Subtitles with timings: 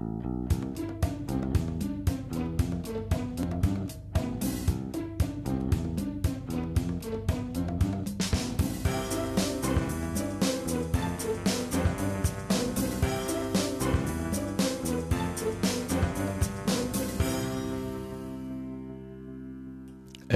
[0.00, 0.29] Thank you.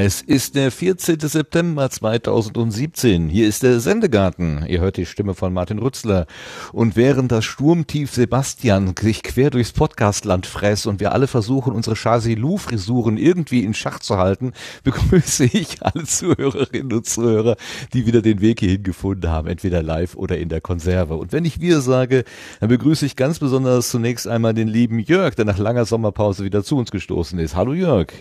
[0.06, 1.18] Es ist der 14.
[1.20, 3.30] September 2017.
[3.30, 4.62] Hier ist der Sendegarten.
[4.68, 6.26] Ihr hört die Stimme von Martin Rützler.
[6.74, 11.96] Und während das Sturmtief Sebastian sich quer durchs Podcastland fräst und wir alle versuchen, unsere
[11.96, 14.52] Chazilou-Frisuren irgendwie in Schach zu halten,
[14.84, 17.56] begrüße ich alle Zuhörerinnen und Zuhörer,
[17.94, 21.16] die wieder den Weg hierhin gefunden haben, entweder live oder in der Konserve.
[21.16, 22.24] Und wenn ich wir sage,
[22.60, 26.62] dann begrüße ich ganz besonders zunächst einmal den lieben Jörg, der nach langer Sommerpause wieder
[26.62, 27.56] zu uns gestoßen ist.
[27.56, 28.12] Hallo Jörg.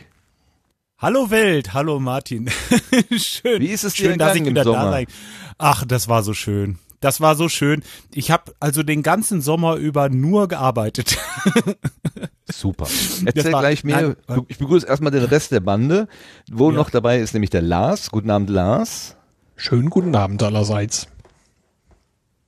[1.03, 2.49] Hallo Welt, hallo Martin.
[3.17, 3.62] schön.
[3.62, 5.05] Wie ist es dir schön, dass ich wieder da sein.
[5.57, 6.79] Ach, das war so schön.
[7.02, 7.84] Das war so schön.
[8.13, 11.17] Ich habe also den ganzen Sommer über nur gearbeitet.
[12.49, 12.88] Super.
[13.26, 14.16] Erzähl war, gleich mehr.
[14.29, 16.07] Nein, ich begrüße erstmal den Rest der Bande.
[16.49, 16.77] Wo ja.
[16.77, 18.10] noch dabei ist nämlich der Lars.
[18.10, 19.17] Guten Abend, Lars.
[19.57, 21.10] Schönen guten Abend allerseits.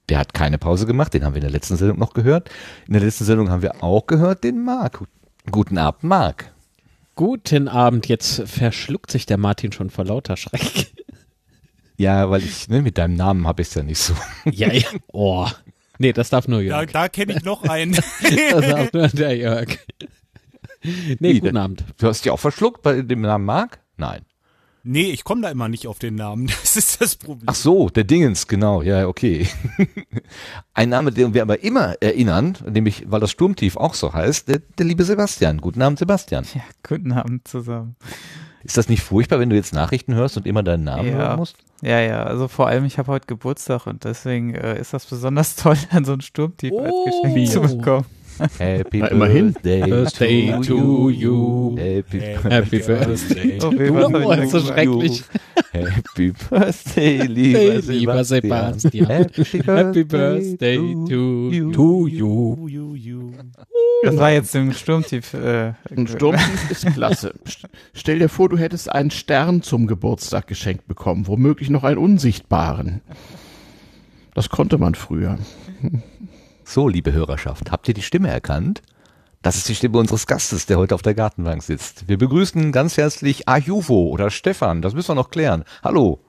[0.07, 2.49] Der hat keine Pause gemacht, den haben wir in der letzten Sendung noch gehört.
[2.87, 5.03] In der letzten Sendung haben wir auch gehört den Marc.
[5.51, 6.54] Guten Abend, Marc.
[7.15, 10.91] Guten Abend, jetzt verschluckt sich der Martin schon vor lauter Schreck.
[11.97, 14.13] Ja, weil ich, ne, mit deinem Namen habe ich es ja nicht so.
[14.51, 14.85] Ja, ja.
[15.13, 15.47] Oh.
[15.97, 16.91] Nee, das darf nur Jörg.
[16.91, 17.93] Da, da kenne ich noch einen.
[18.51, 19.77] das darf nur der Jörg.
[20.83, 21.85] Nee, Wie, guten Abend.
[21.97, 23.79] Du hast dich auch verschluckt bei dem Namen Marc?
[23.95, 24.25] Nein.
[24.87, 26.47] Nee, ich komme da immer nicht auf den Namen.
[26.61, 27.47] Das ist das Problem.
[27.47, 28.81] Ach so, der Dingens, genau.
[28.81, 29.47] Ja, okay.
[30.73, 34.59] Ein Name, den wir aber immer erinnern, nämlich, weil das Sturmtief auch so heißt, der,
[34.77, 35.59] der liebe Sebastian.
[35.59, 36.45] Guten Abend, Sebastian.
[36.53, 37.95] Ja, guten Abend zusammen.
[38.63, 41.13] Ist das nicht furchtbar, wenn du jetzt Nachrichten hörst und immer deinen Namen ja.
[41.13, 41.57] hören musst?
[41.81, 45.55] Ja, ja, also vor allem, ich habe heute Geburtstag und deswegen äh, ist das besonders
[45.55, 46.81] toll, dann so ein Sturmtief oh.
[46.81, 48.05] als Geschenk zu bekommen.
[48.57, 49.53] Happy Na, immerhin.
[49.53, 51.75] Birthday, to you.
[51.77, 53.59] Happy, Happy Birthday.
[53.61, 53.71] Oh,
[54.25, 55.23] oh, ist so schrecklich.
[55.71, 59.07] Happy Birthday, lieber, lieber Sebastian.
[59.07, 61.71] Happy Birthday, to, you.
[61.71, 63.31] to you.
[64.03, 65.33] Das war jetzt im Sturmtief.
[65.33, 67.33] Äh, Ein Sturmtief ist klasse.
[67.93, 73.01] Stell dir vor, du hättest einen Stern zum Geburtstag geschenkt bekommen, womöglich noch einen unsichtbaren.
[74.35, 75.39] Das konnte man früher.
[76.67, 78.81] So, liebe Hörerschaft, habt ihr die Stimme erkannt?
[79.43, 82.07] Das ist die Stimme unseres Gastes, der heute auf der Gartenbank sitzt.
[82.09, 85.63] Wir begrüßen ganz herzlich Ajuvo oder Stefan, das müssen wir noch klären.
[85.83, 86.19] Hallo.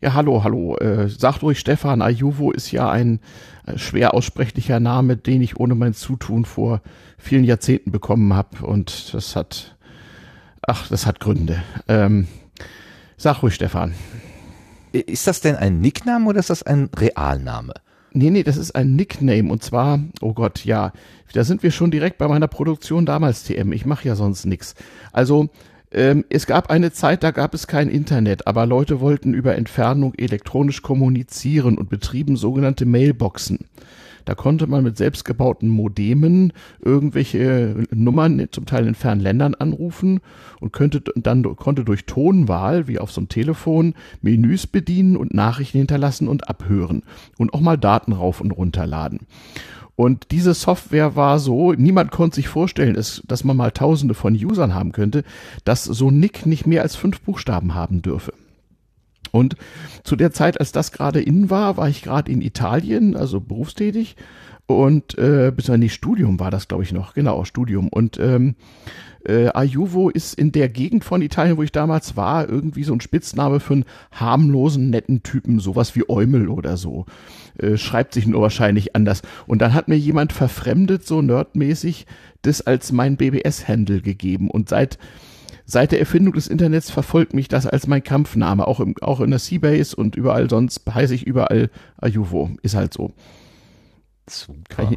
[0.00, 0.76] Ja, hallo, hallo.
[0.76, 3.18] Äh, sagt ruhig Stefan, Ajuvo ist ja ein
[3.66, 6.80] äh, schwer aussprechlicher Name, den ich ohne mein Zutun vor
[7.18, 8.64] vielen Jahrzehnten bekommen habe.
[8.64, 9.76] Und das hat,
[10.62, 11.64] ach, das hat Gründe.
[11.88, 12.28] Ähm,
[13.16, 13.94] sag ruhig Stefan.
[14.92, 17.74] Ist das denn ein Nickname oder ist das ein Realname?
[18.14, 20.92] Nee, nee, das ist ein Nickname und zwar, oh Gott, ja,
[21.32, 23.72] da sind wir schon direkt bei meiner Produktion damals TM.
[23.72, 24.74] Ich mache ja sonst nix.
[25.12, 25.48] Also
[25.90, 30.14] ähm, es gab eine Zeit, da gab es kein Internet, aber Leute wollten über Entfernung
[30.14, 33.60] elektronisch kommunizieren und betrieben sogenannte Mailboxen.
[34.24, 40.20] Da konnte man mit selbstgebauten Modemen irgendwelche Nummern zum Teil in fernen Ländern anrufen
[40.60, 45.78] und könnte dann konnte durch Tonwahl wie auf so einem Telefon Menüs bedienen und Nachrichten
[45.78, 47.02] hinterlassen und abhören
[47.38, 49.20] und auch mal Daten rauf und runterladen.
[49.94, 54.74] Und diese Software war so, niemand konnte sich vorstellen, dass man mal tausende von Usern
[54.74, 55.22] haben könnte,
[55.64, 58.32] dass so Nick nicht mehr als fünf Buchstaben haben dürfe.
[59.32, 59.56] Und
[60.04, 64.16] zu der Zeit, als das gerade in war, war ich gerade in Italien, also berufstätig.
[64.66, 67.14] Und äh, bis an die Studium war das, glaube ich, noch.
[67.14, 67.88] Genau, Studium.
[67.88, 68.54] Und ähm,
[69.24, 73.00] äh, Ajuvo ist in der Gegend von Italien, wo ich damals war, irgendwie so ein
[73.00, 77.06] Spitzname für einen harmlosen, netten Typen, sowas wie Eumel oder so.
[77.58, 79.22] Äh, schreibt sich nur wahrscheinlich anders.
[79.46, 82.06] Und dann hat mir jemand verfremdet, so nerdmäßig,
[82.42, 84.50] das als mein BBS-Handle gegeben.
[84.50, 84.98] Und seit
[85.72, 89.30] Seit der Erfindung des Internets verfolgt mich das als mein Kampfname, auch, im, auch in
[89.30, 92.50] der Seabase und überall sonst heiße ich überall Ajuvo.
[92.60, 93.14] Ist halt so.
[94.28, 94.90] Super.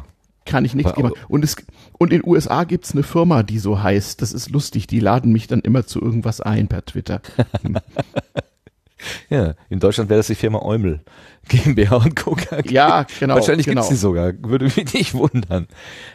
[0.44, 1.12] Kann ich, nichts geben.
[1.28, 1.56] Und, es,
[1.96, 4.20] und in den USA gibt's eine Firma, die so heißt.
[4.20, 4.86] Das ist lustig.
[4.86, 7.22] Die laden mich dann immer zu irgendwas ein per Twitter.
[9.30, 11.00] ja, in Deutschland wäre das die Firma Eumel.
[11.48, 12.36] GmbH und Co.
[12.66, 13.36] Ja, genau.
[13.36, 13.80] Wahrscheinlich genau.
[13.80, 14.34] gibt's die sogar.
[14.42, 15.68] Würde mich nicht wundern.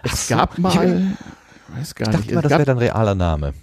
[0.03, 0.61] Es Ach gab so.
[0.61, 2.35] mal, ich, weiß gar ich dachte nicht.
[2.35, 3.55] mal, das wäre dein realer Name.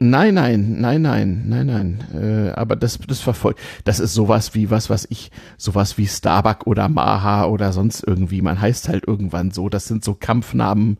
[0.00, 2.04] Nein, nein, nein, nein, nein, nein.
[2.14, 3.58] Äh, aber das, das verfolgt.
[3.84, 8.40] Das ist sowas wie was, was ich, sowas wie Starbuck oder Maha oder sonst irgendwie.
[8.40, 9.68] Man heißt halt irgendwann so.
[9.68, 10.98] Das sind so Kampfnamen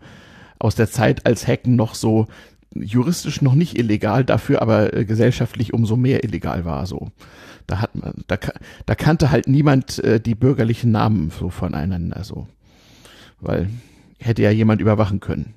[0.59, 2.27] aus der Zeit, als Hacken noch so
[2.75, 6.85] juristisch noch nicht illegal, dafür aber äh, gesellschaftlich umso mehr illegal war.
[6.87, 7.13] So,
[7.69, 8.37] da hat man, da,
[8.85, 12.25] da kannte halt niemand äh, die bürgerlichen Namen so voneinander.
[12.25, 12.49] So,
[13.41, 13.71] weil
[14.19, 15.55] hätte ja jemand überwachen können.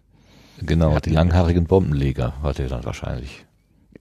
[0.65, 3.45] Genau, die langhaarigen Bombenleger hat er dann wahrscheinlich.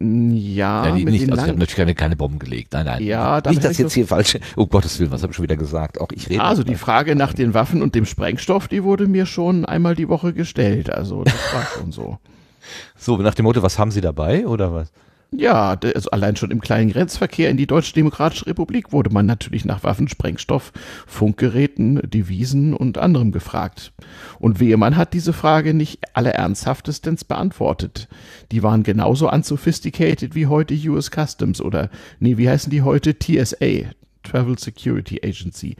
[0.00, 2.72] Ja, Ja, die, nicht, den also ich habe natürlich keine, keine Bomben gelegt.
[2.72, 3.02] Nein, nein.
[3.02, 4.38] Ja, nicht, dass jetzt hier falsch.
[4.56, 6.00] Oh Gottes Willen, was habe ich schon wieder gesagt?
[6.00, 6.42] Auch ich rede.
[6.42, 10.08] Also die Frage nach den Waffen und dem Sprengstoff, die wurde mir schon einmal die
[10.08, 10.88] Woche gestellt.
[10.88, 12.18] Also das war schon so.
[12.96, 14.90] so nach dem Motto, was haben Sie dabei oder was?
[15.32, 19.64] Ja, also allein schon im kleinen Grenzverkehr in die Deutsche Demokratische Republik wurde man natürlich
[19.64, 20.72] nach Waffen, Sprengstoff,
[21.06, 23.92] Funkgeräten, Devisen und anderem gefragt.
[24.40, 28.08] Und wehe, man hat diese Frage nicht alle ernsthaftestenst beantwortet.
[28.50, 33.16] Die waren genauso unsophisticated wie heute US Customs oder, nee, wie heißen die heute?
[33.16, 33.92] TSA,
[34.24, 35.76] Travel Security Agency.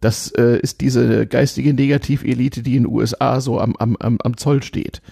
[0.00, 4.36] Das äh, ist diese geistige Negativelite, die in den USA so am, am, am, am
[4.36, 5.02] Zoll steht.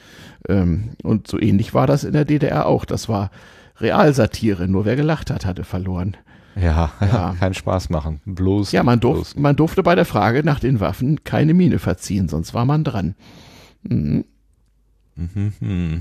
[0.49, 2.85] Ähm, und so ähnlich war das in der DDR auch.
[2.85, 3.31] Das war
[3.81, 6.17] Realsatire, nur wer gelacht hat, hatte verloren.
[6.55, 7.35] Ja, Ja.
[7.41, 8.21] keinen Spaß machen.
[8.25, 8.73] Bloß.
[8.73, 9.15] Ja, man, bloß.
[9.33, 12.83] durf, man durfte bei der Frage nach den Waffen keine Miene verziehen, sonst war man
[12.85, 13.15] dran.
[13.83, 14.25] Mhm.
[15.17, 16.01] Mhm, hm.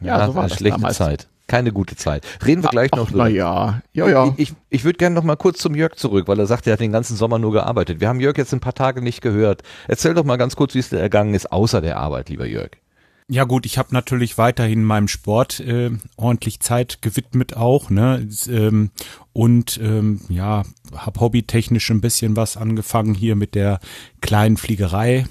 [0.00, 0.96] Ja, so war eine das schlechte damals.
[0.96, 1.28] Zeit.
[1.46, 2.26] Keine gute Zeit.
[2.44, 4.34] Reden wir gleich noch Ach, na ja, ja, ja.
[4.36, 6.72] Ich, ich, ich würde gerne noch mal kurz zum Jörg zurück, weil er sagt, er
[6.72, 8.00] hat den ganzen Sommer nur gearbeitet.
[8.00, 9.62] Wir haben Jörg jetzt ein paar Tage nicht gehört.
[9.86, 12.70] Erzähl doch mal ganz kurz, wie es dir ergangen ist, außer der Arbeit, lieber Jörg.
[13.28, 18.28] Ja gut, ich habe natürlich weiterhin meinem Sport äh, ordentlich Zeit gewidmet auch, ne?
[18.48, 18.92] Ähm,
[19.32, 20.62] und ähm, ja,
[20.94, 23.80] habe hobbytechnisch ein bisschen was angefangen hier mit der
[24.20, 25.26] kleinen Fliegerei.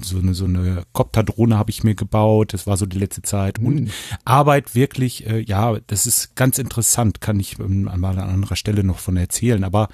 [0.00, 2.54] So eine so eine Kopterdrohne habe ich mir gebaut.
[2.54, 3.58] Das war so die letzte Zeit.
[3.58, 3.90] Und
[4.24, 8.56] Arbeit wirklich, äh, ja, das ist ganz interessant, kann ich ähm, an mal an anderer
[8.56, 9.64] Stelle noch von erzählen.
[9.64, 9.90] Aber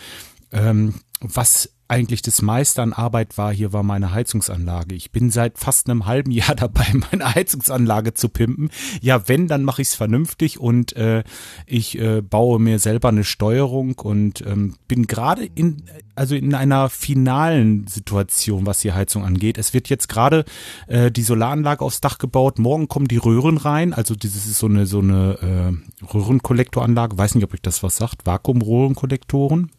[0.52, 4.94] ähm, was eigentlich das meiste an Arbeit war, hier war meine Heizungsanlage.
[4.94, 8.70] Ich bin seit fast einem halben Jahr dabei, meine Heizungsanlage zu pimpen.
[9.00, 11.24] Ja, wenn, dann mache ich es vernünftig und äh,
[11.66, 15.82] ich äh, baue mir selber eine Steuerung und ähm, bin gerade in,
[16.14, 19.58] also in einer finalen Situation, was die Heizung angeht.
[19.58, 20.44] Es wird jetzt gerade
[20.86, 22.60] äh, die Solaranlage aufs Dach gebaut.
[22.60, 23.94] Morgen kommen die Röhren rein.
[23.94, 27.18] Also dieses ist so eine so eine äh, Röhrenkollektoranlage.
[27.18, 28.26] Weiß nicht, ob euch das was sagt.
[28.26, 29.70] Vakuumröhrenkollektoren.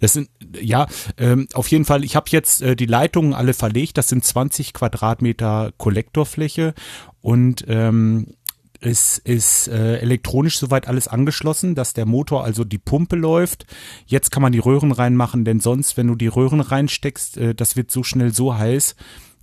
[0.00, 0.28] Das sind
[0.60, 0.86] ja
[1.16, 2.04] ähm, auf jeden Fall.
[2.04, 3.98] Ich habe jetzt äh, die Leitungen alle verlegt.
[3.98, 6.74] Das sind 20 Quadratmeter Kollektorfläche
[7.20, 8.34] und ähm,
[8.80, 13.66] es ist äh, elektronisch soweit alles angeschlossen, dass der Motor, also die Pumpe läuft.
[14.06, 17.76] Jetzt kann man die Röhren reinmachen, denn sonst, wenn du die Röhren reinsteckst, äh, das
[17.76, 18.94] wird so schnell so heiß,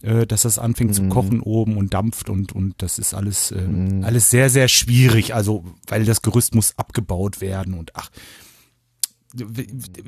[0.04, 3.68] äh, dass das anfängt zu kochen oben und dampft und und das ist alles äh,
[4.04, 5.36] alles sehr sehr schwierig.
[5.36, 8.10] Also weil das Gerüst muss abgebaut werden und ach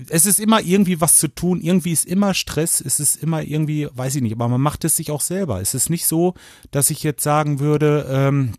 [0.10, 3.88] es ist immer irgendwie was zu tun, irgendwie ist immer Stress, es ist immer irgendwie,
[3.92, 5.62] weiß ich nicht, aber man macht es sich auch selber.
[5.62, 6.34] Es ist nicht so,
[6.72, 8.54] dass ich jetzt sagen würde, ähm,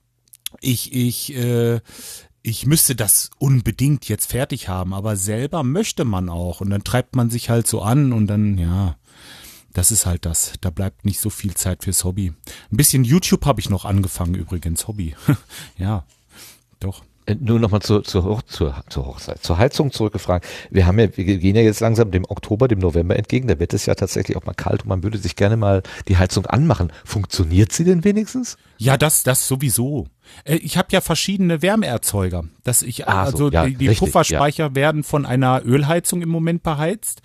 [0.60, 1.80] ich, ich, äh,
[2.42, 7.16] ich müsste das unbedingt jetzt fertig haben, aber selber möchte man auch und dann treibt
[7.16, 8.96] man sich halt so an und dann, ja,
[9.72, 10.54] das ist halt das.
[10.60, 12.32] Da bleibt nicht so viel Zeit fürs Hobby.
[12.72, 15.14] Ein bisschen YouTube habe ich noch angefangen übrigens, Hobby.
[15.78, 16.04] ja,
[16.80, 17.04] doch.
[17.28, 20.46] Äh, Nur nochmal zur, zur, zur, zur Hochzeit, zur Heizung zurückgefragt.
[20.70, 23.48] Wir haben ja, wir gehen ja jetzt langsam dem Oktober, dem November entgegen.
[23.48, 26.16] Da wird es ja tatsächlich auch mal kalt und man würde sich gerne mal die
[26.16, 26.92] Heizung anmachen.
[27.04, 28.56] Funktioniert sie denn wenigstens?
[28.78, 30.06] Ja, das, das sowieso.
[30.44, 32.44] Äh, Ich habe ja verschiedene Wärmeerzeuger.
[32.64, 36.62] Das ich, so, also ja, die, die richtig, Pufferspeicher werden von einer Ölheizung im Moment
[36.62, 37.22] beheizt.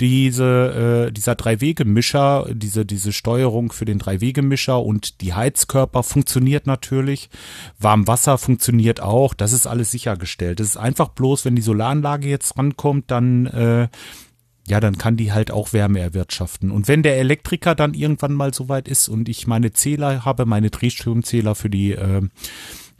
[0.00, 7.28] Diese, äh, dieser Drei-Wege-Mischer, diese, diese Steuerung für den Drei-Wege-Mischer und die Heizkörper funktioniert natürlich.
[7.78, 9.34] Warmwasser funktioniert auch.
[9.34, 10.60] Das ist alles sichergestellt.
[10.60, 13.88] Das ist einfach bloß, wenn die Solaranlage jetzt rankommt, dann äh,
[14.68, 16.70] ja, dann kann die halt auch Wärme erwirtschaften.
[16.70, 20.70] Und wenn der Elektriker dann irgendwann mal soweit ist und ich meine Zähler habe, meine
[20.70, 22.22] Drehstromzähler für die äh,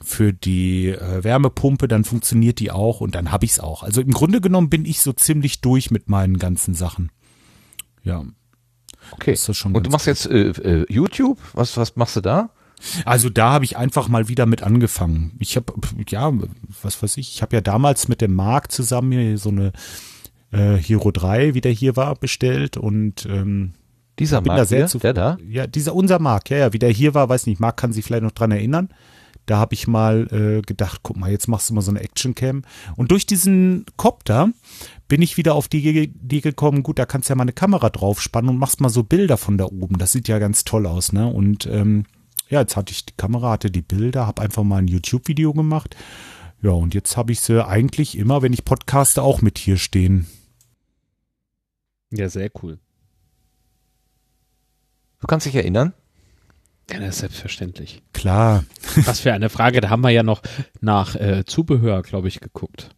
[0.03, 3.83] für die äh, Wärmepumpe, dann funktioniert die auch und dann habe ich es auch.
[3.83, 7.11] Also im Grunde genommen bin ich so ziemlich durch mit meinen ganzen Sachen.
[8.05, 8.25] Ja.
[9.13, 9.33] Okay.
[9.33, 11.39] Ist das schon und du machst jetzt äh, äh, YouTube?
[11.55, 12.51] Was, was machst du da?
[13.05, 15.33] Also da habe ich einfach mal wieder mit angefangen.
[15.39, 15.73] Ich habe,
[16.09, 16.31] ja,
[16.83, 19.73] was weiß ich, ich habe ja damals mit dem Marc zusammen hier so eine
[20.57, 23.73] äh, Hero 3, wie der hier war, bestellt und ähm,
[24.19, 24.57] Dieser Marc
[25.01, 25.37] der da?
[25.47, 28.05] Ja, dieser unser Marc, ja, ja, wie der hier war, weiß nicht, Marc kann sich
[28.05, 28.89] vielleicht noch dran erinnern.
[29.45, 32.63] Da habe ich mal äh, gedacht, guck mal, jetzt machst du mal so eine Actioncam.
[32.97, 34.51] Und durch diesen Copter
[35.07, 37.91] bin ich wieder auf die Idee gekommen, gut, da kannst du ja mal eine Kamera
[37.91, 39.99] draufspannen und machst mal so Bilder von da oben.
[39.99, 41.29] Das sieht ja ganz toll aus, ne?
[41.29, 42.07] Und ähm,
[42.49, 45.95] ja, jetzt hatte ich die Kamera, hatte die Bilder, habe einfach mal ein YouTube-Video gemacht.
[46.61, 50.27] Ja, und jetzt habe ich sie eigentlich immer, wenn ich podcaste, auch mit hier stehen.
[52.11, 52.79] Ja, sehr cool.
[55.21, 55.93] Du kannst dich erinnern?
[56.91, 58.03] Ja, das ist selbstverständlich.
[58.13, 58.65] Klar.
[59.05, 59.81] Was für eine Frage.
[59.81, 60.43] Da haben wir ja noch
[60.81, 62.91] nach äh, Zubehör, glaube ich, geguckt.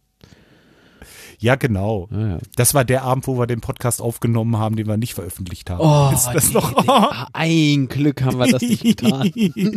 [1.39, 2.07] Ja, genau.
[2.11, 2.37] Ah, ja.
[2.55, 5.79] Das war der Abend, wo wir den Podcast aufgenommen haben, den wir nicht veröffentlicht haben.
[5.81, 6.83] Oh, Ist das nee, noch?
[6.83, 9.31] nee, ah, ein Glück haben wir das nicht getan.
[9.55, 9.71] Ja,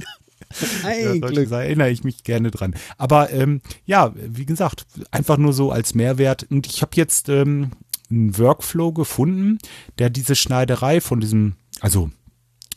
[0.84, 1.48] Ein solche Glück.
[1.48, 2.74] Sachen erinnere ich mich gerne dran.
[2.98, 6.46] Aber ähm, ja, wie gesagt, einfach nur so als Mehrwert.
[6.50, 7.70] Und ich habe jetzt ähm,
[8.12, 9.58] einen Workflow gefunden,
[9.98, 12.10] der diese Schneiderei von diesem, also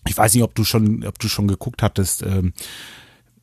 [0.07, 2.53] ich weiß nicht, ob du schon, ob du schon geguckt hattest, ähm,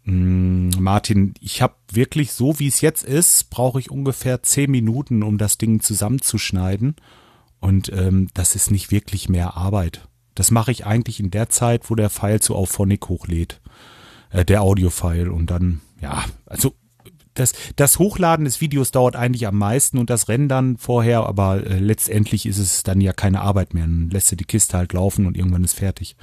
[0.04, 1.34] mh, Martin.
[1.40, 5.58] Ich habe wirklich so, wie es jetzt ist, brauche ich ungefähr zehn Minuten, um das
[5.58, 6.96] Ding zusammenzuschneiden.
[7.61, 10.08] Und ähm, das ist nicht wirklich mehr Arbeit.
[10.34, 13.61] Das mache ich eigentlich in der Zeit, wo der File zu Auphonic hochlädt
[14.30, 16.75] äh, der Audio-File und dann, ja, also
[17.34, 21.78] das, das Hochladen des Videos dauert eigentlich am meisten und das Rendern vorher, aber äh,
[21.78, 23.84] letztendlich ist es dann ja keine Arbeit mehr.
[23.84, 26.16] Dann lässt du die Kiste halt laufen und irgendwann ist fertig.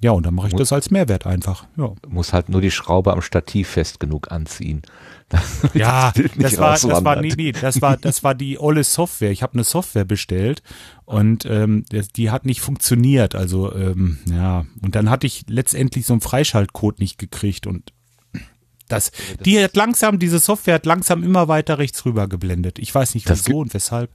[0.00, 1.66] Ja, und dann mache ich das als Mehrwert einfach.
[1.76, 4.82] Ja, Muss halt nur die Schraube am Stativ fest genug anziehen.
[5.74, 9.32] ja nicht das war, das war, nee, nee, das war, das war die olle Software.
[9.32, 10.62] Ich habe eine Software bestellt
[11.04, 13.34] und ähm, das- die hat nicht funktioniert.
[13.34, 17.92] Also ähm, ja, und dann hatte ich letztendlich so einen Freischaltcode nicht gekriegt und
[18.88, 19.12] das,
[19.44, 22.78] die hat langsam, diese Software hat langsam immer weiter rechts rüber geblendet.
[22.78, 24.10] Ich weiß nicht wieso und weshalb.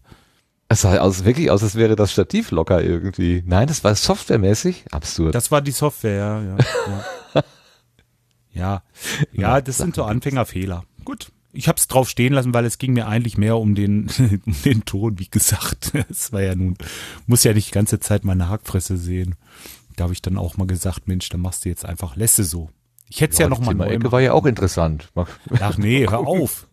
[0.69, 3.43] Es sah aus, wirklich aus, als wäre das Stativ locker irgendwie.
[3.45, 4.85] Nein, das war softwaremäßig.
[4.91, 5.35] Absurd.
[5.35, 6.41] Das war die Software, ja.
[6.41, 6.57] Ja,
[7.33, 7.43] ja.
[8.53, 8.83] ja.
[9.33, 10.83] ja das sind so Anfängerfehler.
[11.05, 11.31] Gut.
[11.55, 14.09] Ich habe es drauf stehen lassen, weil es ging mir eigentlich mehr um den,
[14.45, 15.91] um den Ton, wie gesagt.
[16.09, 16.75] Es war ja nun,
[17.27, 19.35] muss ja nicht die ganze Zeit meine Hackfresse sehen.
[19.95, 22.71] Da habe ich dann auch mal gesagt, Mensch, dann machst du jetzt einfach Lässe so.
[23.13, 25.11] Ich hätte es ja, noch mal neu Ecke war ja auch interessant.
[25.59, 26.67] Ach nee, hör auf.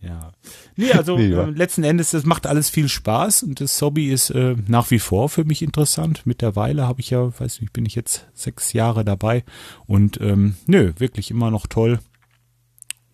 [0.00, 0.32] ja.
[0.74, 1.44] Nee, also Nee, ja.
[1.44, 4.98] äh, letzten Endes, das macht alles viel Spaß und das Hobby ist äh, nach wie
[4.98, 6.22] vor für mich interessant.
[6.24, 9.44] Mittlerweile habe ich ja, weiß nicht, bin ich jetzt sechs Jahre dabei
[9.86, 12.00] und ähm, nö, wirklich immer noch toll.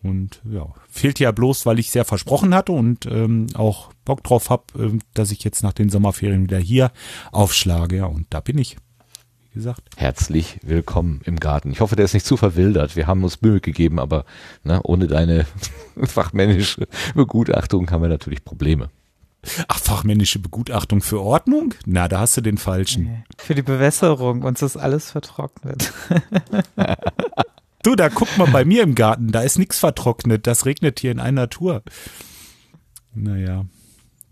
[0.02, 4.48] Und ja, fehlt ja bloß, weil ich sehr versprochen hatte und ähm, auch Bock drauf
[4.48, 6.92] habe, ähm, dass ich jetzt nach den Sommerferien wieder hier
[7.30, 7.96] aufschlage.
[7.98, 8.78] Ja, und da bin ich.
[9.58, 9.90] Gesagt.
[9.96, 11.72] Herzlich willkommen im Garten.
[11.72, 12.94] Ich hoffe, der ist nicht zu verwildert.
[12.94, 14.24] Wir haben uns Mühe gegeben, aber
[14.62, 15.46] ne, ohne deine
[16.00, 16.86] fachmännische
[17.16, 18.88] Begutachtung haben wir natürlich Probleme.
[19.66, 21.74] Ach, fachmännische Begutachtung für Ordnung?
[21.86, 23.02] Na, da hast du den falschen.
[23.02, 23.24] Nee.
[23.36, 25.92] Für die Bewässerung, uns ist alles vertrocknet.
[27.84, 31.12] Du, da guck mal bei mir im Garten, da ist nichts vertrocknet, das regnet hier
[31.12, 31.82] in einer Tour.
[33.14, 33.66] Naja,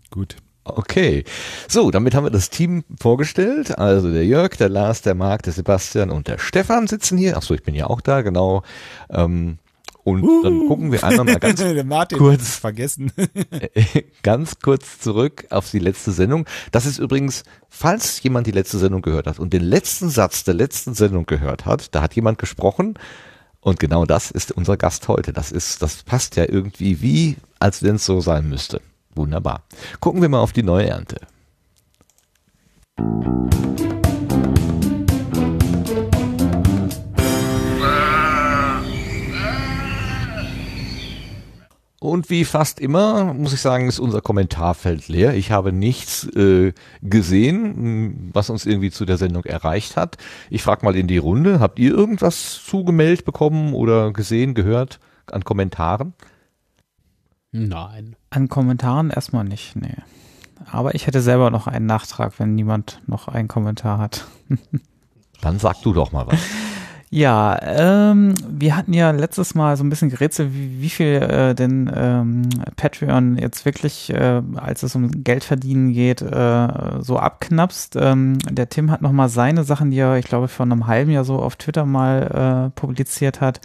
[0.09, 0.35] gut.
[0.75, 1.23] Okay,
[1.67, 3.77] so, damit haben wir das Team vorgestellt.
[3.77, 7.37] Also der Jörg, der Lars, der Marc, der Sebastian und der Stefan sitzen hier.
[7.37, 8.63] Ach so, ich bin ja auch da, genau.
[9.09, 9.59] Ähm,
[10.07, 11.59] und dann gucken wir einmal mal ganz
[12.17, 12.55] kurz.
[12.55, 13.11] vergessen.
[14.23, 16.45] ganz kurz zurück auf die letzte Sendung.
[16.71, 20.53] Das ist übrigens, falls jemand die letzte Sendung gehört hat und den letzten Satz der
[20.53, 22.97] letzten Sendung gehört hat, da hat jemand gesprochen
[23.59, 25.33] und genau das ist unser Gast heute.
[25.33, 28.79] Das ist, das passt ja irgendwie wie, als wenn es so sein müsste.
[29.17, 29.63] Wunderbar.
[29.99, 31.17] Gucken wir mal auf die neue Ernte.
[41.99, 45.33] Und wie fast immer, muss ich sagen, ist unser Kommentarfeld leer.
[45.33, 46.71] Ich habe nichts äh,
[47.01, 50.17] gesehen, was uns irgendwie zu der Sendung erreicht hat.
[50.49, 54.99] Ich frage mal in die Runde, habt ihr irgendwas zugemeldet bekommen oder gesehen, gehört
[55.31, 56.13] an Kommentaren?
[57.57, 58.15] Nein.
[58.29, 59.95] An Kommentaren erstmal nicht, nee.
[60.71, 64.25] Aber ich hätte selber noch einen Nachtrag, wenn niemand noch einen Kommentar hat.
[65.41, 66.39] Dann sag du doch mal was.
[67.09, 71.55] Ja, ähm, wir hatten ja letztes Mal so ein bisschen gerätselt, wie, wie viel äh,
[71.55, 76.67] denn ähm, Patreon jetzt wirklich, äh, als es um Geld verdienen geht, äh,
[76.99, 77.95] so abknapst.
[77.97, 81.23] Ähm, der Tim hat nochmal seine Sachen, die er, ich glaube, vor einem halben Jahr
[81.23, 83.61] so auf Twitter mal äh, publiziert hat,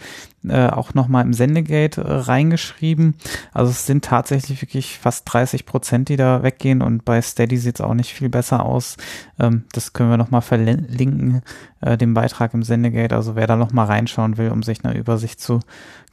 [0.47, 3.15] äh, auch nochmal im Sendegate äh, reingeschrieben.
[3.53, 7.75] Also es sind tatsächlich wirklich fast 30 Prozent, die da weggehen und bei Steady sieht
[7.75, 8.97] es auch nicht viel besser aus.
[9.39, 11.41] Ähm, das können wir nochmal verlinken,
[11.81, 13.15] äh, den Beitrag im Sendegate.
[13.15, 15.59] Also wer da nochmal reinschauen will, um sich eine Übersicht zu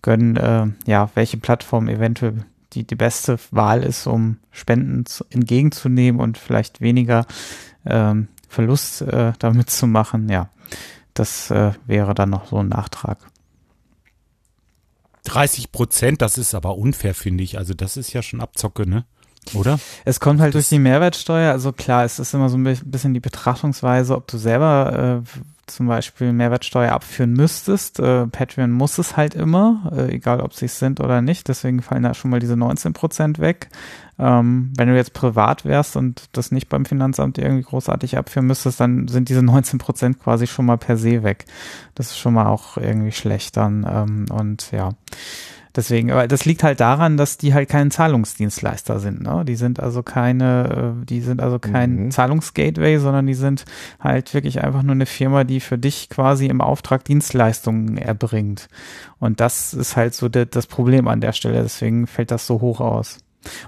[0.03, 6.21] gönnen, äh, ja, welche Plattform eventuell die, die beste Wahl ist, um Spenden zu, entgegenzunehmen
[6.21, 7.27] und vielleicht weniger
[7.85, 10.29] ähm, Verlust äh, damit zu machen.
[10.29, 10.49] Ja,
[11.15, 13.19] das äh, wäre dann noch so ein Nachtrag.
[15.25, 17.59] 30 Prozent, das ist aber unfair, finde ich.
[17.59, 19.05] Also das ist ja schon Abzocke, ne?
[19.55, 19.79] Oder?
[20.05, 21.51] Es kommt halt durch die Mehrwertsteuer.
[21.53, 25.41] Also klar, es ist immer so ein bi- bisschen die Betrachtungsweise, ob du selber äh,
[25.67, 28.01] zum Beispiel Mehrwertsteuer abführen müsstest.
[28.01, 31.49] Äh, Patreon muss es halt immer, äh, egal ob sie es sind oder nicht.
[31.49, 33.71] Deswegen fallen da schon mal diese 19 Prozent weg.
[34.21, 38.81] Ähm, wenn du jetzt privat wärst und das nicht beim Finanzamt irgendwie großartig abführen müsstest,
[38.81, 41.47] dann sind diese 19 Prozent quasi schon mal per se weg.
[41.95, 43.87] Das ist schon mal auch irgendwie schlecht dann.
[43.89, 44.91] Ähm, und ja.
[45.77, 49.23] Deswegen, aber das liegt halt daran, dass die halt kein Zahlungsdienstleister sind.
[49.23, 49.45] Ne?
[49.45, 52.11] Die sind also keine, äh, die sind also kein mhm.
[52.11, 53.65] Zahlungsgateway, sondern die sind
[54.01, 58.69] halt wirklich einfach nur eine Firma, die für dich quasi im Auftrag Dienstleistungen erbringt.
[59.21, 61.63] Und das ist halt so das Problem an der Stelle.
[61.63, 63.19] Deswegen fällt das so hoch aus.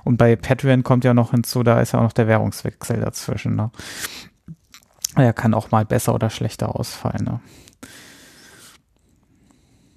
[0.05, 3.57] Und bei Patreon kommt ja noch hinzu, da ist ja auch noch der Währungswechsel dazwischen.
[3.57, 3.71] Ne?
[5.17, 7.25] Er kann auch mal besser oder schlechter ausfallen.
[7.25, 7.41] Ne?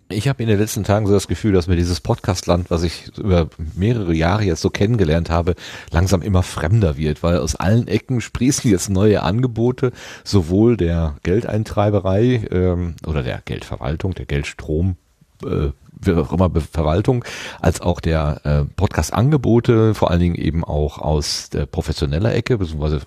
[0.10, 3.18] Ich habe in den letzten Tagen so das Gefühl, dass mir dieses Podcastland, was ich
[3.18, 5.56] über mehrere Jahre jetzt so kennengelernt habe,
[5.90, 9.92] langsam immer fremder wird, weil aus allen Ecken sprießen jetzt neue Angebote,
[10.24, 14.98] sowohl der Geldeintreiberei ähm, oder der Geldverwaltung, der Geldstrom
[15.44, 15.72] äh,
[16.02, 17.24] wie auch immer Verwaltung,
[17.62, 23.02] als auch der äh, Podcast-Angebote, vor allen Dingen eben auch aus der professioneller Ecke, beziehungsweise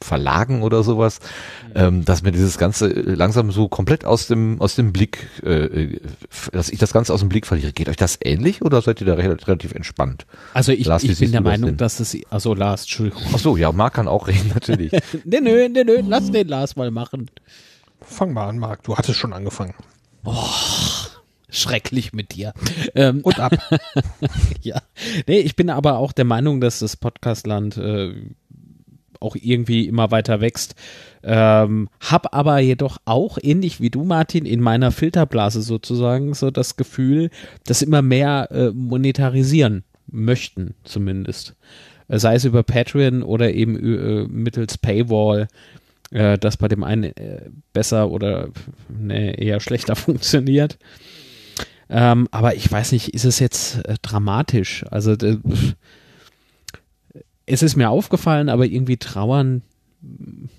[0.00, 1.20] Verlagen oder sowas,
[1.68, 1.72] mhm.
[1.74, 5.98] ähm, dass mir dieses Ganze langsam so komplett aus dem, aus dem Blick, äh,
[6.52, 7.72] dass ich das Ganze aus dem Blick verliere.
[7.72, 10.26] Geht euch das ähnlich oder seid ihr da relativ entspannt?
[10.52, 13.22] Also ich, Lars, ich bin der Meinung, dass es, also Lars, Entschuldigung.
[13.32, 14.92] Ach so, ja, Marc kann auch reden, natürlich.
[15.24, 17.30] nee, nö, nee, nö, lass den Lars mal machen.
[18.00, 19.74] Fang mal an, Marc, du hattest schon angefangen.
[20.24, 20.48] Oh
[21.54, 22.52] schrecklich mit dir.
[22.94, 23.56] Ähm, Und ab.
[24.62, 24.82] ja.
[25.26, 28.12] Nee, ich bin aber auch der Meinung, dass das Podcastland äh,
[29.20, 30.74] auch irgendwie immer weiter wächst.
[31.22, 36.76] Ähm, hab aber jedoch auch, ähnlich wie du, Martin, in meiner Filterblase sozusagen so das
[36.76, 37.30] Gefühl,
[37.64, 41.54] dass immer mehr äh, monetarisieren möchten, zumindest.
[42.08, 45.48] Äh, sei es über Patreon oder eben äh, mittels Paywall
[46.10, 48.48] äh, das bei dem einen äh, besser oder
[48.88, 50.78] nee, eher schlechter funktioniert.
[51.90, 54.84] Ähm, aber ich weiß nicht, ist es jetzt äh, dramatisch?
[54.90, 55.38] Also äh,
[57.46, 59.62] es ist mir aufgefallen, aber irgendwie trauern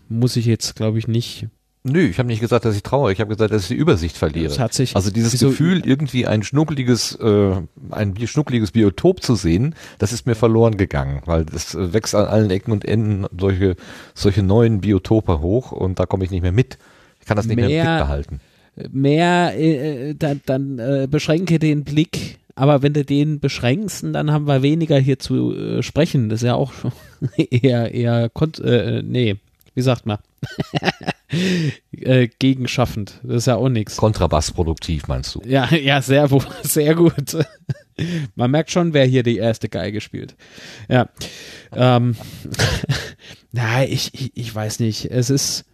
[0.08, 1.48] muss ich jetzt, glaube ich, nicht.
[1.84, 3.12] Nö, ich habe nicht gesagt, dass ich trauere.
[3.12, 4.48] Ich habe gesagt, dass ich die Übersicht verliere.
[4.48, 9.36] Das hat sich, also dieses wieso, Gefühl, irgendwie ein schnuckeliges, äh, ein schnuckeliges Biotop zu
[9.36, 13.76] sehen, das ist mir verloren gegangen, weil das wächst an allen Ecken und Enden solche
[14.16, 16.80] solche neuen Biotope hoch und da komme ich nicht mehr mit.
[17.20, 18.42] Ich kann das nicht mehr, mehr im Blick behalten
[18.92, 22.40] mehr, äh, äh, dann, dann äh, beschränke den Blick.
[22.56, 26.30] Aber wenn du den beschränkst, dann haben wir weniger hier zu äh, sprechen.
[26.30, 26.72] Das ist ja auch
[27.38, 28.32] eher, eher,
[28.64, 29.36] äh, nee,
[29.74, 30.20] wie sagt man?
[31.92, 33.20] äh, gegenschaffend.
[33.24, 33.98] Das ist ja auch nichts.
[33.98, 35.42] Kontrabassproduktiv meinst du?
[35.46, 36.30] Ja, ja, sehr,
[36.64, 37.38] sehr gut.
[38.36, 40.36] Man merkt schon, wer hier die erste Geige spielt.
[40.90, 41.10] Ja.
[41.74, 42.16] Ähm,
[43.52, 45.12] na, ich, ich, ich weiß nicht.
[45.12, 45.66] Es ist,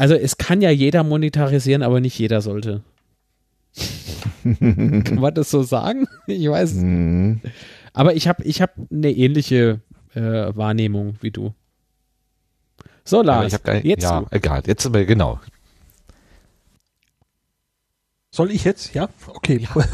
[0.00, 2.80] also es kann ja jeder monetarisieren, aber nicht jeder sollte.
[4.42, 6.06] kann man das so sagen?
[6.26, 6.72] Ich weiß.
[6.76, 7.42] Mhm.
[7.92, 9.80] Aber ich habe ich hab eine ähnliche
[10.14, 11.52] äh, Wahrnehmung wie du.
[13.04, 14.26] So, Lars, ja, jetzt ja, du.
[14.30, 15.38] egal, jetzt aber genau.
[18.30, 18.94] Soll ich jetzt?
[18.94, 19.58] Ja, okay.
[19.58, 19.84] Ja.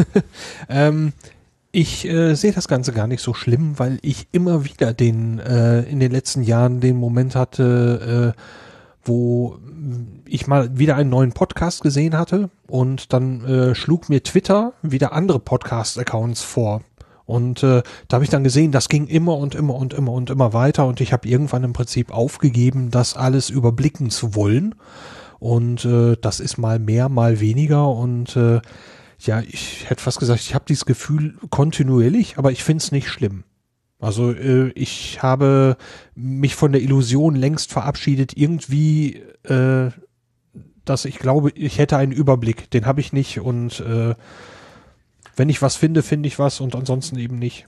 [0.68, 1.14] ähm,
[1.72, 5.80] ich äh, sehe das Ganze gar nicht so schlimm, weil ich immer wieder den äh,
[5.80, 8.40] in den letzten Jahren den Moment hatte, äh,
[9.02, 9.58] wo
[10.26, 15.12] ich mal wieder einen neuen Podcast gesehen hatte und dann äh, schlug mir Twitter wieder
[15.12, 16.82] andere Podcast-Accounts vor.
[17.24, 20.30] Und äh, da habe ich dann gesehen, das ging immer und immer und immer und
[20.30, 24.74] immer weiter und ich habe irgendwann im Prinzip aufgegeben, das alles überblicken zu wollen.
[25.38, 28.60] Und äh, das ist mal mehr, mal weniger und äh,
[29.20, 33.08] ja, ich hätte fast gesagt, ich habe dieses Gefühl kontinuierlich, aber ich finde es nicht
[33.08, 33.44] schlimm.
[33.98, 35.76] Also äh, ich habe
[36.14, 39.90] mich von der Illusion längst verabschiedet, irgendwie, äh,
[40.84, 42.70] dass ich glaube, ich hätte einen Überblick.
[42.70, 44.14] Den habe ich nicht und äh,
[45.36, 47.66] wenn ich was finde, finde ich was und ansonsten eben nicht.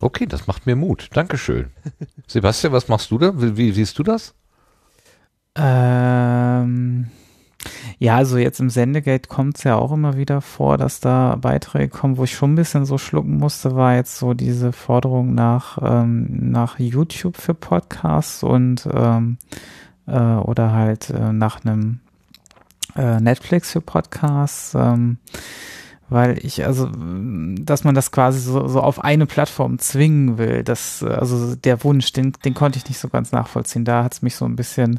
[0.00, 1.08] Okay, das macht mir Mut.
[1.12, 1.70] Dankeschön.
[2.26, 3.32] Sebastian, was machst du da?
[3.40, 4.34] Wie, wie siehst du das?
[5.54, 7.10] Ähm,
[7.98, 11.88] ja, also jetzt im Sendegate kommt es ja auch immer wieder vor, dass da Beiträge
[11.88, 15.78] kommen, wo ich schon ein bisschen so schlucken musste, war jetzt so diese Forderung nach,
[15.82, 19.36] ähm, nach YouTube für Podcasts und ähm,
[20.06, 22.00] äh, oder halt äh, nach einem
[22.96, 24.74] äh, Netflix für Podcasts.
[24.74, 25.18] Ähm,
[26.10, 26.90] weil ich, also,
[27.60, 32.12] dass man das quasi so, so auf eine Plattform zwingen will, das, also der Wunsch,
[32.12, 33.84] den, den konnte ich nicht so ganz nachvollziehen.
[33.84, 34.98] Da hat es mich so ein bisschen,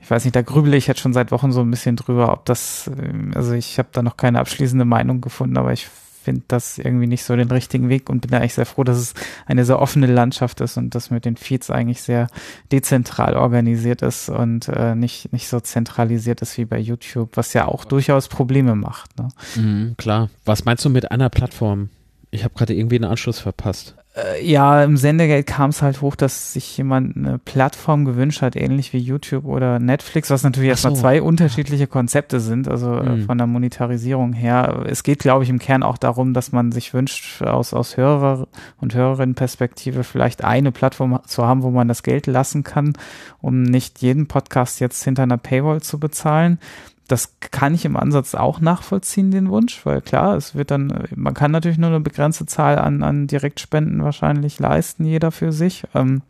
[0.00, 2.46] ich weiß nicht, da grübele ich jetzt schon seit Wochen so ein bisschen drüber, ob
[2.46, 2.90] das,
[3.34, 5.88] also ich habe da noch keine abschließende Meinung gefunden, aber ich
[6.26, 8.98] finde das irgendwie nicht so den richtigen Weg und bin da eigentlich sehr froh, dass
[8.98, 9.14] es
[9.46, 12.26] eine sehr offene Landschaft ist und das mit den Feeds eigentlich sehr
[12.72, 17.66] dezentral organisiert ist und äh, nicht, nicht so zentralisiert ist wie bei YouTube, was ja
[17.68, 19.16] auch durchaus Probleme macht.
[19.18, 19.28] Ne?
[19.54, 20.30] Mhm, klar.
[20.44, 21.90] Was meinst du mit einer Plattform?
[22.32, 23.94] Ich habe gerade irgendwie einen Anschluss verpasst.
[24.16, 28.56] Äh, ja, im Sendegeld kam es halt hoch, dass sich jemand eine Plattform gewünscht hat,
[28.56, 31.02] ähnlich wie YouTube oder Netflix, was natürlich erstmal so.
[31.02, 33.26] zwei unterschiedliche Konzepte sind, also mhm.
[33.26, 34.84] von der Monetarisierung her.
[34.86, 38.48] Es geht, glaube ich, im Kern auch darum, dass man sich wünscht, aus, aus Hörer-
[38.80, 42.94] und Hörerinnenperspektive vielleicht eine Plattform zu haben, wo man das Geld lassen kann,
[43.42, 46.58] um nicht jeden Podcast jetzt hinter einer Paywall zu bezahlen
[47.08, 51.34] das kann ich im Ansatz auch nachvollziehen, den Wunsch, weil klar, es wird dann, man
[51.34, 56.22] kann natürlich nur eine begrenzte Zahl an, an Direktspenden wahrscheinlich leisten, jeder für sich, ähm,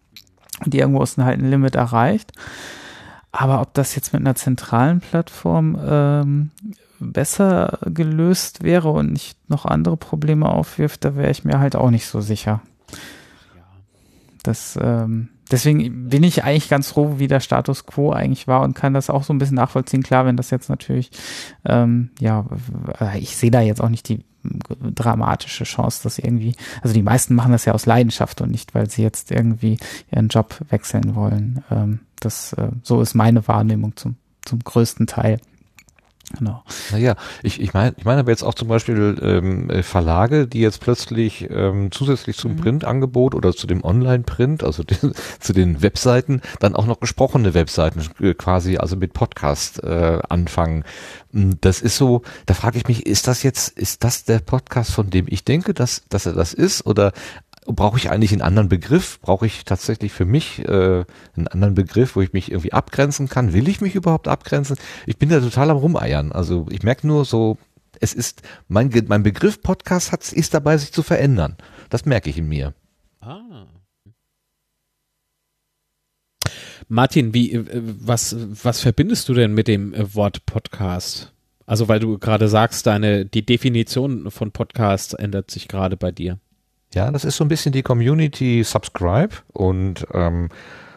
[0.64, 2.32] die irgendwo ist halt ein Limit erreicht.
[3.32, 6.50] Aber ob das jetzt mit einer zentralen Plattform ähm,
[6.98, 11.90] besser gelöst wäre und nicht noch andere Probleme aufwirft, da wäre ich mir halt auch
[11.90, 12.62] nicht so sicher.
[14.42, 18.74] Das ähm, deswegen bin ich eigentlich ganz froh, wie der Status quo eigentlich war und
[18.74, 20.02] kann das auch so ein bisschen nachvollziehen.
[20.02, 21.10] Klar, wenn das jetzt natürlich,
[21.64, 22.46] ähm, ja,
[23.18, 24.24] ich sehe da jetzt auch nicht die
[24.94, 28.88] dramatische Chance, dass irgendwie, also die meisten machen das ja aus Leidenschaft und nicht, weil
[28.88, 29.78] sie jetzt irgendwie
[30.10, 31.64] ihren Job wechseln wollen.
[31.70, 35.38] Ähm, das, äh, so ist meine Wahrnehmung zum, zum größten Teil.
[36.36, 36.64] Genau.
[36.90, 40.60] Naja, ich, ich meine ich meine aber jetzt auch zum Beispiel ähm, äh, Verlage, die
[40.60, 42.56] jetzt plötzlich ähm, zusätzlich zum mhm.
[42.56, 48.02] Printangebot oder zu dem Online-Print, also den, zu den Webseiten, dann auch noch gesprochene Webseiten
[48.20, 50.84] äh, quasi, also mit Podcast äh, anfangen.
[51.32, 54.90] Hm, das ist so, da frage ich mich, ist das jetzt, ist das der Podcast,
[54.90, 56.86] von dem ich denke, dass, dass er das ist?
[56.86, 57.12] Oder
[57.66, 59.20] brauche ich eigentlich einen anderen Begriff?
[59.20, 61.04] Brauche ich tatsächlich für mich äh,
[61.36, 63.52] einen anderen Begriff, wo ich mich irgendwie abgrenzen kann?
[63.52, 64.76] Will ich mich überhaupt abgrenzen?
[65.06, 66.32] Ich bin da total am Rumeiern.
[66.32, 67.58] Also ich merke nur so,
[68.00, 71.56] es ist, mein, mein Begriff Podcast hat, ist dabei, sich zu verändern.
[71.90, 72.74] Das merke ich in mir.
[73.20, 73.66] Ah.
[76.88, 81.32] Martin, wie, äh, was, was verbindest du denn mit dem äh, Wort Podcast?
[81.64, 86.38] Also, weil du gerade sagst, deine, die Definition von Podcast ändert sich gerade bei dir.
[86.96, 90.48] Ja, das ist so ein bisschen die Community Subscribe und ähm,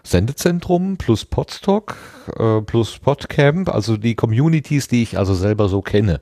[0.01, 1.97] Sendezentrum plus Podstock
[2.37, 6.21] äh, plus Podcamp, also die Communities, die ich also selber so kenne.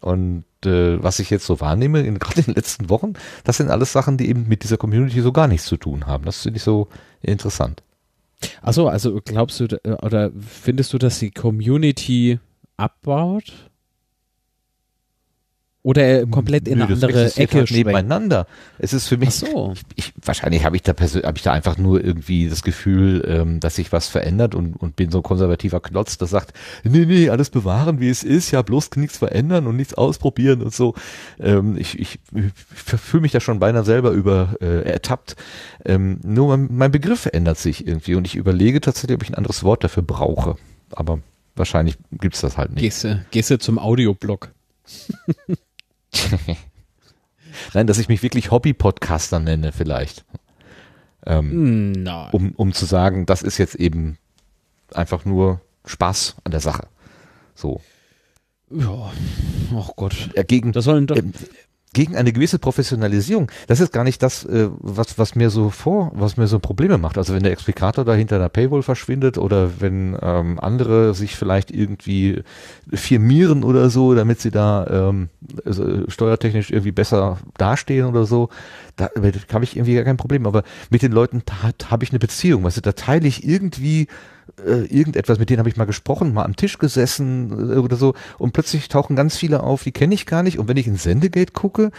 [0.00, 3.70] Und äh, was ich jetzt so wahrnehme, in, gerade in den letzten Wochen, das sind
[3.70, 6.26] alles Sachen, die eben mit dieser Community so gar nichts zu tun haben.
[6.26, 6.88] Das finde ich so
[7.22, 7.82] interessant.
[8.60, 12.38] Achso, also glaubst du oder findest du, dass die Community
[12.76, 13.69] abbaut?
[15.82, 18.46] Oder er komplett in Nö, eine andere Ecke halt nebeneinander.
[18.78, 19.72] Es ist für mich, so.
[19.72, 23.60] ich, ich, wahrscheinlich habe ich da habe ich da einfach nur irgendwie das Gefühl, ähm,
[23.60, 26.52] dass sich was verändert und, und bin so ein konservativer Klotz, der sagt,
[26.84, 30.74] nee, nee, alles bewahren, wie es ist, ja, bloß nichts verändern und nichts ausprobieren und
[30.74, 30.94] so.
[31.38, 32.52] Ähm, ich, ich, ich
[33.00, 35.36] fühle mich da schon beinahe selber über äh, ertappt.
[35.86, 39.34] Ähm, nur mein, mein Begriff verändert sich irgendwie und ich überlege tatsächlich, ob ich ein
[39.34, 40.56] anderes Wort dafür brauche.
[40.90, 41.20] Aber
[41.56, 42.82] wahrscheinlich gibt's das halt nicht.
[42.82, 44.50] Gehst du, gehst du zum Audioblog?
[47.74, 50.24] Nein, dass ich mich wirklich Hobby-Podcaster nenne vielleicht.
[51.26, 52.30] Ähm, Nein.
[52.32, 54.18] Um, um zu sagen, das ist jetzt eben
[54.94, 56.88] einfach nur Spaß an der Sache.
[57.54, 57.80] So.
[58.70, 59.12] Ja,
[59.74, 60.30] oh Gott.
[60.46, 61.18] Gegen, das sollen doch,
[61.92, 63.50] gegen eine gewisse Professionalisierung.
[63.66, 66.98] Das ist gar nicht das, äh, was, was mir so vor, was mir so Probleme
[66.98, 67.18] macht.
[67.18, 71.72] Also wenn der Explikator da hinter einer Paywall verschwindet oder wenn ähm, andere sich vielleicht
[71.72, 72.42] irgendwie
[72.92, 75.30] firmieren oder so, damit sie da ähm,
[75.64, 78.50] also steuertechnisch irgendwie besser dastehen oder so,
[78.94, 80.46] da, da habe ich irgendwie gar kein Problem.
[80.46, 81.42] Aber mit den Leuten
[81.90, 82.62] habe ich eine Beziehung.
[82.62, 84.06] Weißt du, da teile ich irgendwie
[84.66, 88.14] äh, irgendetwas, mit denen habe ich mal gesprochen, mal am Tisch gesessen äh, oder so
[88.38, 90.96] und plötzlich tauchen ganz viele auf, die kenne ich gar nicht und wenn ich in
[90.96, 91.90] Sendegate gucke,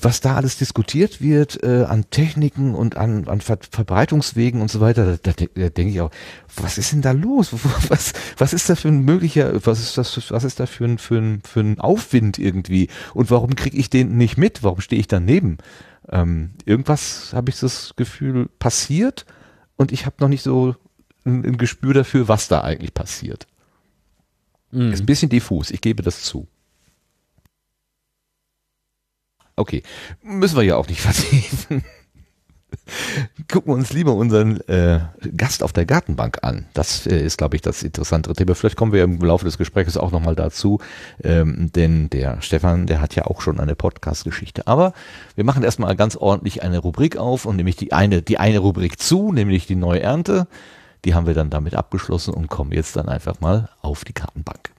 [0.00, 4.80] was da alles diskutiert wird äh, an Techniken und an, an Ver Verbreitungswegen und so
[4.80, 6.10] weiter, da, da, denke ich auch,
[6.56, 7.52] was ist denn da los?
[7.88, 10.98] Was, was ist da für ein möglicher, was ist das, was ist da für ein,
[10.98, 14.62] für ein, für ein Aufwind irgendwie und warum kriege ich den nicht mit?
[14.62, 15.58] Warum stehe ich daneben?
[16.10, 19.26] Ähm, irgendwas habe ich das Gefühl passiert
[19.76, 20.74] und ich habe noch nicht so
[21.24, 23.46] ein, ein Gespür dafür, was da eigentlich passiert.
[24.70, 24.92] Mhm.
[24.92, 26.48] Ist ein bisschen diffus, ich gebe das zu.
[29.56, 29.82] Okay,
[30.22, 31.84] müssen wir ja auch nicht vertiefen.
[33.50, 35.00] Gucken wir uns lieber unseren äh,
[35.36, 36.66] Gast auf der Gartenbank an.
[36.72, 38.54] Das äh, ist, glaube ich, das interessantere Thema.
[38.54, 40.80] Vielleicht kommen wir im Laufe des Gesprächs auch nochmal dazu,
[41.22, 44.66] ähm, denn der Stefan, der hat ja auch schon eine Podcast-Geschichte.
[44.66, 44.94] Aber
[45.34, 48.98] wir machen erstmal ganz ordentlich eine Rubrik auf und nämlich die eine, die eine Rubrik
[48.98, 50.46] zu, nämlich die neue Ernte.
[51.04, 54.70] Die haben wir dann damit abgeschlossen und kommen jetzt dann einfach mal auf die Kartenbank.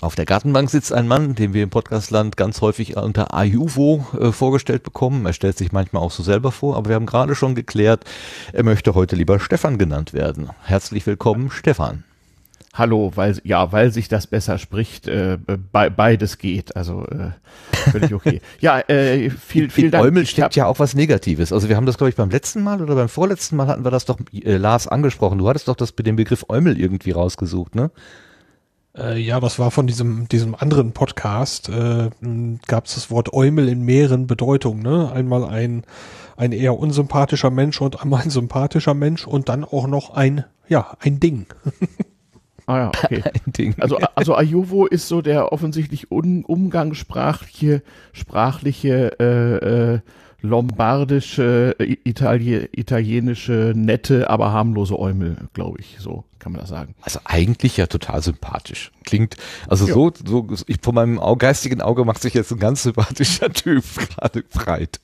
[0.00, 4.32] Auf der Gartenbank sitzt ein Mann, den wir im Podcastland ganz häufig unter Ayuvo äh,
[4.32, 5.26] vorgestellt bekommen.
[5.26, 8.04] Er stellt sich manchmal auch so selber vor, aber wir haben gerade schon geklärt,
[8.52, 10.50] er möchte heute lieber Stefan genannt werden.
[10.62, 12.04] Herzlich willkommen, Stefan.
[12.78, 17.30] Hallo, weil ja, weil sich das besser spricht, äh, be beides geht, also äh,
[17.90, 18.40] völlig okay.
[18.60, 20.04] ja, äh, viel, vielen Dank.
[20.04, 21.52] Eumel steckt ja auch was Negatives.
[21.52, 23.90] Also wir haben das, glaube ich, beim letzten Mal oder beim vorletzten Mal hatten wir
[23.90, 25.38] das doch, äh, Lars, angesprochen.
[25.38, 27.90] Du hattest doch das mit dem Begriff Eumel irgendwie rausgesucht, ne?
[28.96, 32.10] Äh, ja, das war von diesem, diesem anderen Podcast, äh,
[32.68, 35.10] gab es das Wort Eumel in mehreren Bedeutungen, ne?
[35.12, 35.82] Einmal ein,
[36.36, 40.96] ein eher unsympathischer Mensch und einmal ein sympathischer Mensch und dann auch noch ein, ja,
[41.00, 41.46] ein Ding.
[42.68, 43.22] Ah ja, okay.
[43.80, 50.00] Also, also Ayuvo ist so der offensichtlich un umgangssprachliche, sprachliche, äh, äh,
[50.42, 55.96] lombardische, äh, Itali italienische, nette, aber harmlose Eumel, glaube ich.
[55.98, 56.94] So kann man das sagen.
[57.00, 58.92] Also eigentlich ja total sympathisch.
[59.06, 59.94] Klingt, also ja.
[59.94, 64.42] so, so, ich, von meinem geistigen Auge macht sich jetzt ein ganz sympathischer Typ gerade
[64.42, 65.00] breit.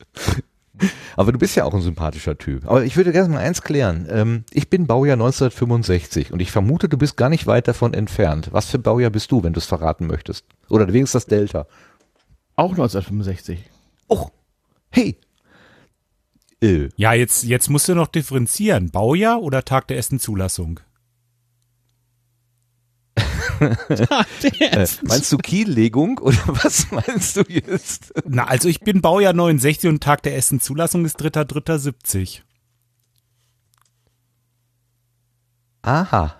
[1.17, 2.67] Aber du bist ja auch ein sympathischer Typ.
[2.67, 4.07] Aber ich würde gerne mal eins klären.
[4.11, 8.49] Ähm, ich bin Baujahr 1965 und ich vermute, du bist gar nicht weit davon entfernt.
[8.53, 10.47] Was für Baujahr bist du, wenn du es verraten möchtest?
[10.69, 11.67] Oder wenigstens das Delta?
[12.57, 13.59] Auch 1965.
[14.09, 14.31] Och,
[14.91, 15.19] hey.
[16.61, 16.89] Äh.
[16.97, 18.91] Ja, jetzt, jetzt musst du noch differenzieren.
[18.91, 20.81] Baujahr oder Tag der ersten Zulassung?
[24.61, 28.13] äh, meinst du Kiellegung oder was meinst du jetzt?
[28.27, 32.41] Na, also ich bin Baujahr 69 und Tag der ersten Zulassung ist 3.3.70.
[35.83, 36.35] Aha.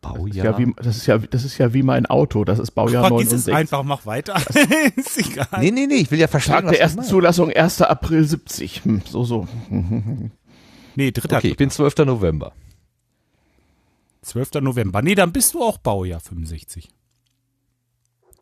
[0.00, 0.52] Baujahr.
[0.52, 2.72] Das ist, ja wie, das ist ja, das ist ja wie mein Auto, das ist
[2.72, 3.52] Baujahr Ach, 69.
[3.52, 4.36] Ist einfach, mach weiter.
[4.96, 5.46] ist egal.
[5.60, 7.82] Nee, nee, nee, ich will ja verstehen, Tag der ersten Zulassung 1.
[7.82, 8.84] April 70.
[8.84, 9.48] Hm, so, so.
[10.94, 11.38] nee, dritter.
[11.38, 11.98] Okay, ich bin 12.
[11.98, 12.52] November.
[14.24, 14.62] 12.
[14.62, 15.02] November.
[15.02, 16.88] Nee, dann bist du auch Baujahr 65.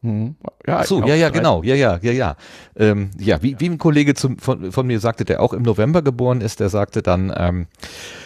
[0.02, 0.34] Hm.
[0.66, 2.36] Ja, Ach so, ja, ja, genau, ja, ja, ja, ja.
[2.74, 6.02] Ähm, ja, wie, wie ein Kollege zum, von, von mir sagte, der auch im November
[6.02, 7.68] geboren ist, der sagte dann, ähm,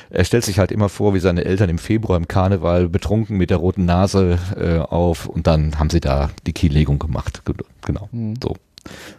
[0.09, 3.51] er stellt sich halt immer vor, wie seine Eltern im Februar im Karneval betrunken mit
[3.51, 7.43] der roten Nase äh, auf und dann haben sie da die Kiellegung gemacht.
[7.85, 8.35] Genau, hm.
[8.43, 8.57] so.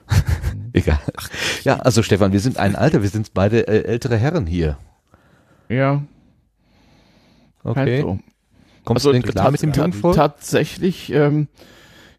[0.74, 1.00] Egal.
[1.64, 4.78] Ja, also Stefan, wir sind ein Alter, wir sind beide äh, ältere Herren hier.
[5.70, 6.02] Ja,
[7.68, 7.80] Okay.
[7.80, 8.20] Halt so.
[8.88, 10.16] Kommst also, du denn klar mit dem Jungvolk?
[10.16, 11.50] Tatsächlich, ähm,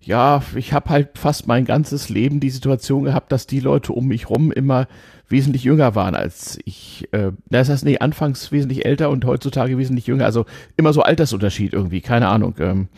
[0.02, 4.06] ja, ich habe halt fast mein ganzes Leben die Situation gehabt, dass die Leute um
[4.06, 4.86] mich rum immer
[5.30, 7.08] wesentlich jünger waren als ich.
[7.12, 10.26] Äh, das heißt, nee, anfangs wesentlich älter und heutzutage wesentlich jünger.
[10.26, 10.44] Also
[10.76, 12.54] immer so Altersunterschied irgendwie, keine Ahnung.
[12.58, 12.88] Ähm,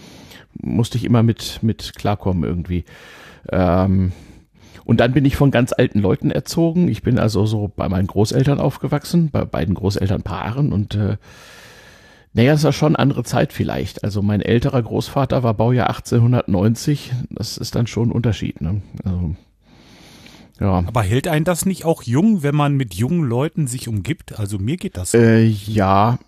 [0.60, 2.84] musste ich immer mit, mit klarkommen irgendwie.
[3.52, 4.10] Ähm,
[4.84, 6.88] und dann bin ich von ganz alten Leuten erzogen.
[6.88, 11.18] Ich bin also so bei meinen Großeltern aufgewachsen, bei beiden Großelternpaaren und äh,
[12.32, 14.04] naja, das war schon andere Zeit vielleicht.
[14.04, 17.12] Also mein älterer Großvater war Baujahr 1890.
[17.30, 18.60] Das ist dann schon ein Unterschied.
[18.60, 18.82] Ne?
[19.04, 19.34] Also,
[20.60, 20.84] ja.
[20.86, 24.38] Aber hält einen das nicht auch jung, wenn man mit jungen Leuten sich umgibt?
[24.38, 25.12] Also mir geht das.
[25.12, 25.18] So.
[25.18, 26.18] Äh, ja,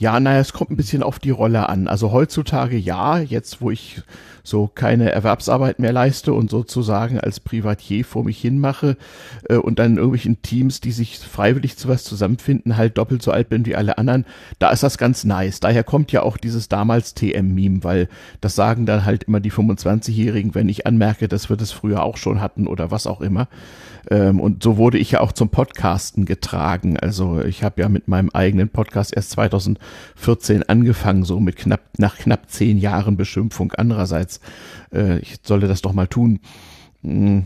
[0.00, 1.86] ja, naja, es kommt ein bisschen auf die Rolle an.
[1.86, 4.02] Also heutzutage ja, jetzt wo ich
[4.42, 8.96] so keine Erwerbsarbeit mehr leiste und sozusagen als Privatier vor mich hin mache
[9.50, 13.30] äh, und dann in irgendwelchen Teams, die sich freiwillig zu was zusammenfinden, halt doppelt so
[13.30, 14.24] alt bin wie alle anderen,
[14.58, 15.60] da ist das ganz nice.
[15.60, 18.08] Daher kommt ja auch dieses damals TM-Meme, weil
[18.40, 22.16] das sagen dann halt immer die 25-Jährigen, wenn ich anmerke, dass wir das früher auch
[22.16, 23.48] schon hatten oder was auch immer.
[24.10, 26.98] Ähm, und so wurde ich ja auch zum Podcasten getragen.
[26.98, 29.30] Also ich habe ja mit meinem eigenen Podcast erst
[30.16, 34.40] 2014 angefangen, so mit knapp nach knapp zehn Jahren Beschimpfung andererseits.
[34.92, 36.40] Äh, ich sollte das doch mal tun.
[37.02, 37.40] Mm.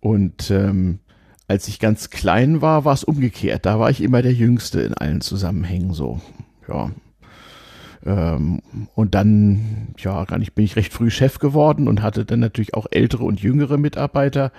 [0.00, 0.98] Und ähm,
[1.46, 3.66] als ich ganz klein war, war es umgekehrt.
[3.66, 6.20] Da war ich immer der Jüngste in allen Zusammenhängen so.
[6.68, 6.90] Ja.
[8.04, 8.60] Ähm,
[8.94, 12.74] und dann, ja, gar nicht, bin ich recht früh Chef geworden und hatte dann natürlich
[12.74, 14.50] auch ältere und jüngere Mitarbeiter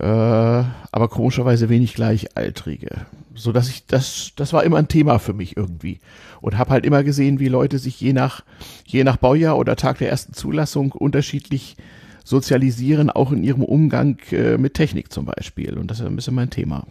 [0.00, 3.06] äh, aber komischerweise wenig Gleichaltrige.
[3.34, 6.00] So dass ich das, das war immer ein Thema für mich irgendwie
[6.40, 8.42] und habe halt immer gesehen, wie Leute sich je nach
[8.86, 11.76] je nach Baujahr oder Tag der ersten Zulassung unterschiedlich
[12.24, 15.76] sozialisieren, auch in ihrem Umgang äh, mit Technik zum Beispiel.
[15.76, 16.86] Und das ist ein bisschen mein Thema.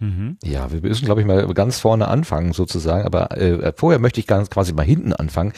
[0.00, 0.36] Mhm.
[0.42, 4.26] Ja, wir müssen, glaube ich, mal ganz vorne anfangen sozusagen, aber äh, vorher möchte ich
[4.26, 5.52] ganz quasi mal hinten anfangen.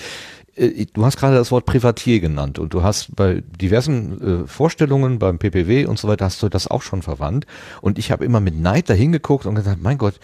[0.57, 5.19] Äh, du hast gerade das Wort Privatier genannt und du hast bei diversen äh, Vorstellungen
[5.19, 7.47] beim PPW und so weiter hast du das auch schon verwandt
[7.81, 10.21] und ich habe immer mit Neid dahin geguckt und gesagt, mein Gott,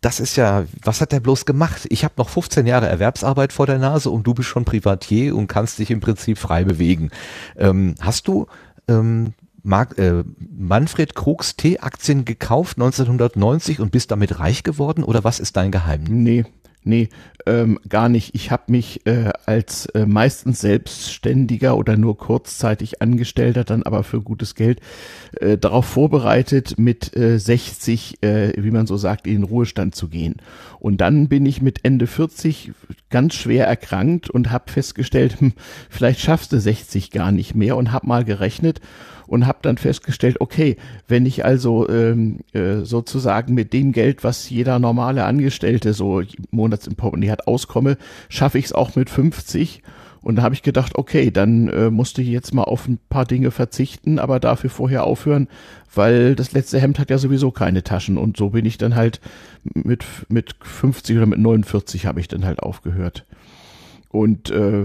[0.00, 1.86] das ist ja, was hat der bloß gemacht?
[1.90, 5.46] Ich habe noch 15 Jahre Erwerbsarbeit vor der Nase und du bist schon Privatier und
[5.46, 7.10] kannst dich im Prinzip frei bewegen.
[7.56, 8.46] Ähm, hast du
[8.88, 15.38] ähm, Mark, äh, Manfred Krugs T-Aktien gekauft 1990 und bist damit reich geworden oder was
[15.38, 16.08] ist dein Geheimnis?
[16.10, 16.44] Nee,
[16.82, 17.10] Nee,
[17.46, 18.34] ähm, gar nicht.
[18.34, 24.20] Ich habe mich äh, als äh, meistens Selbstständiger oder nur kurzzeitig Angestellter, dann aber für
[24.20, 24.80] gutes Geld,
[25.40, 30.08] äh, darauf vorbereitet, mit äh, 60, äh, wie man so sagt, in den Ruhestand zu
[30.08, 30.36] gehen.
[30.78, 32.72] Und dann bin ich mit Ende 40
[33.10, 35.52] ganz schwer erkrankt und habe festgestellt, hm,
[35.88, 38.80] vielleicht schaffst du 60 gar nicht mehr und habe mal gerechnet
[39.30, 40.76] und habe dann festgestellt, okay,
[41.06, 46.88] wenn ich also ähm, äh, sozusagen mit dem Geld, was jeder normale Angestellte so monats
[47.30, 47.96] hat, auskomme,
[48.28, 49.82] schaffe ich es auch mit 50.
[50.22, 53.24] Und da habe ich gedacht, okay, dann äh, musste ich jetzt mal auf ein paar
[53.24, 55.48] Dinge verzichten, aber dafür vorher aufhören,
[55.94, 58.18] weil das letzte Hemd hat ja sowieso keine Taschen.
[58.18, 59.20] Und so bin ich dann halt
[59.64, 63.24] mit, mit 50 oder mit 49 habe ich dann halt aufgehört.
[64.10, 64.84] Und äh,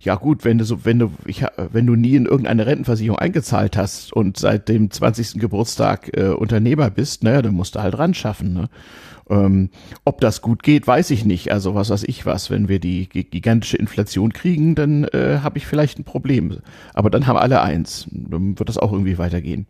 [0.00, 3.76] ja gut, wenn du so, wenn du, ich, wenn du nie in irgendeine Rentenversicherung eingezahlt
[3.76, 5.40] hast und seit dem 20.
[5.40, 8.52] Geburtstag äh, Unternehmer bist, naja, dann musst du halt ran schaffen.
[8.52, 8.68] Ne?
[9.30, 9.70] Ähm,
[10.04, 11.50] ob das gut geht, weiß ich nicht.
[11.50, 15.66] Also was weiß ich was, wenn wir die gigantische Inflation kriegen, dann äh, habe ich
[15.66, 16.58] vielleicht ein Problem.
[16.92, 18.06] Aber dann haben alle eins.
[18.10, 19.66] Dann wird das auch irgendwie weitergehen.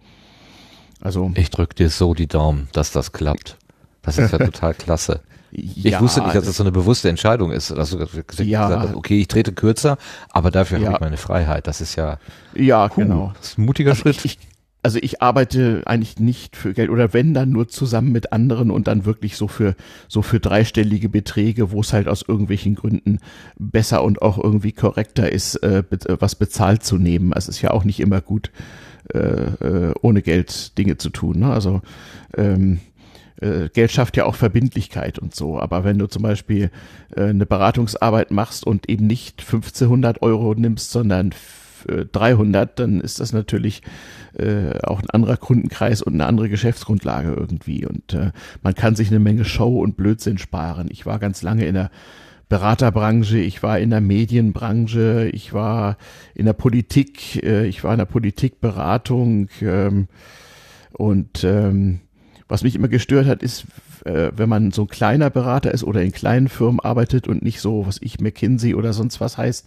[1.01, 3.59] Also ich drücke dir so die Daumen, dass das klappt.
[4.03, 5.21] Das ist ja total klasse.
[5.57, 7.71] Ich ja, wusste nicht, dass das so eine bewusste Entscheidung ist.
[7.71, 8.01] Also
[8.43, 8.69] ja.
[8.69, 9.99] gesagt, okay, ich trete kürzer,
[10.31, 10.87] aber dafür ja.
[10.87, 11.69] habe ich meine Freiheit.
[11.69, 12.19] Das ist ja,
[12.57, 13.33] ja puh, genau.
[13.39, 14.25] Das ist ein mutiger also Schritt.
[14.25, 14.39] Ich, ich,
[14.85, 18.87] also ich arbeite eigentlich nicht für Geld oder wenn dann nur zusammen mit anderen und
[18.87, 19.75] dann wirklich so für
[20.09, 23.19] so für dreistellige Beträge, wo es halt aus irgendwelchen Gründen
[23.59, 25.85] besser und auch irgendwie korrekter ist, äh,
[26.21, 27.33] was bezahlt zu nehmen.
[27.33, 28.51] Also es ist ja auch nicht immer gut,
[29.15, 31.39] äh, äh, ohne Geld Dinge zu tun.
[31.39, 31.51] Ne?
[31.51, 31.81] Also
[32.37, 32.81] ähm,
[33.41, 35.59] äh, Geld schafft ja auch Verbindlichkeit und so.
[35.59, 36.71] Aber wenn du zum Beispiel
[37.17, 41.31] äh, eine Beratungsarbeit machst und eben nicht 1500 Euro nimmst, sondern
[41.87, 43.83] 300, dann ist das natürlich
[44.37, 47.87] äh, auch ein anderer Kundenkreis und eine andere Geschäftsgrundlage irgendwie.
[47.87, 50.89] Und äh, man kann sich eine Menge Show und Blödsinn sparen.
[50.91, 51.91] Ich war ganz lange in der
[52.49, 55.97] Beraterbranche, ich war in der Medienbranche, ich war
[56.35, 60.09] in der Politik, äh, ich war in der Politikberatung ähm,
[60.93, 62.01] und ähm,
[62.47, 63.65] was mich immer gestört hat, ist,
[64.05, 67.61] äh, wenn man so ein kleiner Berater ist oder in kleinen Firmen arbeitet und nicht
[67.61, 69.67] so, was ich, McKinsey oder sonst was heißt,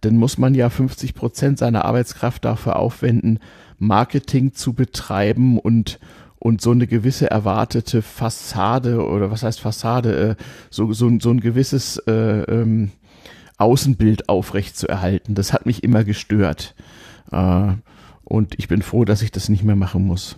[0.00, 3.38] dann muss man ja 50 Prozent seiner Arbeitskraft dafür aufwenden,
[3.78, 5.98] Marketing zu betreiben und
[6.40, 11.40] und so eine gewisse erwartete Fassade oder was heißt Fassade, äh, so, so, so ein
[11.40, 12.92] gewisses äh, ähm,
[13.58, 15.34] Außenbild aufrecht zu erhalten.
[15.34, 16.74] Das hat mich immer gestört.
[17.30, 17.72] Äh,
[18.24, 20.36] und ich bin froh, dass ich das nicht mehr machen muss.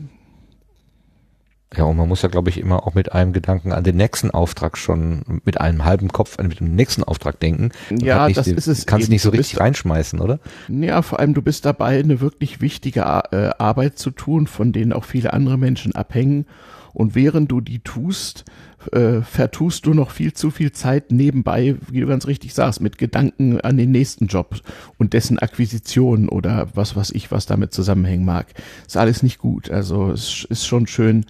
[1.77, 4.31] Ja, und man muss ja, glaube ich, immer auch mit einem Gedanken an den nächsten
[4.31, 7.71] Auftrag schon, mit einem halben Kopf an den nächsten Auftrag denken.
[7.91, 8.87] Ja, das den, ist es.
[8.87, 9.13] Kannst eben.
[9.13, 10.39] nicht so richtig reinschmeißen, oder?
[10.69, 14.93] Ja, vor allem du bist dabei, eine wirklich wichtige äh, Arbeit zu tun, von denen
[14.93, 16.47] auch viele andere Menschen abhängen.
[16.95, 18.45] Und während du die tust,
[18.91, 22.99] äh, vertust du noch viel zu viel Zeit nebenbei, wie du ganz richtig sagst, mit
[22.99, 24.61] Gedanken an den nächsten Job
[24.99, 28.47] und dessen Akquisition oder was weiß ich, was damit zusammenhängen mag.
[28.87, 29.71] Ist alles nicht gut.
[29.71, 31.25] Also es ist schon schön,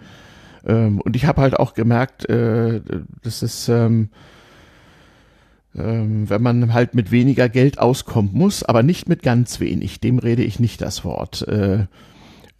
[0.66, 2.80] ähm, und ich habe halt auch gemerkt, äh,
[3.22, 4.10] das ist, ähm,
[5.74, 10.18] ähm, wenn man halt mit weniger Geld auskommen muss, aber nicht mit ganz wenig, dem
[10.18, 11.86] rede ich nicht das Wort, äh,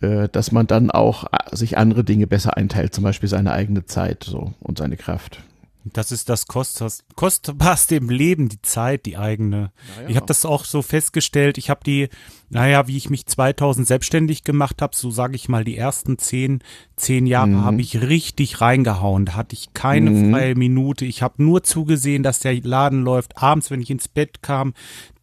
[0.01, 3.85] äh, dass man dann auch äh, sich andere Dinge besser einteilt, zum Beispiel seine eigene
[3.85, 5.43] Zeit so und seine Kraft.
[5.85, 9.73] Das ist das kostbarste im Leben, die Zeit, die eigene.
[10.01, 10.09] Ja.
[10.09, 11.59] Ich habe das auch so festgestellt.
[11.59, 12.09] Ich habe die,
[12.51, 16.63] naja, wie ich mich 2000 selbstständig gemacht habe, so sage ich mal, die ersten zehn,
[16.97, 17.65] zehn Jahre mhm.
[17.65, 19.25] habe ich richtig reingehauen.
[19.27, 20.33] Da hatte ich keine mhm.
[20.33, 21.05] freie Minute.
[21.05, 23.43] Ich habe nur zugesehen, dass der Laden läuft.
[23.43, 24.75] Abends, wenn ich ins Bett kam,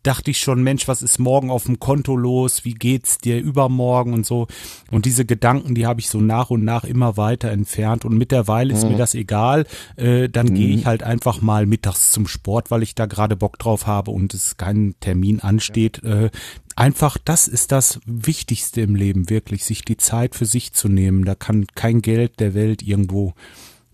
[0.03, 2.63] dachte ich schon, Mensch, was ist morgen auf dem Konto los?
[2.63, 4.47] Wie geht's dir übermorgen und so?
[4.91, 8.05] Und diese Gedanken, die habe ich so nach und nach immer weiter entfernt.
[8.05, 8.91] Und mittlerweile ist mhm.
[8.91, 9.65] mir das egal.
[9.97, 10.55] Äh, dann mhm.
[10.55, 14.11] gehe ich halt einfach mal mittags zum Sport, weil ich da gerade Bock drauf habe
[14.11, 16.03] und es kein Termin ansteht.
[16.03, 16.29] Äh,
[16.75, 21.25] einfach, das ist das Wichtigste im Leben, wirklich, sich die Zeit für sich zu nehmen.
[21.25, 23.33] Da kann kein Geld der Welt irgendwo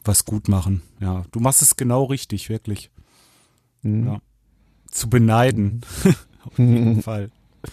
[0.04, 0.84] was gut machen.
[1.00, 2.92] Ja, du machst es genau richtig, wirklich.
[3.82, 4.08] Mhm.
[4.08, 4.22] Ja
[4.96, 5.82] zu beneiden.
[6.46, 7.30] Auf jeden Fall.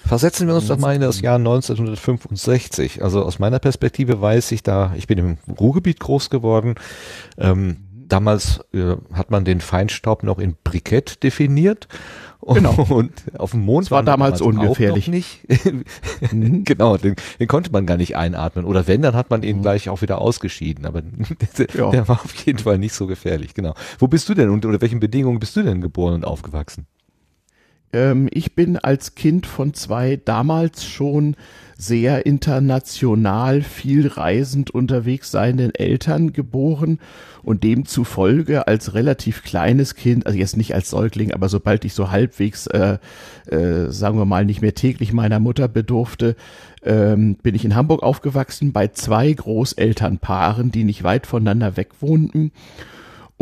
[0.06, 3.02] Versetzen wir uns doch mal in das Jahr 1965.
[3.02, 6.76] Also aus meiner Perspektive weiß ich da, ich bin im Ruhrgebiet groß geworden.
[7.36, 7.76] Ähm,
[8.08, 11.88] damals äh, hat man den Feinstaub noch in Brikett definiert.
[12.40, 12.72] Genau.
[12.88, 15.08] Und auf dem Mond das war, war damals, damals ungefährlich.
[15.08, 15.40] nicht.
[16.30, 16.64] Mhm.
[16.64, 18.64] genau, den, den, konnte man gar nicht einatmen.
[18.64, 19.62] Oder wenn, dann hat man ihn mhm.
[19.62, 20.86] gleich auch wieder ausgeschieden.
[20.86, 21.90] Aber der, ja.
[21.90, 23.54] der war auf jeden Fall nicht so gefährlich.
[23.54, 23.74] Genau.
[23.98, 26.86] Wo bist du denn und unter welchen Bedingungen bist du denn geboren und aufgewachsen?
[27.92, 31.36] Ähm, ich bin als Kind von zwei damals schon
[31.76, 37.00] sehr international viel reisend unterwegs seienden Eltern geboren
[37.42, 42.12] und demzufolge als relativ kleines Kind, also jetzt nicht als Säugling, aber sobald ich so
[42.12, 42.98] halbwegs, äh,
[43.46, 46.36] äh, sagen wir mal, nicht mehr täglich meiner Mutter bedurfte,
[46.84, 52.52] ähm, bin ich in Hamburg aufgewachsen bei zwei Großelternpaaren, die nicht weit voneinander weg wohnten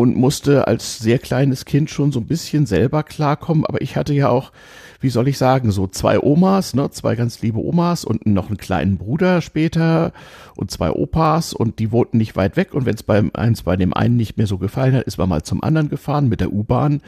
[0.00, 4.14] und musste als sehr kleines Kind schon so ein bisschen selber klarkommen, aber ich hatte
[4.14, 4.52] ja auch
[5.00, 8.58] wie soll ich sagen, so zwei Omas, ne, zwei ganz liebe Omas und noch einen
[8.58, 10.12] kleinen Bruder später
[10.56, 13.76] und zwei Opas und die wohnten nicht weit weg und wenn es beim eins bei
[13.76, 16.52] dem einen nicht mehr so gefallen hat, ist man mal zum anderen gefahren mit der
[16.52, 17.00] U-Bahn.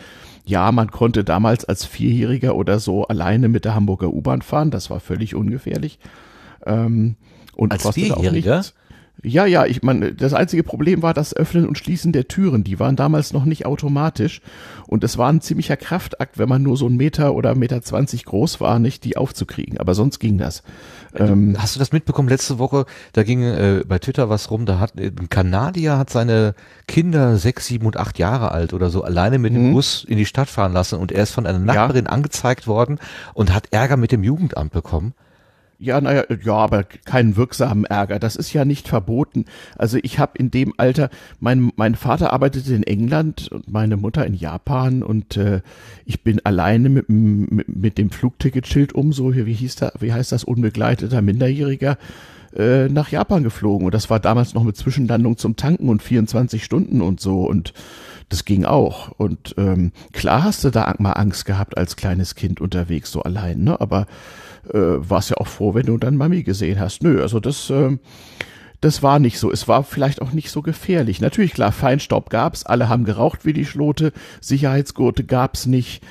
[0.45, 4.89] Ja, man konnte damals als Vierjähriger oder so alleine mit der Hamburger U-Bahn fahren, das
[4.89, 5.99] war völlig ungefährlich.
[6.65, 7.17] Ähm,
[7.55, 8.65] und als Vierjähriger?
[9.25, 12.65] Ja, ja, ich meine, das einzige Problem war das Öffnen und Schließen der Türen.
[12.65, 14.41] Die waren damals noch nicht automatisch.
[14.89, 18.25] Und es war ein ziemlicher Kraftakt, wenn man nur so ein Meter oder Meter zwanzig
[18.25, 19.79] groß war, nicht die aufzukriegen.
[19.79, 20.65] Aber sonst ging das.
[21.15, 22.85] Ähm, Hast du das mitbekommen letzte Woche?
[23.13, 26.55] Da ging äh, bei Twitter was rum, da hat ein Kanadier hat seine
[26.89, 29.73] Kinder sechs, sieben und acht Jahre alt oder so alleine mit dem mhm.
[29.75, 32.11] Bus in die Stadt fahren lassen und er ist von einer Nachbarin ja.
[32.11, 32.99] angezeigt worden
[33.35, 35.15] und hat Ärger mit dem Jugendamt bekommen.
[35.83, 38.21] Ja, naja, ja, aber keinen wirksamen Ärger.
[38.21, 39.47] Das ist ja nicht verboten.
[39.77, 41.11] Also ich habe in dem Alter,
[41.41, 45.61] mein, mein Vater arbeitete in England und meine Mutter in Japan und äh,
[46.05, 50.31] ich bin alleine mit, mit, mit dem Flugticketschild um, so wie hieß da, wie heißt
[50.31, 51.99] das, unbegleiteter Minderjähriger,
[52.55, 53.85] äh, nach Japan geflogen.
[53.87, 57.75] Und das war damals noch mit Zwischenlandung zum Tanken und 24 Stunden und so und
[58.29, 59.11] das ging auch.
[59.19, 63.65] Und ähm, klar hast du da mal Angst gehabt als kleines Kind unterwegs, so allein,
[63.65, 63.81] ne?
[63.81, 64.07] Aber
[64.73, 67.03] äh, warst ja auch froh, wenn du dann Mami gesehen hast.
[67.03, 67.97] Nö, also das, äh,
[68.81, 69.51] das war nicht so.
[69.51, 71.21] Es war vielleicht auch nicht so gefährlich.
[71.21, 76.03] Natürlich, klar, Feinstaub gab's, alle haben geraucht wie die Schlote, Sicherheitsgurte gab's nicht.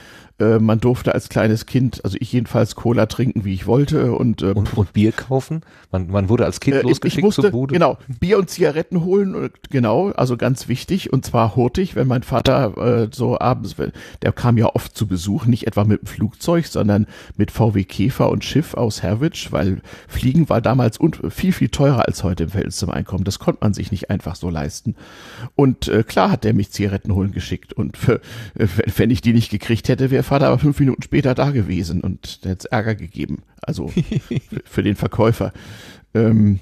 [0.41, 4.41] Äh, man durfte als kleines Kind, also ich jedenfalls Cola trinken, wie ich wollte und
[4.41, 5.61] äh, und, und Bier kaufen.
[5.91, 7.73] Man, man wurde als Kind äh, losgeschickt musste, zur Bude.
[7.73, 12.77] Genau, Bier und Zigaretten holen, genau, also ganz wichtig und zwar hurtig, wenn mein Vater
[12.77, 13.75] äh, so abends,
[14.21, 17.05] der kam ja oft zu Besuch, nicht etwa mit dem Flugzeug, sondern
[17.37, 22.23] mit VW Käfer und Schiff aus Herwich, weil Fliegen war damals viel viel teurer als
[22.23, 23.25] heute im Verhältnis zum Einkommen.
[23.25, 24.95] Das konnte man sich nicht einfach so leisten.
[25.55, 28.21] Und äh, klar hat der mich Zigaretten holen geschickt und für,
[28.55, 31.99] äh, wenn ich die nicht gekriegt hätte, wäre Vater aber fünf Minuten später da gewesen
[31.99, 33.39] und der hat Ärger gegeben.
[33.61, 33.91] Also
[34.63, 35.51] für, den Verkäufer.
[36.13, 36.61] Ähm,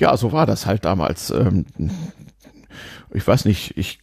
[0.00, 1.28] ja, so war das halt damals.
[1.28, 1.66] Ähm,
[3.12, 3.98] ich weiß nicht, ich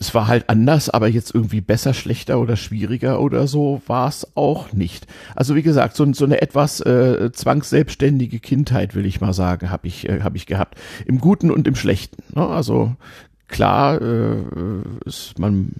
[0.00, 4.26] es war halt anders, aber jetzt irgendwie besser, schlechter oder schwieriger oder so war es
[4.34, 5.06] auch nicht.
[5.36, 9.88] Also wie gesagt, so, so eine etwas äh, zwangsselbstständige Kindheit, will ich mal sagen, habe
[9.88, 10.78] ich, äh, hab ich gehabt.
[11.04, 12.22] Im Guten und im Schlechten.
[12.34, 12.46] Ne?
[12.46, 12.96] Also
[13.48, 14.42] klar, äh,
[15.04, 15.72] ist man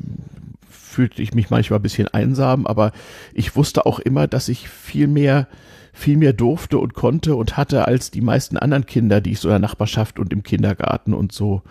[0.92, 2.92] fühlte ich mich manchmal ein bisschen einsam, aber
[3.32, 5.48] ich wusste auch immer, dass ich viel mehr
[5.94, 9.48] viel mehr durfte und konnte und hatte als die meisten anderen Kinder, die ich so
[9.48, 11.62] in der Nachbarschaft und im Kindergarten und so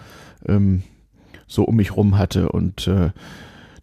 [0.48, 0.84] ähm,
[1.48, 2.50] so um mich rum hatte.
[2.50, 3.10] Und äh,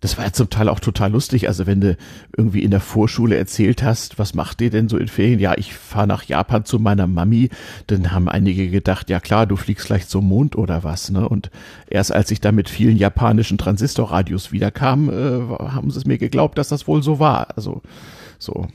[0.01, 1.49] das war ja zum Teil auch total lustig.
[1.49, 1.96] Also wenn du
[2.36, 5.40] irgendwie in der Vorschule erzählt hast, was macht ihr denn so in Ferien?
[5.40, 7.51] Ja, ich fahre nach Japan zu meiner Mami.
[7.88, 11.11] Dann haben einige gedacht, ja klar, du fliegst gleich zum Mond oder was.
[11.11, 11.28] Ne?
[11.28, 11.51] Und
[11.88, 16.59] erst als ich da mit vielen japanischen Transistorradios wiederkam, äh, haben sie es mir geglaubt,
[16.59, 17.57] dass das wohl so war.
[17.57, 17.82] Also
[18.38, 18.68] so,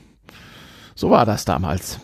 [0.94, 2.00] so war das damals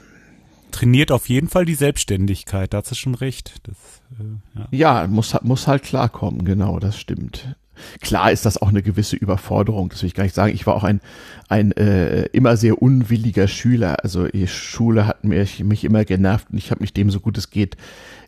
[0.71, 3.55] trainiert auf jeden Fall die Selbstständigkeit, da hast du schon recht.
[3.65, 3.77] Das,
[4.19, 5.01] äh, ja.
[5.01, 7.57] ja, muss, muss halt klarkommen, genau, das stimmt.
[8.01, 10.55] Klar ist das auch eine gewisse Überforderung, das will ich gar nicht sagen.
[10.55, 11.01] Ich war auch ein,
[11.49, 14.03] ein äh, immer sehr unwilliger Schüler.
[14.03, 17.39] Also die Schule hat mich, mich immer genervt und ich habe mich dem so gut
[17.39, 17.77] es geht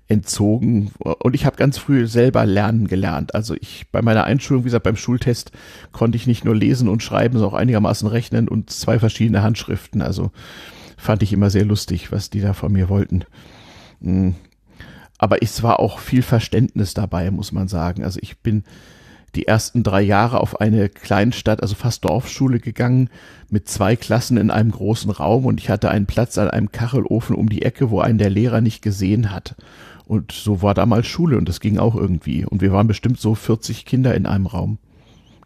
[0.08, 3.34] entzogen und ich habe ganz früh selber lernen gelernt.
[3.34, 5.52] Also ich bei meiner Einschulung, wie gesagt, beim Schultest
[5.92, 10.02] konnte ich nicht nur lesen und schreiben, sondern auch einigermaßen rechnen und zwei verschiedene Handschriften.
[10.02, 10.30] Also
[10.96, 13.24] fand ich immer sehr lustig, was die da von mir wollten.
[14.02, 14.34] Hm.
[15.18, 18.02] Aber es war auch viel Verständnis dabei, muss man sagen.
[18.02, 18.64] Also ich bin
[19.34, 23.08] die ersten drei Jahre auf eine Kleinstadt, also fast Dorfschule gegangen,
[23.48, 27.34] mit zwei Klassen in einem großen Raum und ich hatte einen Platz an einem Kachelofen
[27.34, 29.54] um die Ecke, wo einen der Lehrer nicht gesehen hat.
[30.06, 32.44] Und so war damals Schule und das ging auch irgendwie.
[32.44, 34.78] Und wir waren bestimmt so 40 Kinder in einem Raum.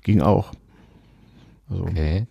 [0.02, 0.52] Ging auch.
[1.70, 1.84] Also.
[1.84, 2.26] Okay.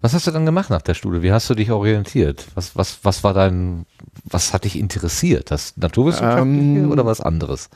[0.00, 1.22] Was hast du dann gemacht nach der Schule?
[1.22, 2.48] Wie hast du dich orientiert?
[2.54, 3.86] Was, was, was war dein,
[4.24, 5.50] was hat dich interessiert?
[5.50, 7.70] Das Naturwissenschaftliche ähm, oder was anderes?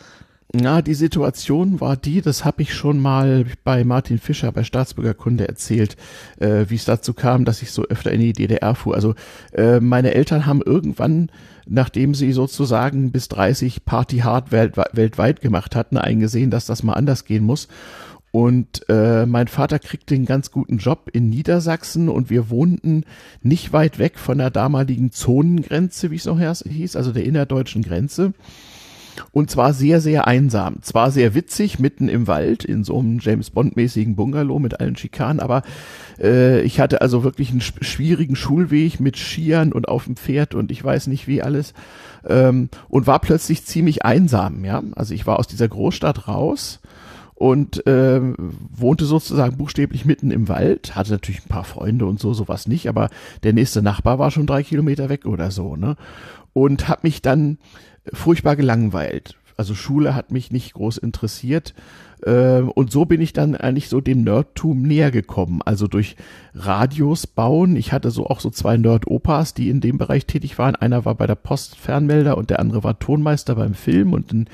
[0.53, 5.47] Na, die Situation war die, das habe ich schon mal bei Martin Fischer bei Staatsbürgerkunde
[5.49, 5.97] erzählt,
[6.39, 8.95] äh, wie es dazu kam, dass ich so öfter in die DDR fuhr.
[8.95, 9.15] Also
[9.53, 11.31] äh, meine Eltern haben irgendwann,
[11.67, 16.95] nachdem sie sozusagen bis 30 Party hard welt weltweit gemacht hatten, eingesehen, dass das mal
[16.95, 17.69] anders gehen muss
[18.31, 23.05] Und äh, mein Vater kriegte einen ganz guten Job in Niedersachsen und wir wohnten
[23.43, 28.35] nicht weit weg von der damaligen Zonengrenze, wie es noch hieß, also der innerdeutschen Grenze.
[29.33, 30.83] Und zwar sehr, sehr einsam.
[30.83, 35.41] Zwar sehr witzig, mitten im Wald, in so einem James Bond-mäßigen Bungalow mit allen Schikanen,
[35.41, 35.62] aber
[36.19, 40.71] äh, ich hatte also wirklich einen schwierigen Schulweg mit Skiern und auf dem Pferd und
[40.71, 41.75] ich weiß nicht wie alles.
[42.27, 44.83] Ähm, und war plötzlich ziemlich einsam, ja.
[44.95, 46.81] Also ich war aus dieser Großstadt raus
[47.37, 52.33] und äh, wohnte sozusagen buchstäblich mitten im Wald, hatte natürlich ein paar Freunde und so,
[52.33, 53.11] sowas nicht, aber
[53.43, 55.97] der nächste Nachbar war schon drei Kilometer weg oder so, ne?
[56.55, 57.59] Und hab mich dann
[58.13, 59.37] furchtbar gelangweilt.
[59.57, 61.75] Also Schule hat mich nicht groß interessiert.
[62.23, 65.61] Äh, und so bin ich dann eigentlich so dem Nerdtum näher gekommen.
[65.65, 66.17] Also durch
[66.55, 67.77] Radios bauen.
[67.77, 70.77] Ich hatte so auch so zwei Nerd-Opas, die in dem Bereich tätig waren.
[70.77, 74.13] Einer war bei der Post Fernmelder und der andere war Tonmeister beim Film.
[74.13, 74.49] Und dann,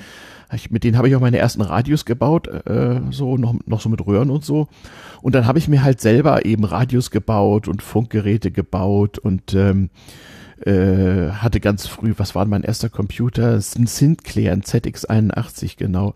[0.70, 4.06] mit denen habe ich auch meine ersten Radios gebaut, äh, so noch, noch so mit
[4.06, 4.68] Röhren und so.
[5.20, 9.90] Und dann habe ich mir halt selber eben Radios gebaut und Funkgeräte gebaut und ähm,
[10.66, 13.54] äh, hatte ganz früh, was war mein erster Computer?
[13.54, 16.14] Ein Sinclair, ein ZX81, genau.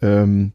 [0.00, 0.52] Ähm,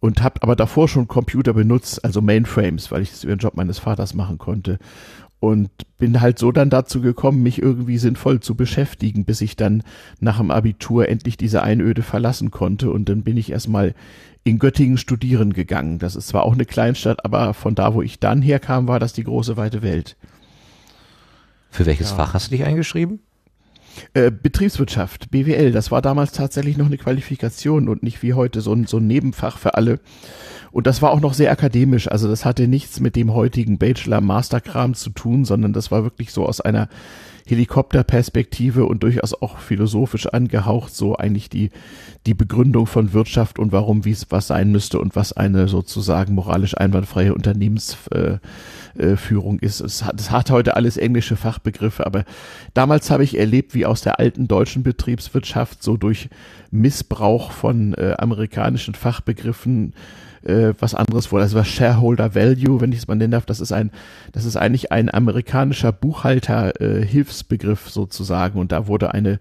[0.00, 3.56] und habe aber davor schon Computer benutzt, also Mainframes, weil ich das über den Job
[3.56, 4.78] meines Vaters machen konnte.
[5.40, 9.82] Und bin halt so dann dazu gekommen, mich irgendwie sinnvoll zu beschäftigen, bis ich dann
[10.20, 12.90] nach dem Abitur endlich diese Einöde verlassen konnte.
[12.90, 13.94] Und dann bin ich erstmal
[14.42, 15.98] in Göttingen studieren gegangen.
[15.98, 19.12] Das ist zwar auch eine Kleinstadt, aber von da, wo ich dann herkam, war das
[19.12, 20.16] die große weite Welt.
[21.74, 22.16] Für welches ja.
[22.16, 23.18] Fach hast du dich eingeschrieben?
[24.12, 28.72] Äh, Betriebswirtschaft, BWL, das war damals tatsächlich noch eine Qualifikation und nicht wie heute so
[28.72, 29.98] ein, so ein Nebenfach für alle.
[30.70, 34.94] Und das war auch noch sehr akademisch, also das hatte nichts mit dem heutigen Bachelor-Master-Kram
[34.94, 36.88] zu tun, sondern das war wirklich so aus einer
[37.46, 41.70] Helikopterperspektive und durchaus auch philosophisch angehaucht, so eigentlich die,
[42.26, 46.34] die Begründung von Wirtschaft und warum, wie es was sein müsste und was eine sozusagen
[46.34, 48.40] moralisch einwandfreie Unternehmensführung
[49.58, 49.80] äh, ist.
[49.80, 52.24] Es hat, es hat heute alles englische Fachbegriffe, aber
[52.72, 56.30] damals habe ich erlebt, wie aus der alten deutschen Betriebswirtschaft so durch
[56.70, 59.92] Missbrauch von äh, amerikanischen Fachbegriffen
[60.44, 61.40] äh, was anderes vor.
[61.40, 63.46] Das war Shareholder Value, wenn ich es mal nennen darf.
[63.46, 63.90] Das ist ein,
[64.32, 68.58] das ist eigentlich ein amerikanischer Buchhalter-Hilfsbegriff äh, sozusagen.
[68.58, 69.38] Und da wurde eine,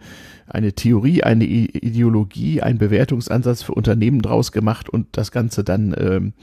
[0.48, 6.34] eine Theorie, eine Ideologie, ein Bewertungsansatz für Unternehmen draus gemacht und das Ganze dann ähm,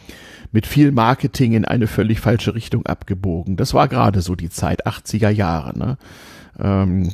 [0.53, 3.57] mit viel Marketing in eine völlig falsche Richtung abgebogen.
[3.57, 5.79] Das war gerade so die Zeit, 80er Jahre.
[5.79, 5.99] Ne?
[6.59, 7.11] Ähm, äh,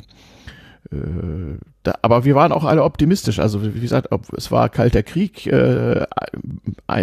[0.89, 3.39] da, aber wir waren auch alle optimistisch.
[3.39, 5.47] Also wie gesagt, ob, es war kalter Krieg.
[5.47, 6.05] Äh,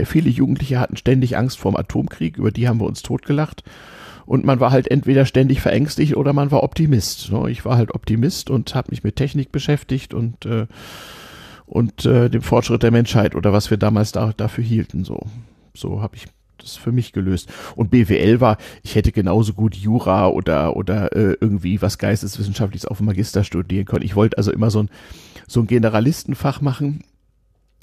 [0.05, 2.39] viele Jugendliche hatten ständig Angst vor dem Atomkrieg.
[2.39, 3.63] Über die haben wir uns totgelacht.
[4.27, 7.21] Und man war halt entweder ständig verängstigt oder man war Optimist.
[7.21, 10.67] So, ich war halt Optimist und habe mich mit Technik beschäftigt und äh,
[11.67, 15.05] und äh, dem Fortschritt der Menschheit oder was wir damals da, dafür hielten.
[15.05, 15.21] So,
[15.75, 16.27] so habe ich
[16.59, 17.49] das für mich gelöst.
[17.77, 22.99] Und BWL war, ich hätte genauso gut Jura oder, oder äh, irgendwie was Geisteswissenschaftliches auf
[22.99, 24.05] dem Magister studieren können.
[24.05, 24.91] Ich wollte also immer so ein,
[25.47, 27.05] so ein Generalistenfach machen,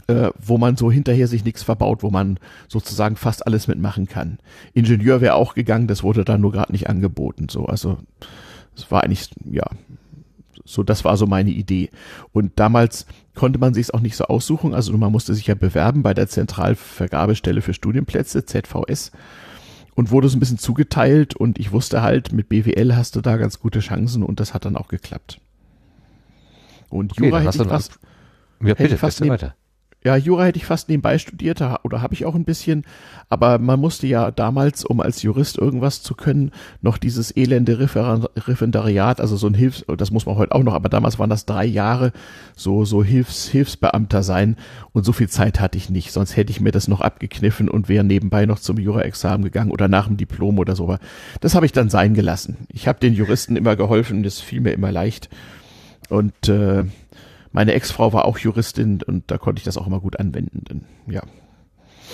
[0.08, 4.40] äh, wo man so hinterher sich nichts verbaut, wo man sozusagen fast alles mitmachen kann.
[4.74, 7.48] Ingenieur wäre auch gegangen, das wurde dann nur gerade nicht angeboten.
[7.50, 7.98] So, also
[8.76, 9.66] es war eigentlich, ja,
[10.66, 11.90] so, das war so meine Idee.
[12.32, 13.06] Und damals
[13.36, 14.74] konnte man sich es auch nicht so aussuchen.
[14.74, 19.12] Also man musste sich ja bewerben bei der Zentralvergabestelle für Studienplätze, ZVS,
[19.96, 21.36] und wurde so ein bisschen zugeteilt.
[21.36, 24.66] Und ich wusste halt, mit BWL hast du da ganz gute Chancen und das hat
[24.66, 25.40] dann auch geklappt.
[26.90, 27.92] Und Jura okay, hätte ich fast,
[28.62, 29.56] ja, bitte, hätte fast weiter.
[30.04, 32.86] Ja, Jura hätte ich fast nebenbei studiert oder habe ich auch ein bisschen,
[33.30, 39.22] aber man musste ja damals, um als Jurist irgendwas zu können, noch dieses elende Referendariat,
[39.22, 41.66] also so ein Hilfs, das muss man heute auch noch, aber damals waren das drei
[41.66, 42.14] Jahre,
[42.56, 44.56] so so Hilfs Hilfsbeamter sein
[44.92, 47.88] und so viel Zeit hatte ich nicht, sonst hätte ich mir das noch abgekniffen und
[47.88, 50.98] wäre nebenbei noch zum Jura-Examen gegangen oder nach dem Diplom oder so.
[51.42, 52.58] Das habe ich dann sein gelassen.
[52.70, 55.30] Ich habe den Juristen immer geholfen, das fiel mir immer leicht
[56.10, 56.86] und äh,
[57.52, 60.64] meine Ex-Frau war auch Juristin und da konnte ich das auch immer gut anwenden.
[60.70, 61.22] Denn, ja.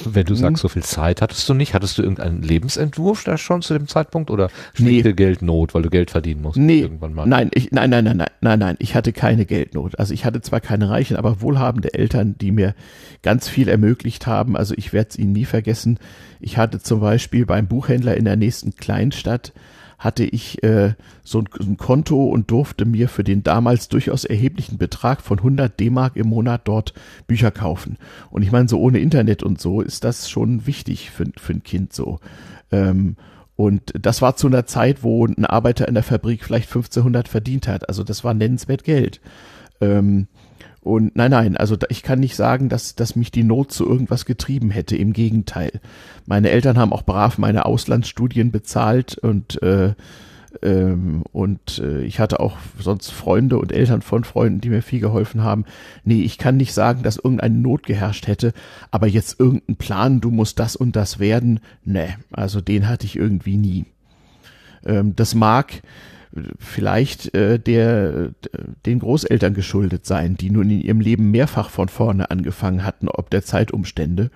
[0.06, 3.62] Wenn du sagst, so viel Zeit hattest du nicht, hattest du irgendeinen Lebensentwurf da schon
[3.62, 5.14] zu dem Zeitpunkt oder schlichte nee.
[5.16, 6.82] Geldnot, weil du Geld verdienen musst nee.
[6.82, 7.26] irgendwann mal?
[7.26, 9.98] Nein, ich, nein, nein, nein, nein, nein, nein, ich hatte keine Geldnot.
[9.98, 12.76] Also ich hatte zwar keine reichen, aber wohlhabende Eltern, die mir
[13.24, 14.56] ganz viel ermöglicht haben.
[14.56, 16.00] Also ich werde es ihnen nie vergessen.
[16.40, 19.54] Ich hatte zum Beispiel beim Buchhändler in der nächsten Kleinstadt
[19.98, 20.94] hatte ich äh,
[21.24, 25.80] so ein, ein, Konto und durfte mir für den damals durchaus erheblichen Betrag von 100
[25.80, 26.94] D-Mark im Monat dort
[27.26, 27.98] Bücher kaufen.
[28.30, 31.64] Und ich meine, so ohne Internet und so ist das schon wichtig für, für ein
[31.64, 32.20] Kind so.
[32.72, 33.16] Ähm,
[33.56, 37.68] und das war zu einer Zeit, wo ein Arbeiter in der Fabrik vielleicht 1500 verdient
[37.68, 37.90] hat.
[37.90, 39.20] Also das war nennenswert Geld.
[39.82, 40.28] Ähm,
[40.88, 44.26] und nein, nein, also ich kann nicht sagen, dass, dass mich die Not zu irgendwas
[44.26, 44.96] getrieben hätte.
[44.96, 45.82] Im Gegenteil.
[46.26, 49.94] Meine Eltern haben auch brav meine Auslandsstudien bezahlt und äh,
[50.62, 55.00] ähm, und äh, ich hatte auch sonst Freunde und Eltern von Freunden, die mir viel
[55.00, 55.66] geholfen haben.
[56.04, 58.54] Nee, ich kann nicht sagen, dass irgendeine Not geherrscht hätte,
[58.90, 63.16] aber jetzt irgendein Plan, du musst das und das werden, nee, also den hatte ich
[63.16, 63.86] irgendwie nie.
[64.86, 65.82] Ähm, das mag
[66.60, 68.32] vielleicht äh, der
[68.86, 73.30] den Großeltern geschuldet sein, die nun in ihrem Leben mehrfach von vorne angefangen hatten, ob
[73.30, 74.32] der Zeitumstände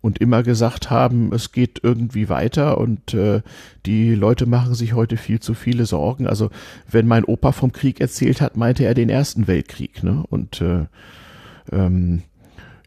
[0.00, 3.42] und immer gesagt haben, es geht irgendwie weiter und äh,
[3.86, 6.26] die Leute machen sich heute viel zu viele Sorgen.
[6.26, 6.50] Also
[6.90, 10.24] wenn mein Opa vom Krieg erzählt hat, meinte er den Ersten Weltkrieg, ne?
[10.28, 10.86] Und äh,
[11.70, 12.22] ähm,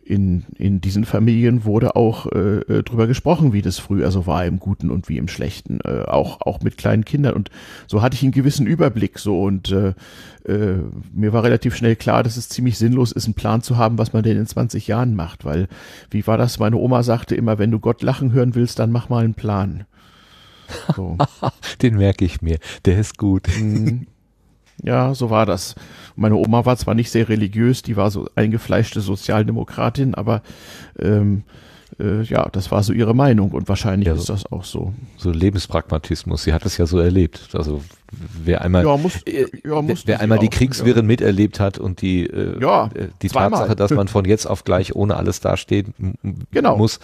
[0.05, 4.45] in, in diesen Familien wurde auch äh, äh, drüber gesprochen, wie das früher so war
[4.45, 7.49] im Guten und wie im Schlechten, äh, auch auch mit kleinen Kindern und
[7.87, 9.93] so hatte ich einen gewissen Überblick so und äh,
[10.45, 10.79] äh,
[11.13, 14.13] mir war relativ schnell klar, dass es ziemlich sinnlos ist, einen Plan zu haben, was
[14.13, 15.67] man denn in 20 Jahren macht, weil
[16.09, 16.59] wie war das?
[16.59, 19.85] Meine Oma sagte immer, wenn du Gott lachen hören willst, dann mach mal einen Plan.
[20.95, 21.17] So.
[21.81, 23.47] Den merke ich mir, der ist gut.
[23.59, 24.07] Mhm.
[24.83, 25.75] Ja, so war das.
[26.15, 30.41] Meine Oma war zwar nicht sehr religiös, die war so eingefleischte Sozialdemokratin, aber
[30.99, 31.43] ähm,
[31.99, 34.93] äh, ja, das war so ihre Meinung und wahrscheinlich ja, ist das auch so.
[35.17, 37.49] So Lebenspragmatismus, sie hat es ja so erlebt.
[37.53, 37.81] Also
[38.11, 42.59] wer einmal, ja, muss, äh, ja, wer einmal die Kriegswirren miterlebt hat und die, äh,
[42.61, 45.93] ja, äh, die Tatsache, dass man von jetzt auf gleich ohne alles dastehen
[46.51, 46.77] genau.
[46.77, 46.99] muss,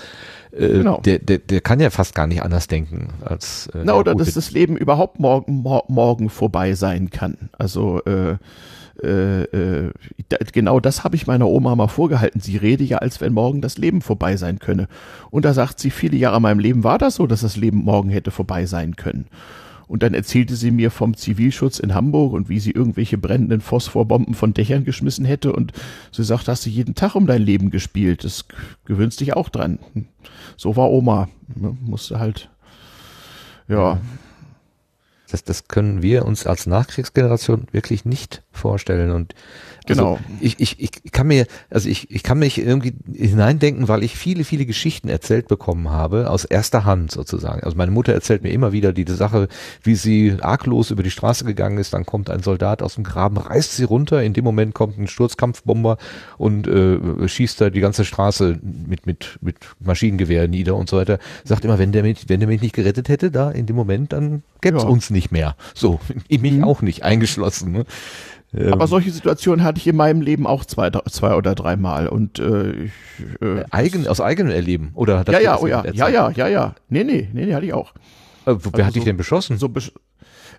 [0.52, 1.02] äh, genau.
[1.02, 3.68] der, der, der kann ja fast gar nicht anders denken als.
[3.68, 7.50] Äh, Na, oder dass das Leben überhaupt morgen, morgen vorbei sein kann.
[7.58, 8.38] Also äh,
[9.04, 9.92] äh, äh,
[10.52, 12.42] genau das habe ich meiner Oma mal vorgehalten.
[12.42, 14.88] Sie rede ja, als wenn morgen das Leben vorbei sein könne.
[15.30, 17.80] Und da sagt sie, viele Jahre in meinem Leben war das so, dass das Leben
[17.80, 19.28] morgen hätte vorbei sein können.
[19.90, 24.36] Und dann erzählte sie mir vom Zivilschutz in Hamburg und wie sie irgendwelche brennenden Phosphorbomben
[24.36, 25.52] von Dächern geschmissen hätte.
[25.52, 25.74] Und
[26.12, 28.24] sie sagt, hast du jeden Tag um dein Leben gespielt.
[28.24, 28.46] Das
[28.86, 29.80] gewöhnst dich auch dran.
[30.58, 31.28] So war Oma.
[31.56, 31.76] Ne?
[31.82, 32.52] Musste halt,
[33.68, 34.00] ja.
[35.32, 39.10] Das, das können wir uns als Nachkriegsgeneration wirklich nicht vorstellen.
[39.10, 39.34] Und
[39.90, 40.20] also genau.
[40.40, 44.44] ich, ich, ich kann mir, also ich, ich kann mich irgendwie hineindenken, weil ich viele,
[44.44, 47.64] viele Geschichten erzählt bekommen habe, aus erster Hand sozusagen.
[47.64, 49.48] Also meine Mutter erzählt mir immer wieder diese Sache,
[49.84, 53.38] wie sie arglos über die Straße gegangen ist, dann kommt ein Soldat aus dem Graben,
[53.38, 55.98] reißt sie runter, in dem Moment kommt ein Sturzkampfbomber
[56.38, 61.20] und äh, schießt da die ganze Straße mit, mit, mit Maschinengewehr nieder und so weiter.
[61.44, 64.14] Sagt immer, wenn der mich, wenn der mich nicht gerettet hätte, da in dem Moment,
[64.14, 64.90] dann gäbe es ja.
[64.90, 65.56] uns nicht mehr.
[65.74, 66.64] So, ich mich mhm.
[66.64, 67.72] auch nicht eingeschlossen.
[67.72, 67.86] Ne?
[68.54, 72.40] Ähm, Aber solche Situationen hatte ich in meinem Leben auch zwei, zwei oder dreimal und
[72.40, 72.92] äh, ich,
[73.42, 77.04] äh, Eigen, aus eigenem Erleben oder ja ja oh ja ja ja ja ja nee
[77.04, 77.94] nee nee, nee hatte ich auch.
[78.46, 79.58] Äh, wer also hat dich so, denn beschossen?
[79.58, 79.92] So besch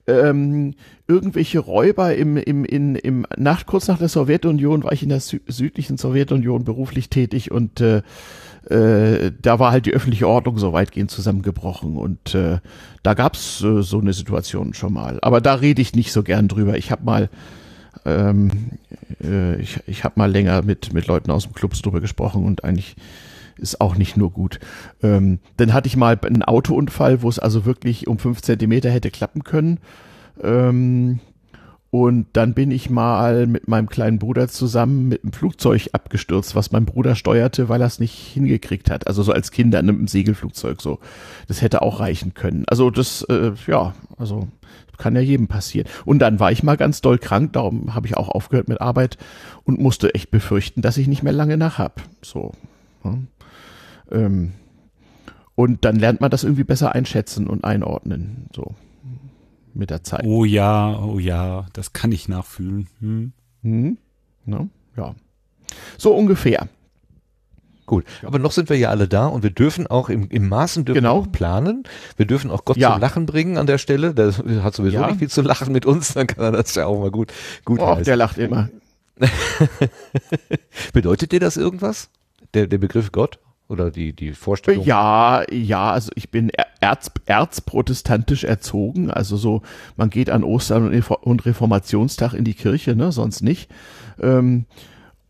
[0.07, 0.74] ähm,
[1.07, 5.20] irgendwelche Räuber im, im, in, im Nacht, kurz nach der Sowjetunion war ich in der
[5.20, 8.03] sü südlichen Sowjetunion beruflich tätig und äh,
[8.68, 12.59] äh, da war halt die öffentliche Ordnung so weitgehend zusammengebrochen und äh,
[13.03, 15.18] da gab's äh, so eine Situation schon mal.
[15.22, 16.76] Aber da rede ich nicht so gern drüber.
[16.76, 17.30] Ich habe mal
[18.05, 18.51] ähm,
[19.23, 22.65] äh, ich ich habe mal länger mit, mit Leuten aus dem Club drüber gesprochen und
[22.65, 22.97] eigentlich
[23.57, 24.59] ist auch nicht nur gut.
[25.03, 29.11] Ähm, dann hatte ich mal einen Autounfall, wo es also wirklich um fünf Zentimeter hätte
[29.11, 29.79] klappen können.
[30.43, 31.21] Ähm,
[31.91, 36.71] und dann bin ich mal mit meinem kleinen Bruder zusammen mit einem Flugzeug abgestürzt, was
[36.71, 39.09] mein Bruder steuerte, weil er es nicht hingekriegt hat.
[39.09, 41.01] Also so als Kinder in einem Segelflugzeug so.
[41.49, 42.65] Das hätte auch reichen können.
[42.69, 44.47] Also das, äh, ja, also
[45.01, 45.89] kann ja jedem passieren.
[46.05, 49.19] Und dann war ich mal ganz doll krank, darum habe ich auch aufgehört mit Arbeit
[49.65, 52.03] und musste echt befürchten, dass ich nicht mehr lange nach hab.
[52.23, 52.53] So.
[53.05, 53.19] Ja.
[54.13, 54.53] Ähm,
[55.55, 58.47] und dann lernt man das irgendwie besser einschätzen und einordnen.
[58.55, 58.75] So
[59.75, 60.25] mit der Zeit.
[60.25, 62.89] Oh ja, oh ja, das kann ich nachfühlen.
[63.01, 63.33] Hm.
[63.63, 63.99] Hm,
[64.47, 65.15] ja, ja.
[65.99, 66.69] So ungefähr.
[67.91, 70.84] Gut, aber noch sind wir ja alle da und wir dürfen auch im, im Maßen
[70.84, 71.16] dürfen genau.
[71.16, 71.82] auch planen.
[72.16, 72.93] Wir dürfen auch Gott ja.
[72.93, 74.14] zum Lachen bringen an der Stelle.
[74.14, 74.32] Der
[74.62, 75.09] hat sowieso ja.
[75.09, 77.32] nicht viel zu lachen mit uns, dann kann er das ja auch mal gut,
[77.64, 78.68] gut oh, Der lacht immer.
[80.93, 82.11] Bedeutet dir das irgendwas?
[82.55, 83.41] Der, der Begriff Gott?
[83.66, 84.84] Oder die, die Vorstellung?
[84.84, 89.11] Ja, ja, also ich bin erz, erzprotestantisch erzogen.
[89.11, 89.62] Also so,
[89.97, 93.68] man geht an Ostern und Reformationstag in die Kirche, ne, sonst nicht.
[94.20, 94.66] Ähm,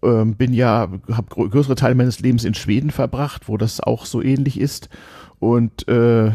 [0.03, 4.23] ähm, bin ja, habe größere Teile meines Lebens in Schweden verbracht, wo das auch so
[4.23, 4.89] ähnlich ist.
[5.39, 6.33] Und äh,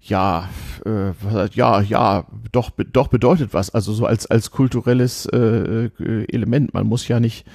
[0.00, 0.48] ja,
[0.86, 1.12] äh,
[1.52, 3.70] ja, ja, doch, doch bedeutet was.
[3.70, 6.74] Also so als als kulturelles äh, äh, Element.
[6.74, 7.46] Man muss ja nicht,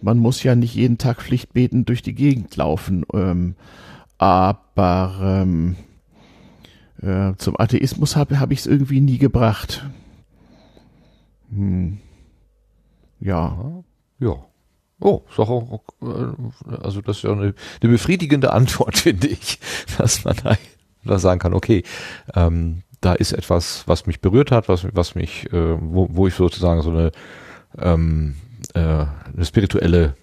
[0.00, 3.04] man muss ja nicht jeden Tag pflichtbetend durch die Gegend laufen.
[3.12, 3.54] Ähm,
[4.18, 5.76] aber ähm,
[7.02, 9.84] äh, zum Atheismus habe hab ich es irgendwie nie gebracht.
[11.50, 11.98] Hm.
[13.20, 13.82] ja.
[14.18, 14.36] Ja.
[15.00, 19.58] Oh, ist auch, äh, also das ist ja eine, eine befriedigende Antwort, finde ich,
[19.98, 20.56] dass man da,
[21.04, 21.82] da sagen kann, okay,
[22.34, 26.34] ähm, da ist etwas, was mich berührt hat, was, was mich, äh, wo, wo ich
[26.34, 27.12] sozusagen so eine,
[27.78, 28.36] ähm,
[28.74, 30.14] äh, eine spirituelle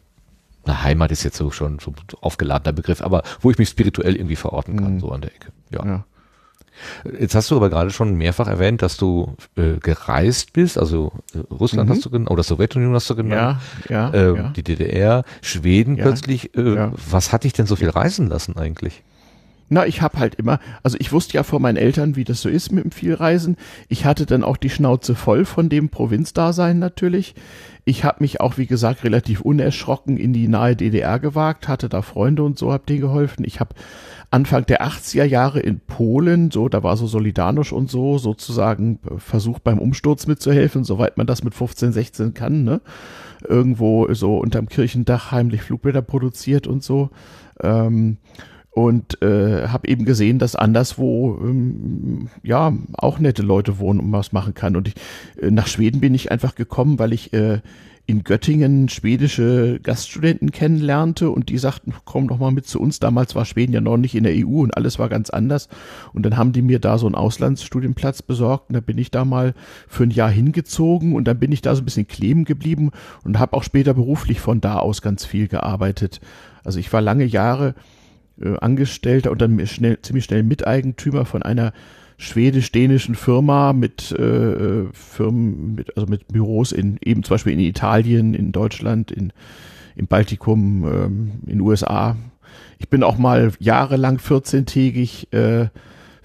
[0.66, 4.38] na, Heimat ist jetzt so schon so aufgeladener Begriff, aber wo ich mich spirituell irgendwie
[4.38, 5.00] verorten kann, Mhm.
[5.02, 5.52] so an der Ecke.
[5.72, 5.86] Ja.
[5.86, 6.06] ja.
[7.20, 11.40] Jetzt hast du aber gerade schon mehrfach erwähnt, dass du äh, gereist bist, also äh,
[11.54, 11.94] Russland Mhm.
[11.94, 13.60] hast du genannt, oder Sowjetunion hast du genannt,
[13.90, 14.54] Ja, ja, ähm, ja.
[14.56, 16.56] die DDR, Schweden Ja, plötzlich.
[16.58, 16.92] Äh, ja.
[17.10, 19.04] Was hat dich denn so viel reisen lassen eigentlich?
[19.70, 22.50] Na, ich habe halt immer, also ich wusste ja vor meinen Eltern, wie das so
[22.50, 23.58] ist mit dem Vielreisen.
[23.88, 27.34] Ich hatte dann auch die Schnauze voll von dem Provinzdasein natürlich.
[27.86, 32.02] Ich habe mich auch, wie gesagt, relativ unerschrocken in die nahe DDR gewagt, hatte da
[32.02, 33.44] Freunde und so, hab denen geholfen.
[33.46, 33.76] Ich habe
[34.32, 39.20] Anfang der 80er Jahre in Polen, so, da war so Solidarność und so, sozusagen äh,
[39.20, 42.82] versucht beim Umsturz mitzuhelfen, soweit man das mit 15, 16 kann, ne?
[43.46, 47.10] Irgendwo so unterm Kirchendach heimlich Flugblätter produziert und so.
[47.62, 48.18] Ähm,
[48.74, 54.32] und äh, habe eben gesehen, dass anderswo ähm, ja auch nette Leute wohnen und was
[54.32, 54.76] machen kann.
[54.76, 54.96] Und ich,
[55.40, 57.62] äh, nach Schweden bin ich einfach gekommen, weil ich äh,
[58.06, 63.00] in Göttingen schwedische Gaststudenten kennenlernte und die sagten, komm doch mal mit zu uns.
[63.00, 65.70] Damals war Schweden ja noch nicht in der EU und alles war ganz anders.
[66.12, 69.24] Und dann haben die mir da so einen Auslandsstudienplatz besorgt und da bin ich da
[69.24, 69.54] mal
[69.88, 72.92] für ein Jahr hingezogen und dann bin ich da so ein bisschen kleben geblieben
[73.24, 76.20] und habe auch später beruflich von da aus ganz viel gearbeitet.
[76.66, 77.76] Also ich war lange Jahre
[78.42, 81.74] äh, Angestellter und dann schnell, ziemlich schnell Miteigentümer von einer
[82.18, 88.34] schwedisch-dänischen Firma mit äh, Firmen, mit, also mit Büros in eben zum Beispiel in Italien,
[88.34, 89.34] in Deutschland, in
[89.96, 92.16] im Baltikum, ähm, in USA.
[92.80, 95.70] Ich bin auch mal jahrelang 14-tägig, äh,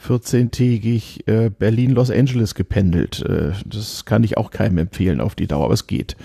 [0.06, 3.22] 14-tägig äh, Berlin, Los Angeles gependelt.
[3.22, 6.16] Äh, das kann ich auch keinem empfehlen auf die Dauer, aber es geht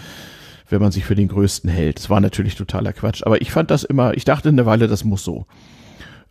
[0.70, 2.00] wenn man sich für den Größten hält.
[2.00, 5.04] Es war natürlich totaler Quatsch, aber ich fand das immer, ich dachte eine Weile, das
[5.04, 5.46] muss so.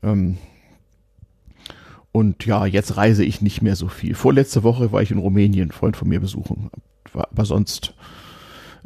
[0.03, 0.39] Ähm
[2.13, 4.15] und ja, jetzt reise ich nicht mehr so viel.
[4.15, 6.71] Vorletzte Woche war ich in Rumänien, Freund von mir besuchen.
[7.15, 7.95] Aber sonst,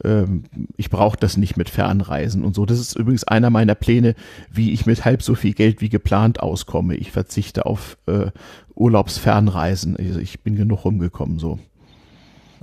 [0.04, 0.44] ähm,
[0.76, 2.66] ich brauche das nicht mit Fernreisen und so.
[2.66, 4.14] Das ist übrigens einer meiner Pläne,
[4.52, 6.94] wie ich mit halb so viel Geld wie geplant auskomme.
[6.94, 8.30] Ich verzichte auf äh,
[8.76, 9.96] Urlaubsfernreisen.
[9.96, 11.58] Also ich bin genug rumgekommen so.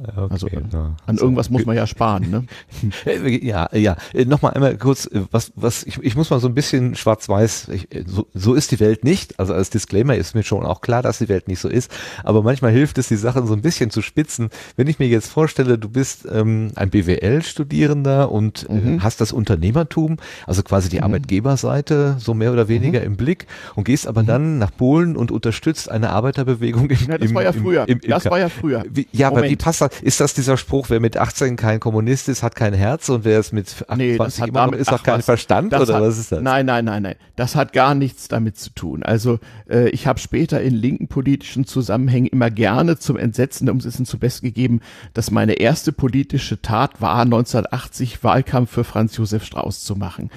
[0.08, 0.96] Okay, Also äh, ja.
[1.06, 2.46] an irgendwas muss man ja sparen, ne?
[3.06, 3.96] Äh, Ja, ja.
[4.14, 7.70] Äh, Nochmal einmal kurz, was, was, ich, ich muss mal so ein bisschen schwarz-weiß,
[8.06, 9.40] so, so ist die Welt nicht.
[9.40, 11.92] Also als Disclaimer ist mir schon auch klar, dass die Welt nicht so ist.
[12.24, 14.50] Aber manchmal hilft es, die Sachen so ein bisschen zu spitzen.
[14.76, 20.18] Wenn ich mir jetzt vorstelle, du bist ähm, ein BWL-Studierender und äh, hast das Unternehmertum,
[20.48, 24.72] also quasi die Arbeitgeberseite, so mehr oder weniger im Blick und gehst aber dann nach
[24.76, 27.88] Polen und unterstützt eine Arbeiterbewegung im, Ja, das im, war ja früher.
[27.88, 28.84] Im, im, das war ja früher.
[28.90, 29.62] wie, ja, aber wie Moment.
[29.64, 29.90] passt das?
[30.02, 33.40] Ist das dieser Spruch, wer mit 18 kein Kommunist ist, hat kein Herz und wer
[33.40, 36.18] es mit 28 Nee, immer damit, ist, ach hat keinen was, Verstand oder hat, was
[36.18, 36.42] ist das?
[36.42, 37.16] Nein, nein, nein, nein.
[37.36, 39.04] Das hat gar nichts damit zu tun.
[39.04, 39.40] Also
[39.70, 44.18] äh, ich habe später in linken politischen Zusammenhängen immer gerne zum Entsetzen der Umsetzung zu
[44.18, 44.82] Best gegeben,
[45.14, 50.30] dass meine erste politische Tat war, 1980 Wahlkampf für Franz Josef Strauß zu machen.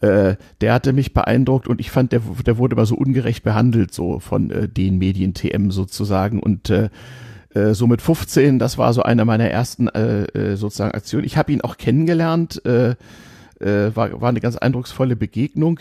[0.00, 3.92] Äh, der hatte mich beeindruckt und ich fand, der, der wurde immer so ungerecht behandelt,
[3.92, 6.90] so von äh, den Medien TM sozusagen und äh,
[7.54, 11.24] äh, so mit 15, das war so eine meiner ersten äh, äh, sozusagen Aktionen.
[11.24, 12.90] Ich habe ihn auch kennengelernt, äh,
[13.60, 15.80] äh, war, war eine ganz eindrucksvolle Begegnung.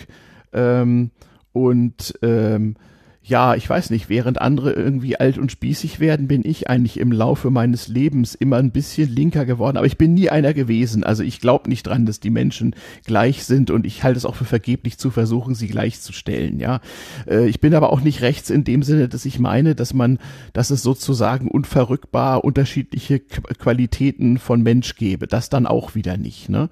[0.54, 1.12] Ähm,
[1.52, 2.76] und ähm,
[3.26, 7.14] ja, ich weiß nicht, während andere irgendwie alt und spießig werden, bin ich eigentlich im
[7.14, 9.78] Laufe meines Lebens immer ein bisschen linker geworden.
[9.78, 11.06] Aber ich bin nie einer gewesen.
[11.06, 14.36] Also ich glaube nicht dran, dass die Menschen gleich sind und ich halte es auch
[14.36, 16.60] für vergeblich zu versuchen, sie gleichzustellen.
[16.60, 16.82] Ja,
[17.26, 20.20] äh, ich bin aber auch nicht rechts in dem Sinne, dass ich meine, dass man,
[20.52, 25.28] dass es sozusagen unverrückbar unterschiedliche Qu- Qualitäten von Mensch gäbe.
[25.28, 26.50] Das dann auch wieder nicht.
[26.50, 26.70] Ne?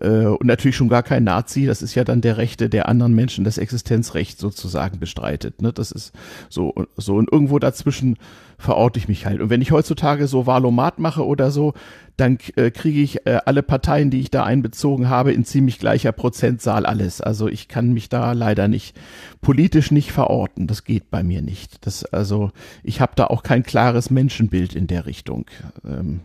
[0.00, 3.14] Äh, und natürlich schon gar kein Nazi, das ist ja dann der Rechte der anderen
[3.14, 5.62] Menschen, das Existenzrecht sozusagen bestreitet.
[5.62, 5.72] Ne?
[5.72, 6.12] Das ist
[6.48, 8.16] so, so und irgendwo dazwischen
[8.58, 9.40] verorte ich mich halt.
[9.40, 11.72] Und wenn ich heutzutage so Valomat mache oder so,
[12.16, 16.12] dann äh, kriege ich äh, alle Parteien, die ich da einbezogen habe, in ziemlich gleicher
[16.12, 17.22] Prozentzahl alles.
[17.22, 18.94] Also ich kann mich da leider nicht
[19.40, 20.66] politisch nicht verorten.
[20.66, 21.86] Das geht bei mir nicht.
[21.86, 22.50] Das also
[22.82, 25.46] ich habe da auch kein klares Menschenbild in der Richtung.
[25.84, 26.20] Ähm,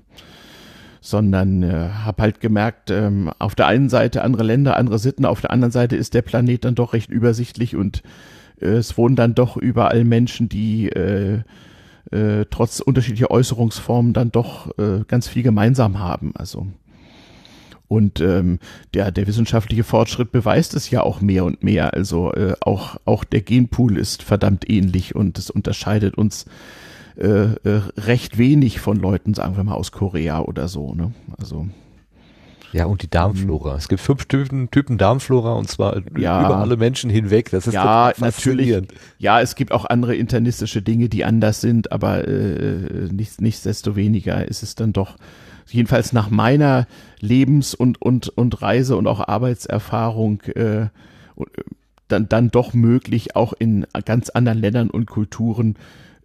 [1.06, 5.40] sondern äh, habe halt gemerkt, ähm, auf der einen Seite andere Länder, andere Sitten, auf
[5.40, 8.02] der anderen Seite ist der Planet dann doch recht übersichtlich und
[8.60, 11.44] äh, es wohnen dann doch überall Menschen, die äh,
[12.12, 16.34] äh, trotz unterschiedlicher Äußerungsformen dann doch äh, ganz viel gemeinsam haben.
[16.36, 16.66] Also
[17.88, 18.58] und ähm,
[18.96, 21.94] der, der wissenschaftliche Fortschritt beweist es ja auch mehr und mehr.
[21.94, 26.48] Also äh, auch, auch der Genpool ist verdammt ähnlich und es unterscheidet uns
[27.18, 30.94] äh, äh, recht wenig von Leuten, sagen wir mal, aus Korea oder so.
[30.94, 31.14] Ne?
[31.38, 31.68] Also
[32.74, 33.76] Ja, und die Darmflora.
[33.78, 36.46] Es gibt fünf Typen, Typen Darmflora und zwar Ja.
[36.46, 37.50] über alle Menschen hinweg.
[37.52, 38.84] Das ist ja, natürlich.
[39.18, 44.62] Ja, es gibt auch andere internistische Dinge, die anders sind, aber äh, nicht, nichtsdestoweniger ist
[44.64, 45.16] es dann doch,
[45.68, 46.86] jedenfalls nach meiner
[47.22, 50.88] Lebens- und, und, und Reise- und auch Arbeitserfahrung, äh, äh,
[52.08, 55.76] dann, dann doch möglich, auch in ganz anderen Ländern und Kulturen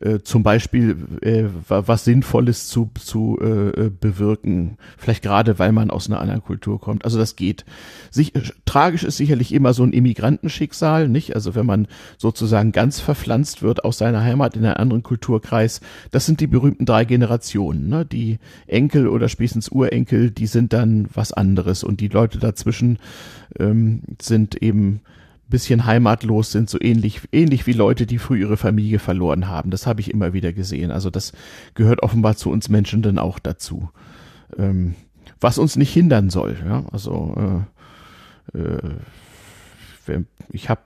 [0.00, 4.78] äh, zum Beispiel äh, wa- was Sinnvolles zu, zu äh, äh, bewirken.
[4.98, 7.04] Vielleicht gerade, weil man aus einer anderen Kultur kommt.
[7.04, 7.64] Also das geht.
[8.10, 11.34] Sich, äh, tragisch ist sicherlich immer so ein Immigrantenschicksal, nicht?
[11.34, 11.86] Also wenn man
[12.18, 15.80] sozusagen ganz verpflanzt wird aus seiner Heimat in einen anderen Kulturkreis,
[16.10, 17.88] das sind die berühmten drei Generationen.
[17.88, 18.04] Ne?
[18.06, 22.98] Die Enkel oder spätestens Urenkel, die sind dann was anderes und die Leute dazwischen
[23.58, 25.00] ähm, sind eben
[25.50, 29.70] bisschen heimatlos sind, so ähnlich, ähnlich wie Leute, die früh ihre Familie verloren haben.
[29.70, 30.90] Das habe ich immer wieder gesehen.
[30.90, 31.32] Also das
[31.74, 33.90] gehört offenbar zu uns Menschen dann auch dazu.
[34.56, 34.94] Ähm,
[35.40, 36.56] was uns nicht hindern soll.
[36.64, 36.84] Ja?
[36.92, 37.66] Also
[38.54, 40.82] äh, äh, ich habe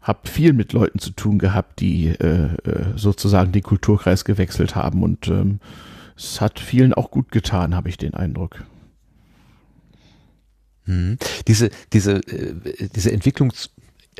[0.00, 5.02] hab viel mit Leuten zu tun gehabt, die äh, äh, sozusagen den Kulturkreis gewechselt haben
[5.02, 5.60] und ähm,
[6.16, 8.64] es hat vielen auch gut getan, habe ich den Eindruck.
[10.86, 11.18] Mhm.
[11.46, 13.52] Diese, diese, äh, diese Entwicklung,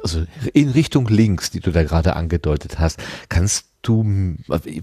[0.03, 4.83] also in Richtung links, die du da gerade angedeutet hast, kannst du, äh,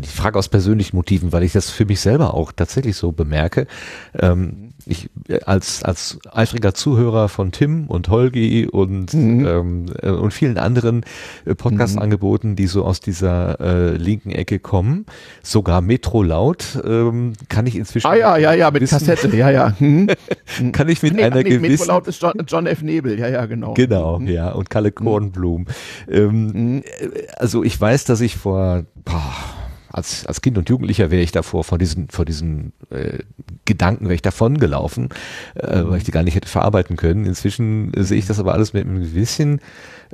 [0.00, 3.66] ich frage aus persönlichen Motiven, weil ich das für mich selber auch tatsächlich so bemerke.
[4.14, 5.10] Ähm, ich
[5.46, 9.46] als als eifriger Zuhörer von Tim und Holgi und Mhm.
[9.46, 11.04] ähm, äh, und vielen anderen
[11.44, 15.06] äh, Podcast-Angeboten, die so aus dieser äh, linken Ecke kommen,
[15.42, 19.50] sogar Metro Laut, ähm, kann ich inzwischen Ah ja, ja, ja, mit wissen, Kassette, ja,
[19.50, 19.74] ja.
[19.80, 20.08] Mhm.
[20.72, 22.82] kann ich mit Nee, einer nee, gewissen Metrolaut ist John, John F.
[22.82, 23.74] Nebel, ja, ja, genau.
[23.74, 24.28] Genau, Mhm.
[24.28, 25.66] ja, und Kalle Kornblum.
[26.10, 26.82] Ähm, Mhm.
[26.82, 29.34] äh, also ich weiß, dass ich vor, boah,
[29.98, 33.18] als, als Kind und Jugendlicher wäre ich davor, vor diesen, vor diesen äh,
[33.66, 35.10] Gedanken wäre ich davon gelaufen,
[35.54, 35.90] äh, Mhm.
[35.90, 37.26] weil ich die gar nicht hätte verarbeiten können.
[37.26, 39.60] Inzwischen äh, sehe ich das aber alles mit einem gewissen,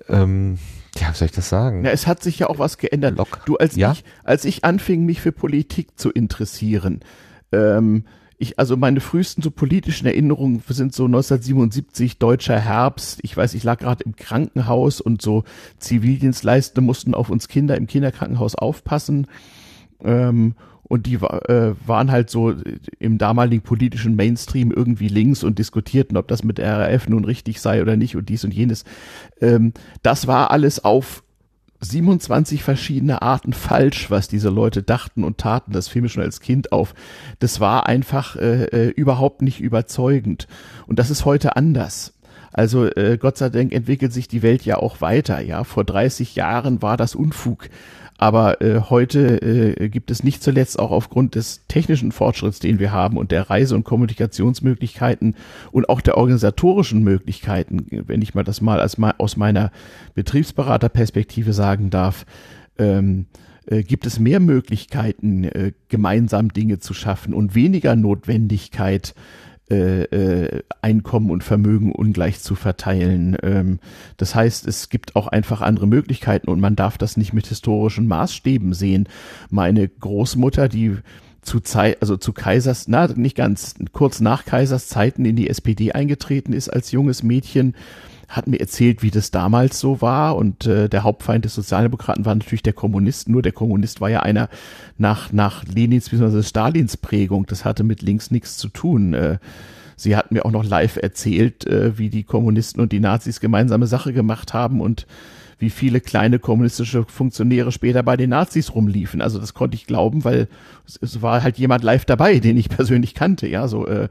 [0.09, 0.59] ähm,
[0.99, 1.85] ja, wie soll ich das sagen?
[1.85, 3.17] Ja, es hat sich ja auch was geändert.
[3.17, 3.41] Lock.
[3.47, 3.93] Du, als Ja?
[3.93, 7.01] ich, als ich anfing, mich für Politik zu interessieren,
[7.53, 8.05] ähm,
[8.37, 13.21] ich, also meine frühesten so politischen Erinnerungen sind so 1977, deutscher Herbst.
[13.23, 15.45] Ich weiß, ich lag gerade im Krankenhaus und so
[15.79, 19.29] Zivildienstleistende mussten auf uns Kinder im Kinderkrankenhaus aufpassen.
[20.05, 20.55] Ähm,
[20.87, 22.55] und die äh, waren halt so
[22.99, 27.61] im damaligen politischen Mainstream irgendwie links und diskutierten, ob das mit der RAF nun richtig
[27.61, 28.85] sei oder nicht und dies und jenes.
[29.41, 31.25] Ähm, das war alles auf
[31.81, 35.73] 27 verschiedene Arten falsch, was diese Leute dachten und taten.
[35.73, 36.95] Das fiel mir schon als Kind auf.
[37.39, 40.49] Das war einfach äh, äh, überhaupt nicht überzeugend.
[40.87, 42.15] Und das ist heute anders.
[42.53, 45.41] Also äh, Gott sei Dank entwickelt sich die Welt ja auch weiter.
[45.41, 47.69] Ja, vor 30 Jahren war das Unfug.
[48.25, 52.91] Aber äh, heute äh, gibt es nicht zuletzt auch aufgrund des technischen Fortschritts, den wir
[52.91, 55.35] haben und der Reise- und Kommunikationsmöglichkeiten
[55.73, 59.71] und auch der organisatorischen Möglichkeiten, wenn ich mal das mal als aus meiner
[60.15, 62.25] Betriebsberaterperspektive sagen darf,
[62.79, 63.27] ähm,
[63.67, 69.15] äh, gibt es mehr Möglichkeiten, äh, gemeinsam Dinge zu schaffen und weniger Notwendigkeit,
[69.71, 73.37] äh, äh, Einkommen und Vermögen ungleich zu verteilen.
[73.43, 73.79] Ähm,
[74.19, 78.07] das heißt, es gibt auch einfach andere Möglichkeiten und man darf das nicht mit historischen
[78.07, 79.09] Maßstäben sehen.
[79.51, 80.99] Meine Großmutter, die
[81.41, 85.93] zu Zeit, also zu Kaisers, na, nicht ganz, kurz nach Kaisers Zeiten in die SPD
[85.93, 87.75] eingetreten ist als junges Mädchen,
[88.37, 92.35] hat mir erzählt, wie das damals so war und äh, der Hauptfeind des Sozialdemokraten war
[92.35, 93.29] natürlich der Kommunist.
[93.29, 94.49] Nur der Kommunist war ja einer
[94.99, 96.43] nach nach Lenins bzw.
[96.43, 97.47] Stalins Prägung.
[97.47, 99.15] Das hatte mit links nichts zu tun.
[99.15, 99.39] Äh,
[99.97, 103.87] sie hat mir auch noch live erzählt, äh, wie die Kommunisten und die Nazis gemeinsame
[103.87, 105.07] Sache gemacht haben und
[105.59, 109.23] wie viele kleine kommunistische Funktionäre später bei den Nazis rumliefen.
[109.23, 110.49] Also das konnte ich glauben, weil
[110.87, 113.47] es, es war halt jemand live dabei, den ich persönlich kannte.
[113.47, 114.09] Ja, so äh,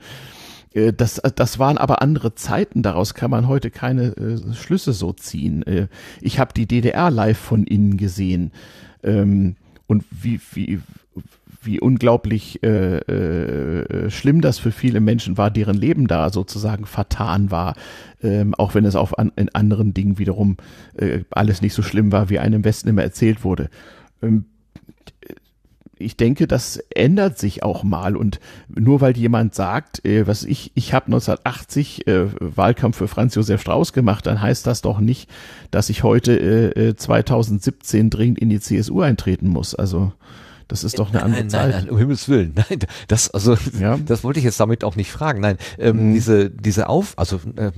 [0.74, 5.64] das, das waren aber andere Zeiten, daraus kann man heute keine äh, Schlüsse so ziehen.
[5.64, 5.88] Äh,
[6.22, 8.52] ich habe die DDR live von innen gesehen
[9.04, 9.56] ähm,
[9.88, 10.80] und wie, wie,
[11.62, 17.52] wie unglaublich äh, äh, schlimm das für viele Menschen war, deren Leben da sozusagen vertan
[17.52, 17.76] war,
[18.22, 20.58] ähm, auch wenn es auf an, in anderen Dingen wiederum
[20.98, 23.70] äh, alles nicht so schlimm war, wie einem im Westen immer erzählt wurde.
[24.22, 24.46] Ähm,
[26.04, 30.72] ich denke, das ändert sich auch mal und nur weil jemand sagt, äh, was ich,
[30.76, 35.30] ich habe 1980 äh, Wahlkampf für Franz Josef Strauß gemacht, dann heißt das doch nicht,
[35.72, 39.76] dass ich heute äh, 2017 dringend in die CSU eintreten muss.
[39.76, 40.14] Also
[40.68, 41.72] Das ist doch eine andere nein, Zeit.
[41.72, 42.54] Nein, nein, um Himmels Willen.
[42.70, 43.98] Nein, das, also, Ja.
[44.06, 45.42] das wollte ich jetzt damit auch nicht fragen.
[45.42, 46.14] Nein, ähm, Mhm.
[46.14, 47.72] diese, diese Auf, also, äh,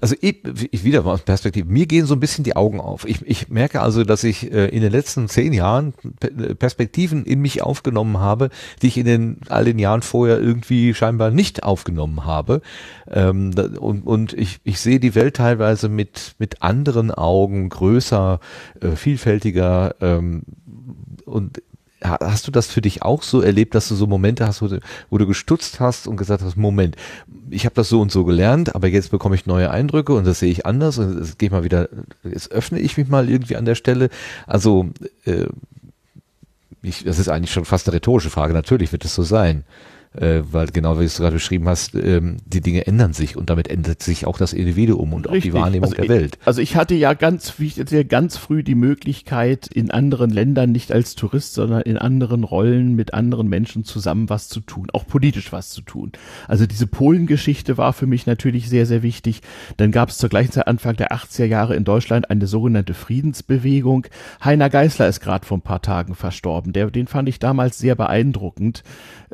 [0.00, 1.68] also ich, ich wieder mal aus Perspektive.
[1.68, 3.06] Mir gehen so ein bisschen die Augen auf.
[3.06, 7.40] Ich, ich merke also, dass ich äh, in den letzten zehn Jahren Pe- Perspektiven in
[7.40, 8.50] mich aufgenommen habe,
[8.82, 12.62] die ich in den all den Jahren vorher irgendwie scheinbar nicht aufgenommen habe.
[13.10, 18.40] Ähm, und, und ich, ich sehe die Welt teilweise mit, mit anderen Augen, größer,
[18.80, 20.42] äh, vielfältiger, ähm,
[21.24, 21.62] und
[22.08, 24.80] hast du das für dich auch so erlebt, dass du so Momente hast, wo du,
[25.10, 26.96] wo du gestutzt hast und gesagt hast, Moment,
[27.50, 30.40] ich habe das so und so gelernt, aber jetzt bekomme ich neue Eindrücke und das
[30.40, 31.88] sehe ich anders und jetzt gehe mal wieder,
[32.24, 34.10] jetzt öffne ich mich mal irgendwie an der Stelle.
[34.46, 34.90] Also
[35.24, 35.46] äh,
[36.82, 38.52] ich, das ist eigentlich schon fast eine rhetorische Frage.
[38.54, 39.64] Natürlich wird es so sein.
[40.16, 43.50] Äh, weil genau wie du es gerade beschrieben hast, ähm, die Dinge ändern sich und
[43.50, 45.54] damit ändert sich auch das Individuum und auch die Richtig.
[45.54, 46.38] Wahrnehmung also der ich, Welt.
[46.44, 50.72] Also ich hatte ja ganz, wie ich erzähle, ganz früh die Möglichkeit, in anderen Ländern
[50.72, 55.06] nicht als Tourist, sondern in anderen Rollen mit anderen Menschen zusammen was zu tun, auch
[55.06, 56.12] politisch was zu tun.
[56.48, 59.42] Also diese Polengeschichte war für mich natürlich sehr, sehr wichtig.
[59.76, 64.06] Dann gab es zur gleichen Zeit Anfang der 80er Jahre in Deutschland eine sogenannte Friedensbewegung.
[64.42, 66.72] Heiner Geißler ist gerade vor ein paar Tagen verstorben.
[66.72, 68.82] Der, den fand ich damals sehr beeindruckend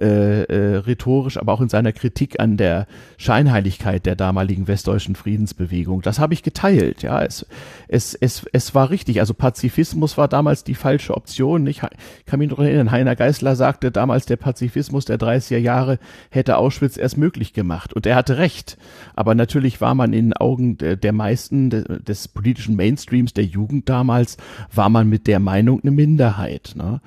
[0.01, 6.03] äh, äh, rhetorisch, aber auch in seiner Kritik an der Scheinheiligkeit der damaligen westdeutschen Friedensbewegung.
[6.03, 7.03] Das habe ich geteilt.
[7.03, 7.47] Ja, es,
[7.89, 9.21] es, es, es war richtig.
[9.21, 11.67] Also Pazifismus war damals die falsche Option.
[11.67, 11.83] Ich
[12.27, 15.99] kann mich noch erinnern, Heiner Geißler sagte damals, der Pazifismus der 30er Jahre
[16.31, 17.93] hätte Auschwitz erst möglich gemacht.
[17.93, 18.79] Und er hatte recht.
[19.15, 23.45] Aber natürlich war man in den Augen der, der meisten de, des politischen Mainstreams der
[23.45, 24.37] Jugend damals,
[24.75, 26.75] war man mit der Meinung eine Minderheit.
[26.77, 27.01] Ne?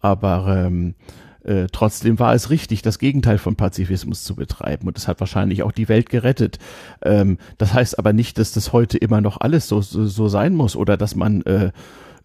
[0.00, 0.94] Aber ähm,
[1.44, 5.62] äh, trotzdem war es richtig, das Gegenteil von Pazifismus zu betreiben und es hat wahrscheinlich
[5.62, 6.58] auch die Welt gerettet.
[7.02, 10.54] Ähm, das heißt aber nicht, dass das heute immer noch alles so, so, so sein
[10.54, 11.70] muss oder dass man äh,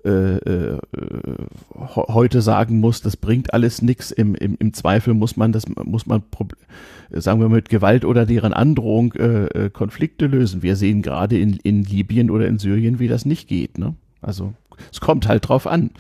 [0.06, 0.80] äh, äh,
[1.94, 4.12] heute sagen muss, das bringt alles nichts.
[4.12, 6.22] Im, im, Im Zweifel muss man das muss man
[7.10, 10.62] sagen wir mit Gewalt oder deren Androhung äh, äh, Konflikte lösen.
[10.62, 13.80] Wir sehen gerade in, in Libyen oder in Syrien, wie das nicht geht.
[13.80, 13.96] Ne?
[14.22, 14.54] Also
[14.92, 15.92] es kommt halt drauf an.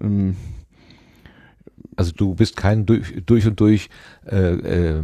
[0.00, 0.36] Ähm,
[2.00, 3.90] Also du bist kein durch, durch und durch
[4.26, 5.02] äh, äh,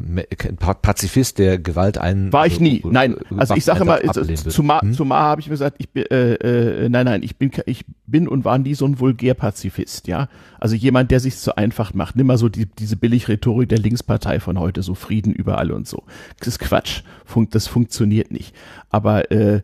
[0.81, 2.33] Pazifist, der Gewalt einen.
[2.33, 2.79] War ich nie.
[2.79, 4.01] äh, Nein, äh, also ich sage immer,
[4.35, 4.95] zumal, Hm?
[4.95, 8.27] zumal habe ich mir gesagt, ich bin, äh, äh, nein, nein, ich bin, ich bin
[8.27, 10.31] und war nie so ein Vulgärpazifist, ja.
[10.59, 12.17] Also jemand, der sich zu einfach macht.
[12.17, 16.05] Nimm mal so die, diese Billigrhetorik der Linkspartei von heute, so Frieden überall und so.
[16.39, 17.03] Das ist Quatsch.
[17.27, 18.55] Fun das funktioniert nicht.
[18.89, 19.61] Aber äh,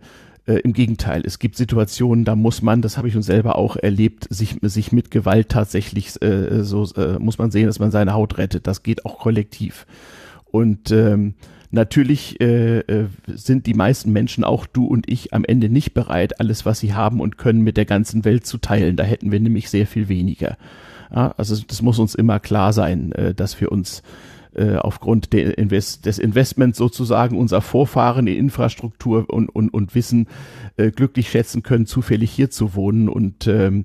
[0.47, 3.76] äh, Im Gegenteil, es gibt Situationen, da muss man, das habe ich uns selber auch
[3.76, 8.12] erlebt, sich, sich mit Gewalt tatsächlich äh, so äh, muss man sehen, dass man seine
[8.14, 8.66] Haut rettet.
[8.66, 9.86] Das geht auch kollektiv.
[10.51, 11.34] Und ähm,
[11.70, 16.40] natürlich äh, äh, sind die meisten Menschen, auch du und ich, am Ende nicht bereit,
[16.40, 18.97] alles, was sie haben und können, mit der ganzen Welt zu teilen.
[18.97, 20.57] Da hätten wir nämlich sehr viel weniger.
[21.14, 24.03] Ja, also das muss uns immer klar sein, äh, dass wir uns
[24.55, 30.29] äh, aufgrund Invest des Investments sozusagen unserer Vorfahren in Infrastruktur und, und, und Wissen
[30.77, 33.09] äh, glücklich schätzen können, zufällig hier zu wohnen.
[33.09, 33.85] Und ähm,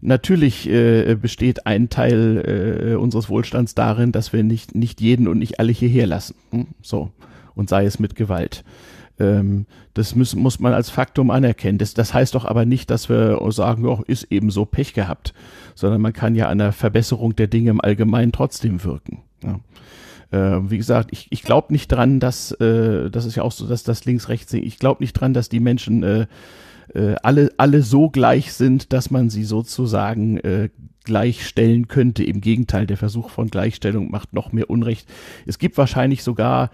[0.00, 5.38] natürlich äh, besteht ein Teil äh, unseres Wohlstands darin, dass wir nicht, nicht jeden und
[5.38, 6.34] nicht alle hierher lassen.
[6.50, 6.66] Hm?
[6.82, 7.10] So.
[7.54, 8.64] Und sei es mit Gewalt.
[9.20, 11.78] Ähm, das muss, muss man als Faktum anerkennen.
[11.78, 15.34] Das, das heißt doch aber nicht, dass wir sagen, ja, ist eben so Pech gehabt,
[15.74, 19.22] sondern man kann ja an der Verbesserung der Dinge im Allgemeinen trotzdem wirken.
[19.44, 19.60] Ja.
[20.30, 23.66] Äh, wie gesagt, ich, ich glaube nicht dran, dass, äh, das ist ja auch so,
[23.66, 26.26] dass das links-rechts, ich glaube nicht dran, dass die Menschen äh,
[26.94, 30.68] äh, alle, alle so gleich sind, dass man sie sozusagen äh,
[31.04, 32.24] gleichstellen könnte.
[32.24, 35.08] Im Gegenteil, der Versuch von Gleichstellung macht noch mehr Unrecht.
[35.46, 36.70] Es gibt wahrscheinlich sogar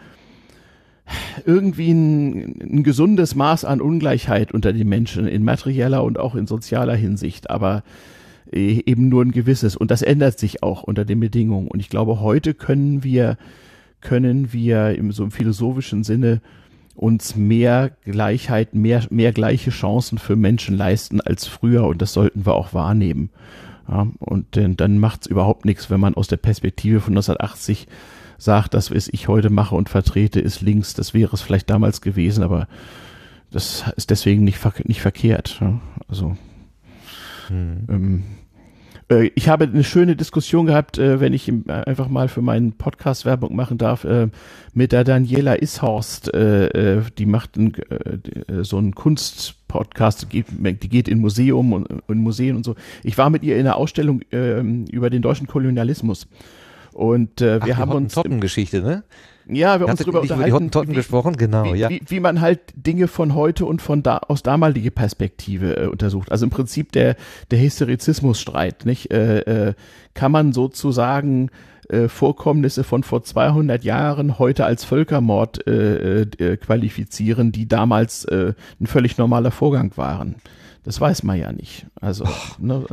[1.44, 6.46] irgendwie ein, ein gesundes Maß an Ungleichheit unter den Menschen in materieller und auch in
[6.46, 7.84] sozialer Hinsicht, aber
[8.52, 9.76] eben nur ein gewisses.
[9.76, 11.68] Und das ändert sich auch unter den Bedingungen.
[11.68, 13.38] Und ich glaube, heute können wir,
[14.00, 16.40] können wir im so im philosophischen Sinne
[16.94, 22.46] uns mehr Gleichheit, mehr, mehr gleiche Chancen für Menschen leisten als früher und das sollten
[22.46, 23.30] wir auch wahrnehmen.
[23.88, 27.86] Ja, und äh, dann macht es überhaupt nichts, wenn man aus der Perspektive von 1980
[28.38, 30.94] sagt, das, was ich heute mache und vertrete, ist links.
[30.94, 32.66] Das wäre es vielleicht damals gewesen, aber
[33.50, 35.58] das ist deswegen nicht, nicht verkehrt.
[35.60, 36.36] Ja, also
[37.50, 38.22] ähm,
[39.10, 42.72] äh, ich habe eine schöne Diskussion gehabt, äh, wenn ich äh, einfach mal für meinen
[42.72, 44.28] Podcast Werbung machen darf, äh,
[44.74, 46.34] mit der Daniela Ishorst.
[46.34, 47.72] Äh, äh, die macht ein,
[48.62, 52.74] so einen Kunstpodcast, die geht, die geht in Museum und in Museen und so.
[53.02, 56.26] Ich war mit ihr in einer Ausstellung ähm, über den deutschen Kolonialismus.
[56.92, 59.04] Und äh, wir Ach, haben uns Hottentotten-Geschichte, ne?
[59.48, 61.36] Ja, wir haben uns darüber über unterhalten, die Hottentotten wie- gesprochen?
[61.36, 61.88] Genau, wie, ja.
[61.88, 66.32] wie, wie man halt Dinge von heute und von da aus damaliger Perspektive äh, untersucht.
[66.32, 67.16] Also im Prinzip der
[67.50, 69.10] der Historizismusstreit, nicht?
[69.12, 69.74] Äh, äh,
[70.14, 71.50] kann man sozusagen
[71.88, 78.54] äh, Vorkommnisse von vor 200 Jahren heute als Völkermord äh, äh, qualifizieren, die damals äh,
[78.80, 80.36] ein völlig normaler Vorgang waren.
[80.86, 81.84] Das weiß man ja nicht.
[82.00, 82.24] Also,
[82.58, 82.86] ne,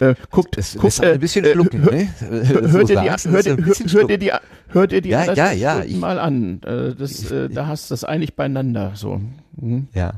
[0.00, 2.08] äh, guckt, Es guckt, ist ein bisschen äh, schlucken, hör- ne?
[2.20, 4.32] Hört ihr die, hört, ihr- bisschen hört ihr die,
[4.68, 6.60] hört ihr die Ja, ja, ja, ich- mal an.
[6.62, 8.92] Äh, Das, äh, da hast du das eigentlich beieinander.
[8.94, 9.20] So.
[9.56, 9.88] Mhm.
[9.94, 10.12] Ja.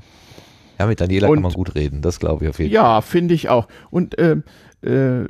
[0.81, 2.75] Ja, mit Daniela Und- kann man gut reden, das glaube ich auf jeden Fall.
[2.75, 3.69] Ja, finde ich auch.
[3.91, 4.43] Und ähm,
[4.83, 5.27] äh,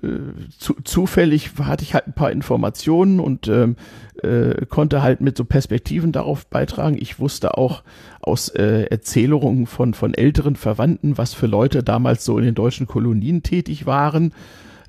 [0.59, 3.77] zu, zufällig hatte ich halt ein paar Informationen und ähm,
[4.23, 6.97] äh, konnte halt mit so Perspektiven darauf beitragen.
[7.01, 7.83] Ich wusste auch
[8.21, 12.87] aus äh, Erzählungen von, von älteren Verwandten, was für Leute damals so in den deutschen
[12.87, 14.35] Kolonien tätig waren.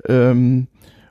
[0.07, 0.67] Ähm,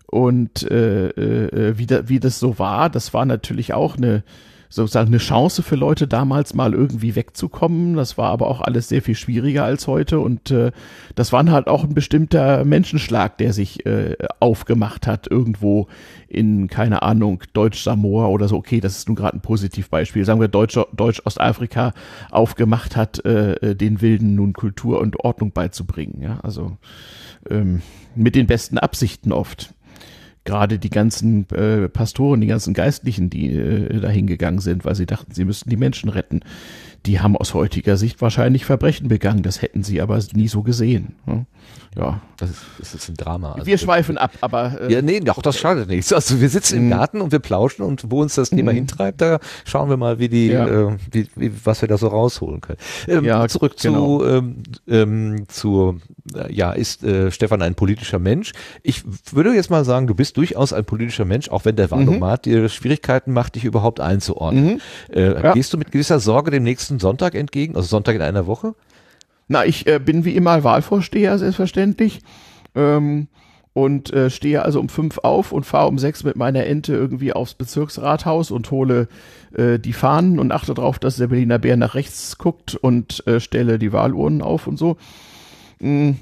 [0.06, 4.24] und äh, äh, wie, da, wie das so war, das war natürlich auch eine
[4.70, 7.96] sozusagen eine Chance für Leute damals mal irgendwie wegzukommen.
[7.96, 10.70] Das war aber auch alles sehr viel schwieriger als heute und äh,
[11.16, 15.88] das war halt auch ein bestimmter Menschenschlag, der sich äh, aufgemacht hat irgendwo
[16.28, 18.56] in keine Ahnung Deutsch-Samoa oder so.
[18.56, 20.24] Okay, das ist nun gerade ein Positivbeispiel.
[20.24, 21.92] Sagen wir Deutsch, Deutsch-Ostafrika
[22.30, 26.22] aufgemacht hat, äh, den Wilden nun Kultur und Ordnung beizubringen.
[26.22, 26.76] Ja, also
[27.48, 27.82] ähm,
[28.14, 29.74] mit den besten Absichten oft
[30.44, 35.06] gerade die ganzen äh, Pastoren, die ganzen Geistlichen, die äh, dahin gegangen sind, weil sie
[35.06, 36.40] dachten, sie müssten die Menschen retten,
[37.06, 39.42] die haben aus heutiger Sicht wahrscheinlich Verbrechen begangen.
[39.42, 41.14] Das hätten sie aber nie so gesehen.
[41.26, 41.46] ne?
[41.96, 43.52] Ja, Das ist, das ist ein Drama.
[43.52, 46.12] Also wir schweifen ab, aber äh, Ja, nee, auch das schadet nichts.
[46.12, 46.90] Also wir sitzen im Mhm.
[46.90, 48.76] Garten und wir plauschen und wo uns das Thema Mhm.
[48.76, 50.68] hintreibt, da schauen wir mal, wie die, Ja.
[50.68, 52.78] äh, wie, wie, was wir da so rausholen können.
[53.08, 54.20] Ähm, Ja, zurück genau.
[54.20, 55.98] zu, ähm, ähm, zu,
[56.36, 58.52] äh, ja, ist äh, Stefan ein politischer Mensch?
[58.84, 62.44] Ich würde jetzt mal sagen, du bist durchaus ein politischer Mensch, auch wenn der Wahlomat
[62.46, 64.80] dir Schwierigkeiten macht, dich überhaupt einzuordnen.
[65.12, 65.42] Äh, Mhm.
[65.42, 65.52] Ja.
[65.54, 68.74] Gehst du mit gewisser Sorge dem nächsten Sonntag entgegen, also Sonntag in einer Woche?
[69.52, 72.20] Na, ich äh, bin wie immer Wahlvorsteher, selbstverständlich.
[72.76, 73.26] Ähm,
[73.72, 77.32] und äh, stehe also um fünf auf und fahre um sechs mit meiner Ente irgendwie
[77.32, 79.08] aufs Bezirksrathaus und hole
[79.52, 83.40] äh, die Fahnen und achte darauf, dass der Berliner Bär nach rechts guckt und äh,
[83.40, 84.98] stelle die Wahlurnen auf und so.
[85.80, 86.12] Mm,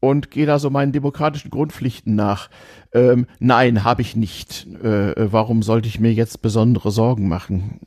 [0.00, 2.50] Und gehe da so meinen demokratischen Grundpflichten nach.
[2.92, 4.66] Ähm, nein, habe ich nicht.
[4.82, 7.80] Äh, warum sollte ich mir jetzt besondere Sorgen machen?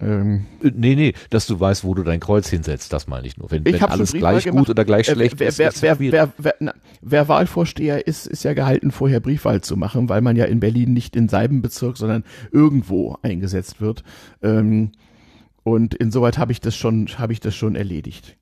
[0.00, 3.36] Ähm, Äh, Nee, nee, dass du weißt, wo du dein Kreuz hinsetzt, das meine ich
[3.36, 3.50] nur.
[3.50, 4.58] Wenn, Ich wenn alles gleich gemacht.
[4.66, 6.12] gut oder gleich Äh, schlecht wer, ist, wer, ist wer, schwierig.
[6.12, 10.36] wer, wer, na, wer Wahlvorsteher ist, ist ja gehalten, vorher Briefwahl zu machen, weil man
[10.36, 14.02] ja in Berlin nicht in seinem Bezirk, sondern irgendwo eingesetzt wird.
[14.42, 14.92] Ähm,
[15.62, 18.36] und insoweit habe ich das schon, habe ich das schon erledigt.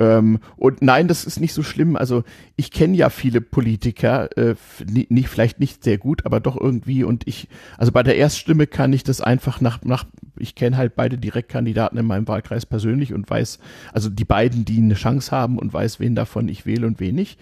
[0.00, 1.96] Ähm, und nein, das ist nicht so schlimm.
[1.96, 2.22] Also
[2.56, 4.54] ich kenne ja viele Politiker, äh,
[4.86, 7.02] nicht, vielleicht nicht sehr gut, aber doch irgendwie.
[7.04, 10.04] Und ich, also bei der Erststimme kann ich das einfach nach, nach
[10.38, 13.58] ich kenne halt beide Direktkandidaten in meinem Wahlkreis persönlich und weiß,
[13.92, 17.16] also die beiden, die eine Chance haben und weiß, wen davon ich wähle und wen
[17.16, 17.40] nicht.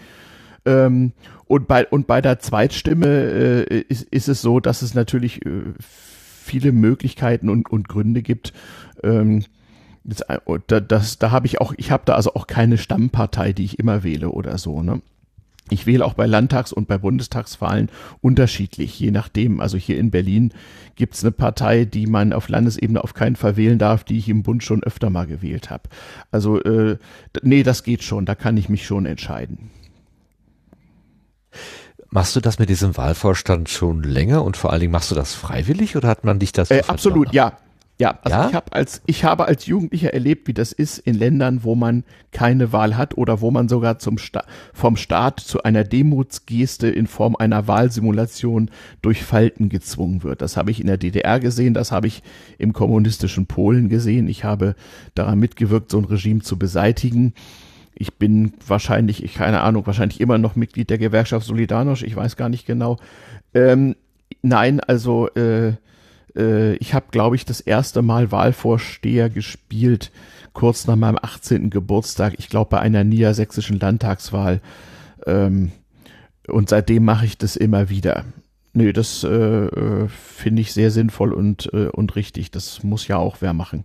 [0.64, 1.12] Ähm,
[1.46, 5.62] und bei und bei der Zweitstimme äh, ist, ist es so, dass es natürlich äh,
[5.78, 8.52] viele Möglichkeiten und, und Gründe gibt.
[9.02, 9.44] Ähm,
[10.07, 13.52] das, und da, das, da habe ich auch, ich habe da also auch keine Stammpartei,
[13.52, 14.82] die ich immer wähle oder so.
[14.82, 15.02] Ne?
[15.68, 17.90] Ich wähle auch bei Landtags- und bei Bundestagswahlen
[18.20, 19.61] unterschiedlich, je nachdem.
[19.61, 20.52] Also hier in Berlin
[20.94, 24.44] gibt's eine Partei, die man auf Landesebene auf keinen Fall wählen darf, die ich im
[24.44, 25.88] Bund schon öfter mal gewählt habe.
[26.30, 26.98] Also äh,
[27.42, 29.70] nee, das geht schon, da kann ich mich schon entscheiden.
[32.11, 35.34] Machst du das mit diesem Wahlvorstand schon länger und vor allen Dingen machst du das
[35.34, 37.59] freiwillig oder hat man dich das Äh, so absolut, ja.
[37.99, 38.49] Ja, also Ja?
[38.49, 42.05] ich habe als ich habe als Jugendlicher erlebt, wie das ist in Ländern, wo man
[42.30, 44.44] keine Wahl hat oder wo man sogar zum Sta
[44.74, 48.70] vom Staat zu einer Demutsgeste in Form einer Wahlsimulation
[49.01, 50.42] durch Falten gezwungen wird.
[50.42, 52.22] Das habe ich in der DDR gesehen, das habe ich
[52.59, 54.28] im kommunistischen Polen gesehen.
[54.28, 54.74] Ich habe
[55.14, 57.32] daran mitgewirkt, so ein Regime zu beseitigen.
[57.94, 62.36] Ich bin wahrscheinlich, ich keine Ahnung, wahrscheinlich immer noch Mitglied der Gewerkschaft Solidarność, ich weiß
[62.36, 62.99] gar nicht genau.
[63.55, 63.97] Ähm,
[64.42, 65.72] nein, also äh,
[66.37, 70.11] äh, ich habe, glaube ich, das erste Mal Wahlvorsteher gespielt,
[70.53, 71.70] kurz nach meinem 18.
[71.70, 74.61] Geburtstag, ich glaube bei einer niedersächsischen Landtagswahl.
[75.26, 75.72] Ähm,
[76.49, 78.24] und seitdem mache ich das immer wieder.
[78.72, 82.51] Nö, das äh, äh, finde ich sehr sinnvoll und, äh, und richtig.
[82.51, 83.84] Das muss ja auch wer machen.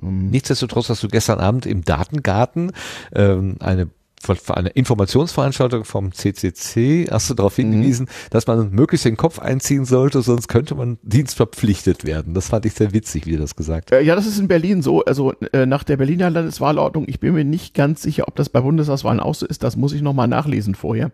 [0.00, 2.72] Nichtsdestotrotz hast du gestern Abend im Datengarten
[3.14, 3.88] ähm, eine
[4.22, 8.30] für eine Informationsveranstaltung vom CCC hast du darauf hingewiesen, mhm.
[8.30, 12.34] dass man möglichst den Kopf einziehen sollte, sonst könnte man dienstverpflichtet werden.
[12.34, 13.98] Das fand ich sehr witzig, wie du das gesagt hast.
[13.98, 15.04] Äh, ja, das ist in Berlin so.
[15.04, 18.60] Also äh, nach der Berliner Landeswahlordnung, ich bin mir nicht ganz sicher, ob das bei
[18.60, 19.62] Bundestagswahlen auch so ist.
[19.62, 21.10] Das muss ich nochmal nachlesen vorher.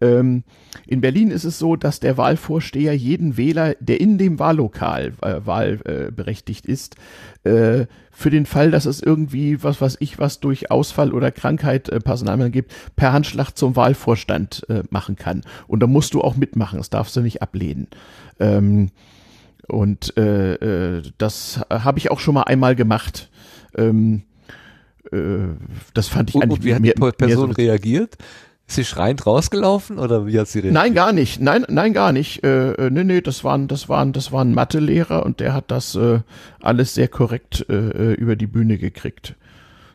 [0.00, 0.44] Ähm,
[0.86, 5.40] in Berlin ist es so, dass der Wahlvorsteher jeden Wähler, der in dem Wahllokal äh,
[5.44, 6.96] wahlberechtigt ist,
[7.44, 7.86] äh,
[8.18, 12.00] für den Fall, dass es irgendwie, was weiß ich, was durch Ausfall oder Krankheit äh,
[12.00, 15.42] Personalmangel gibt, per Handschlag zum Wahlvorstand äh, machen kann.
[15.68, 17.86] Und da musst du auch mitmachen, das darfst du nicht ablehnen.
[18.40, 18.90] Ähm,
[19.68, 23.30] und äh, äh, das habe ich auch schon mal einmal gemacht.
[23.76, 24.22] Ähm,
[25.12, 25.54] äh,
[25.94, 28.16] das fand ich und, eigentlich und wie hat die Person so reagiert?
[28.68, 30.74] Ist sie schreiend rausgelaufen oder wie hat sie reagiert?
[30.74, 31.40] Nein, gar nicht.
[31.40, 32.44] Nein, nein, gar nicht.
[32.44, 35.94] Äh, äh, nee, nee, das waren, das waren, das waren Mathelehrer und der hat das
[35.94, 36.20] äh,
[36.60, 39.36] alles sehr korrekt äh, äh, über die Bühne gekriegt.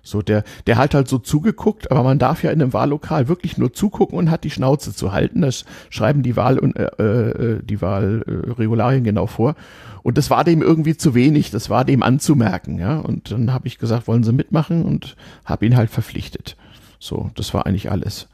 [0.02, 3.60] So, der, der hat halt so zugeguckt, aber man darf ja in einem Wahllokal wirklich
[3.60, 5.41] nur zugucken und hat die Schnauze zu halten.
[5.41, 9.56] Das schreiben die Wahl und äh, äh, die Wahlregularien genau vor.
[10.02, 12.98] Und das war dem irgendwie zu wenig, das war dem anzumerken, ja.
[12.98, 16.58] Und dann habe ich gesagt, wollen Sie mitmachen und habe ihn halt verpflichtet.
[16.98, 18.28] So, das war eigentlich alles.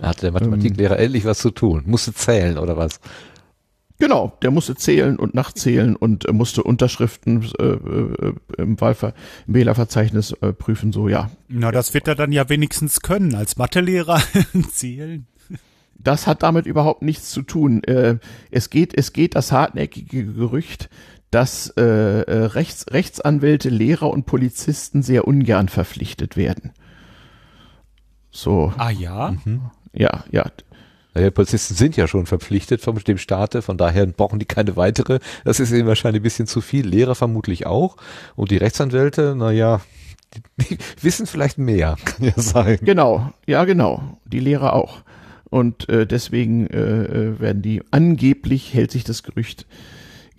[0.00, 1.84] Da hatte der Mathematiklehrer ähm, endlich was zu tun.
[1.86, 3.00] Musste zählen oder was?
[4.00, 9.12] Genau, der musste zählen und nachzählen und äh, musste Unterschriften äh, äh, im, Wahlver
[9.48, 11.30] im Wählerverzeichnis äh, prüfen, so ja.
[11.48, 14.22] Na, das wird er dann ja wenigstens können, als Mathelehrer
[14.72, 15.26] zählen.
[15.94, 17.82] Das hat damit überhaupt nichts zu tun.
[17.82, 18.18] Äh,
[18.52, 20.90] es geht, es geht das hartnäckige Gerücht,
[21.32, 26.72] dass äh, äh Rechts, Rechtsanwälte, Lehrer und Polizisten sehr ungern verpflichtet werden.
[28.30, 28.72] So.
[28.76, 29.34] Ah ja.
[29.44, 29.62] Mhm.
[29.92, 30.50] Ja, ja.
[31.16, 35.18] Die Polizisten sind ja schon verpflichtet vom dem Staate, von daher brauchen die keine weitere.
[35.44, 36.86] Das ist ihnen wahrscheinlich ein bisschen zu viel.
[36.86, 37.96] Lehrer vermutlich auch.
[38.36, 39.80] Und die Rechtsanwälte, naja,
[40.34, 42.78] die, die wissen vielleicht mehr, kann ja sein.
[42.82, 44.18] Genau, ja genau.
[44.26, 45.02] Die Lehrer auch.
[45.50, 49.66] Und äh, deswegen äh, äh werden die angeblich, hält sich das Gerücht,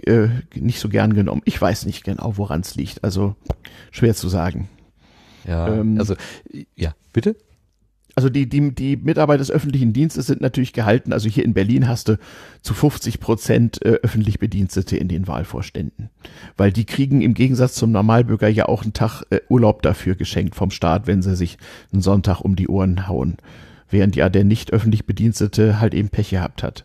[0.05, 1.41] äh, nicht so gern genommen.
[1.45, 3.03] Ich weiß nicht genau, woran es liegt.
[3.03, 3.35] Also
[3.91, 4.69] schwer zu sagen.
[5.47, 6.15] Ja, ähm, also
[6.75, 7.35] ja, bitte?
[8.19, 11.13] Also die, die, die Mitarbeiter des öffentlichen Dienstes sind natürlich gehalten.
[11.13, 12.17] Also hier in Berlin hast du
[12.61, 16.09] zu 50 Prozent äh, öffentlich Bedienstete in den Wahlvorständen.
[16.57, 20.55] Weil die kriegen im Gegensatz zum Normalbürger ja auch einen Tag äh, Urlaub dafür geschenkt
[20.55, 21.57] vom Staat, wenn sie sich
[21.93, 23.37] einen Sonntag um die Ohren hauen.
[23.89, 26.83] Während ja der nicht öffentlich Bedienstete halt eben Pech gehabt hat.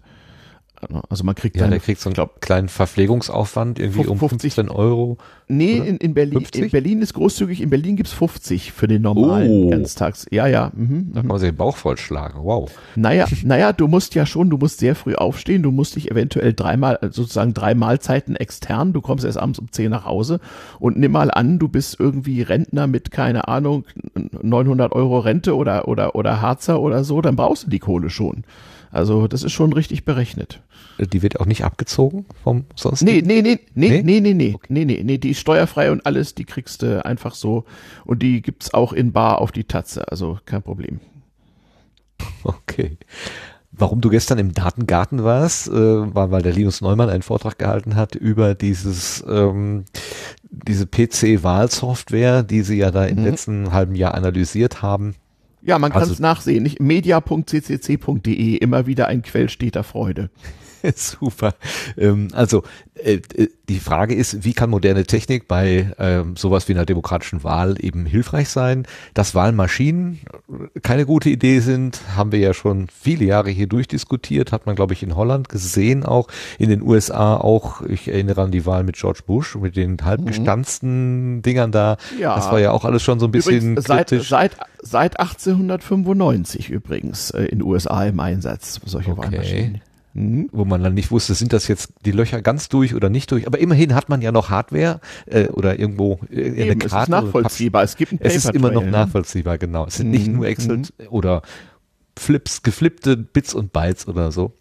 [1.08, 4.68] Also man kriegt ja, der kriegt so einen glaub, kleinen Verpflegungsaufwand irgendwie 50, um 15
[4.68, 5.18] Euro.
[5.46, 6.62] Nee, in, in, Berlin, 50?
[6.62, 9.70] in Berlin ist großzügig, in Berlin gibt's 50 für den normalen oh.
[9.70, 10.26] Ganztags.
[10.30, 10.72] Ja, ja.
[10.74, 12.70] Mhm, da kann man sich den Bauch vollschlagen, wow.
[12.96, 16.54] Naja, naja, du musst ja schon, du musst sehr früh aufstehen, du musst dich eventuell
[16.54, 20.40] dreimal, sozusagen drei Mahlzeiten extern, du kommst erst abends um 10 nach Hause
[20.78, 23.84] und nimm mal an, du bist irgendwie Rentner mit, keine Ahnung,
[24.42, 28.44] 900 Euro Rente oder, oder, oder Harzer oder so, dann brauchst du die Kohle schon.
[28.94, 30.60] Also das ist schon richtig berechnet.
[30.98, 33.02] Die wird auch nicht abgezogen vom sonst?
[33.02, 34.66] Nee, nee, nee, nee, nee, nee, nee, okay.
[34.68, 37.64] nee, nee, nee, die ist steuerfrei und alles, die kriegst du einfach so
[38.04, 41.00] und die gibt's auch in Bar auf die Tatze, also kein Problem.
[42.44, 42.96] Okay.
[43.76, 47.96] Warum du gestern im Datengarten warst, äh, war, weil der Linus Neumann einen Vortrag gehalten
[47.96, 49.84] hat über dieses ähm,
[50.50, 53.24] diese PC-Wahlsoftware, die sie ja da im mhm.
[53.24, 55.16] letzten halben Jahr analysiert haben.
[55.62, 56.70] Ja, man kann es also, nachsehen.
[56.78, 60.30] Media.ccc.de, immer wieder ein Quell steter Freude.
[60.96, 61.54] Super.
[61.96, 62.62] Ähm, also
[62.94, 67.42] äh, äh, die Frage ist, wie kann moderne Technik bei ähm, sowas wie einer demokratischen
[67.42, 68.86] Wahl eben hilfreich sein?
[69.14, 70.20] Dass Wahlmaschinen
[70.82, 74.92] keine gute Idee sind, haben wir ja schon viele Jahre hier durchdiskutiert, hat man, glaube
[74.92, 76.28] ich, in Holland gesehen, auch
[76.58, 77.80] in den USA auch.
[77.82, 81.42] Ich erinnere an die Wahl mit George Bush, mit den halbgestanzten mhm.
[81.42, 81.96] Dingern da.
[82.20, 82.36] Ja.
[82.36, 84.28] Das war ja auch alles schon so ein bisschen übrigens, kritisch.
[84.28, 89.22] Seit, seit, seit 1895 übrigens äh, in USA im Einsatz, solche okay.
[89.32, 89.80] Wahlmaschinen.
[90.16, 90.48] Mhm.
[90.52, 93.48] wo man dann nicht wusste, sind das jetzt die Löcher ganz durch oder nicht durch.
[93.48, 96.96] Aber immerhin hat man ja noch Hardware äh, oder irgendwo äh, Eben, eine Karte.
[96.96, 97.82] Es ist nachvollziehbar.
[97.82, 99.86] Es gibt ein Es ist immer noch nachvollziehbar, genau.
[99.86, 100.12] Es sind mhm.
[100.12, 100.86] nicht nur Excel mhm.
[101.10, 101.42] oder
[102.16, 104.52] Flips, geflippte Bits und Bytes oder so.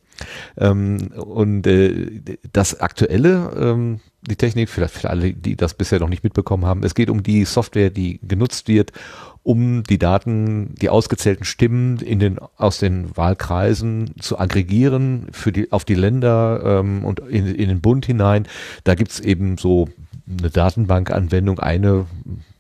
[0.58, 2.22] Ähm, und äh,
[2.52, 6.84] das Aktuelle, ähm, die Technik, vielleicht für alle, die das bisher noch nicht mitbekommen haben,
[6.84, 8.92] es geht um die Software, die genutzt wird,
[9.44, 15.72] um die Daten, die ausgezählten Stimmen in den, aus den Wahlkreisen zu aggregieren für die,
[15.72, 18.48] auf die Länder ähm, und in, in den Bund hinein.
[18.86, 19.90] Da gibt's eben so
[20.40, 22.06] eine Datenbankanwendung, eine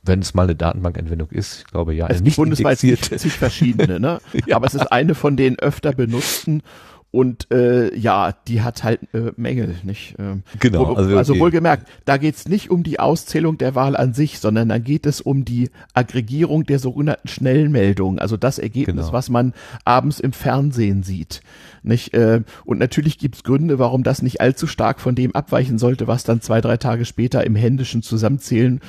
[0.05, 4.19] wenn es mal eine Datenbankanwendung ist, ich glaube ja, es nicht bundesweit zig verschiedene, ne?
[4.45, 4.57] ja.
[4.57, 6.61] aber es ist eine von den öfter benutzten
[7.13, 10.15] Und äh, ja, die hat halt äh, Mängel, nicht?
[10.17, 11.41] Ähm, Genau, Wo, also also, okay.
[11.41, 15.21] wohlgemerkt, da geht's nicht um die Auszählung der Wahl an sich, sondern da geht es
[15.21, 19.13] um die Aggregierung der sogenannten Schnellmeldungen, also das Ergebnis, Genau.
[19.13, 19.53] was man
[19.85, 21.41] abends im Fernsehen sieht.
[21.83, 22.13] Nicht?
[22.13, 26.23] Äh, Und natürlich gibt's Gründe, warum das nicht allzu stark von dem abweichen sollte, was
[26.23, 28.79] dann zwei, drei Tage später im händischen Zusammenzählen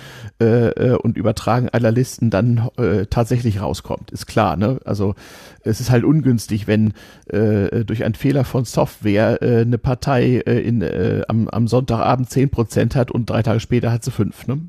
[0.40, 4.10] äh, äh, und Übertragen aller Listen dann äh, tatsächlich rauskommt.
[4.10, 4.80] Ist klar, ne?
[4.84, 5.14] Also
[5.62, 6.92] es ist halt ungünstig, wenn
[7.26, 12.28] äh, durch einen Fehler von Software äh, eine Partei äh, in, äh, am, am Sonntagabend
[12.28, 14.46] 10% hat und drei Tage später hat sie fünf.
[14.46, 14.60] Ne?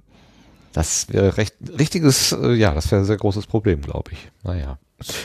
[0.74, 4.32] Das wäre recht, richtiges, äh, ja, das wäre ein sehr großes Problem, glaube ich.
[4.44, 4.78] Naja.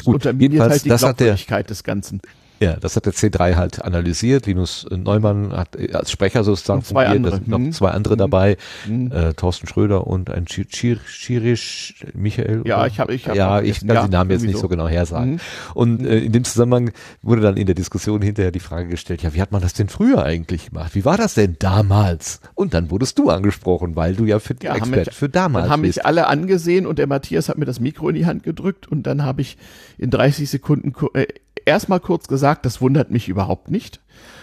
[0.04, 2.20] Gut, Unterminiert halt die das Glaubwürdigkeit des Ganzen.
[2.60, 4.46] Ja, das hat der C3 halt analysiert.
[4.46, 7.16] Linus Neumann hat äh, als Sprecher sozusagen Und zwei fungiert.
[7.16, 7.30] andere.
[7.32, 7.72] Da sind noch Mhm.
[7.72, 8.18] zwei andere Mhm.
[8.18, 8.56] dabei.
[8.86, 9.12] Mhm.
[9.12, 12.62] Äh, Thorsten Schröder und ein Chir- Chir- Chirisch Michael.
[12.66, 12.86] Ja, oder?
[12.86, 15.32] ich habe ich hab ja, ich kann Ja, den Namen jetzt nicht so genau hersagen.
[15.32, 15.40] Mhm.
[15.74, 16.90] Und äh, in dem Zusammenhang
[17.22, 19.88] wurde dann in der Diskussion hinterher die Frage gestellt, ja, wie hat man das denn
[19.88, 20.94] früher eigentlich gemacht?
[20.94, 22.40] Wie war das denn damals?
[22.54, 25.64] Und dann wurdest du angesprochen, weil du ja für Ja, haben Experte mich- für damals
[25.64, 25.96] Dann haben bist.
[25.96, 29.04] mich alle angesehen und der Matthias hat mir das Mikro in die Hand gedrückt und
[29.04, 29.56] dann habe ich
[29.98, 31.26] in 30 Sekunden ku- äh,
[31.66, 34.00] erstmal kurz gesagt, das wundert mich überhaupt nicht.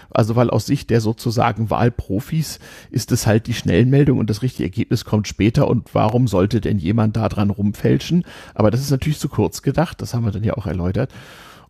[0.09, 4.63] Also weil aus Sicht der sozusagen Wahlprofis ist es halt die Schnellmeldung und das richtige
[4.63, 8.25] Ergebnis kommt später und warum sollte denn jemand da dran rumfälschen?
[8.55, 11.11] Aber das ist natürlich zu kurz gedacht, das haben wir dann ja auch erläutert.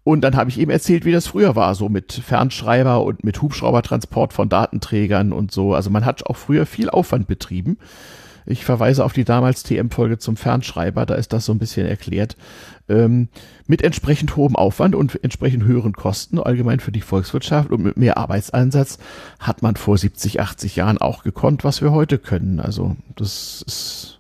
[0.04, 3.42] Und dann habe ich eben erzählt, wie das früher war, so mit Fernschreiber und mit
[3.42, 5.74] Hubschraubertransport von Datenträgern und so.
[5.74, 7.78] Also man hat auch früher viel Aufwand betrieben.
[8.46, 12.38] Ich verweise auf die damals TM-Folge zum Fernschreiber, da ist das so ein bisschen erklärt.
[12.90, 13.28] Ähm,
[13.68, 18.18] mit entsprechend hohem Aufwand und entsprechend höheren Kosten, allgemein für die Volkswirtschaft und mit mehr
[18.18, 18.98] Arbeitseinsatz
[19.40, 22.60] hat man vor 70, 80 Jahren auch gekonnt, was wir heute können.
[22.62, 24.20] Also das ist,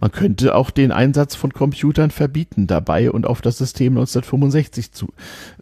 [0.00, 5.12] man könnte auch den Einsatz von Computern verbieten dabei und auf das System 1965 zu,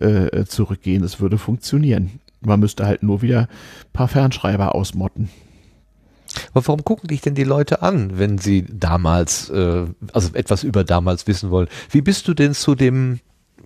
[0.00, 1.02] äh, zurückgehen.
[1.02, 2.20] Das würde funktionieren.
[2.42, 3.48] Man müsste halt nur wieder
[3.94, 5.30] paar Fernschreiber ausmotten.
[6.52, 10.84] Aber warum gucken dich denn die Leute an, wenn sie damals, äh, also etwas über
[10.84, 11.68] damals wissen wollen?
[11.90, 13.20] Wie bist du denn zu dem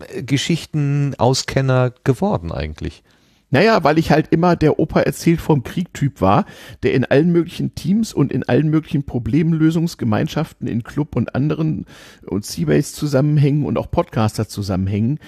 [0.08, 3.02] äh, Geschichtenauskenner geworden eigentlich?
[3.50, 6.44] Naja, weil ich halt immer der Opa erzählt vom Krieg-Typ war,
[6.82, 11.86] der in allen möglichen Teams und in allen möglichen Problemlösungsgemeinschaften in Club und anderen
[12.26, 15.18] und Seabase-Zusammenhängen und auch Podcaster-Zusammenhängen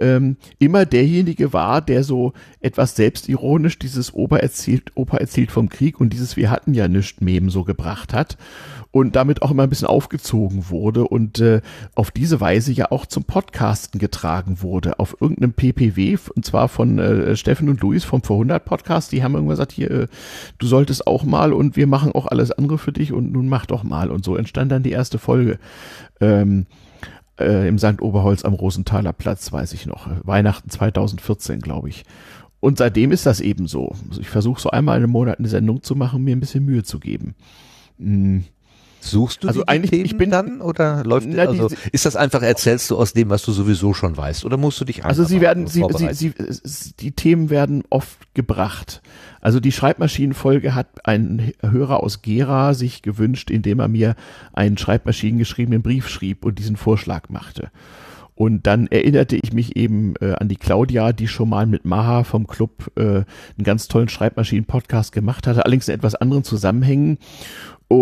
[0.00, 6.00] ähm, immer derjenige war, der so etwas selbstironisch dieses Opa erzählt, Opa erzählt vom Krieg
[6.00, 8.36] und dieses Wir hatten ja nichts Mem so gebracht hat
[8.94, 11.62] und damit auch immer ein bisschen aufgezogen wurde und äh,
[11.96, 17.00] auf diese Weise ja auch zum Podcasten getragen wurde, auf irgendeinem PPW, und zwar von
[17.00, 20.06] äh, Steffen und Luis vom Vorhundert Podcast, die haben irgendwann gesagt, hier, äh,
[20.58, 23.66] du solltest auch mal und wir machen auch alles andere für dich und nun mach
[23.66, 25.58] doch mal und so entstand dann die erste Folge.
[26.20, 26.66] Ähm,
[27.38, 28.00] äh, im St.
[28.00, 30.08] Oberholz am Rosenthaler Platz, weiß ich noch.
[30.24, 32.04] Weihnachten 2014, glaube ich.
[32.60, 33.94] Und seitdem ist das eben so.
[34.18, 36.98] Ich versuche so einmal im Monat eine Sendung zu machen, mir ein bisschen Mühe zu
[36.98, 37.34] geben.
[37.98, 38.40] Mm.
[39.04, 42.06] Suchst du Also die eigentlich, Themen ich bin- dann oder läuft Na, die- also ist
[42.06, 45.04] das einfach erzählst du aus dem, was du sowieso schon weißt oder musst du dich
[45.04, 46.32] Also sie werden, sie, sie,
[46.62, 49.02] sie, die Themen werden oft gebracht.
[49.40, 54.14] Also die Schreibmaschinenfolge hat ein Hörer aus Gera sich gewünscht, indem er mir
[54.54, 57.70] einen schreibmaschinengeschriebenen Brief schrieb und diesen Vorschlag machte.
[58.36, 62.24] Und dann erinnerte ich mich eben äh, an die Claudia, die schon mal mit Maha
[62.24, 63.26] vom Club äh, einen
[63.62, 67.18] ganz tollen Schreibmaschinen-Podcast gemacht hatte, allerdings in etwas anderen Zusammenhängen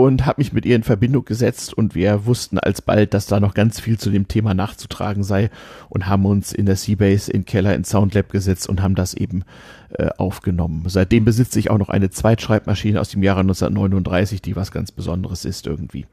[0.00, 3.54] und habe mich mit ihr in Verbindung gesetzt und wir wussten alsbald, dass da noch
[3.54, 5.50] ganz viel zu dem Thema nachzutragen sei
[5.88, 9.44] und haben uns in der Seabase in Keller in Soundlab gesetzt und haben das eben
[9.90, 10.84] äh, aufgenommen.
[10.86, 15.44] Seitdem besitze ich auch noch eine Zweitschreibmaschine aus dem Jahre 1939, die was ganz Besonderes
[15.44, 16.06] ist irgendwie.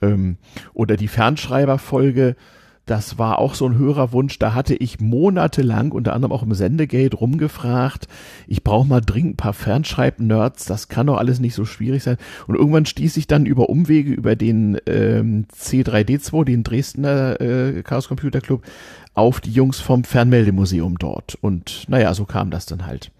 [0.00, 0.36] Ähm,
[0.72, 2.36] oder die Fernschreiberfolge,
[2.86, 4.38] das war auch so ein Hörerwunsch.
[4.38, 8.08] Da hatte ich monatelang, unter anderem auch im Sendegate, rumgefragt.
[8.46, 10.66] Ich brauche mal dringend ein paar Fernschreib-Nerds.
[10.66, 12.18] Das kann doch alles nicht so schwierig sein.
[12.46, 18.08] Und irgendwann stieß ich dann über Umwege über den ähm, C3D2, den Dresdner äh, Chaos
[18.08, 18.62] Computer Club,
[19.14, 21.36] auf die Jungs vom Fernmeldemuseum dort.
[21.40, 23.10] Und naja, so kam das dann halt.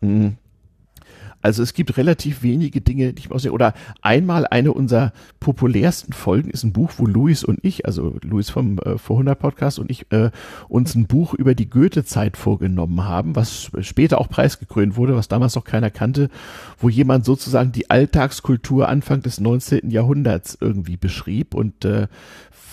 [0.00, 0.36] Mhm.
[1.40, 3.52] Also es gibt relativ wenige Dinge, die ich mir aussehe.
[3.52, 8.50] Oder einmal eine unserer populärsten Folgen ist ein Buch, wo Luis und ich, also Luis
[8.50, 10.30] vom äh, Vor 100 Podcast und ich, äh,
[10.68, 15.54] uns ein Buch über die Goethe-Zeit vorgenommen haben, was später auch preisgekrönt wurde, was damals
[15.54, 16.28] noch keiner kannte,
[16.78, 19.90] wo jemand sozusagen die Alltagskultur Anfang des 19.
[19.90, 22.08] Jahrhunderts irgendwie beschrieb und äh,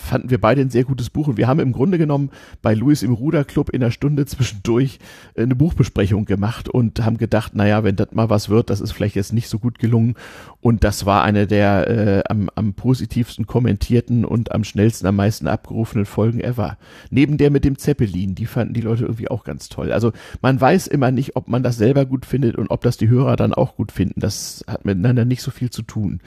[0.06, 2.30] fanden wir beide ein sehr gutes Buch und wir haben im Grunde genommen
[2.62, 4.98] bei Louis im Ruderclub in einer Stunde zwischendurch
[5.36, 8.70] eine Buchbesprechung gemacht und haben gedacht, naja, wenn das mal was wird, wird.
[8.70, 10.14] Das ist vielleicht jetzt nicht so gut gelungen.
[10.60, 15.46] Und das war eine der äh, am, am positivsten kommentierten und am schnellsten, am meisten
[15.46, 16.78] abgerufenen Folgen ever.
[17.10, 19.92] Neben der mit dem Zeppelin, die fanden die Leute irgendwie auch ganz toll.
[19.92, 23.08] Also man weiß immer nicht, ob man das selber gut findet und ob das die
[23.08, 24.20] Hörer dann auch gut finden.
[24.20, 26.20] Das hat miteinander nicht so viel zu tun.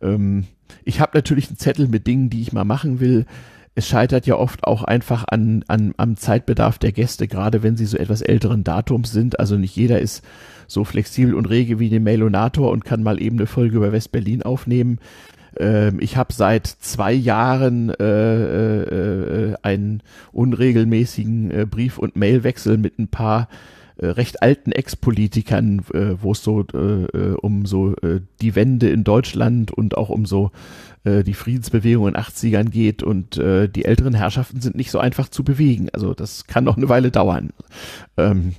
[0.00, 0.44] Ähm,
[0.84, 3.24] ich habe natürlich einen Zettel mit Dingen, die ich mal machen will
[3.74, 7.86] es scheitert ja oft auch einfach an, an, am Zeitbedarf der Gäste, gerade wenn sie
[7.86, 9.40] so etwas älteren Datums sind.
[9.40, 10.24] Also nicht jeder ist
[10.68, 14.42] so flexibel und rege wie der Mailonator und kann mal eben eine Folge über West-Berlin
[14.42, 14.98] aufnehmen.
[15.58, 18.82] Ähm, ich habe seit zwei Jahren äh, äh,
[19.50, 20.02] äh, einen
[20.32, 23.48] unregelmäßigen äh, Brief- und Mailwechsel mit ein paar
[23.96, 29.04] äh, recht alten Ex-Politikern, äh, wo es so äh, um so äh, die Wende in
[29.04, 30.50] Deutschland und auch um so
[31.04, 34.98] äh, die Friedensbewegung in den 80ern geht und äh, die älteren Herrschaften sind nicht so
[34.98, 35.88] einfach zu bewegen.
[35.92, 37.50] Also das kann noch eine Weile dauern.
[38.16, 38.54] Ähm,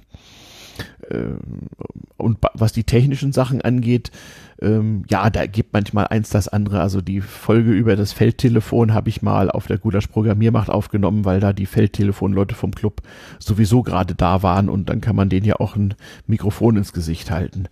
[1.10, 1.36] äh,
[2.18, 4.12] und was die technischen Sachen angeht,
[4.62, 6.80] ähm, ja, da gibt manchmal eins das andere.
[6.80, 11.40] Also die Folge über das Feldtelefon habe ich mal auf der Gulasch Programmiermacht aufgenommen, weil
[11.40, 13.02] da die Feldtelefonleute vom Club
[13.40, 15.94] sowieso gerade da waren und dann kann man denen ja auch ein
[16.26, 17.68] Mikrofon ins Gesicht halten.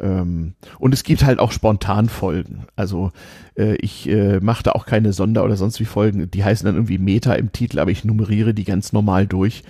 [0.00, 2.66] Ähm, und es gibt halt auch spontan Folgen.
[2.76, 3.12] Also
[3.56, 6.30] äh, ich äh, mache da auch keine Sonder- oder sonst wie Folgen.
[6.30, 9.62] Die heißen dann irgendwie Meta im Titel, aber ich nummeriere die ganz normal durch.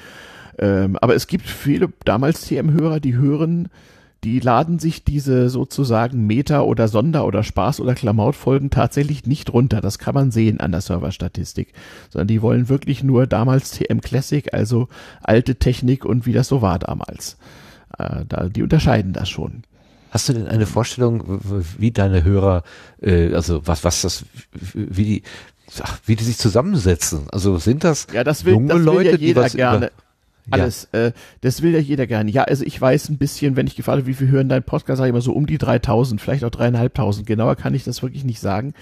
[0.58, 3.68] Ähm, aber es gibt viele damals TM-Hörer, die hören,
[4.22, 9.80] die laden sich diese sozusagen Meta- oder Sonder- oder Spaß- oder Klamautfolgen tatsächlich nicht runter.
[9.80, 11.72] Das kann man sehen an der Serverstatistik.
[12.10, 14.88] Sondern die wollen wirklich nur damals TM Classic, also
[15.22, 17.38] alte Technik und wie das so war damals.
[17.98, 19.62] Äh, da, die unterscheiden das schon.
[20.10, 21.40] Hast du denn eine Vorstellung,
[21.78, 22.62] wie deine Hörer,
[23.00, 24.24] äh, also was, was das,
[24.74, 25.22] wie die,
[26.04, 27.28] wie die sich zusammensetzen?
[27.30, 29.86] Also sind das, ja, das will, junge das will Leute, ja jeder die was gerne.
[30.46, 31.06] Über, alles, ja.
[31.06, 31.12] äh,
[31.42, 32.30] das will ja jeder gerne.
[32.30, 34.98] Ja, also ich weiß ein bisschen, wenn ich gefragt habe, wie viel hören dein Podcast,
[34.98, 37.26] sage ich immer so um die 3000, vielleicht auch dreieinhalbtausend.
[37.26, 38.74] Genauer kann ich das wirklich nicht sagen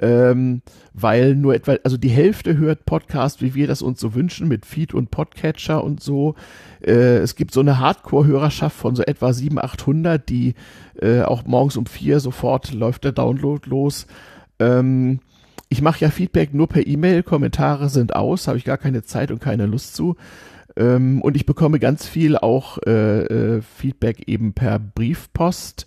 [0.00, 0.62] ähm,
[0.94, 4.66] weil nur etwa, also die Hälfte hört Podcast, wie wir das uns so wünschen, mit
[4.66, 6.34] Feed und Podcatcher und so.
[6.80, 10.54] Äh, es gibt so eine Hardcore-Hörerschaft von so etwa 700, 800, die
[11.00, 14.06] äh, auch morgens um vier sofort läuft der Download los.
[14.58, 15.20] Ähm,
[15.68, 19.30] ich mache ja Feedback nur per E-Mail, Kommentare sind aus, habe ich gar keine Zeit
[19.30, 20.16] und keine Lust zu.
[20.76, 25.86] Ähm, und ich bekomme ganz viel auch äh, äh, Feedback eben per Briefpost,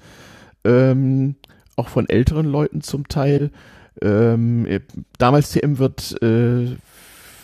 [0.66, 1.36] ähm,
[1.76, 3.52] auch von älteren Leuten zum Teil.
[4.02, 4.80] Ähm, äh,
[5.18, 6.76] damals TM wird äh,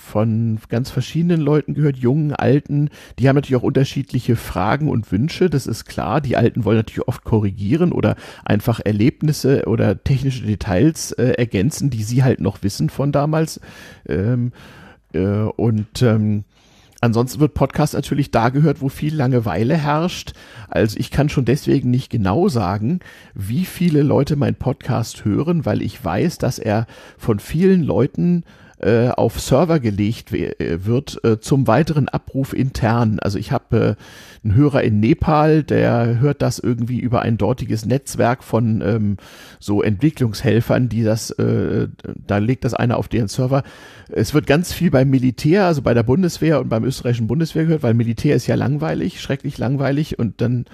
[0.07, 5.49] von ganz verschiedenen Leuten gehört, jungen, alten, die haben natürlich auch unterschiedliche Fragen und Wünsche,
[5.49, 6.21] das ist klar.
[6.21, 8.15] Die Alten wollen natürlich oft korrigieren oder
[8.45, 13.59] einfach Erlebnisse oder technische Details äh, ergänzen, die sie halt noch wissen von damals.
[14.07, 14.53] Ähm,
[15.13, 16.45] äh, und ähm,
[16.99, 20.33] Ansonsten wird Podcast natürlich da gehört, wo viel Langeweile herrscht.
[20.67, 22.99] Also ich kann schon deswegen nicht genau sagen,
[23.35, 26.87] wie viele Leute mein Podcast hören, weil ich weiß, dass er
[27.17, 28.43] von vielen Leuten
[28.79, 33.19] äh, auf Server gelegt äh, wird äh, zum weiteren Abruf intern.
[33.19, 37.85] Also ich habe äh, einen Hörer in Nepal, der hört das irgendwie über ein dortiges
[37.85, 39.17] Netzwerk von ähm,
[39.59, 43.63] so Entwicklungshelfern, die das, äh, da legt das einer auf deren Server.
[44.09, 47.83] Es wird ganz viel beim Militär, also bei der Bundeswehr und beim österreichischen Bundeswehr gehört,
[47.83, 50.65] weil Militär ist ja langweilig, schrecklich langweilig und dann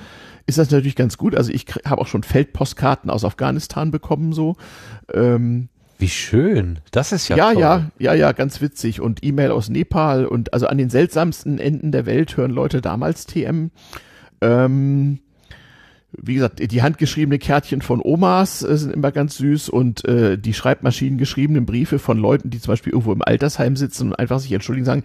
[0.45, 1.35] ist das natürlich ganz gut.
[1.35, 4.57] Also ich habe auch schon Feldpostkarten aus Afghanistan bekommen so.
[5.13, 5.69] Ähm,
[6.03, 6.80] wie schön.
[6.91, 7.61] Das ist ja Ja, toll.
[7.61, 8.99] ja, ja, ja, ganz witzig.
[8.99, 13.25] Und E-Mail aus Nepal und also an den seltsamsten Enden der Welt hören Leute damals
[13.25, 13.71] TM.
[14.41, 15.19] Ähm,
[16.11, 20.53] wie gesagt, die handgeschriebene Kärtchen von Omas äh, sind immer ganz süß und äh, die
[20.53, 24.51] Schreibmaschinen geschriebenen Briefe von Leuten, die zum Beispiel irgendwo im Altersheim sitzen und einfach sich
[24.51, 25.03] entschuldigen, sagen,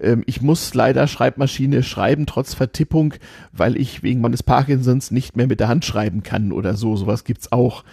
[0.00, 3.14] ähm, ich muss leider Schreibmaschine schreiben, trotz Vertippung,
[3.52, 6.96] weil ich wegen meines Parkinsons nicht mehr mit der Hand schreiben kann oder so.
[6.96, 7.84] Sowas gibt's auch.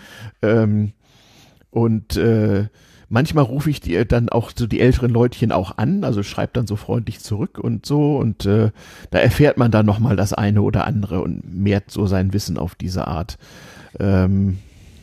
[0.42, 0.94] Ähm,
[1.70, 2.68] und äh,
[3.10, 6.68] manchmal rufe ich die dann auch so die älteren Leutchen auch an, also schreibt dann
[6.68, 8.72] so freundlich zurück und so und äh,
[9.12, 12.76] da erfährt man dann nochmal das eine oder andere und mehrt so sein Wissen auf
[12.76, 13.38] diese Art.
[14.00, 14.60] Ähm,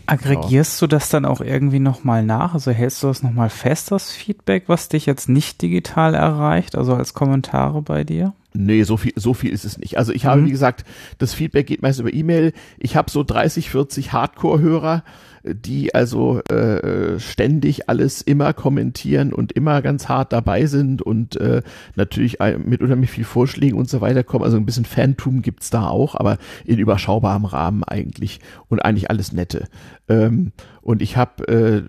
[0.06, 0.86] Aggregierst ja.
[0.86, 2.52] du das dann auch irgendwie nochmal nach?
[2.52, 6.94] Also hältst du das nochmal fest, das Feedback, was dich jetzt nicht digital erreicht, also
[6.94, 8.34] als Kommentare bei dir?
[8.52, 9.96] Nee, so viel, so viel ist es nicht.
[9.96, 10.46] Also ich habe, mhm.
[10.46, 10.84] wie gesagt,
[11.18, 12.52] das Feedback geht meist über E-Mail.
[12.78, 15.02] Ich habe so 30, 40 Hardcore-Hörer,
[15.44, 21.62] die also äh, ständig alles immer kommentieren und immer ganz hart dabei sind und äh,
[21.96, 24.44] natürlich mit unheimlich viel Vorschlägen und so weiter kommen.
[24.44, 29.32] Also ein bisschen Fantum gibt's da auch, aber in überschaubarem Rahmen eigentlich und eigentlich alles
[29.32, 29.68] nette.
[30.08, 31.82] Ähm, und ich habe äh,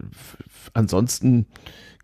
[0.73, 1.45] ansonsten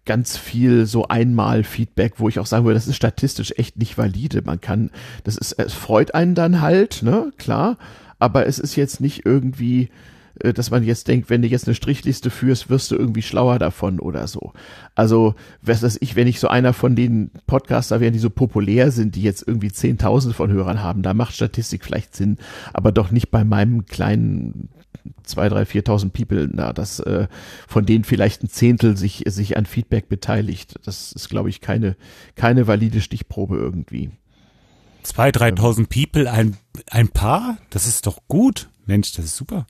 [0.06, 3.98] ganz viel so einmal Feedback, wo ich auch sagen würde, das ist statistisch echt nicht
[3.98, 4.42] valide.
[4.42, 4.90] Man kann,
[5.26, 7.78] das ist, es freut einen dann halt, ne, klar,
[8.20, 9.90] aber es ist jetzt nicht irgendwie, äh,
[10.54, 14.00] dass man jetzt denkt, wenn du jetzt eine Strichliste führst, wirst du irgendwie schlauer davon
[14.00, 14.54] oder so.
[14.96, 18.92] Also, was weiß ich, wenn ich so einer von den Podcaster wäre, die so populär
[18.92, 22.38] sind, die jetzt irgendwie 10.000 von Hörern haben, da macht Statistik vielleicht Sinn,
[22.74, 24.70] aber doch nicht bei meinem kleinen
[25.24, 27.28] zwei, drei, viertausend People, na, das äh,
[27.68, 30.76] von denen vielleicht ein Zehntel sich sich an Feedback beteiligt.
[30.84, 31.96] Das ist, glaube ich, keine
[32.36, 34.12] keine valide Stichprobe irgendwie.
[35.04, 36.58] Zwei, dreitausend People, ein
[36.90, 39.66] ein Paar, das ist doch gut, Mensch, das ist super.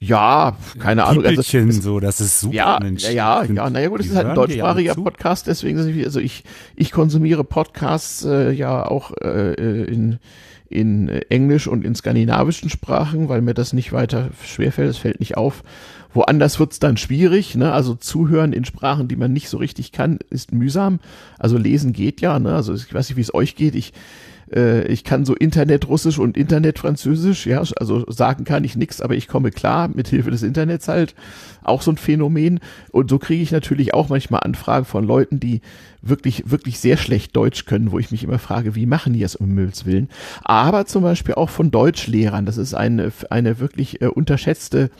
[0.00, 1.24] Ja, keine Ahnung.
[1.24, 2.54] Also, so, das ist super.
[2.54, 3.02] Ja, Mensch.
[3.04, 6.44] ja, ja, ja, naja gut, es ist halt ein deutschsprachiger Podcast, deswegen, also ich,
[6.76, 10.20] ich konsumiere Podcasts äh, ja auch äh, in,
[10.68, 15.36] in Englisch und in skandinavischen Sprachen, weil mir das nicht weiter schwerfällt, es fällt nicht
[15.36, 15.64] auf.
[16.14, 17.72] Woanders wird's dann schwierig, ne?
[17.72, 21.00] Also zuhören in Sprachen, die man nicht so richtig kann, ist mühsam.
[21.38, 22.54] Also lesen geht ja, ne?
[22.54, 23.74] Also ich weiß nicht, wie es euch geht.
[23.74, 23.92] Ich
[24.52, 29.00] äh, ich kann so Internet Russisch und Internet Französisch, ja, also sagen kann ich nichts,
[29.00, 31.14] aber ich komme klar mit Hilfe des Internets halt.
[31.62, 32.60] Auch so ein Phänomen.
[32.92, 35.60] Und so kriege ich natürlich auch manchmal Anfragen von Leuten, die
[36.00, 39.36] wirklich, wirklich sehr schlecht Deutsch können, wo ich mich immer frage, wie machen die es
[39.36, 40.08] um Mülls Willen?
[40.44, 42.46] Aber zum Beispiel auch von Deutschlehrern.
[42.46, 44.90] Das ist eine, eine wirklich äh, unterschätzte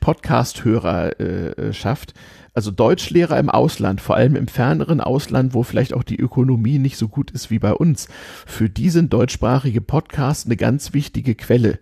[0.00, 2.10] Podcast-Hörerschaft.
[2.10, 2.14] Äh,
[2.54, 6.96] also Deutschlehrer im Ausland, vor allem im ferneren Ausland, wo vielleicht auch die Ökonomie nicht
[6.96, 8.08] so gut ist wie bei uns,
[8.46, 11.78] für die sind deutschsprachige Podcasts eine ganz wichtige Quelle.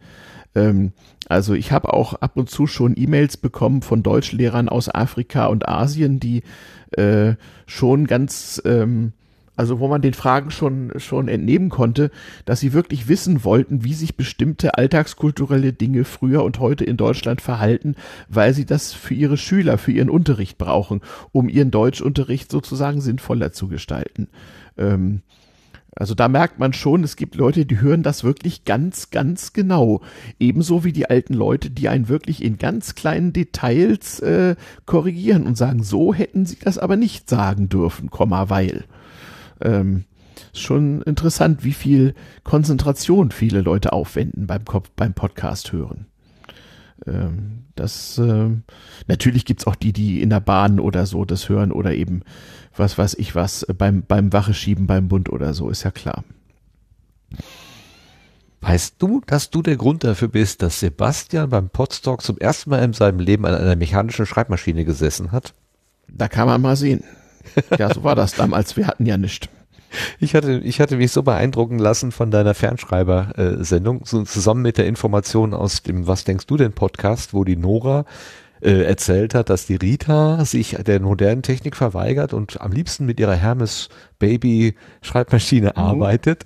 [0.54, 0.92] Ähm,
[1.28, 5.68] also ich habe auch ab und zu schon E-Mails bekommen von Deutschlehrern aus Afrika und
[5.68, 6.42] Asien, die
[6.92, 7.34] äh,
[7.66, 9.12] schon ganz ähm,
[9.58, 12.12] also wo man den Fragen schon, schon entnehmen konnte,
[12.44, 17.42] dass sie wirklich wissen wollten, wie sich bestimmte alltagskulturelle Dinge früher und heute in Deutschland
[17.42, 17.96] verhalten,
[18.28, 21.00] weil sie das für ihre Schüler, für ihren Unterricht brauchen,
[21.32, 24.28] um ihren Deutschunterricht sozusagen sinnvoller zu gestalten.
[24.76, 25.22] Ähm,
[25.96, 30.02] also da merkt man schon, es gibt Leute, die hören das wirklich ganz, ganz genau.
[30.38, 34.54] Ebenso wie die alten Leute, die einen wirklich in ganz kleinen Details äh,
[34.86, 38.84] korrigieren und sagen, so hätten sie das aber nicht sagen dürfen, Komma, weil
[39.60, 40.04] ähm,
[40.52, 42.14] schon interessant, wie viel
[42.44, 44.62] Konzentration viele Leute aufwenden beim,
[44.96, 46.06] beim Podcast hören.
[47.06, 48.50] Ähm, das äh,
[49.06, 52.22] natürlich gibt's auch die, die in der Bahn oder so das hören oder eben
[52.76, 56.24] was weiß ich was beim beim Wache schieben beim Bund oder so ist ja klar.
[58.60, 62.82] Weißt du, dass du der Grund dafür bist, dass Sebastian beim Podstock zum ersten Mal
[62.82, 65.54] in seinem Leben an einer mechanischen Schreibmaschine gesessen hat?
[66.08, 67.04] Da kann man mal sehen.
[67.78, 68.76] Ja, so war das damals.
[68.76, 69.48] Wir hatten ja nichts.
[70.20, 74.86] Ich hatte, ich hatte mich so beeindrucken lassen von deiner Fernschreiber-Sendung, so zusammen mit der
[74.86, 78.04] Information aus dem Was denkst du denn Podcast, wo die Nora
[78.60, 83.20] äh, erzählt hat, dass die Rita sich der modernen Technik verweigert und am liebsten mit
[83.20, 83.88] ihrer Hermes
[84.18, 85.82] Baby Schreibmaschine mhm.
[85.82, 86.44] arbeitet,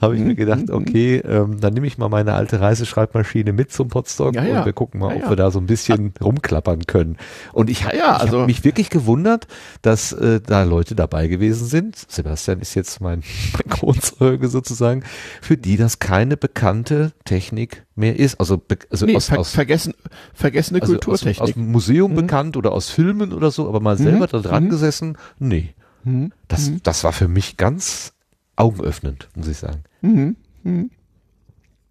[0.00, 0.28] habe ich mhm.
[0.28, 0.74] mir gedacht, mhm.
[0.74, 4.58] okay, ähm, dann nehme ich mal meine alte Reiseschreibmaschine mit zum Potsdok ja, ja.
[4.60, 7.16] und wir gucken mal, ja, ob wir da so ein bisschen rumklappern können.
[7.52, 9.46] Und ich, ja, ich also, habe mich wirklich gewundert,
[9.82, 11.96] dass äh, da Leute dabei gewesen sind.
[12.08, 13.22] Sebastian ist jetzt mein
[13.68, 15.04] Kronzeuge sozusagen,
[15.40, 18.40] für die das keine bekannte Technik mehr ist.
[18.40, 19.94] Also, also nee, aus, ver aus, vergessen,
[20.34, 21.40] vergessene also Kulturtechnik.
[21.40, 22.16] Aus, aus dem Museum mhm.
[22.16, 24.30] bekannt oder aus Filmen oder so, aber mal selber mhm.
[24.30, 24.70] da dran mhm.
[24.70, 25.74] gesessen, nee.
[26.04, 26.32] Mhm.
[26.48, 26.82] Das, mhm.
[26.82, 28.12] das war für mich ganz
[28.56, 29.82] augenöffnend, muss ich sagen.
[30.00, 30.36] Mhm.
[30.62, 30.90] Mhm.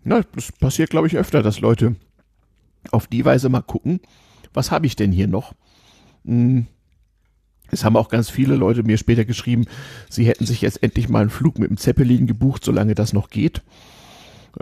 [0.03, 1.95] Na, das passiert, glaube ich, öfter, dass Leute
[2.91, 3.99] auf die Weise mal gucken,
[4.53, 5.53] was habe ich denn hier noch?
[6.23, 6.67] Mhm.
[7.71, 9.65] Es haben auch ganz viele Leute mir später geschrieben,
[10.09, 13.29] sie hätten sich jetzt endlich mal einen Flug mit dem Zeppelin gebucht, solange das noch
[13.29, 13.61] geht.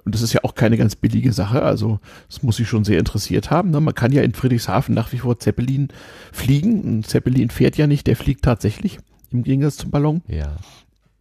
[0.06, 1.64] Und das ist ja auch keine ganz billige Sache.
[1.64, 3.72] Also, das muss sich schon sehr interessiert haben.
[3.72, 3.82] Ne?
[3.82, 5.88] Man kann ja in Friedrichshafen nach wie vor Zeppelin
[6.32, 7.00] fliegen.
[7.00, 9.00] Ein Zeppelin fährt ja nicht, der fliegt tatsächlich
[9.32, 10.22] im Gegensatz zum Ballon.
[10.28, 10.56] Ja.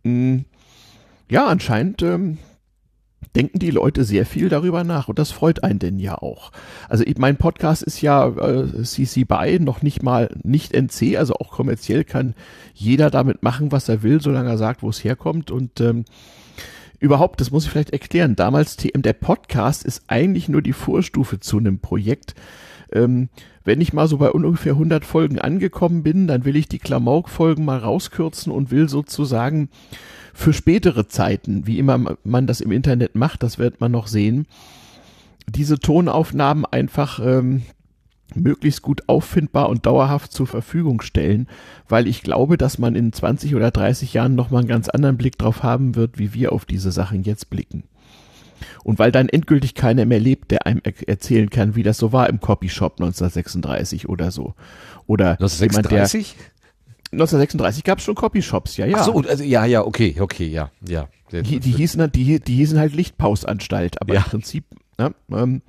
[0.03, 0.45] Mm,
[1.31, 2.39] ja, anscheinend ähm,
[3.37, 6.51] denken die Leute sehr viel darüber nach und das freut einen denn ja auch.
[6.89, 11.35] Also ich, mein Podcast ist ja äh, CC BY, noch nicht mal nicht NC, also
[11.35, 12.35] auch kommerziell kann
[12.75, 16.05] jeder damit machen, was er will, solange er sagt, wo es herkommt und ähm,
[16.99, 21.39] überhaupt, das muss ich vielleicht erklären, damals TM, der Podcast ist eigentlich nur die Vorstufe
[21.39, 22.35] zu einem Projekt,
[22.93, 23.29] ähm,
[23.65, 27.65] wenn ich mal so bei ungefähr 100 Folgen angekommen bin, dann will ich die Klamauk-Folgen
[27.65, 29.69] mal rauskürzen und will sozusagen
[30.35, 34.47] für spätere Zeiten, wie immer man das im Internet macht, das wird man noch sehen,
[35.49, 37.63] diese Tonaufnahmen einfach ähm,
[38.35, 41.49] möglichst gut auffindbar und dauerhaft zur Verfügung stellen,
[41.89, 45.39] weil ich glaube, dass man in 20 oder 30 Jahren nochmal einen ganz anderen Blick
[45.39, 47.85] drauf haben wird, wie wir auf diese Sachen jetzt blicken.
[48.85, 52.13] Und weil dann endgültig keiner mehr lebt, der einem er erzählen kann, wie das so
[52.13, 54.55] war im Copyshop 1936 oder so.
[55.07, 56.29] Oder 1936?
[56.29, 56.39] jemand,
[57.13, 58.99] der 1936 gab es schon Copyshops, ja, ja.
[58.99, 61.09] Ach so, also ja, ja, okay, okay, ja, ja.
[61.33, 64.21] Die, die hießen halt, die, die hießen halt Lichtpausanstalt, aber ja.
[64.21, 64.65] im Prinzip
[64.99, 65.63] Ja, ähm,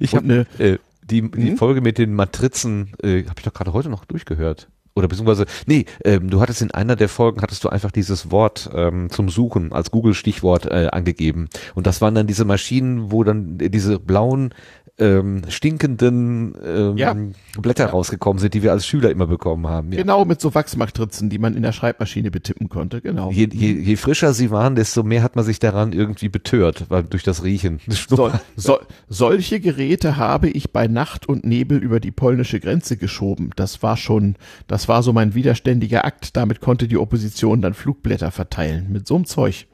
[0.00, 1.56] Ich habe eine- äh, die, die Hm?
[1.56, 4.68] Folge mit den Matrizen, äh, habe ich doch gerade heute noch durchgehört.
[4.98, 8.68] Oder beziehungsweise, nee, ähm, du hattest in einer der Folgen, hattest du einfach dieses Wort
[8.74, 11.48] ähm, zum Suchen als Google-Stichwort äh, angegeben.
[11.74, 14.52] Und das waren dann diese Maschinen, wo dann diese blauen,
[14.98, 17.16] ähm, stinkenden ähm, Ja.
[17.58, 19.92] Blätter rausgekommen sind, die wir als Schüler immer bekommen haben.
[19.92, 19.98] Ja.
[19.98, 23.30] Genau mit so Wachsmatrizen, die man in der Schreibmaschine betippen konnte, genau.
[23.30, 27.04] Je, je, je frischer sie waren, desto mehr hat man sich daran irgendwie betört, weil
[27.04, 27.80] durch das Riechen.
[28.08, 33.50] So, so, solche Geräte habe ich bei Nacht und Nebel über die polnische Grenze geschoben.
[33.56, 36.36] Das war schon, das war so mein widerständiger Akt.
[36.36, 38.86] Damit konnte die Opposition dann Flugblätter verteilen.
[38.90, 39.66] Mit so einem Zeug.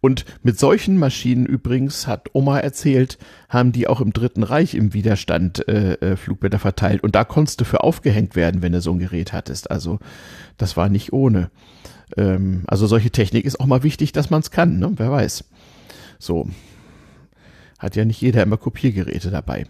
[0.00, 3.18] Und mit solchen Maschinen übrigens, hat Oma erzählt,
[3.48, 7.02] haben die auch im Dritten Reich im Widerstand äh, äh, Flugblätter verteilt.
[7.02, 9.70] Und da konntest du für aufgehängt werden, wenn du so ein Gerät hattest.
[9.70, 9.98] Also
[10.58, 11.50] das war nicht ohne.
[12.16, 14.92] Ähm, also solche Technik ist auch mal wichtig, dass man es kann, ne?
[14.96, 15.44] Wer weiß.
[16.18, 16.48] So.
[17.78, 19.66] Hat ja nicht jeder immer Kopiergeräte dabei.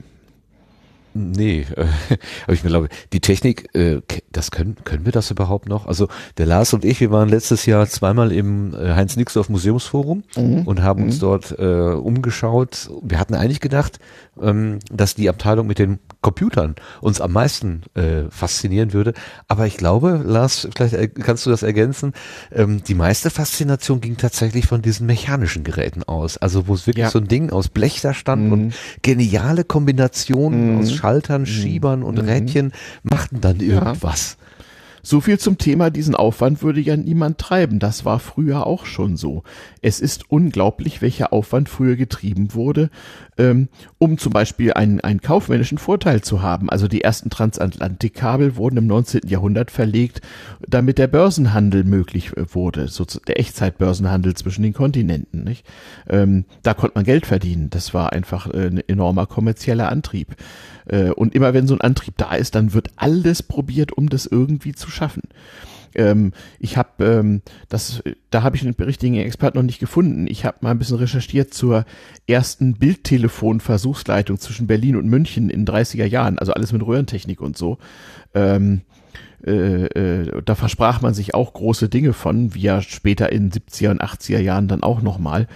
[1.16, 1.86] Nee, äh,
[2.44, 5.86] aber ich glaube, die Technik, äh, das können, können wir das überhaupt noch?
[5.86, 10.82] Also der Lars und ich, wir waren letztes Jahr zweimal im äh, Heinz-Nixdorf Museumsforum und
[10.82, 12.90] haben uns dort äh, umgeschaut.
[13.02, 13.98] Wir hatten eigentlich gedacht,
[14.40, 19.14] ähm, dass die Abteilung mit den Computern uns am meisten äh, faszinieren würde.
[19.46, 22.14] Aber ich glaube, Lars, vielleicht äh, kannst du das ergänzen,
[22.52, 26.36] ähm, die meiste Faszination ging tatsächlich von diesen mechanischen Geräten aus.
[26.36, 27.10] Also wo es wirklich Ja.
[27.10, 32.72] so ein Ding aus Blech da stand und geniale Kombinationen aus Schaltern, Schiebern und Rädchen
[33.04, 34.36] machten dann irgendwas.
[35.06, 37.78] So viel zum Thema, diesen Aufwand würde ja niemand treiben.
[37.78, 39.44] Das war früher auch schon so.
[39.80, 42.90] Es ist unglaublich, welcher Aufwand früher getrieben wurde,
[43.38, 43.68] ähm,
[43.98, 46.68] um zum Beispiel einen, einen kaufmännischen Vorteil zu haben.
[46.70, 49.28] Also die ersten Transatlantikkabel wurden im 19.
[49.28, 50.22] Jahrhundert verlegt,
[50.66, 55.44] damit der Börsenhandel möglich äh, wurde, so der Echtzeitbörsenhandel zwischen den Kontinenten.
[55.44, 55.64] Nicht?
[56.08, 57.70] Ähm, da konnte man Geld verdienen.
[57.70, 60.34] Das war einfach äh, ein enormer kommerzieller Antrieb.
[60.86, 64.26] Äh, und immer wenn so ein Antrieb da ist, dann wird alles probiert, um das
[64.26, 65.22] irgendwie zu schaffen.
[65.94, 70.26] Ähm, ich habe ähm, das, da habe ich einen richtigen Experten noch nicht gefunden.
[70.28, 71.86] Ich habe mal ein bisschen recherchiert zur
[72.26, 77.78] ersten Bildtelefon-Versuchsleitung zwischen Berlin und München in 30er Jahren, also alles mit Röhrentechnik und so.
[78.34, 78.82] Ähm,
[79.46, 83.90] äh, äh, da versprach man sich auch große Dinge von, wie ja später in 70er
[83.90, 85.46] und 80er Jahren dann auch nochmal.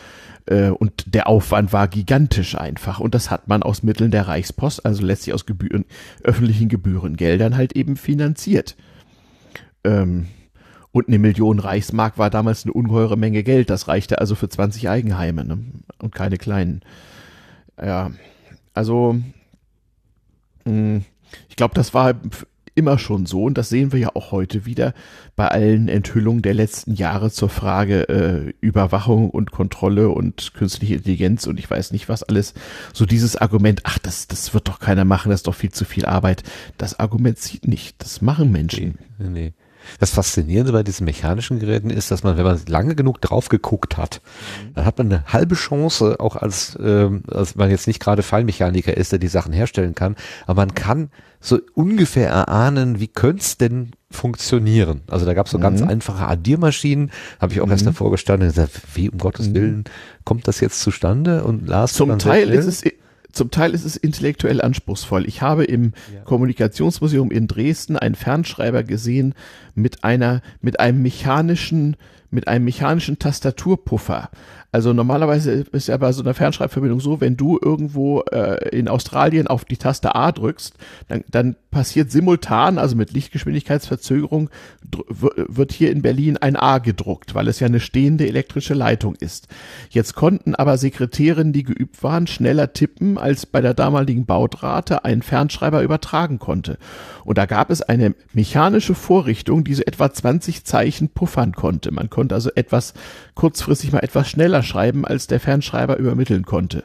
[0.50, 3.00] Äh, und der Aufwand war gigantisch einfach.
[3.00, 5.86] Und das hat man aus Mitteln der Reichspost, also letztlich aus Gebühren,
[6.22, 8.76] öffentlichen Gebührengeldern halt eben finanziert.
[9.84, 10.26] Ähm,
[10.92, 13.70] und eine Million Reichsmark war damals eine ungeheure Menge Geld.
[13.70, 15.58] Das reichte also für 20 Eigenheime ne?
[16.02, 16.80] und keine kleinen.
[17.80, 18.10] Ja,
[18.74, 19.16] also
[20.64, 21.02] mh,
[21.48, 22.14] ich glaube, das war
[22.80, 24.94] immer schon so und das sehen wir ja auch heute wieder
[25.36, 31.46] bei allen Enthüllungen der letzten Jahre zur Frage äh, Überwachung und Kontrolle und künstliche Intelligenz
[31.46, 32.54] und ich weiß nicht was alles.
[32.94, 35.84] So dieses Argument, ach, das, das wird doch keiner machen, das ist doch viel zu
[35.84, 36.42] viel Arbeit.
[36.78, 37.96] Das Argument zieht nicht.
[37.98, 38.98] Das machen Menschen.
[39.18, 39.52] Nee, nee.
[39.98, 43.96] Das Faszinierende bei diesen mechanischen Geräten ist, dass man, wenn man lange genug drauf geguckt
[43.96, 44.20] hat,
[44.74, 48.96] dann hat man eine halbe Chance, auch als, ähm, als man jetzt nicht gerade Feinmechaniker
[48.96, 50.16] ist, der die Sachen herstellen kann,
[50.46, 55.02] aber man kann so ungefähr erahnen, wie könnte es denn funktionieren.
[55.08, 58.54] Also da gab es so ganz einfache Addiermaschinen, habe ich auch erst davor gestanden und
[58.54, 59.84] gesagt, wie um Gottes Willen
[60.24, 61.44] kommt das jetzt zustande?
[61.44, 62.82] Und Lars Zum dann Teil ist es
[63.32, 65.26] zum Teil ist es intellektuell anspruchsvoll.
[65.26, 65.92] Ich habe im
[66.24, 69.34] Kommunikationsmuseum in Dresden einen Fernschreiber gesehen
[69.74, 71.96] mit einer mit einem mechanischen
[72.30, 74.30] mit einem mechanischen Tastaturpuffer.
[74.72, 79.48] Also normalerweise ist ja bei so einer Fernschreibverbindung so, wenn du irgendwo äh, in Australien
[79.48, 80.74] auf die Taste A drückst,
[81.08, 84.48] dann, dann passiert simultan, also mit Lichtgeschwindigkeitsverzögerung,
[85.16, 89.48] wird hier in Berlin ein A gedruckt, weil es ja eine stehende elektrische Leitung ist.
[89.88, 95.22] Jetzt konnten aber Sekretärinnen, die geübt waren, schneller tippen, als bei der damaligen Baudrate ein
[95.22, 96.78] Fernschreiber übertragen konnte.
[97.24, 101.92] Und da gab es eine mechanische Vorrichtung, die so etwa 20 Zeichen puffern konnte.
[101.92, 102.94] Man konnte also etwas
[103.34, 106.84] kurzfristig mal etwas schneller schreiben, als der Fernschreiber übermitteln konnte.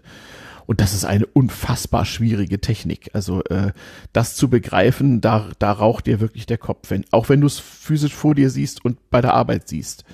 [0.66, 3.12] Und das ist eine unfassbar schwierige Technik.
[3.14, 3.72] Also äh,
[4.14, 7.60] das zu begreifen, da, da raucht dir wirklich der Kopf, wenn, auch wenn du es
[7.60, 10.06] physisch vor dir siehst und bei der Arbeit siehst.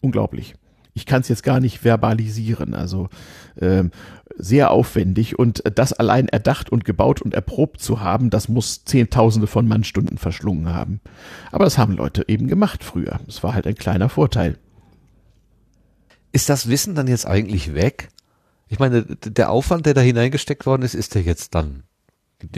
[0.00, 0.54] Unglaublich.
[0.94, 2.74] Ich kann es jetzt gar nicht verbalisieren.
[2.74, 3.08] Also
[3.60, 3.92] ähm,
[4.36, 9.46] sehr aufwendig und das allein erdacht und gebaut und erprobt zu haben, das muss Zehntausende
[9.46, 11.00] von Mannstunden verschlungen haben.
[11.52, 13.20] Aber das haben Leute eben gemacht früher.
[13.28, 14.56] Es war halt ein kleiner Vorteil.
[16.32, 18.08] Ist das Wissen dann jetzt eigentlich weg?
[18.68, 21.82] Ich meine, der Aufwand, der da hineingesteckt worden ist, ist der jetzt dann,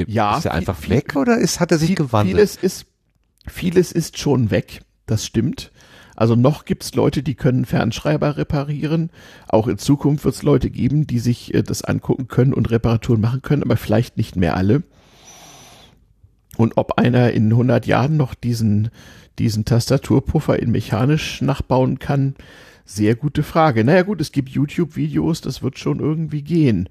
[0.06, 2.36] Ja, ist viel- einfach viel- weg oder ist, hat er sich gewandelt?
[2.36, 2.86] Vieles ist,
[3.48, 4.82] vieles ist schon weg.
[5.06, 5.72] Das stimmt.
[6.14, 9.10] Also noch gibt's Leute, die können Fernschreiber reparieren.
[9.48, 13.40] Auch in Zukunft wird's Leute geben, die sich äh, das angucken können und Reparaturen machen
[13.40, 14.82] können, aber vielleicht nicht mehr alle.
[16.58, 18.90] Und ob einer in 100 Jahren noch diesen,
[19.38, 22.34] diesen Tastaturpuffer in mechanisch nachbauen kann,
[22.84, 23.84] sehr gute Frage.
[23.84, 26.88] Naja gut, es gibt YouTube-Videos, das wird schon irgendwie gehen.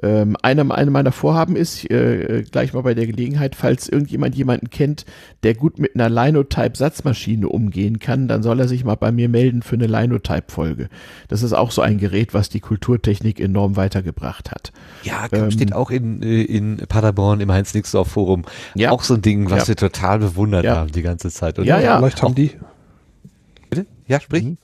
[0.00, 4.70] Ähm, eine, eine meiner Vorhaben ist, äh, gleich mal bei der Gelegenheit, falls irgendjemand jemanden
[4.70, 5.04] kennt,
[5.42, 9.62] der gut mit einer Linotype-Satzmaschine umgehen kann, dann soll er sich mal bei mir melden
[9.62, 10.88] für eine Linotype-Folge.
[11.28, 14.72] Das ist auch so ein Gerät, was die Kulturtechnik enorm weitergebracht hat.
[15.02, 18.44] Ja, ähm, steht auch in, äh, in Paderborn im Heinz-Nixdorf-Forum.
[18.74, 18.90] Ja.
[18.90, 19.68] Auch so ein Ding, was ja.
[19.68, 20.76] wir total bewundert ja.
[20.76, 21.58] haben die ganze Zeit.
[21.58, 21.98] Und ja, ja.
[21.98, 22.52] Vielleicht haben die.
[23.68, 23.86] Bitte?
[24.06, 24.44] Ja, sprich.
[24.44, 24.58] Mhm.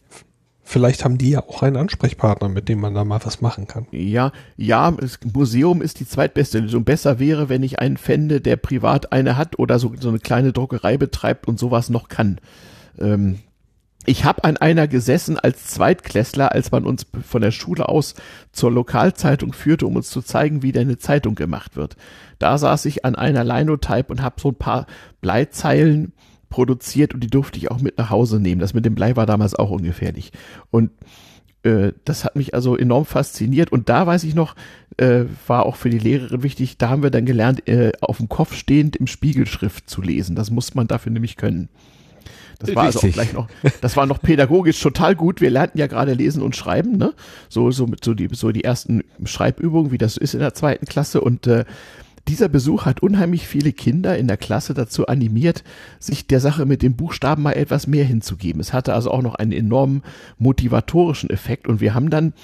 [0.70, 3.86] Vielleicht haben die ja auch einen Ansprechpartner, mit dem man da mal was machen kann.
[3.90, 6.84] Ja, ja, das Museum ist die zweitbeste Lösung.
[6.84, 10.52] Besser wäre, wenn ich einen fände, der privat eine hat oder so, so eine kleine
[10.52, 12.38] Druckerei betreibt und sowas noch kann.
[12.98, 13.38] Ähm,
[14.04, 18.14] ich habe an einer gesessen als Zweitklässler, als man uns von der Schule aus
[18.52, 21.96] zur Lokalzeitung führte, um uns zu zeigen, wie deine Zeitung gemacht wird.
[22.38, 24.86] Da saß ich an einer Linotype und habe so ein paar
[25.22, 26.12] Bleizeilen
[26.48, 28.60] produziert und die durfte ich auch mit nach Hause nehmen.
[28.60, 30.32] Das mit dem Blei war damals auch ungefährlich.
[30.70, 30.90] Und
[31.62, 33.72] äh, das hat mich also enorm fasziniert.
[33.72, 34.54] Und da weiß ich noch,
[34.96, 38.28] äh, war auch für die Lehrerin wichtig, da haben wir dann gelernt, äh, auf dem
[38.28, 40.36] Kopf stehend im Spiegelschrift zu lesen.
[40.36, 41.68] Das muss man dafür nämlich können.
[42.58, 43.04] Das war Richtig.
[43.04, 43.48] also auch gleich noch,
[43.80, 45.40] das war noch pädagogisch total gut.
[45.40, 47.14] Wir lernten ja gerade lesen und schreiben, ne?
[47.48, 50.86] So, so mit so die, so die ersten Schreibübungen, wie das ist in der zweiten
[50.86, 51.64] Klasse und äh,
[52.28, 55.64] dieser Besuch hat unheimlich viele Kinder in der Klasse dazu animiert,
[55.98, 58.60] sich der Sache mit dem Buchstaben mal etwas mehr hinzugeben.
[58.60, 60.02] Es hatte also auch noch einen enormen
[60.38, 62.34] motivatorischen Effekt und wir haben dann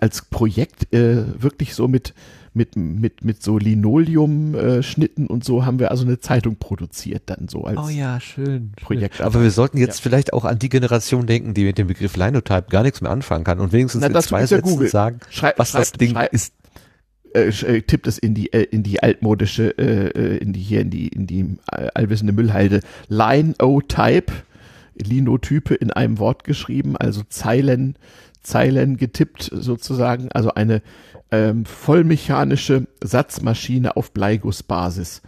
[0.00, 2.14] als Projekt äh, wirklich so mit
[2.54, 7.48] mit mit mit so Linoleum-Schnitten äh, und so haben wir also eine Zeitung produziert dann
[7.48, 9.20] so als oh ja schön Projekt.
[9.20, 10.02] Aber wir sollten jetzt ja.
[10.02, 13.44] vielleicht auch an die Generation denken, die mit dem Begriff Linotype gar nichts mehr anfangen
[13.44, 16.52] kann und wenigstens Na, in zwei Sätzen ja sagen, Schrei was das Ding ist
[17.34, 20.80] äh, äh, tippt es in die äh, in die altmodische äh, äh, in die hier
[20.80, 24.32] in die in die äh, allwissende Müllhalde Line O Type
[25.00, 27.96] Linotype in einem Wort geschrieben, also Zeilen
[28.42, 30.82] Zeilen getippt sozusagen, also eine
[31.30, 35.22] ähm, vollmechanische Satzmaschine auf Bleigussbasis,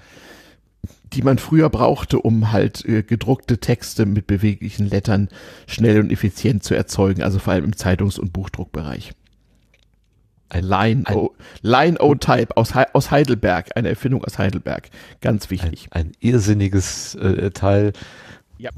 [1.13, 5.29] die man früher brauchte, um halt äh, gedruckte Texte mit beweglichen Lettern
[5.67, 9.13] schnell und effizient zu erzeugen, also vor allem im Zeitungs- und Buchdruckbereich.
[10.51, 14.91] Ein Line-O Line Type aus, aus Heidelberg, eine Erfindung aus Heidelberg.
[15.21, 15.89] Ganz wichtig.
[15.91, 17.93] Ein, ein irrsinniges äh, Teil.
[18.59, 18.71] Ja.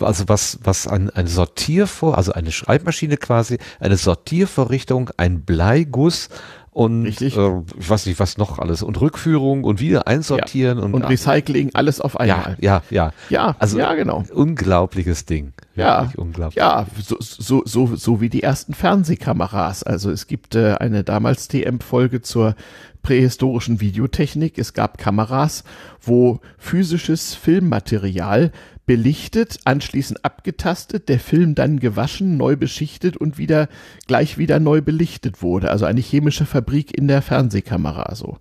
[0.00, 6.28] Also was, was ein, eine Sortiervor, also eine Schreibmaschine quasi, eine Sortiervorrichtung, ein Bleiguss,
[6.72, 7.36] und Richtig.
[7.36, 10.84] Äh, ich weiß nicht, was noch alles und Rückführung und wieder einsortieren ja.
[10.84, 12.56] und, und Recycling, alles auf einmal.
[12.60, 13.12] Ja, ja, ja.
[13.28, 14.24] Ja, also ja, genau.
[14.32, 15.52] Unglaubliches Ding.
[15.76, 16.56] Ja, unglaublich.
[16.56, 19.82] Ja, so, so, so, so wie die ersten Fernsehkameras.
[19.82, 22.54] Also es gibt äh, eine damals TM-Folge zur
[23.02, 24.56] prähistorischen Videotechnik.
[24.56, 25.64] Es gab Kameras,
[26.00, 28.50] wo physisches Filmmaterial
[28.92, 33.70] belichtet, anschließend abgetastet, der Film dann gewaschen, neu beschichtet und wieder
[34.06, 35.70] gleich wieder neu belichtet wurde.
[35.70, 38.14] Also eine chemische Fabrik in der Fernsehkamera.
[38.14, 38.36] So,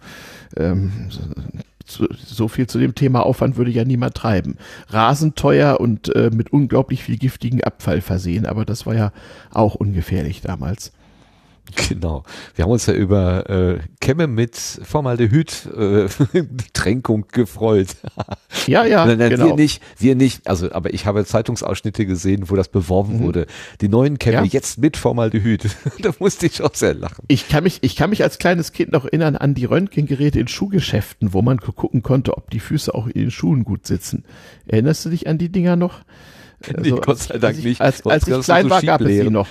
[0.58, 0.92] ähm,
[1.86, 4.58] so, so viel zu dem Thema Aufwand würde ja niemand treiben.
[4.90, 9.14] Rasend teuer und äh, mit unglaublich viel giftigen Abfall versehen, aber das war ja
[9.52, 10.92] auch ungefährlich damals.
[11.88, 12.24] Genau.
[12.56, 16.08] Wir haben uns ja über äh, Kämme mit Formaldehyd äh,
[17.32, 17.88] gefreut.
[18.68, 19.46] ja, ja, nein, nein, genau.
[19.48, 20.48] Wir nicht, wir nicht.
[20.48, 23.24] Also, aber ich habe Zeitungsausschnitte gesehen, wo das beworben mhm.
[23.24, 23.48] wurde.
[23.80, 24.44] Die neuen Kämme ja.
[24.46, 25.70] jetzt mit Formaldehyd.
[26.02, 27.24] da musste ich auch sehr lachen.
[27.28, 30.48] Ich kann mich, ich kann mich als kleines Kind noch erinnern an die Röntgengeräte in
[30.48, 34.26] Schuhgeschäften, wo man gucken konnte, ob die Füße auch in den Schuhen gut sitzen.
[34.66, 36.02] Erinnerst du dich an die Dinger noch?
[36.68, 37.82] Nee, also, Gott sei Dank als ich, nicht.
[37.82, 39.48] Als, als ich klein war, gab es sie noch.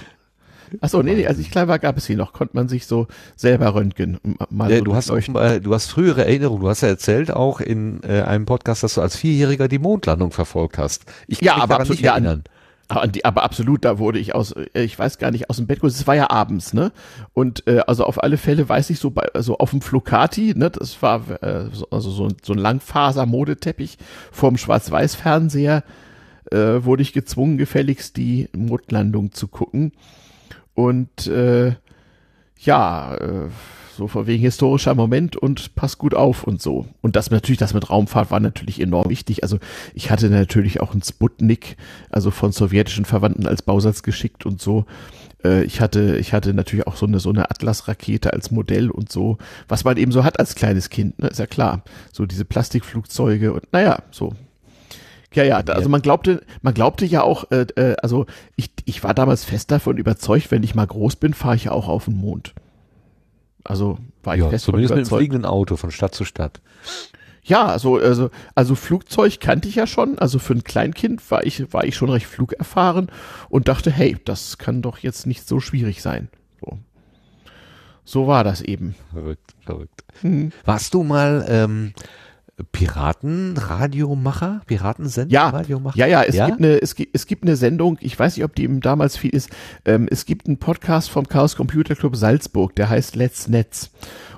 [0.80, 2.32] Achso, nee, nee, als ich klein war, gab es sie noch.
[2.32, 3.06] Konnte man sich so
[3.36, 4.18] selber röntgen.
[4.50, 6.62] Mal ja, so du, hast auch, du hast frühere Erinnerungen.
[6.62, 10.30] Du hast ja erzählt auch in äh, einem Podcast, dass du als Vierjähriger die Mondlandung
[10.30, 11.04] verfolgt hast.
[11.26, 12.44] Ich ja, aber absolut, ja, erinnern.
[12.88, 15.82] Aber, aber absolut, da wurde ich aus, äh, ich weiß gar nicht, aus dem Bett
[15.84, 16.92] Es war ja abends, ne?
[17.34, 20.70] Und äh, also auf alle Fälle weiß ich so bei, also auf dem Flocati, ne?
[20.70, 23.98] Das war äh, also so, so ein Langfaser-Modeteppich
[24.32, 25.84] vorm Schwarz-Weiß-Fernseher
[26.50, 29.92] äh, wurde ich gezwungen, gefälligst die Mondlandung zu gucken.
[30.80, 31.74] Und äh,
[32.58, 33.48] ja, äh,
[33.96, 36.86] so vor wegen historischer Moment und pass gut auf und so.
[37.02, 39.42] Und das natürlich, das mit Raumfahrt war natürlich enorm wichtig.
[39.42, 39.58] Also
[39.92, 41.76] ich hatte natürlich auch einen Sputnik,
[42.08, 44.86] also von sowjetischen Verwandten als Bausatz geschickt und so.
[45.44, 49.12] Äh, ich hatte, ich hatte natürlich auch so eine, so eine Atlas-Rakete als Modell und
[49.12, 49.36] so,
[49.68, 51.28] was man eben so hat als kleines Kind, ne?
[51.28, 51.82] ist ja klar.
[52.10, 54.32] So diese Plastikflugzeuge und naja, so
[55.32, 58.26] Ja, ja, also man glaubte, man glaubte ja auch, äh, äh, also
[58.56, 61.72] ich, ich war damals fest davon überzeugt, wenn ich mal groß bin, fahre ich ja
[61.72, 62.54] auch auf den Mond.
[63.62, 66.60] Also war ich Ja, fest zumindest mit einem fliegenden Auto von Stadt zu Stadt.
[67.42, 70.18] Ja, also, also, also Flugzeug kannte ich ja schon.
[70.18, 73.10] Also für ein Kleinkind war ich, war ich schon recht flugerfahren
[73.48, 76.28] und dachte, hey, das kann doch jetzt nicht so schwierig sein.
[76.60, 76.78] So,
[78.04, 78.94] so war das eben.
[79.12, 80.04] Verrückt, verrückt.
[80.20, 80.52] Hm.
[80.64, 81.94] Warst du mal ähm,
[82.72, 84.60] Piratenradiomacher?
[84.66, 85.32] Piratensender?
[85.32, 85.96] Ja, Radiomacher?
[85.98, 86.46] ja, ja, es Ja?
[86.46, 89.16] gibt eine, es gibt, es gibt eine Sendung, ich weiß nicht, ob die eben damals
[89.16, 89.50] viel ist,
[89.84, 93.90] ähm, es gibt einen Podcast vom Chaos Computer Club Salzburg, der heißt Let's Netz.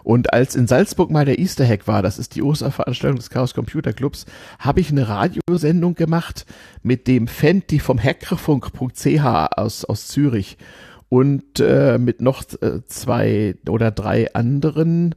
[0.04, 3.54] Und als in Salzburg mal der Easter Hack war, das ist die Osterveranstaltung des Chaos
[3.54, 4.26] Computer Clubs,
[4.58, 6.44] habe ich eine Radiosendung gemacht
[6.82, 9.24] mit dem Fenty vom hackerfunk.ch
[9.56, 10.58] aus, aus Zürich
[11.08, 15.14] und äh, mit noch äh, zwei oder drei anderen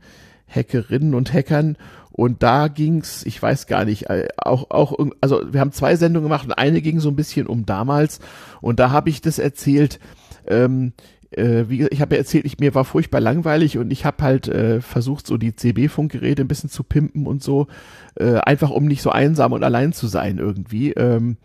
[0.47, 1.77] Hackerinnen und Hackern.
[2.15, 6.29] Und da ging's, ich weiß gar nicht, äh, auch, auch, also wir haben zwei Sendungen
[6.29, 8.21] gemacht und eine ging so ein bisschen um damals.
[8.61, 9.99] Und da habe ich das erzählt,
[10.47, 10.93] ähm,
[11.31, 14.47] äh, wie, ich habe ja erzählt, ich, mir war furchtbar langweilig und ich habe halt
[14.47, 17.67] äh, versucht, so die CB-Funkgeräte ein bisschen zu pimpen und so,
[18.15, 20.91] äh, einfach um nicht so einsam und allein zu sein irgendwie.
[20.93, 21.35] Ähm,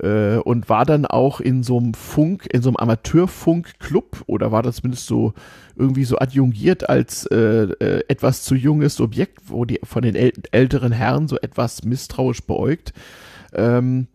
[0.00, 4.62] äh, und war dann auch in so einem Funk, in so einem Amateurfunk-Club oder war
[4.62, 5.34] das zumindest so
[5.76, 10.32] irgendwie so adjungiert als äh, äh, etwas zu junges Objekt, wo die von den äl
[10.52, 12.92] älteren Herren so etwas misstrauisch beäugt.
[13.52, 14.08] Ähm,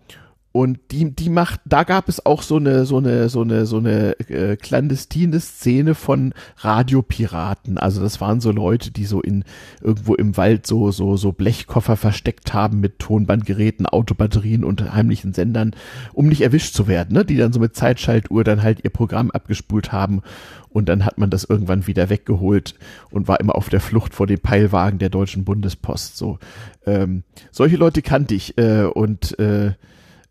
[0.59, 3.77] und die, die macht, da gab es auch so eine, so eine, so eine, so
[3.77, 7.77] eine äh, clandestine Szene von Radiopiraten.
[7.77, 9.45] Also das waren so Leute, die so in
[9.79, 15.77] irgendwo im Wald so, so, so Blechkoffer versteckt haben mit Tonbandgeräten, Autobatterien und heimlichen Sendern,
[16.11, 17.23] um nicht erwischt zu werden, ne?
[17.23, 20.23] Die dann so mit Zeitschaltuhr dann halt ihr Programm abgespult haben
[20.67, 22.75] und dann hat man das irgendwann wieder weggeholt
[23.11, 26.17] und war immer auf der Flucht vor den Peilwagen der Deutschen Bundespost.
[26.17, 26.37] So,
[26.85, 29.71] ähm, solche Leute kannte ich äh, und äh,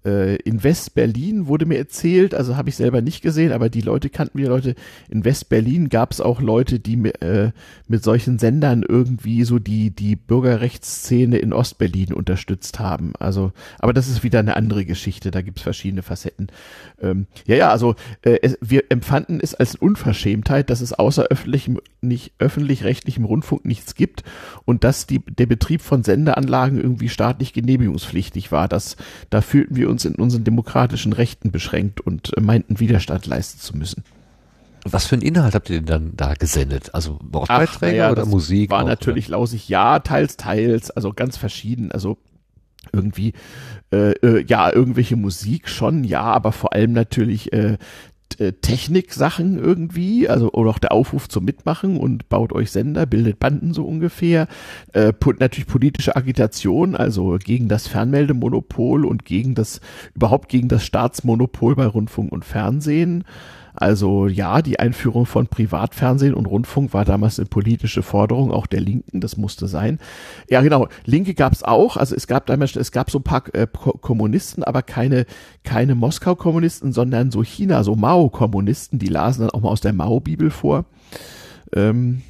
[0.05, 4.39] in West-Berlin wurde mir erzählt, also habe ich selber nicht gesehen, aber die Leute kannten
[4.39, 4.75] wir Leute.
[5.11, 7.51] In West-Berlin gab es auch Leute, die äh,
[7.89, 13.12] mit solchen Sendern irgendwie so die, die Bürgerrechtsszene in Ostberlin unterstützt haben.
[13.19, 16.49] Also, aber das ist wieder eine andere Geschichte, da gibt es verschiedene Facetten.
[17.01, 21.81] Ähm, ja, ja, also äh, es, wir empfanden es als Unverschämtheit, dass es außer öffentlichem,
[22.01, 24.23] nicht öffentlich-rechtlichem Rundfunk nichts gibt
[24.65, 28.69] und dass die, der Betrieb von Sendeanlagen irgendwie staatlich genehmigungspflichtig war.
[28.69, 28.97] Das,
[29.31, 33.77] da fühlten wir uns in unseren demokratischen Rechten beschränkt und äh, meinten Widerstand leisten zu
[33.77, 34.05] müssen.
[34.85, 36.94] Was für einen Inhalt habt ihr denn dann da gesendet?
[36.94, 38.70] Also Wortbeiträge naja, oder Musik?
[38.70, 41.93] War auch, natürlich lausig, ja, teils, teils, also ganz verschieden.
[41.93, 42.19] Also
[42.93, 43.32] irgendwie,
[43.93, 47.77] äh, äh, ja, irgendwelche Musik schon, ja, aber vor allem natürlich äh,
[48.37, 53.75] Technik-Sachen irgendwie, also oder auch der Aufruf zum Mitmachen und baut euch Sender, bildet Banden
[53.75, 54.49] so ungefähr.
[54.93, 59.81] Äh, natürlich politische Agitation, also gegen das Fernmeldemonopol und gegen das,
[60.15, 63.25] überhaupt gegen das Staatsmonopol bei Rundfunk und Fernsehen.
[63.81, 68.81] Also ja, die Einführung von Privatfernsehen und Rundfunk war damals eine politische Forderung, auch der
[68.81, 70.01] Linken, das musste sein.
[70.51, 73.45] Ja, genau, Linke gab es auch, also es gab damals, es gab so ein paar
[73.55, 75.27] äh, Ko- Kommunisten, aber keine,
[75.63, 80.51] keine Moskau-Kommunisten, sondern so China, so Mao-Kommunisten, die lasen dann auch mal aus der Mao-Bibel
[80.51, 80.85] vor.
[81.73, 82.23] Ähm,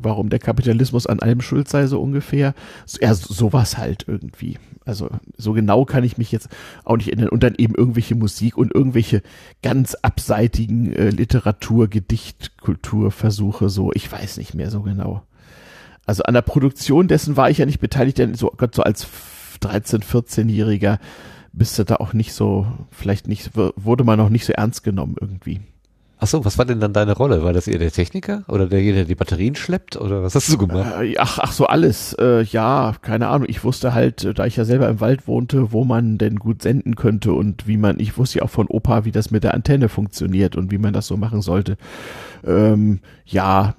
[0.00, 2.54] warum der Kapitalismus an allem schuld sei, so ungefähr.
[3.00, 4.58] Ja, so- sowas halt irgendwie.
[4.84, 6.48] Also so genau kann ich mich jetzt
[6.84, 7.28] auch nicht erinnern.
[7.30, 9.22] Und dann eben irgendwelche Musik und irgendwelche
[9.62, 15.22] ganz abseitigen äh, Literatur, Gedicht, Kulturversuche, so, ich weiß nicht mehr so genau.
[16.06, 19.08] Also an der Produktion dessen war ich ja nicht beteiligt, denn so, Gott, so als
[19.60, 20.98] 13-, 14-Jähriger
[21.52, 25.16] bist du da auch nicht so, vielleicht nicht, wurde man noch nicht so ernst genommen
[25.20, 25.60] irgendwie.
[26.18, 27.42] Ach so, was war denn dann deine Rolle?
[27.42, 30.56] War das eher der Techniker oder der, der die Batterien schleppt oder was hast du
[30.56, 30.94] gemacht?
[31.02, 32.14] Äh, Ach, ach so alles.
[32.14, 33.46] Äh, ja, keine Ahnung.
[33.50, 36.62] Ich wusste halt, äh, da ich ja selber im Wald wohnte, wo man denn gut
[36.62, 39.52] senden könnte und wie man, ich wusste ja auch von Opa, wie das mit der
[39.52, 41.76] Antenne funktioniert und wie man das so machen sollte.
[42.46, 43.74] Ähm, ja,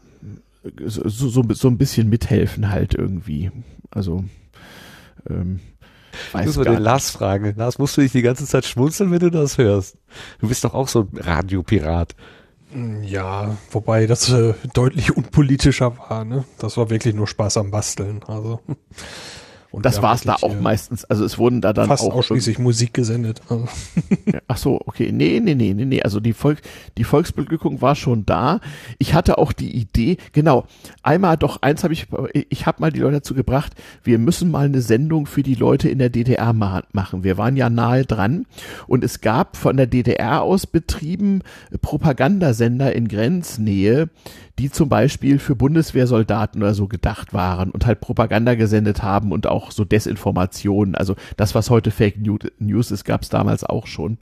[0.85, 3.49] so, so, so ein bisschen mithelfen halt irgendwie.
[3.89, 4.23] Also,
[5.27, 5.59] ähm,
[6.31, 7.53] weiß Muss man gar den Lars fragen.
[7.55, 9.97] Lars, musst du nicht die ganze Zeit schmunzeln, wenn du das hörst?
[10.39, 12.15] Du bist doch auch so ein Radiopirat.
[13.03, 16.43] Ja, wobei das äh, deutlich unpolitischer war, ne?
[16.57, 18.21] Das war wirklich nur Spaß am Basteln.
[18.27, 18.59] Also.
[19.71, 21.05] Und Das ja, war's da auch äh, meistens.
[21.05, 23.41] Also es wurden da dann Fast auch ausschließlich Musik gesendet.
[23.49, 23.67] Also.
[24.47, 25.11] Ach so, okay.
[25.11, 26.01] Nee, nee, nee, nee, nee.
[26.03, 26.61] Also die Volk,
[26.97, 28.59] die Volksbeglückung war schon da.
[28.97, 30.65] Ich hatte auch die Idee, genau.
[31.01, 32.07] Einmal doch, eins habe ich,
[32.49, 33.73] ich habe mal die Leute dazu gebracht,
[34.03, 37.23] wir müssen mal eine Sendung für die Leute in der DDR ma machen.
[37.23, 38.45] Wir waren ja nahe dran
[38.87, 41.41] und es gab von der DDR aus betrieben
[41.81, 44.09] Propagandasender in Grenznähe,
[44.59, 49.45] die zum Beispiel für Bundeswehrsoldaten oder so gedacht waren und halt Propaganda gesendet haben und
[49.45, 50.95] auch so Desinformationen.
[50.95, 52.17] Also das, was heute Fake
[52.59, 54.17] News ist, gab es damals auch schon.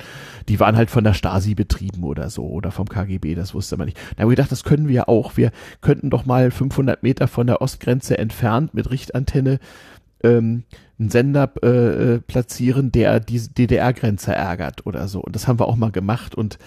[0.50, 3.86] Die waren halt von der Stasi betrieben oder so oder vom KGB, das wusste man
[3.86, 3.98] nicht.
[3.98, 5.38] Da haben wir gedacht, das können wir auch.
[5.38, 5.52] Wir
[5.82, 9.60] könnten doch mal 500 Meter von der Ostgrenze entfernt mit Richtantenne
[10.24, 10.64] ähm,
[11.00, 15.22] einen Sender äh, platzieren, der die DDR-Grenze ärgert oder so.
[15.22, 16.58] Und das haben wir auch mal gemacht und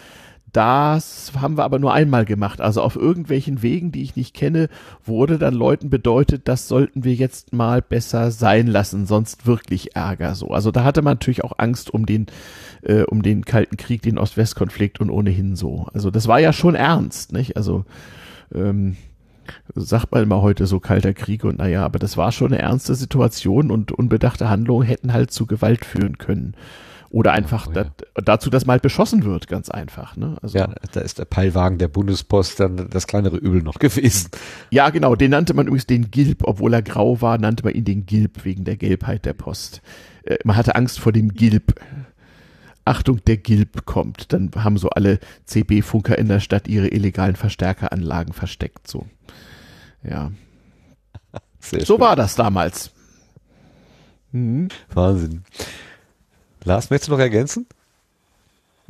[0.52, 2.60] das haben wir aber nur einmal gemacht.
[2.60, 4.68] Also auf irgendwelchen Wegen, die ich nicht kenne,
[5.04, 10.34] wurde dann Leuten bedeutet, das sollten wir jetzt mal besser sein lassen, sonst wirklich Ärger
[10.34, 10.48] so.
[10.48, 12.26] Also da hatte man natürlich auch Angst um den,
[12.82, 15.86] äh, um den Kalten Krieg, den Ost-West-Konflikt und ohnehin so.
[15.92, 17.56] Also das war ja schon ernst, nicht?
[17.56, 17.84] Also
[18.54, 18.96] ähm,
[19.74, 22.94] sagt man immer heute so kalter Krieg und naja, aber das war schon eine ernste
[22.94, 26.54] Situation und unbedachte Handlungen hätten halt zu Gewalt führen können.
[27.10, 27.84] Oder einfach oh, ja.
[28.14, 30.16] da, dazu, dass mal halt beschossen wird, ganz einfach.
[30.16, 30.36] Ne?
[30.42, 34.30] Also, ja, da ist der Peilwagen der Bundespost dann das kleinere Übel noch gewesen.
[34.70, 37.84] Ja, genau, den nannte man übrigens den Gilb, obwohl er grau war, nannte man ihn
[37.84, 39.80] den Gilb wegen der Gelbheit der Post.
[40.24, 41.80] Äh, man hatte Angst vor dem Gilb.
[42.84, 44.32] Achtung, der Gilb kommt.
[44.32, 48.88] Dann haben so alle CB-Funker in der Stadt ihre illegalen Verstärkeranlagen versteckt.
[48.88, 49.06] So,
[50.02, 50.30] ja.
[51.60, 52.00] Sehr so schön.
[52.00, 52.90] war das damals.
[54.32, 54.68] Mhm.
[54.92, 55.42] Wahnsinn.
[56.68, 57.66] Lars, möchtest du noch ergänzen?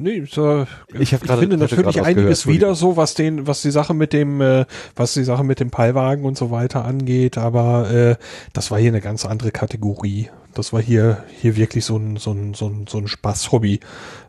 [0.00, 0.64] Nee, so,
[0.94, 4.40] ich, ich grade, finde natürlich einiges wieder so, was den, was die Sache mit dem,
[4.40, 4.64] äh,
[4.94, 8.16] was die Sache mit dem Peilwagen und so weiter angeht, aber äh,
[8.52, 10.30] das war hier eine ganz andere Kategorie.
[10.54, 13.80] Das war hier hier wirklich so ein so ein so ein, so ein Spaßhobby.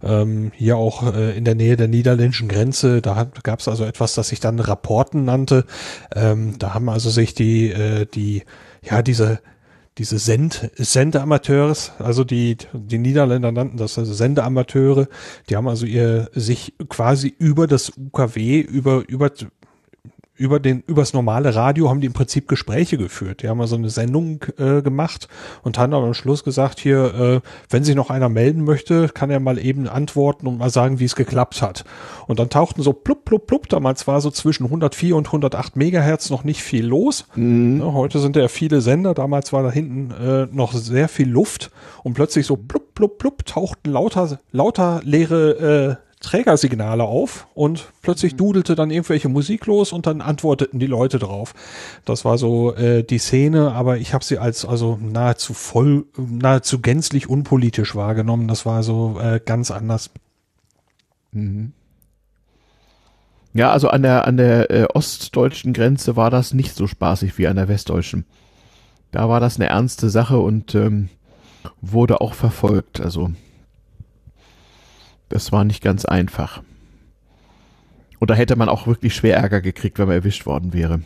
[0.04, 4.16] Ähm, hier auch äh, in der Nähe der niederländischen Grenze, da gab es also etwas,
[4.16, 5.66] das sich dann Rapporten nannte.
[6.16, 8.44] Ähm, da haben also sich die äh, die
[8.84, 9.40] ja diese
[9.98, 15.08] diese Send Sendeamateurs, also die die Niederländer nannten das also Sendeamateure,
[15.50, 19.32] die haben also ihr sich quasi über das UKW über über
[20.40, 23.44] über den übers normale Radio haben die im Prinzip Gespräche geführt.
[23.44, 25.28] Die haben also eine Sendung äh, gemacht
[25.64, 29.42] und haben am Schluss gesagt, hier, äh, wenn sich noch einer melden möchte, kann er
[29.42, 31.84] mal eben antworten und mal sagen, wie es geklappt hat.
[32.26, 36.30] Und dann tauchten so plupp, plupp, plupp, damals war so zwischen 104 und 108 Megahertz
[36.30, 37.26] noch nicht viel los.
[37.36, 37.84] Mhm.
[37.84, 41.70] Heute sind ja viele Sender, damals war da hinten äh, noch sehr viel Luft
[42.04, 48.34] und plötzlich so plupp, plupp, plupp tauchten lauter, lauter leere äh, Trägersignale auf und plötzlich
[48.34, 48.38] mhm.
[48.38, 51.54] dudelte dann irgendwelche Musik los und dann antworteten die Leute drauf.
[52.04, 56.82] Das war so äh, die Szene, aber ich habe sie als also nahezu voll, nahezu
[56.82, 58.50] gänzlich unpolitisch wahrgenommen.
[58.50, 60.10] Das war so äh, ganz anders.
[61.32, 61.72] Mhm.
[63.54, 67.48] Ja, also an der an der äh, ostdeutschen Grenze war das nicht so spaßig wie
[67.48, 68.26] an der westdeutschen.
[69.12, 71.10] Da war das eine ernste Sache und ähm,
[71.82, 73.00] wurde auch verfolgt.
[73.00, 73.32] Also
[75.30, 76.62] das war nicht ganz einfach.
[78.20, 81.02] Und da hätte man auch wirklich schwer Ärger gekriegt, wenn man erwischt worden wäre.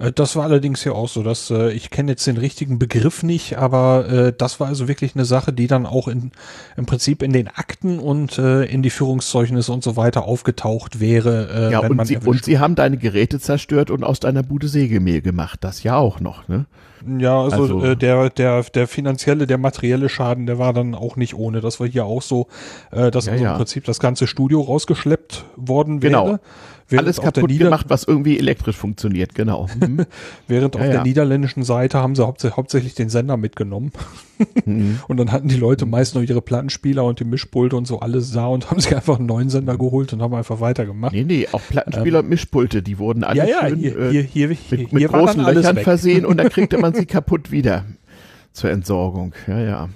[0.00, 3.22] Äh, das war allerdings ja auch so, dass äh, ich kenne jetzt den richtigen Begriff
[3.22, 6.32] nicht, aber äh, das war also wirklich eine Sache, die dann auch in,
[6.76, 11.68] im Prinzip in den Akten und äh, in die Führungszeugnisse und so weiter aufgetaucht wäre.
[11.68, 14.42] Äh, ja, wenn und, man sie, und sie haben deine Geräte zerstört und aus deiner
[14.42, 15.60] Bude Sägemehl gemacht.
[15.62, 16.66] Das ja auch noch, ne?
[17.18, 21.16] Ja, also, also äh, der, der, der finanzielle, der materielle Schaden, der war dann auch
[21.16, 21.60] nicht ohne.
[21.60, 22.48] Das war hier auch so,
[22.90, 23.52] äh, dass ja, also ja.
[23.52, 26.10] im Prinzip das ganze Studio rausgeschleppt worden wäre.
[26.10, 26.38] Genau.
[26.90, 29.68] Während Alles kaputt gemacht, was irgendwie elektrisch funktioniert, genau.
[29.80, 30.04] Mhm.
[30.46, 30.92] Während ja, auf ja.
[30.92, 33.92] der niederländischen Seite haben sie haupts hauptsächlich den Sender mitgenommen.
[34.66, 34.98] mhm.
[35.08, 38.32] Und dann hatten die Leute meist noch ihre Plattenspieler und die Mischpulte und so alles
[38.32, 41.12] da und haben sich einfach einen neuen Sender geholt und haben einfach weitergemacht.
[41.12, 44.10] Nee, nee, auch Plattenspieler ähm, und Mischpulte, die wurden alle ja, ja, schön, hier, äh,
[44.10, 47.84] hier, hier, mit, mit großen Löchern versehen und dann kriegte man sie kaputt wieder
[48.52, 49.32] zur Entsorgung.
[49.46, 49.88] Ja, ja.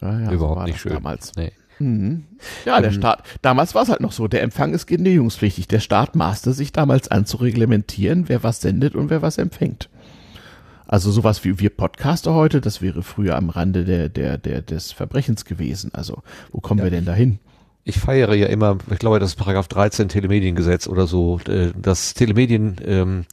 [0.00, 0.92] ja, ja Überhaupt so nicht schön.
[0.92, 1.32] Damals.
[1.36, 1.52] Nee.
[1.84, 2.24] Mhm.
[2.64, 5.68] Ja, der ähm, Staat, damals war es halt noch so, der Empfang ist genehmigungspflichtig.
[5.68, 9.88] Der Staat maßte sich damals an zu reglementieren, wer was sendet und wer was empfängt.
[10.86, 14.92] Also sowas wie wir Podcaster heute, das wäre früher am Rande der, der, der, des
[14.92, 15.90] Verbrechens gewesen.
[15.94, 17.38] Also wo kommen ja, wir denn dahin?
[17.84, 22.14] Ich feiere ja immer, ich glaube, das ist Paragraph 13 Telemediengesetz oder so, äh, dass
[22.14, 23.24] Telemedien ähm,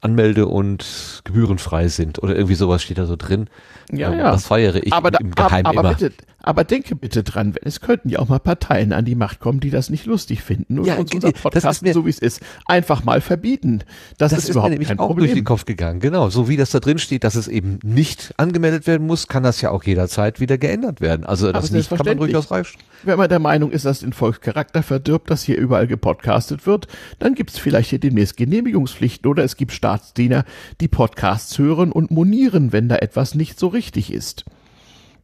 [0.00, 3.48] anmelde- und gebührenfrei sind oder irgendwie sowas steht da so drin.
[3.92, 4.32] Ja, ähm, ja.
[4.32, 5.98] Das feiere ich aber da, im Geheimen aber, aber immer.
[5.98, 9.60] Bitte, aber denke bitte dran, es könnten ja auch mal Parteien an die Macht kommen,
[9.60, 12.40] die das nicht lustig finden und ja, uns unser Podcast, mir, so wie es ist,
[12.66, 13.80] einfach mal verbieten.
[14.18, 15.26] Das, das ist, ist überhaupt mir kein auch Problem.
[15.26, 16.00] durch den Kopf gegangen.
[16.00, 19.42] Genau, so wie das da drin steht, dass es eben nicht angemeldet werden muss, kann
[19.42, 21.24] das ja auch jederzeit wieder geändert werden.
[21.26, 22.74] Also das nicht kann man durchaus reif.
[23.02, 26.86] Wenn man der Meinung ist, dass den Volkscharakter verdirbt, dass hier überall gepodcastet wird,
[27.18, 30.44] dann gibt es vielleicht hier demnächst Genehmigungspflichten oder es gibt Staatsdiener,
[30.80, 34.44] die Podcasts hören und monieren, wenn da etwas nicht so richtig ist.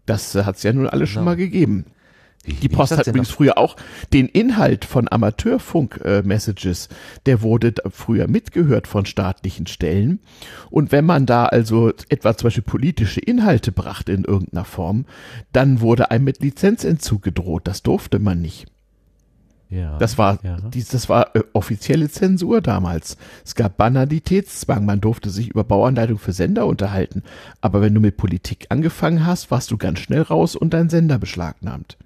[0.06, 1.20] Das hat es ja nun alles genau.
[1.20, 1.86] schon mal gegeben.
[2.46, 3.76] Die Post hat übrigens früher auch
[4.12, 6.88] den Inhalt von Amateurfunk-Messages,
[7.26, 10.20] der wurde früher mitgehört von staatlichen Stellen.
[10.70, 15.06] Und wenn man da also etwa zum Beispiel politische Inhalte brachte in irgendeiner Form,
[15.52, 17.62] dann wurde einem mit Lizenzentzug gedroht.
[17.64, 18.66] Das durfte man nicht.
[19.68, 20.58] Ja, das war, ja.
[20.72, 23.16] dies, das war äh, offizielle Zensur damals.
[23.44, 24.84] Es gab Banalitätszwang.
[24.84, 27.22] Man durfte sich über Bauanleitung für Sender unterhalten.
[27.60, 31.18] Aber wenn du mit Politik angefangen hast, warst du ganz schnell raus und dein Sender
[31.18, 31.96] beschlagnahmt.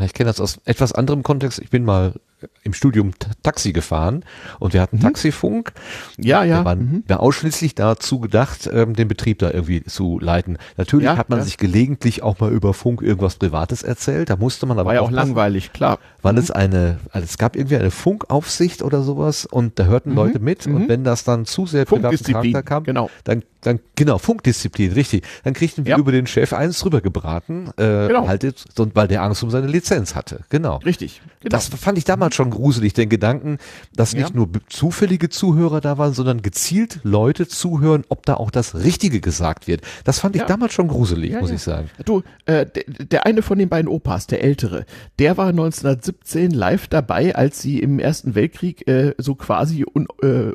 [0.00, 1.58] Ich kenne das aus etwas anderem Kontext.
[1.58, 2.14] Ich bin mal
[2.62, 3.12] im Studium
[3.42, 4.24] Taxi gefahren
[4.58, 5.02] und wir hatten mhm.
[5.02, 5.72] Taxifunk.
[6.16, 6.58] Ja, ja.
[6.58, 7.04] Wir waren mhm.
[7.08, 10.58] war ausschließlich dazu gedacht, ähm, den Betrieb da irgendwie zu leiten.
[10.76, 11.44] Natürlich ja, hat man ja.
[11.44, 14.30] sich gelegentlich auch mal über Funk irgendwas Privates erzählt.
[14.30, 15.98] Da musste man aber war ja auch langweilig, klar.
[16.22, 16.38] Weil mhm.
[16.38, 20.16] es eine, also es gab irgendwie eine Funkaufsicht oder sowas und da hörten mhm.
[20.16, 20.88] Leute mit und mhm.
[20.88, 23.10] wenn das dann zu sehr privaten Charakter kam, genau.
[23.24, 25.24] dann dann genau Funkdisziplin, richtig.
[25.44, 25.98] Dann kriegten wir ja.
[25.98, 28.28] über den Chef eins drüber gebraten, äh, genau.
[28.28, 28.44] halt,
[28.76, 30.40] weil der Angst um seine Lizenz hatte.
[30.48, 30.76] Genau.
[30.78, 31.20] Richtig.
[31.40, 31.50] Genau.
[31.50, 33.58] Das fand ich damals damals schon gruselig, den Gedanken,
[33.94, 34.36] dass nicht ja.
[34.36, 39.66] nur zufällige Zuhörer da waren, sondern gezielt Leute zuhören, ob da auch das Richtige gesagt
[39.66, 39.82] wird.
[40.04, 40.48] Das fand ich ja.
[40.48, 41.88] damals schon gruselig, ja, muss ich sagen.
[42.04, 44.84] Du, äh, der, eine von den beiden Opas, der ältere,
[45.18, 50.52] der war 1917 live dabei, als sie im Ersten Weltkrieg äh, so quasi un, äh,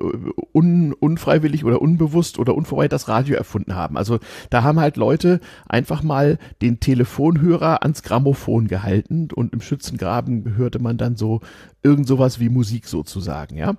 [0.54, 3.98] un, unfreiwillig oder unbewusst oder unvorweit das Radio erfunden haben.
[3.98, 4.20] Also
[4.50, 10.80] da haben halt Leute einfach mal den Telefonhörer ans Grammophon gehalten und im Schützengraben hörte
[10.80, 11.42] man dann so
[11.84, 13.76] irgend sowas wie Musik sozusagen, ja.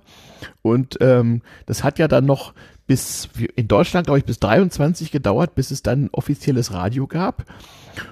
[0.61, 2.53] Und ähm, das hat ja dann noch
[2.87, 7.45] bis in Deutschland, glaube ich, bis 23 gedauert, bis es dann offizielles Radio gab.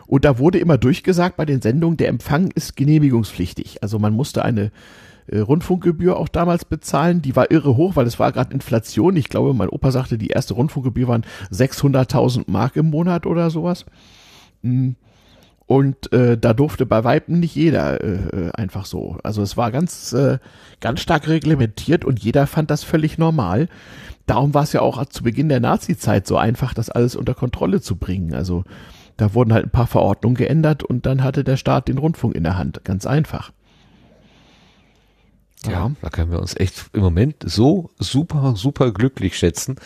[0.08, 3.84] Und da wurde immer durchgesagt bei den Sendungen, der Empfang ist genehmigungspflichtig.
[3.84, 4.72] Also man musste eine
[5.28, 7.22] äh, Rundfunkgebühr auch damals bezahlen.
[7.22, 9.16] Die war irre hoch, weil es war gerade Inflation.
[9.16, 13.86] Ich glaube, mein Opa sagte, die erste Rundfunkgebühr waren 600.000 Mark im Monat oder sowas.
[14.62, 14.96] Mhm.
[15.66, 19.18] Und äh, da durfte bei Weitem nicht jeder äh, einfach so.
[19.24, 20.40] Also es war ganz, äh,
[20.82, 23.70] ganz stark reglementiert und jeder fand das völlig normal.
[24.26, 27.82] Darum war es ja auch zu Beginn der Nazi-Zeit so einfach, das alles unter Kontrolle
[27.82, 28.34] zu bringen.
[28.34, 28.64] Also
[29.18, 32.44] da wurden halt ein paar Verordnungen geändert und dann hatte der Staat den Rundfunk in
[32.44, 32.84] der Hand.
[32.84, 33.52] Ganz einfach.
[35.66, 39.78] Ja, ja, da können wir uns echt im Moment so super, super glücklich schätzen,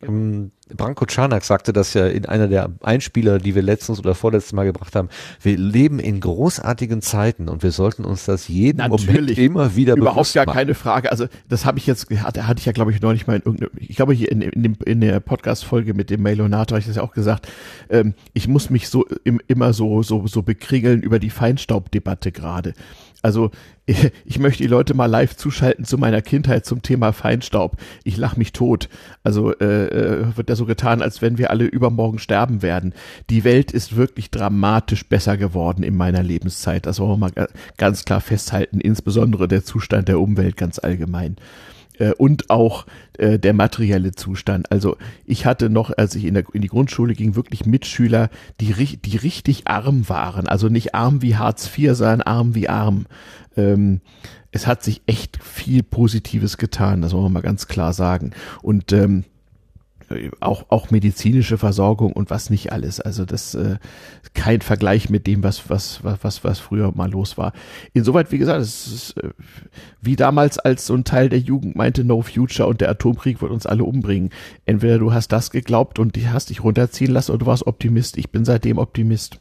[0.00, 4.52] ähm, Branko Czarnak sagte das ja in einer der Einspieler, die wir letztens oder vorletztes
[4.52, 5.08] Mal gebracht haben.
[5.40, 9.36] Wir leben in großartigen Zeiten und wir sollten uns das jeden Natürlich.
[9.36, 11.10] Moment immer wieder Überhaupt ja keine Frage.
[11.10, 13.70] Also das habe ich jetzt, hatte, hatte ich ja glaube ich neulich mal in irgendeinem,
[13.76, 16.96] ich glaube hier in, in, dem, in der Podcast-Folge mit dem Mailonator habe ich das
[16.96, 17.48] ja auch gesagt.
[17.90, 22.74] Ähm, ich muss mich so im, immer so, so, so bekringeln über die Feinstaubdebatte gerade.
[23.22, 23.50] Also
[24.24, 27.76] ich möchte die Leute mal live zuschalten zu meiner Kindheit zum Thema Feinstaub.
[28.04, 28.88] Ich lach mich tot.
[29.22, 32.94] Also äh, äh, wird da so getan, als wenn wir alle übermorgen sterben werden.
[33.30, 36.86] Die Welt ist wirklich dramatisch besser geworden in meiner Lebenszeit.
[36.86, 38.80] Das wollen wir mal ganz klar festhalten.
[38.80, 41.36] Insbesondere der Zustand der Umwelt ganz allgemein
[41.98, 42.86] äh, und auch
[43.18, 44.70] äh, der materielle Zustand.
[44.70, 48.72] Also ich hatte noch, als ich in, der, in die Grundschule ging, wirklich Mitschüler, die,
[48.98, 50.46] die richtig arm waren.
[50.46, 53.06] Also nicht arm wie Hartz IV, sondern arm wie arm.
[53.56, 54.00] Ähm,
[54.50, 58.32] es hat sich echt viel Positives getan, das wollen wir mal ganz klar sagen.
[58.60, 59.24] Und ähm,
[60.40, 63.00] auch, auch medizinische Versorgung und was nicht alles.
[63.00, 63.76] Also das äh,
[64.34, 67.52] kein Vergleich mit dem, was, was, was, was früher mal los war.
[67.92, 69.30] Insoweit, wie gesagt, es ist äh,
[70.00, 73.52] wie damals, als so ein Teil der Jugend meinte, no future und der Atomkrieg wird
[73.52, 74.30] uns alle umbringen.
[74.66, 78.16] Entweder du hast das geglaubt und hast dich runterziehen lassen oder du warst Optimist.
[78.16, 79.38] Ich bin seitdem Optimist.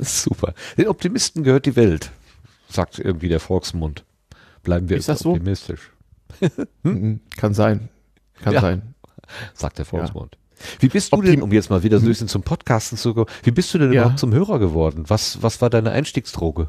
[0.00, 0.54] Super.
[0.76, 2.10] Den Optimisten gehört die Welt,
[2.68, 4.04] sagt irgendwie der Volksmund.
[4.62, 5.92] Bleiben wir ist das optimistisch.
[6.40, 6.48] So?
[6.84, 7.20] hm?
[7.36, 7.88] Kann sein.
[8.42, 8.60] Kann ja.
[8.60, 8.93] sein
[9.54, 10.32] sagt der Volksmund.
[10.32, 10.38] Ja.
[10.80, 13.26] Wie bist du denn, um jetzt mal wieder so ein bisschen zum Podcasten zu kommen,
[13.42, 14.02] wie bist du denn ja.
[14.02, 15.04] überhaupt zum Hörer geworden?
[15.08, 16.68] Was, was war deine Einstiegsdroge?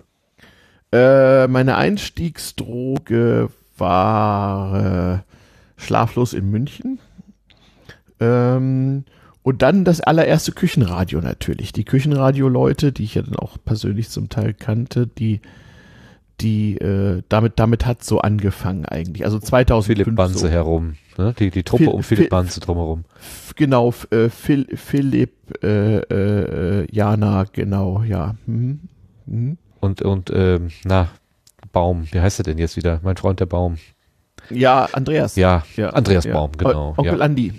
[0.91, 5.19] Äh, meine Einstiegsdroge war äh,
[5.77, 6.99] Schlaflos in München.
[8.19, 9.05] Ähm,
[9.43, 11.71] und dann das allererste Küchenradio natürlich.
[11.71, 15.41] Die Küchenradio-Leute, die ich ja dann auch persönlich zum Teil kannte, die
[16.41, 19.25] die äh, damit damit hat so angefangen eigentlich.
[19.25, 20.47] Also 2005 Philipp Banse so.
[20.47, 21.33] herum, ne?
[21.39, 23.05] Die die Truppe Phil, um Philipp Phil, Banse drumherum.
[23.55, 28.35] Genau, äh, Phil, Philipp äh, äh, Jana, genau, ja.
[28.45, 28.79] Mhm.
[29.25, 29.57] Mhm.
[29.79, 31.09] Und und ähm, na
[31.71, 32.99] Baum, wie heißt er denn jetzt wieder?
[33.03, 33.77] Mein Freund der Baum.
[34.49, 35.35] Ja, Andreas.
[35.35, 36.33] Ja, ja Andreas ja.
[36.33, 36.93] Baum, genau.
[36.97, 37.25] Onkel ja.
[37.25, 37.53] Andi.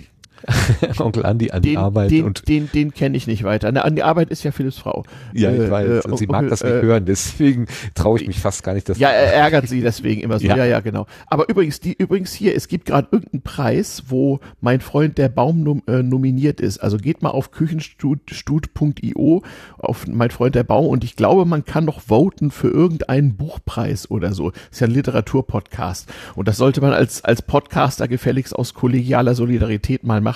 [0.99, 3.71] Onkel Andi an die Den, Arbeit den, und den, den kenne ich nicht weiter.
[3.71, 5.03] Na, an die Arbeit ist ja Philips Frau.
[5.33, 8.27] ja, ich Äh, weiß, äh, und sie mag das nicht äh, hören, deswegen traue ich
[8.27, 10.45] mich fast gar nicht, das Ja, er ärgert sie deswegen immer so.
[10.47, 10.57] Ja.
[10.57, 11.05] Ja, ja, genau.
[11.27, 15.63] Aber übrigens, die, übrigens hier, es gibt gerade irgendeinen Preis, wo mein Freund der Baum
[15.63, 16.79] nom, äh, nominiert ist.
[16.79, 19.43] Also geht mal auf küchenstut.io
[19.77, 24.09] auf mein Freund der Baum und ich glaube, man kann noch voten für irgendeinen Buchpreis
[24.09, 24.51] oder so.
[24.71, 26.07] Ist ja ein Literaturpodcast.
[26.35, 30.26] Und das sollte man als, als Podcaster gefälligst aus kollegialer Solidarität mal machen.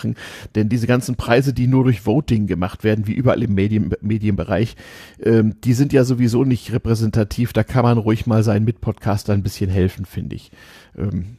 [0.55, 4.75] Denn diese ganzen Preise, die nur durch Voting gemacht werden, wie überall im Medien, Medienbereich,
[5.21, 7.53] ähm, die sind ja sowieso nicht repräsentativ.
[7.53, 10.51] Da kann man ruhig mal seinen Mitpodcaster ein bisschen helfen, finde ich.
[10.97, 11.37] Ähm,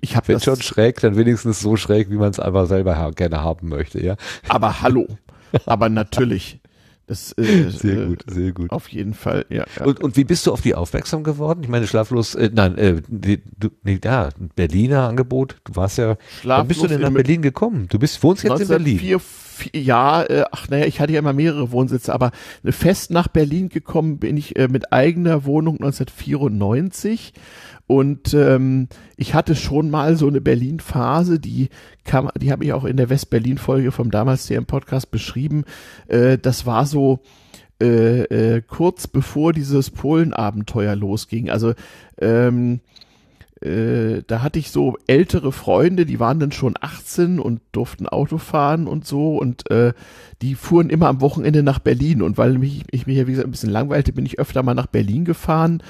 [0.00, 3.10] ich habe Wenn schon schräg, dann wenigstens so schräg, wie man es einfach selber ha
[3.10, 4.16] gerne haben möchte, ja.
[4.48, 5.06] aber hallo,
[5.66, 6.60] aber natürlich.
[7.06, 8.70] Das, äh, Sehr äh, gut, sehr gut.
[8.70, 9.64] Auf jeden Fall, ja.
[9.84, 11.60] Und, und wie bist du auf die aufmerksam geworden?
[11.62, 15.56] Ich meine, schlaflos, äh, nein, äh, die, du, nee, ja, ein Berliner Angebot.
[15.64, 17.86] Du warst ja, wann bist du denn nach in- Berlin gekommen?
[17.90, 18.98] Du bist, wohnst jetzt in Berlin.
[18.98, 19.20] 1904,
[19.74, 22.32] ja, äh, ach naja, ich hatte ja immer mehrere Wohnsitze, aber
[22.64, 27.34] fest nach Berlin gekommen bin ich äh, mit eigener Wohnung 1994
[27.86, 31.68] und ähm, ich hatte schon mal so eine Berlin-Phase, die
[32.04, 35.64] kam, die habe ich auch in der West-Berlin-Folge vom damals CM Podcast beschrieben.
[36.08, 37.20] Äh, das war so
[37.82, 41.50] äh, äh, kurz bevor dieses Polen-Abenteuer losging.
[41.50, 41.74] Also
[42.18, 42.80] ähm,
[43.60, 48.38] äh, da hatte ich so ältere Freunde, die waren dann schon 18 und durften Auto
[48.38, 49.92] fahren und so und äh,
[50.42, 53.48] die fuhren immer am Wochenende nach Berlin und weil mich, ich mich ja wie gesagt
[53.48, 55.82] ein bisschen langweilte, bin ich öfter mal nach Berlin gefahren.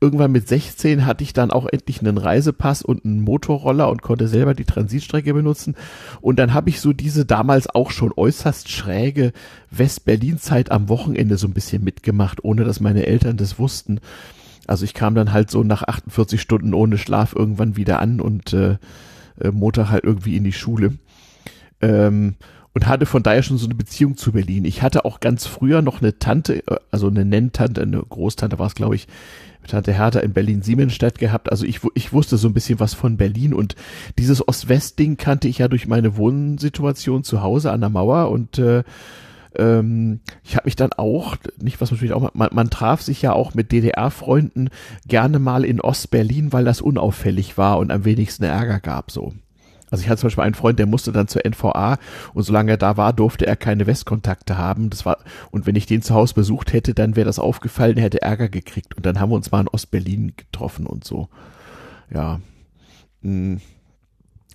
[0.00, 4.28] Irgendwann mit 16 hatte ich dann auch endlich einen Reisepass und einen Motorroller und konnte
[4.28, 5.74] selber die Transitstrecke benutzen.
[6.20, 9.32] Und dann habe ich so diese damals auch schon äußerst schräge
[9.72, 14.00] West-Berlin-Zeit am Wochenende so ein bisschen mitgemacht, ohne dass meine Eltern das wussten.
[14.68, 18.52] Also ich kam dann halt so nach 48 Stunden ohne Schlaf irgendwann wieder an und
[18.52, 18.76] äh,
[19.40, 20.98] äh, Montag halt irgendwie in die Schule.
[21.80, 22.36] Ähm,
[22.74, 24.64] und hatte von daher schon so eine Beziehung zu Berlin.
[24.64, 28.66] Ich hatte auch ganz früher noch eine Tante, äh, also eine Nenntante, eine Großtante war
[28.66, 29.08] es, glaube ich,
[29.68, 31.50] Tante Hertha in Berlin-Siemensstadt gehabt.
[31.50, 33.76] Also ich, ich wusste so ein bisschen was von Berlin und
[34.18, 38.82] dieses Ost-West-Ding kannte ich ja durch meine Wohnsituation zu Hause an der Mauer und äh,
[39.56, 43.32] ähm, ich habe mich dann auch, nicht was natürlich auch, man, man traf sich ja
[43.32, 44.70] auch mit DDR-Freunden
[45.06, 49.34] gerne mal in Ost-Berlin, weil das unauffällig war und am wenigsten Ärger gab so.
[49.90, 51.98] Also ich hatte zum Beispiel einen Freund, der musste dann zur NVA
[52.34, 54.90] und solange er da war, durfte er keine Westkontakte haben.
[54.90, 55.18] Das war,
[55.50, 58.48] und wenn ich den zu Hause besucht hätte, dann wäre das aufgefallen, er hätte Ärger
[58.48, 58.96] gekriegt.
[58.96, 61.28] Und dann haben wir uns mal in Ostberlin getroffen und so.
[62.12, 62.40] Ja.
[63.22, 63.60] Hm.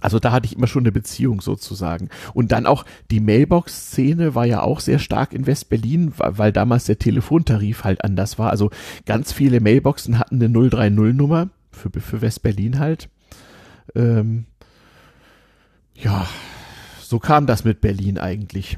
[0.04, 2.10] Also da hatte ich immer schon eine Beziehung sozusagen.
[2.34, 7.00] Und dann auch die Mailbox-Szene war ja auch sehr stark in West-Berlin, weil, damals der
[7.00, 8.50] Telefontarif halt anders war.
[8.50, 8.70] Also
[9.06, 13.08] ganz viele Mailboxen hatten eine 030-Nummer für, für West-Berlin halt.
[13.96, 14.46] Ähm,
[15.96, 16.28] ja,
[17.02, 18.78] so kam das mit Berlin eigentlich.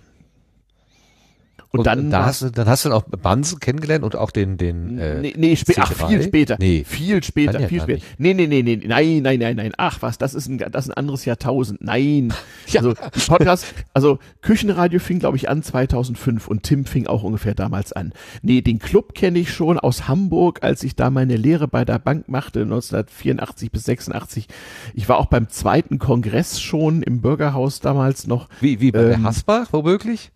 [1.71, 4.57] Und, dann da hast du, dann hast du dann auch Bansen kennengelernt und auch den,
[4.57, 6.07] den, äh, nee, nee, spä ach, C3?
[6.07, 6.57] viel später.
[6.59, 6.83] Nee.
[6.85, 8.03] Viel später, ja viel später.
[8.17, 9.71] Nee, nee, nee, nee, nein, nein, nein, nein.
[9.77, 11.81] Ach was, das ist ein, das ist ein anderes Jahrtausend.
[11.81, 12.33] Nein.
[12.75, 17.55] Also, die Podcast, also Küchenradio fing, glaube ich, an 2005 und Tim fing auch ungefähr
[17.55, 18.11] damals an.
[18.41, 21.99] Nee, den Club kenne ich schon aus Hamburg, als ich da meine Lehre bei der
[21.99, 24.47] Bank machte, 1984 bis 86.
[24.93, 28.49] Ich war auch beim zweiten Kongress schon im Bürgerhaus damals noch.
[28.59, 30.31] wie, wie bei ähm, Hasbach, womöglich?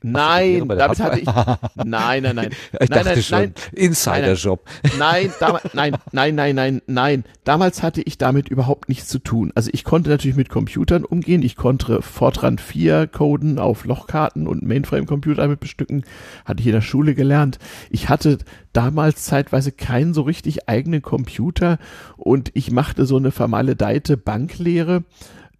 [0.00, 1.26] Nein, der damit hatte ich,
[1.74, 2.50] nein, nein, nein.
[2.80, 3.54] Ich nein, dachte nein, schon, nein.
[3.72, 4.64] Insider-Job.
[4.96, 7.24] Nein, damals, nein, nein, nein, nein, nein.
[7.42, 9.50] Damals hatte ich damit überhaupt nichts zu tun.
[9.56, 11.42] Also ich konnte natürlich mit Computern umgehen.
[11.42, 16.04] Ich konnte Fortran 4 coden auf Lochkarten und Mainframe-Computer mit bestücken.
[16.44, 17.58] Hatte ich in der Schule gelernt.
[17.90, 18.38] Ich hatte
[18.72, 21.78] damals zeitweise keinen so richtig eigenen Computer
[22.16, 25.02] und ich machte so eine vermaledeite Banklehre.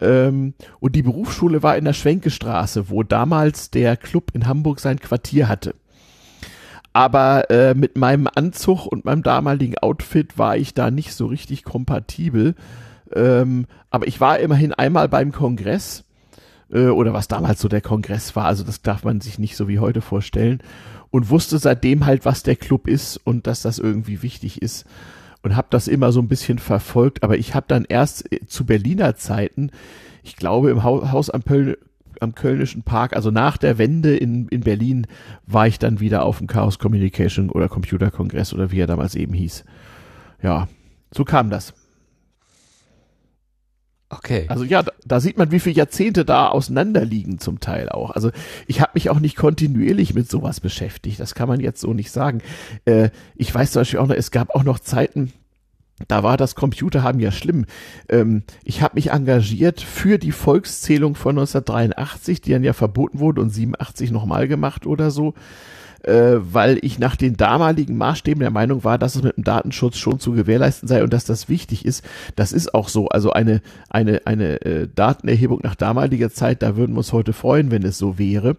[0.01, 5.01] Ähm, und die Berufsschule war in der Schwenkestraße, wo damals der Club in Hamburg sein
[5.01, 5.75] Quartier hatte.
[6.93, 11.65] Aber äh, mit meinem Anzug und meinem damaligen Outfit war ich da nicht so richtig
[11.65, 12.55] kompatibel.
[13.15, 16.05] Ähm, aber ich war immerhin einmal beim Kongress
[16.71, 18.47] äh, oder was damals so der Kongress war.
[18.47, 20.61] Also das darf man sich nicht so wie heute vorstellen.
[21.11, 24.85] Und wusste seitdem halt, was der Club ist und dass das irgendwie wichtig ist.
[25.43, 27.23] Und habe das immer so ein bisschen verfolgt.
[27.23, 29.71] Aber ich habe dann erst äh, zu Berliner Zeiten,
[30.25, 31.79] ich glaube im Hau- Haus am, Pöl
[32.21, 35.07] am Kölnischen Park, also nach der Wende in, in Berlin,
[35.47, 39.15] war ich dann wieder auf dem Chaos Communication oder Computer Kongress oder wie er damals
[39.15, 39.65] eben hieß.
[40.43, 40.67] Ja,
[41.15, 41.75] so kam das.
[44.11, 44.47] Okay.
[44.49, 48.11] Also ja, da, da sieht man, wie viele Jahrzehnte da auseinanderliegen zum Teil auch.
[48.11, 48.31] Also
[48.67, 51.21] ich habe mich auch nicht kontinuierlich mit sowas beschäftigt.
[51.21, 52.41] Das kann man jetzt so nicht sagen.
[52.87, 55.33] Äh, ich weiß zum Beispiel auch noch, es gab auch noch Zeiten,
[56.07, 57.67] da war das Computer haben ja schlimm.
[58.09, 63.41] Ähm, ich habe mich engagiert für die Volkszählung von 1983, die dann ja verboten wurde
[63.41, 65.35] und 87 nochmal gemacht oder so
[66.05, 69.97] äh, weil ich nach den damaligen Maßstäben der Meinung war, dass es mit dem Datenschutz
[69.97, 72.05] schon zu gewährleisten sei und dass das wichtig ist.
[72.37, 73.09] Das ist auch so.
[73.09, 73.61] Also eine,
[73.91, 77.99] eine, eine äh, Datenerhebung nach damaliger Zeit, da würden wir uns heute freuen, wenn es
[77.99, 78.57] so wäre.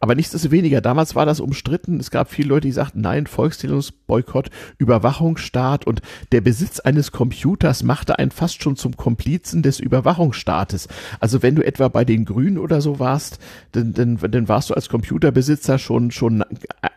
[0.00, 2.00] Aber nichtsdestoweniger, damals war das umstritten.
[2.00, 6.02] Es gab viele Leute, die sagten, nein, Volkszählungsboykott, Überwachungsstaat und
[6.32, 10.88] der Besitz eines Computers machte einen fast schon zum Komplizen des Überwachungsstaates.
[11.20, 13.38] Also wenn du etwa bei den Grünen oder so warst,
[13.72, 16.44] dann, dann, dann warst du als Computerbesitzer schon, schon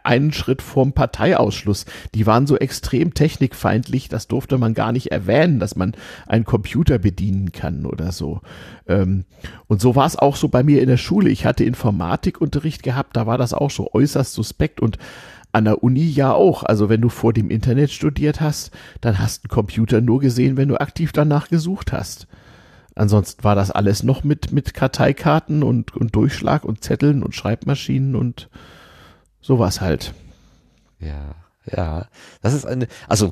[0.03, 1.85] einen Schritt vorm Parteiausschluss.
[2.14, 5.93] Die waren so extrem technikfeindlich, das durfte man gar nicht erwähnen, dass man
[6.27, 8.41] einen Computer bedienen kann oder so.
[8.88, 9.26] Ähm,
[9.68, 11.30] und so war es auch so bei mir in der Schule.
[11.30, 14.97] Ich hatte Informatikunterricht gehabt, da war das auch so äußerst suspekt und
[15.51, 16.64] an der Uni ja auch.
[16.64, 20.57] Also wenn du vor dem Internet studiert hast, dann hast du einen Computer nur gesehen,
[20.57, 22.27] wenn du aktiv danach gesucht hast.
[22.95, 28.15] Ansonsten war das alles noch mit, mit Karteikarten und, und Durchschlag und Zetteln und Schreibmaschinen
[28.15, 28.49] und
[29.44, 30.14] sowas halt.
[30.99, 31.36] Ja,
[31.72, 32.07] ja.
[32.41, 33.32] Das ist eine, also,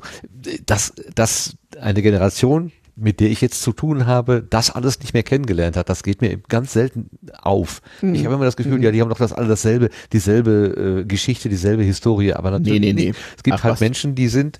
[0.66, 5.22] dass, dass eine Generation, mit der ich jetzt zu tun habe, das alles nicht mehr
[5.22, 7.08] kennengelernt hat, das geht mir ganz selten
[7.40, 7.80] auf.
[8.02, 8.14] Mhm.
[8.14, 8.82] Ich habe immer das Gefühl, mhm.
[8.82, 12.92] ja, die haben doch das alle dasselbe, dieselbe äh, Geschichte, dieselbe Historie, aber natürlich nee,
[12.92, 13.08] nee, nee.
[13.08, 13.20] nicht.
[13.36, 13.80] Es gibt Ach, halt was?
[13.80, 14.58] Menschen, die sind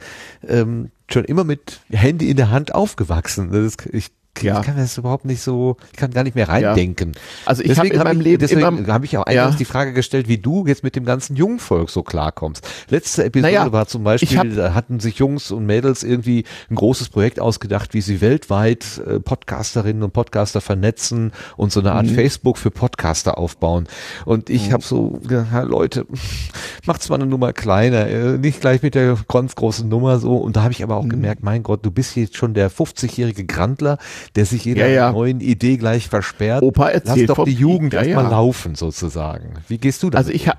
[0.49, 3.51] ähm, schon immer mit Handy in der Hand aufgewachsen.
[3.53, 4.59] Das ist, ich ja.
[4.59, 7.12] ich kann mir das überhaupt nicht so, ich kann gar nicht mehr reindenken.
[7.14, 7.20] Ja.
[7.46, 9.59] Also ich habe in meinem Leben deswegen habe ich auch eingangs ja.
[9.59, 12.66] die Frage gestellt, wie du jetzt mit dem ganzen Jungvolk so klarkommst.
[12.88, 16.76] Letzte Episode naja, war zum Beispiel, hab, da hatten sich Jungs und Mädels irgendwie ein
[16.76, 22.06] großes Projekt ausgedacht, wie sie weltweit äh, Podcasterinnen und Podcaster vernetzen und so eine Art
[22.06, 22.14] mhm.
[22.14, 23.86] Facebook für Podcaster aufbauen.
[24.24, 24.72] Und ich mhm.
[24.72, 26.06] habe so, ja, Leute,
[26.86, 30.36] macht's mal eine Nummer kleiner, äh, nicht gleich mit der ganz großen Nummer so.
[30.36, 31.10] Und da habe ich aber auch mhm.
[31.10, 33.98] gemerkt, mein Gott, du bist jetzt schon der 50-jährige Grandler,
[34.36, 35.12] der sich jeder ja, ja.
[35.12, 36.62] neuen Idee gleich versperrt.
[36.62, 39.55] Opa erzählt Lass doch die Jugend ja, erstmal laufen sozusagen.
[39.69, 40.19] Wie gehst du da?
[40.19, 40.59] Also ich habe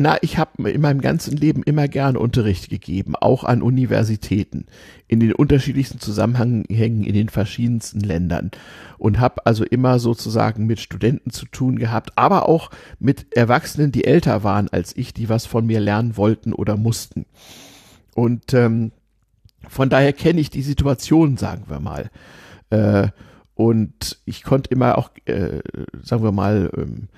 [0.00, 4.66] na, ich habe in meinem ganzen Leben immer gern Unterricht gegeben, auch an Universitäten,
[5.08, 8.52] in den unterschiedlichsten Zusammenhängen in den verschiedensten Ländern
[8.98, 12.70] und habe also immer sozusagen mit Studenten zu tun gehabt, aber auch
[13.00, 17.26] mit Erwachsenen, die älter waren als ich, die was von mir lernen wollten oder mussten.
[18.14, 18.92] Und ähm,
[19.68, 22.08] von daher kenne ich die Situation, sagen wir mal.
[22.70, 23.08] Äh,
[23.54, 25.60] und ich konnte immer auch, äh,
[26.02, 27.08] sagen wir mal, ähm,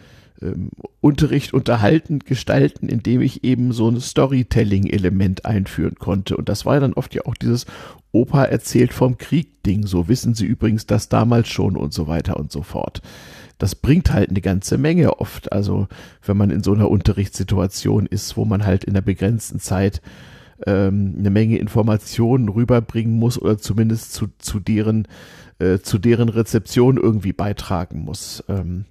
[0.43, 0.71] ähm,
[1.01, 6.37] Unterricht unterhaltend gestalten, indem ich eben so ein Storytelling-Element einführen konnte.
[6.37, 7.67] Und das war ja dann oft ja auch dieses
[8.13, 9.87] Opa erzählt vom Krieg-Ding.
[9.87, 13.03] So wissen Sie übrigens das damals schon und so weiter und so fort.
[13.59, 15.53] Das bringt halt eine ganze Menge oft.
[15.53, 15.89] Also
[16.25, 20.01] wenn man in so einer Unterrichtssituation ist, wo man halt in einer begrenzten Zeit
[20.67, 25.07] ähm, eine Menge Informationen rüberbringen muss oder zumindest zu, zu deren
[25.61, 28.43] äh, zu deren Rezeption irgendwie beitragen muss.
[28.49, 28.85] Ähm,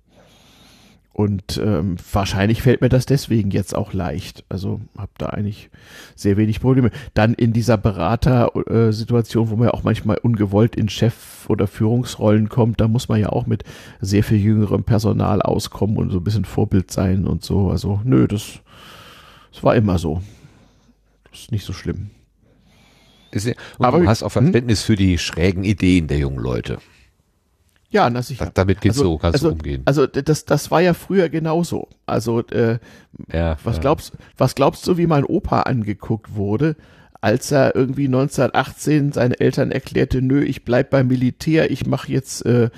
[1.19, 4.45] und ähm, wahrscheinlich fällt mir das deswegen jetzt auch leicht.
[4.47, 5.69] Also habe da eigentlich
[6.15, 6.91] sehr wenig Probleme.
[7.13, 12.47] Dann in dieser Beratersituation, äh, wo man ja auch manchmal ungewollt in Chef- oder Führungsrollen
[12.47, 13.65] kommt, da muss man ja auch mit
[13.99, 17.69] sehr viel jüngerem Personal auskommen und so ein bisschen Vorbild sein und so.
[17.69, 18.61] Also nö, das,
[19.51, 20.21] das war immer so.
[21.31, 22.11] Das ist nicht so schlimm.
[23.33, 24.43] Und Aber, du hast auch hm?
[24.43, 24.85] Verständnis hm?
[24.85, 26.79] für die schrägen Ideen der jungen Leute.
[27.91, 28.51] Ja, na sicher.
[28.53, 29.81] damit geht's also, so, kannst also, du umgehen.
[29.85, 31.87] Also das, das war ja früher genauso.
[32.05, 32.77] Also äh,
[33.33, 33.81] ja, was ja.
[33.81, 36.75] glaubst, was glaubst du, wie mein Opa angeguckt wurde,
[37.21, 42.45] als er irgendwie 1918 seinen Eltern erklärte, nö, ich bleib beim Militär, ich mache jetzt
[42.45, 42.69] äh,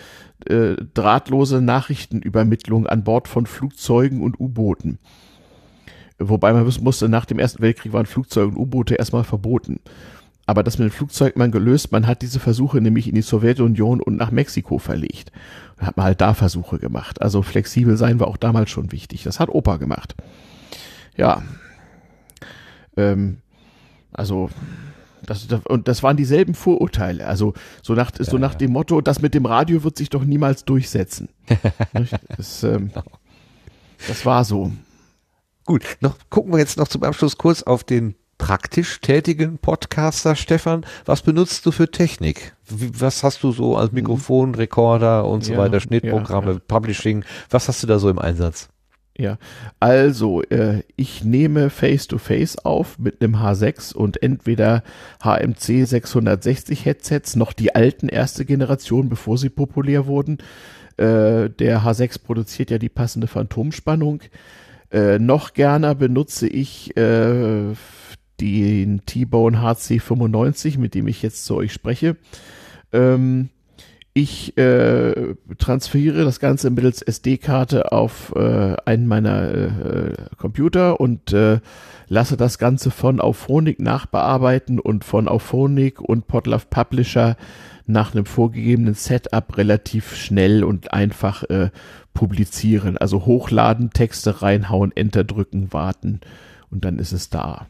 [0.45, 4.98] äh, drahtlose Nachrichtenübermittlung an Bord von Flugzeugen und U-Booten.
[6.18, 9.80] Wobei man wissen musste, nach dem Ersten Weltkrieg waren Flugzeuge und U-Boote erstmal verboten.
[10.52, 14.02] Aber das mit dem Flugzeug man gelöst, man hat diese Versuche nämlich in die Sowjetunion
[14.02, 15.32] und nach Mexiko verlegt.
[15.80, 17.22] Und hat man halt da Versuche gemacht.
[17.22, 19.23] Also flexibel sein war auch damals schon wichtig.
[19.23, 20.14] Das hat Opa gemacht.
[21.15, 21.41] Ja.
[22.98, 23.38] Ähm,
[24.11, 24.49] also,
[25.26, 27.28] das, das, und das waren dieselben Vorurteile.
[27.28, 28.57] Also so nach, ja, so nach ja.
[28.57, 31.30] dem Motto, das mit dem Radio wird sich doch niemals durchsetzen.
[32.36, 33.06] das, ähm, genau.
[34.06, 34.69] das war so.
[35.64, 40.84] Gut, noch gucken wir jetzt noch zum Abschluss kurz auf den praktisch tätigen Podcaster, Stefan,
[41.06, 42.56] was benutzt du für Technik?
[42.68, 43.98] Was hast du so als mhm.
[43.98, 46.62] Mikrofon, Rekorder und so ja, weiter, Schnittprogramme, ja, ja.
[46.68, 47.24] Publishing?
[47.52, 48.70] Was hast du da so im Einsatz?
[49.16, 49.38] Ja,
[49.80, 54.82] also äh, ich nehme Face-to-Face -face auf mit einem H6 und entweder
[55.24, 60.40] HMC 660 Headsets, noch die alten erste Generation, bevor sie populär wurden.
[60.98, 64.22] Äh, der H6 produziert ja die passende Phantomspannung.
[64.92, 67.76] Äh, noch gerne benutze ich äh,
[68.42, 72.18] den T-Bone HC95, mit dem ich jetzt zu euch spreche.
[72.92, 73.50] Ähm,
[74.14, 81.62] ich äh, transferiere das Ganze mittels SD-Karte auf äh, einen meiner äh, Computer und äh,
[82.10, 87.38] lasse das Ganze von Auphonic nachbearbeiten und von Auphonic und Podlove Publisher
[87.86, 91.70] nach einem vorgegebenen Setup relativ schnell und einfach äh,
[92.14, 92.98] publizieren.
[92.98, 96.20] Also hochladen, Texte reinhauen, Enter drücken, warten
[96.70, 97.68] und dann ist es da.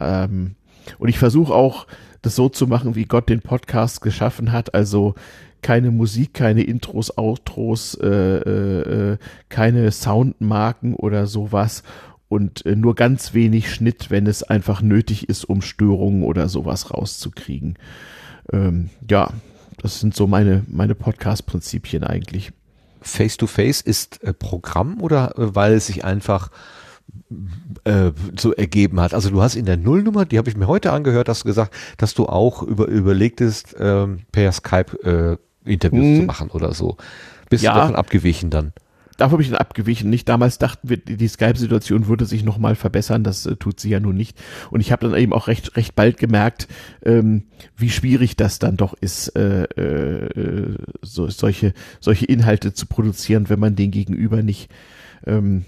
[0.00, 0.56] Ähm,
[0.98, 1.86] und ich versuche auch,
[2.22, 4.74] das so zu machen, wie Gott den Podcast geschaffen hat.
[4.74, 5.14] Also
[5.62, 9.18] keine Musik, keine Intros, Outros, äh, äh, äh,
[9.48, 11.82] keine Soundmarken oder sowas
[12.28, 16.90] und äh, nur ganz wenig Schnitt, wenn es einfach nötig ist, um Störungen oder sowas
[16.92, 17.78] rauszukriegen.
[18.52, 19.30] Ähm, ja,
[19.78, 22.52] das sind so meine, meine Podcast-Prinzipien eigentlich.
[23.00, 26.50] Face-to-Face -face ist äh, Programm oder äh, weil es sich einfach
[27.84, 29.14] äh, so ergeben hat.
[29.14, 31.74] Also du hast in der Nullnummer, die habe ich mir heute angehört, hast du gesagt,
[31.96, 36.16] dass du auch über, überlegtest, ähm, per Skype äh, Interviews hm.
[36.20, 36.96] zu machen oder so.
[37.50, 37.72] Bist ja.
[37.72, 38.72] du davon abgewichen dann?
[39.16, 40.10] Davon habe ich dann abgewichen.
[40.10, 43.24] Nicht damals dachten wir, die Skype-Situation würde sich nochmal verbessern.
[43.24, 44.38] Das äh, tut sie ja nun nicht.
[44.70, 46.68] Und ich habe dann eben auch recht, recht bald gemerkt,
[47.04, 47.44] ähm,
[47.76, 53.60] wie schwierig das dann doch ist, äh, äh, so, solche, solche Inhalte zu produzieren, wenn
[53.60, 54.70] man den Gegenüber nicht
[55.26, 55.64] ähm,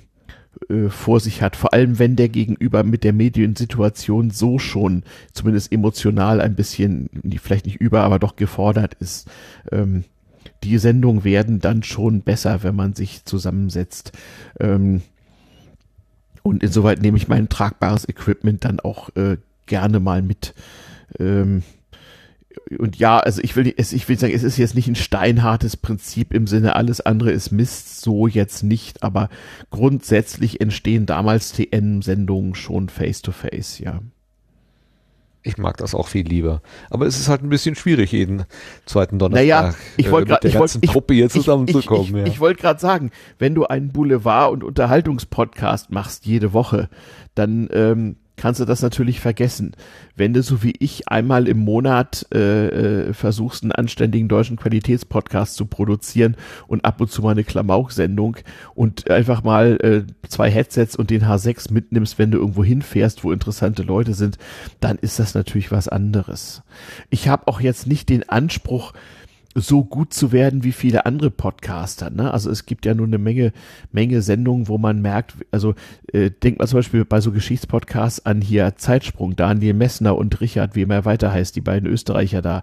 [0.68, 5.02] äh, vor sich hat, vor allem wenn der Gegenüber mit der Mediensituation so schon
[5.32, 7.08] zumindest emotional ein bisschen,
[7.40, 9.28] vielleicht nicht über, aber doch gefordert ist.
[9.70, 10.04] Ähm,
[10.64, 14.12] die Sendungen werden dann schon besser, wenn man sich zusammensetzt.
[14.58, 15.02] Ähm,
[16.42, 20.54] und insoweit nehme ich mein tragbares Equipment dann auch äh, gerne mal mit.
[21.18, 21.62] Ähm,
[22.78, 26.32] und ja, also ich will, ich will sagen, es ist jetzt nicht ein steinhartes Prinzip
[26.32, 29.28] im Sinne, alles andere ist Mist, so jetzt nicht, aber
[29.70, 34.00] grundsätzlich entstehen damals TN-Sendungen schon face-to-face, -face, ja.
[35.42, 36.62] Ich mag das auch viel lieber.
[36.90, 38.44] Aber es ist halt ein bisschen schwierig, jeden
[38.86, 42.02] zweiten Donnerstag naja, ich wollte äh, mit der ich ganzen wollt, Truppe hier zusammenzukommen.
[42.02, 42.26] Ich, ich, ja.
[42.26, 46.90] ich wollte gerade sagen, wenn du einen Boulevard- und Unterhaltungspodcast machst jede Woche,
[47.34, 49.72] dann ähm, kannst du das natürlich vergessen.
[50.16, 55.56] Wenn du so wie ich einmal im Monat äh, äh, versuchst, einen anständigen deutschen Qualitätspodcast
[55.56, 56.36] zu produzieren
[56.66, 58.38] und ab und zu mal eine Klamauk-Sendung
[58.74, 63.32] und einfach mal äh, zwei Headsets und den H6 mitnimmst, wenn du irgendwo hinfährst, wo
[63.32, 64.38] interessante Leute sind,
[64.80, 66.62] dann ist das natürlich was anderes.
[67.10, 68.92] Ich habe auch jetzt nicht den Anspruch,
[69.54, 72.10] so gut zu werden wie viele andere Podcaster.
[72.10, 72.32] Ne?
[72.32, 73.52] Also es gibt ja nur eine Menge,
[73.92, 75.74] Menge Sendungen, wo man merkt, also
[76.12, 80.76] äh, denkt man zum Beispiel bei so Geschichtspodcasts an hier Zeitsprung, Daniel Messner und Richard,
[80.76, 82.62] wie immer weiter heißt, die beiden Österreicher da,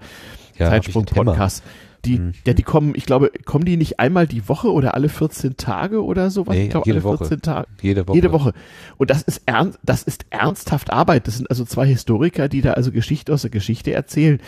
[0.57, 1.63] ja, Zeitsprung-Podcast.
[2.05, 2.33] Die, mhm.
[2.45, 6.03] ja, die kommen, ich glaube, kommen die nicht einmal die Woche oder alle 14 Tage
[6.03, 6.45] oder so?
[6.47, 7.41] Nee, ich glaube, alle 14 Woche.
[7.41, 7.67] Tage.
[7.81, 8.15] Jede Woche.
[8.15, 8.53] Jede Woche.
[8.97, 11.25] Und das ist ernst, das ist ernsthaft Arbeit.
[11.25, 14.39] Das sind also zwei Historiker, die da also Geschichte aus der Geschichte erzählen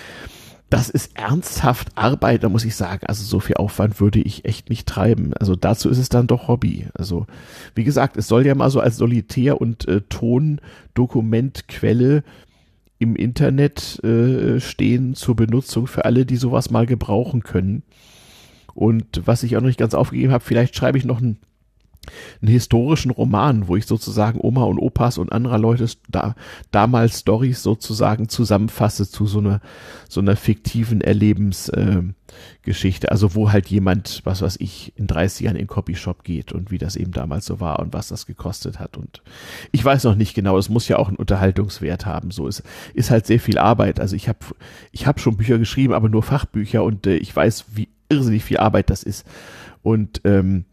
[0.70, 4.70] das ist ernsthaft Arbeit, da muss ich sagen, also so viel Aufwand würde ich echt
[4.70, 5.34] nicht treiben.
[5.36, 6.88] Also dazu ist es dann doch Hobby.
[6.94, 7.26] Also
[7.74, 12.26] wie gesagt, es soll ja mal so als Solitär- und äh, Tondokumentquelle
[13.00, 17.84] im Internet äh, stehen zur Benutzung für alle, die sowas mal gebrauchen können.
[18.74, 21.38] Und was ich auch noch nicht ganz aufgegeben habe, vielleicht schreibe ich noch ein
[22.42, 26.36] einen historischen Roman, wo ich sozusagen Oma und Opas und anderer Leute da,
[26.72, 29.62] damals Stories sozusagen zusammenfasse zu so einer
[30.10, 33.08] so einer fiktiven Erlebensgeschichte.
[33.08, 36.52] Äh, also wo halt jemand, was weiß ich, in 30 Jahren in den Copyshop geht
[36.52, 38.98] und wie das eben damals so war und was das gekostet hat.
[38.98, 39.22] Und
[39.72, 42.32] ich weiß noch nicht genau, es muss ja auch einen Unterhaltungswert haben.
[42.32, 42.64] So ist,
[42.94, 44.00] ist halt sehr viel Arbeit.
[44.00, 44.40] Also ich habe
[44.92, 48.58] ich hab schon Bücher geschrieben, aber nur Fachbücher und äh, ich weiß, wie irrsinnig viel
[48.58, 49.26] Arbeit das ist.
[49.84, 50.66] Und ähm,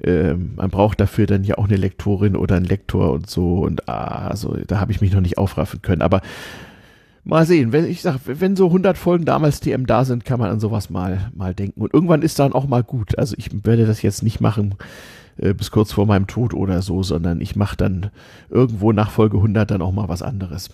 [0.00, 3.88] äh, man braucht dafür dann ja auch eine Lektorin oder einen Lektor und so und
[3.88, 6.22] ah, also da habe ich mich noch nicht aufraffen können, aber
[7.24, 10.50] mal sehen, wenn ich sag, wenn so 100 Folgen damals TM da sind, kann man
[10.50, 13.18] an sowas mal mal denken und irgendwann ist dann auch mal gut.
[13.18, 14.76] Also ich werde das jetzt nicht machen
[15.38, 18.10] äh, bis kurz vor meinem Tod oder so, sondern ich mache dann
[18.50, 20.70] irgendwo nach Folge 100 dann auch mal was anderes.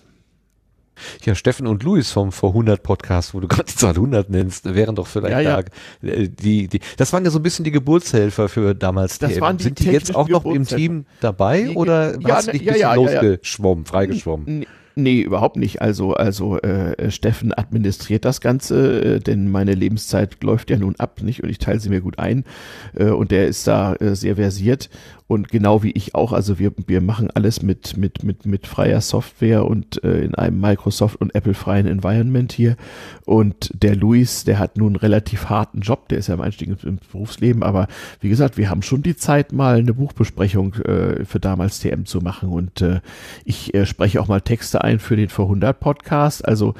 [1.23, 4.73] Ja, Steffen und Luis vom Vor 100 Podcast, wo du gerade die Zahl 100 nennst,
[4.73, 5.61] wären doch vielleicht ja, ja.
[6.01, 9.19] da, äh, die, die, das waren ja so ein bisschen die Geburtshelfer für damals.
[9.19, 12.35] Das die, waren die Sind die jetzt auch noch im Team dabei die, oder ja,
[12.35, 14.65] hast du ne, dich ja, ein bisschen losgeschwommen, freigeschwommen?
[14.97, 15.81] Nee, überhaupt nicht.
[15.81, 21.21] Also, also äh, Steffen administriert das Ganze, äh, denn meine Lebenszeit läuft ja nun ab,
[21.21, 21.43] nicht?
[21.43, 22.45] Und ich teile sie mir gut ein.
[22.93, 24.89] Äh, und der ist da äh, sehr versiert.
[25.27, 29.01] Und genau wie ich auch, also wir, wir machen alles mit, mit, mit, mit freier
[29.01, 32.77] Software und äh, in einem Microsoft und Apple freien Environment hier.
[33.25, 36.69] Und der Luis, der hat nun einen relativ harten Job, der ist ja im Einstieg
[36.69, 37.87] ins, ins Berufsleben, aber
[38.19, 42.19] wie gesagt, wir haben schon die Zeit, mal eine Buchbesprechung äh, für damals TM zu
[42.19, 42.49] machen.
[42.49, 43.01] Und äh,
[43.45, 46.47] ich äh, spreche auch mal Texte ein für den Vor 100 Podcast.
[46.47, 46.75] Also,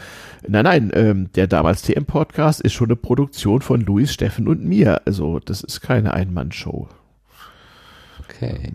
[0.48, 4.64] nein, nein, ähm, der damals TM Podcast ist schon eine Produktion von Luis, Steffen und
[4.64, 5.02] mir.
[5.06, 6.88] Also, das ist keine Einmannshow.
[8.30, 8.72] Okay.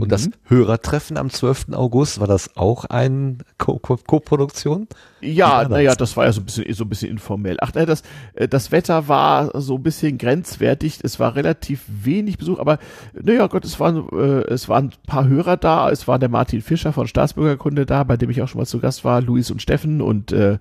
[0.00, 1.66] Und das Hörertreffen am 12.
[1.72, 4.88] August, war das auch eine Co-Produktion?
[5.20, 7.56] ja, naja, das war ja so ein bisschen, so ein bisschen informell.
[7.60, 8.02] Ach, ne, das,
[8.34, 10.98] äh, das Wetter war so ein bisschen grenzwertig.
[11.02, 12.78] Es war relativ wenig Besuch, aber
[13.20, 15.90] naja, Gott, es waren, äh, es waren ein paar Hörer da.
[15.90, 18.78] Es war der Martin Fischer von Staatsbürgerkunde da, bei dem ich auch schon mal zu
[18.78, 20.58] Gast war, Luis und Steffen und äh,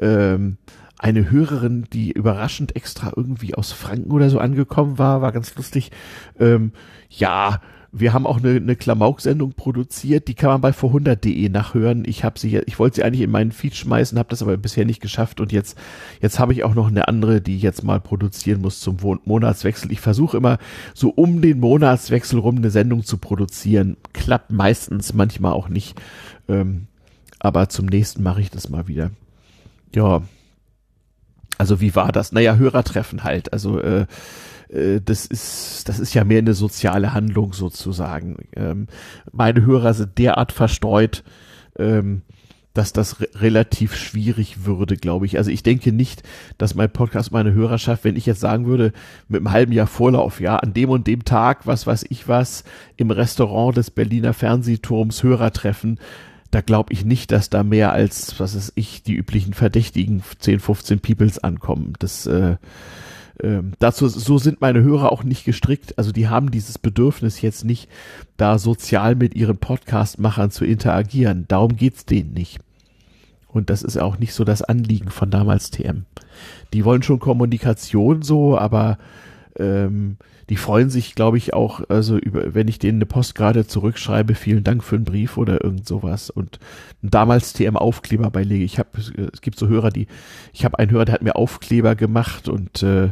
[0.00, 0.58] ähm,
[0.98, 5.90] eine Hörerin, die überraschend extra irgendwie aus Franken oder so angekommen war, war ganz lustig.
[6.38, 6.72] Ähm,
[7.08, 7.60] ja,
[7.90, 12.02] wir haben auch eine, eine Klamauk-Sendung produziert, die kann man bei vor100.de nachhören.
[12.06, 14.84] Ich habe sie, ich wollte sie eigentlich in meinen Feed schmeißen, habe das aber bisher
[14.84, 15.78] nicht geschafft und jetzt,
[16.20, 19.90] jetzt habe ich auch noch eine andere, die ich jetzt mal produzieren muss zum Monatswechsel.
[19.90, 20.58] Ich versuche immer
[20.94, 23.96] so um den Monatswechsel rum eine Sendung zu produzieren.
[24.12, 25.98] Klappt meistens, manchmal auch nicht.
[26.46, 26.88] Ähm,
[27.38, 29.12] aber zum nächsten mache ich das mal wieder.
[29.94, 30.22] Ja.
[31.58, 32.32] Also wie war das?
[32.32, 33.52] Naja, Hörertreffen halt.
[33.52, 34.06] Also äh,
[34.68, 38.36] äh, das ist, das ist ja mehr eine soziale Handlung sozusagen.
[38.54, 38.86] Ähm,
[39.32, 41.24] meine Hörer sind derart verstreut,
[41.78, 42.22] ähm,
[42.74, 45.36] dass das re relativ schwierig würde, glaube ich.
[45.36, 46.22] Also ich denke nicht,
[46.58, 48.92] dass mein Podcast meine Hörerschaft, wenn ich jetzt sagen würde,
[49.26, 52.62] mit einem halben Jahr Vorlauf, ja, an dem und dem Tag, was weiß ich was,
[52.96, 55.98] im Restaurant des Berliner Fernsehturms Hörertreffen,
[56.50, 60.60] da glaube ich nicht, dass da mehr als, was ist ich, die üblichen verdächtigen 10,
[60.60, 61.92] 15 Peoples ankommen.
[61.98, 62.56] Das, äh,
[63.40, 65.98] ähm, dazu, so sind meine Hörer auch nicht gestrickt.
[65.98, 67.88] Also die haben dieses Bedürfnis jetzt nicht,
[68.36, 71.44] da sozial mit ihren Podcast-Machern zu interagieren.
[71.48, 72.58] Darum geht's denen nicht.
[73.46, 76.04] Und das ist auch nicht so das Anliegen von damals TM.
[76.72, 78.98] Die wollen schon Kommunikation so, aber
[79.58, 80.16] ähm,
[80.48, 84.34] die freuen sich, glaube ich, auch, also über, wenn ich denen eine Post gerade zurückschreibe,
[84.34, 86.30] vielen Dank für einen Brief oder irgend sowas.
[86.30, 86.58] Und
[87.02, 88.64] damals TM-Aufkleber beilege.
[88.64, 88.88] Ich habe,
[89.32, 90.06] es gibt so Hörer, die,
[90.52, 93.10] ich habe einen Hörer, der hat mir Aufkleber gemacht und äh,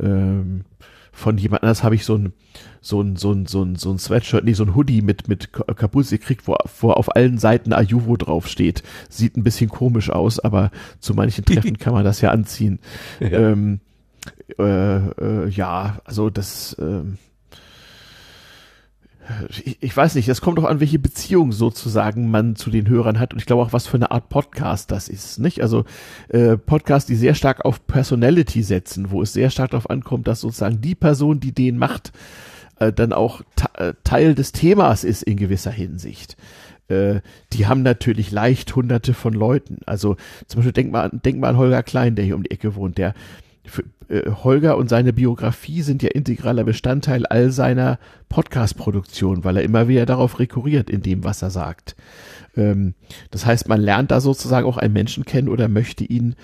[0.00, 0.64] ähm,
[1.12, 2.32] von jemand anders habe ich so ein
[2.80, 5.52] so ein so ein so ein so ein Sweatshirt, nee, so ein Hoodie mit mit
[5.52, 8.82] Kapuze gekriegt, wo, wo auf allen Seiten Ayuvo draufsteht.
[9.08, 12.80] Sieht ein bisschen komisch aus, aber zu manchen Treffen kann man das ja anziehen.
[13.20, 13.28] Ja.
[13.28, 13.80] Ähm,
[14.58, 17.18] äh, äh, ja, also das ähm,
[19.48, 23.18] ich, ich weiß nicht, es kommt doch an, welche Beziehung sozusagen man zu den Hörern
[23.18, 25.62] hat und ich glaube auch, was für eine Art Podcast das ist, nicht?
[25.62, 25.84] Also
[26.28, 30.40] äh, Podcasts, die sehr stark auf Personality setzen, wo es sehr stark darauf ankommt, dass
[30.40, 32.12] sozusagen die Person, die den macht,
[32.78, 33.42] äh, dann auch
[33.74, 36.36] äh, Teil des Themas ist in gewisser Hinsicht.
[36.88, 37.20] Äh,
[37.52, 39.78] die haben natürlich leicht hunderte von Leuten.
[39.86, 42.74] Also zum Beispiel denk mal, denk mal an Holger Klein, der hier um die Ecke
[42.74, 43.14] wohnt, der
[44.08, 47.98] äh, Holger und seine Biografie sind ja integraler Bestandteil all seiner
[48.28, 51.96] Podcast-Produktion, weil er immer wieder darauf rekurriert in dem, was er sagt.
[52.56, 52.94] Ähm,
[53.30, 56.34] das heißt, man lernt da sozusagen auch einen Menschen kennen oder möchte ihn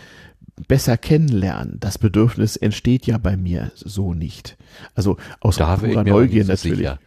[0.68, 1.78] besser kennenlernen.
[1.80, 4.56] Das Bedürfnis entsteht ja bei mir so nicht.
[4.94, 6.78] Also aus da purer Neugier natürlich.
[6.78, 6.98] Sicher.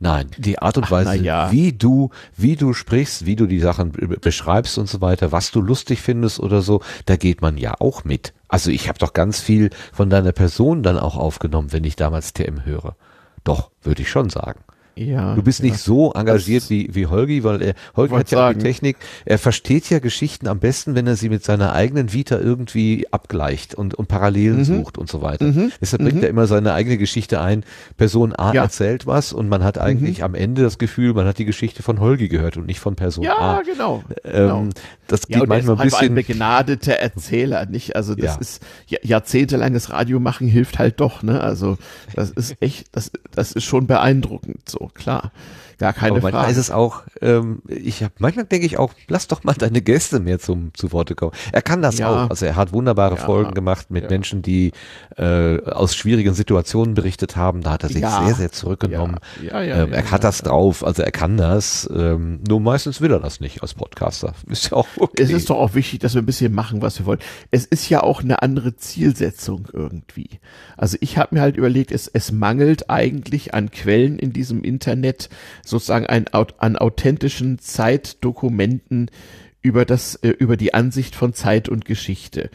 [0.00, 1.50] Nein, die Art und Ach, Weise, ja.
[1.50, 5.60] wie du, wie du sprichst, wie du die Sachen beschreibst und so weiter, was du
[5.60, 8.32] lustig findest oder so, da geht man ja auch mit.
[8.46, 12.32] Also ich habe doch ganz viel von deiner Person dann auch aufgenommen, wenn ich damals
[12.32, 12.96] TM höre.
[13.42, 14.60] Doch, würde ich schon sagen.
[14.98, 15.78] Ja, du bist nicht ja.
[15.78, 19.98] so engagiert wie, wie Holgi, weil er, Holgi hat ja die Technik, er versteht ja
[20.00, 24.58] Geschichten am besten, wenn er sie mit seiner eigenen Vita irgendwie abgleicht und, und Parallelen
[24.58, 24.64] mhm.
[24.64, 25.44] sucht und so weiter.
[25.44, 25.72] Mhm.
[25.80, 26.24] Deshalb bringt mhm.
[26.24, 27.64] er immer seine eigene Geschichte ein.
[27.96, 28.62] Person A ja.
[28.62, 30.24] erzählt was und man hat eigentlich mhm.
[30.24, 33.26] am Ende das Gefühl, man hat die Geschichte von Holgi gehört und nicht von Person
[33.26, 33.28] A.
[33.28, 34.02] Ja, genau.
[34.24, 34.68] Ähm, genau.
[35.06, 36.08] Das geht manchmal ein bisschen.
[36.08, 37.96] ein begnadeter Erzähler, nicht?
[37.96, 41.40] Also das ist jahrzehntelanges Radio machen hilft halt doch, ne?
[41.40, 41.78] Also
[42.14, 45.30] das ist echt, das, das ist schon beeindruckend so klar.
[45.78, 46.52] Gar keine Aber manchmal Frage.
[46.52, 50.18] ist es auch, ähm, ich habe manchmal denke ich auch, lass doch mal deine Gäste
[50.18, 51.32] mehr zum zu Worte kommen.
[51.52, 52.24] Er kann das ja.
[52.24, 52.30] auch.
[52.30, 53.20] Also er hat wunderbare ja.
[53.20, 54.10] Folgen gemacht mit ja.
[54.10, 54.72] Menschen, die
[55.16, 57.62] äh, aus schwierigen Situationen berichtet haben.
[57.62, 59.18] Da hat er sich sehr, sehr zurückgenommen.
[59.42, 59.62] Ja.
[59.62, 61.88] Ja, ähm, er hat das drauf, also er kann das.
[61.94, 64.34] Ähm, nur meistens will er das nicht als Podcaster.
[64.48, 65.22] Ist ja auch okay.
[65.22, 67.20] Es ist doch auch wichtig, dass wir ein bisschen machen, was wir wollen.
[67.50, 70.40] Es ist ja auch eine andere Zielsetzung irgendwie.
[70.76, 75.28] Also ich habe mir halt überlegt, es, es mangelt eigentlich an Quellen in diesem Internet,
[75.68, 79.10] sozusagen ein, an authentischen Zeitdokumenten
[79.62, 82.50] über das, äh, über die Ansicht von Zeit und Geschichte.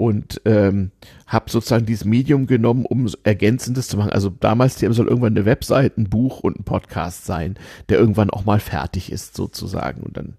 [0.00, 0.92] und ähm,
[1.26, 4.12] habe sozusagen dieses Medium genommen, um Ergänzendes zu machen.
[4.12, 7.58] Also damals TM soll irgendwann eine Website, ein Buch und ein Podcast sein,
[7.90, 10.36] der irgendwann auch mal fertig ist sozusagen und dann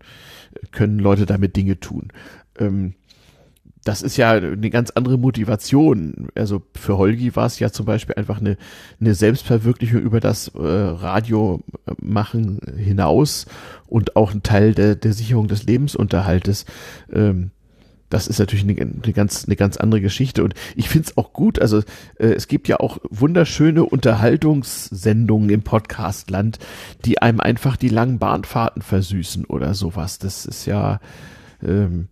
[0.72, 2.08] können Leute damit Dinge tun.
[2.58, 2.96] Ähm,
[3.84, 6.28] das ist ja eine ganz andere Motivation.
[6.36, 8.58] Also für Holgi war es ja zum Beispiel einfach eine,
[9.00, 11.62] eine Selbstverwirklichung über das äh, Radio
[12.00, 13.48] machen hinaus
[13.88, 16.66] und auch ein Teil der, der Sicherung des Lebensunterhaltes.
[17.12, 17.52] Ähm,
[18.12, 20.44] das ist natürlich eine, eine, ganz, eine ganz andere Geschichte.
[20.44, 21.80] Und ich finde es auch gut, also
[22.20, 26.60] äh, es gibt ja auch wunderschöne Unterhaltungssendungen im Podcastland,
[27.06, 30.20] die einem einfach die langen Bahnfahrten versüßen oder sowas.
[30.20, 31.00] Das ist ja,
[31.64, 32.10] ähm,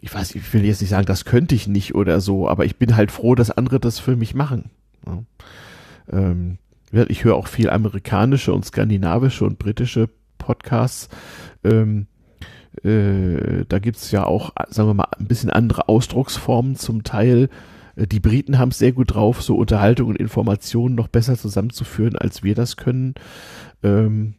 [0.00, 2.76] ich weiß, ich will jetzt nicht sagen, das könnte ich nicht oder so, aber ich
[2.76, 4.70] bin halt froh, dass andere das für mich machen.
[5.06, 5.22] Ja.
[6.10, 6.58] Ähm,
[7.08, 10.08] ich höre auch viel amerikanische und skandinavische und britische
[10.38, 11.08] Podcasts.
[11.64, 12.06] Ähm,
[12.82, 17.50] äh, da gibt's ja auch, sagen wir mal, ein bisschen andere Ausdrucksformen zum Teil.
[17.96, 22.16] Äh, die Briten haben es sehr gut drauf, so Unterhaltung und Informationen noch besser zusammenzuführen,
[22.16, 23.14] als wir das können.
[23.82, 24.34] Ähm,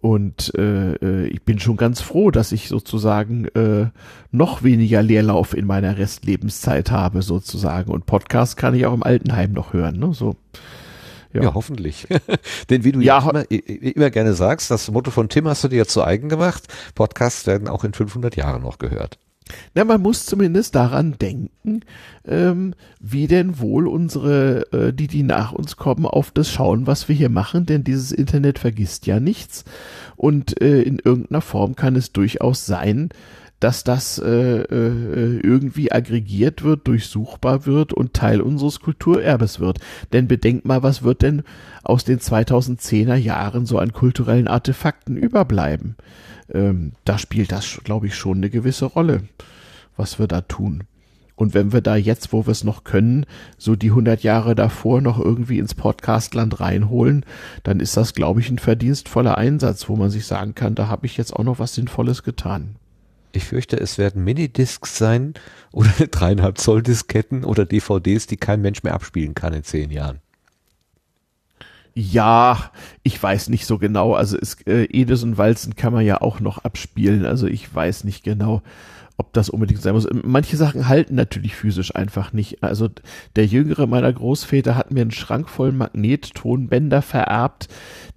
[0.00, 3.90] und äh, äh, ich bin schon ganz froh, dass ich sozusagen äh,
[4.30, 7.90] noch weniger Leerlauf in meiner Restlebenszeit habe, sozusagen.
[7.90, 9.98] Und Podcast kann ich auch im Altenheim noch hören.
[9.98, 10.14] Ne?
[10.14, 10.36] So.
[11.32, 12.06] Ja, ja hoffentlich.
[12.70, 15.68] Denn wie du ja, ja immer, immer, gerne sagst, das Motto von Tim hast du
[15.68, 16.68] dir zu eigen gemacht.
[16.94, 19.18] Podcasts werden auch in 500 Jahren noch gehört.
[19.74, 21.80] Na, man muss zumindest daran denken,
[22.26, 27.08] ähm, wie denn wohl unsere, äh, die, die nach uns kommen, auf das schauen, was
[27.08, 29.64] wir hier machen, denn dieses Internet vergisst ja nichts.
[30.16, 33.10] Und äh, in irgendeiner Form kann es durchaus sein,
[33.60, 39.80] dass das äh, äh, irgendwie aggregiert wird, durchsuchbar wird und Teil unseres Kulturerbes wird.
[40.12, 41.42] Denn bedenkt mal, was wird denn
[41.82, 45.96] aus den 2010er Jahren so an kulturellen Artefakten überbleiben?
[46.52, 49.22] Ähm, da spielt das, glaube ich, schon eine gewisse Rolle,
[49.96, 50.84] was wir da tun.
[51.38, 53.24] Und wenn wir da jetzt, wo wir es noch können,
[53.58, 57.24] so die 100 Jahre davor noch irgendwie ins Podcastland reinholen,
[57.62, 61.06] dann ist das, glaube ich, ein verdienstvoller Einsatz, wo man sich sagen kann, da habe
[61.06, 62.74] ich jetzt auch noch was Sinnvolles getan.
[63.30, 65.34] Ich fürchte, es werden Minidiscs sein
[65.70, 70.18] oder dreieinhalb Zoll Disketten oder DVDs, die kein Mensch mehr abspielen kann in zehn Jahren.
[72.00, 72.70] Ja,
[73.02, 74.14] ich weiß nicht so genau.
[74.14, 77.26] Also es, äh, Edison Walzen kann man ja auch noch abspielen.
[77.26, 78.62] Also ich weiß nicht genau
[79.20, 80.06] ob das unbedingt sein muss.
[80.22, 82.62] Manche Sachen halten natürlich physisch einfach nicht.
[82.62, 82.88] Also
[83.34, 87.66] der jüngere meiner Großväter hat mir einen Schrank voll Magnettonbänder vererbt,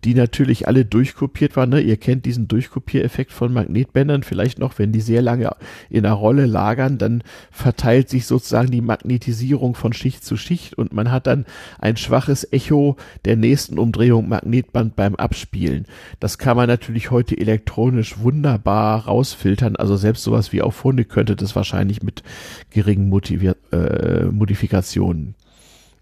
[0.04, 1.70] die natürlich alle durchkopiert waren.
[1.70, 1.82] Ne?
[1.82, 5.50] Ihr kennt diesen Durchkopiereffekt von Magnetbändern vielleicht noch, wenn die sehr lange
[5.90, 10.94] in einer Rolle lagern, dann verteilt sich sozusagen die Magnetisierung von Schicht zu Schicht und
[10.94, 11.46] man hat dann
[11.80, 15.86] ein schwaches Echo der nächsten Umdrehung Magnetband beim Abspielen.
[16.20, 19.76] Das kann man natürlich heute elektronisch wunderbar rausfiltern.
[19.76, 22.22] Also selbst sowas wie auf Kunde könnte das wahrscheinlich mit
[22.70, 25.36] geringen Motivier äh, Modifikationen.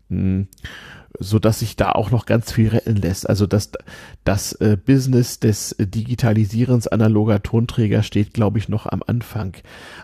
[0.10, 0.48] Hm
[1.18, 3.28] so dass sich da auch noch ganz viel retten lässt.
[3.28, 3.72] Also das,
[4.24, 9.54] das äh, Business des Digitalisierens analoger Tonträger steht, glaube ich, noch am Anfang.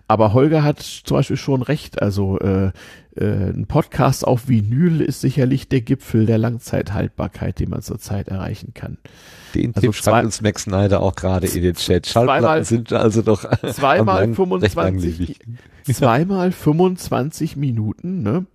[0.07, 2.01] Aber Holger hat zum Beispiel schon recht.
[2.01, 2.71] Also äh,
[3.15, 8.73] äh, ein Podcast auf Vinyl ist sicherlich der Gipfel der Langzeithaltbarkeit, den man zurzeit erreichen
[8.73, 8.97] kann.
[9.53, 12.07] Den also Tipp schreibt uns Max Snyder auch gerade in den Chat.
[12.07, 15.39] Schallplatten sind also doch zweimal 25,
[15.93, 18.45] zweimal 25 Minuten, ne?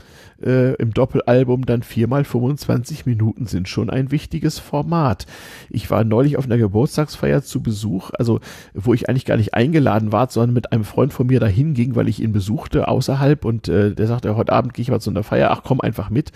[0.43, 5.27] Äh, Im Doppelalbum dann viermal 25 Minuten sind schon ein wichtiges Format.
[5.69, 8.41] Ich war neulich auf einer Geburtstagsfeier zu Besuch, also
[8.73, 11.95] wo ich eigentlich gar nicht eingeladen war, sondern mit einem Freund von mir dahin ging,
[11.95, 15.11] weil ich ihn besuchte außerhalb und äh, der sagte, heute Abend gehe ich mal zu
[15.11, 16.33] einer Feier, ach komm einfach mit.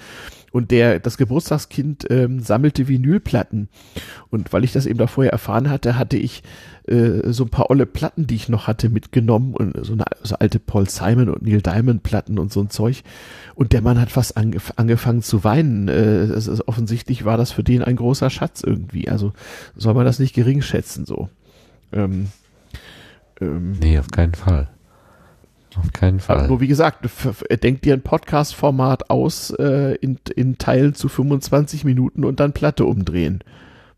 [0.53, 3.69] Und der, das Geburtstagskind ähm, sammelte Vinylplatten.
[4.31, 6.45] Und weil ich das eben da vorher erfahren hatte, hatte ich
[6.86, 10.36] äh, so ein paar olle Platten, die ich noch hatte, mitgenommen und so eine so
[10.36, 13.02] alte Paul Simon und Neil Diamond Platten und so ein Zeug.
[13.55, 15.89] Und der Mann hat fast angef angefangen zu weinen.
[15.89, 19.09] Äh, es ist, offensichtlich war das für den ein großer Schatz irgendwie.
[19.09, 19.32] Also
[19.77, 21.28] soll man das nicht gering schätzen so.
[21.93, 22.28] Ähm,
[23.40, 24.69] ähm, nee, auf keinen Fall.
[25.77, 26.47] Auf keinen Fall.
[26.48, 27.09] Nur wie gesagt,
[27.62, 32.85] denkt dir ein Podcast-Format aus äh, in, in Teilen zu 25 Minuten und dann Platte
[32.85, 33.43] umdrehen.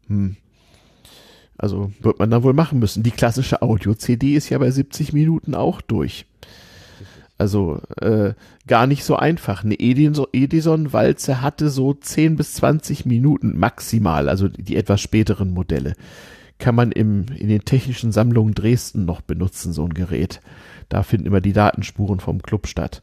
[0.08, 0.36] Hm.
[1.58, 3.02] Also wird man dann wohl machen müssen.
[3.02, 6.26] Die klassische Audio-CD ist ja bei 70 Minuten auch durch.
[7.38, 8.32] Also äh,
[8.66, 9.62] gar nicht so einfach.
[9.62, 15.94] Eine Edison-Walze hatte so 10 bis 20 Minuten maximal, also die etwas späteren Modelle.
[16.58, 20.40] Kann man im, in den technischen Sammlungen Dresden noch benutzen, so ein Gerät.
[20.88, 23.02] Da finden immer die Datenspuren vom Club statt.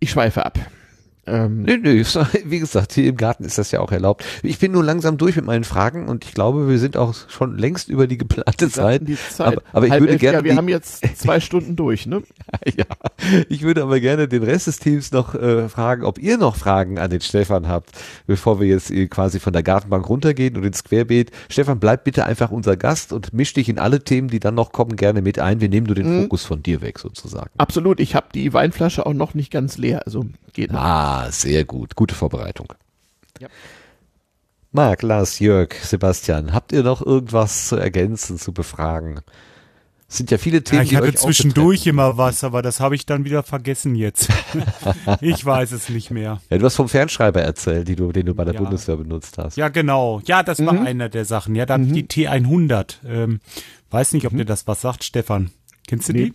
[0.00, 0.58] Ich schweife ab.
[1.26, 2.02] Ähm, Nö, nö,
[2.44, 4.24] wie gesagt, hier im Garten ist das ja auch erlaubt.
[4.42, 7.58] Ich bin nur langsam durch mit meinen Fragen und ich glaube, wir sind auch schon
[7.58, 9.06] längst über die geplante Zeit.
[9.08, 9.46] die Zeit.
[9.46, 12.22] Aber, aber ich würde gerne ja, wir die- haben jetzt zwei Stunden durch, ne?
[12.76, 12.84] ja,
[13.48, 16.98] ich würde aber gerne den Rest des Teams noch äh, fragen, ob ihr noch Fragen
[16.98, 17.90] an den Stefan habt,
[18.26, 21.30] bevor wir jetzt äh, quasi von der Gartenbank runtergehen und ins Querbeet.
[21.48, 24.72] Stefan, bleib bitte einfach unser Gast und misch dich in alle Themen, die dann noch
[24.72, 25.60] kommen, gerne mit ein.
[25.60, 26.22] Wir nehmen nur den Mhm.
[26.22, 27.50] Fokus von dir weg sozusagen.
[27.58, 27.98] Absolut.
[28.00, 30.24] Ich habe die Weinflasche auch noch nicht ganz leer, also
[30.56, 30.72] geht.
[30.74, 31.94] Ah, sehr gut.
[31.94, 32.72] Gute Vorbereitung.
[33.40, 33.48] Ja.
[34.72, 39.20] Marc, Lars, Jörg, Sebastian, habt ihr noch irgendwas zu ergänzen, zu befragen?
[40.08, 43.06] Es sind ja viele Themen, Ja, ich hatte zwischendurch immer was, aber das habe ich
[43.06, 44.28] dann wieder vergessen jetzt.
[45.20, 46.40] ich weiß es nicht mehr.
[46.50, 48.60] Ja, du hast vom Fernschreiber erzählt, die du, den du bei der Ja.
[48.60, 49.56] Bundeswehr benutzt hast.
[49.56, 50.20] Ja, genau.
[50.26, 51.54] Ja, das war einer der Sachen.
[51.56, 52.98] Ja, dann die T100.
[53.06, 53.40] Ähm,
[53.90, 55.50] weiß nicht, ob dir das was sagt, Stefan.
[55.88, 56.24] Kennst du Nee.
[56.26, 56.32] die?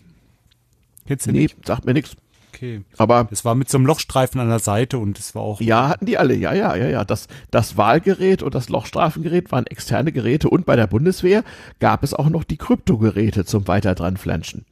[1.08, 1.66] Kennst du Nee, nicht?
[1.66, 2.16] sagt mir nichts.
[2.61, 2.81] Okay.
[2.98, 5.59] Aber Das war mit so einem Lochstreifen an der Seite und es war auch.
[5.61, 6.35] ja, hatten die alle.
[6.35, 7.03] Ja, ja, ja, ja.
[7.03, 11.43] Das, das Wahlgerät und das Lochstrafengerät waren externe Geräte und bei der Bundeswehr
[11.80, 14.65] gab es auch noch die Kryptogeräte zum weiter dran flanschen.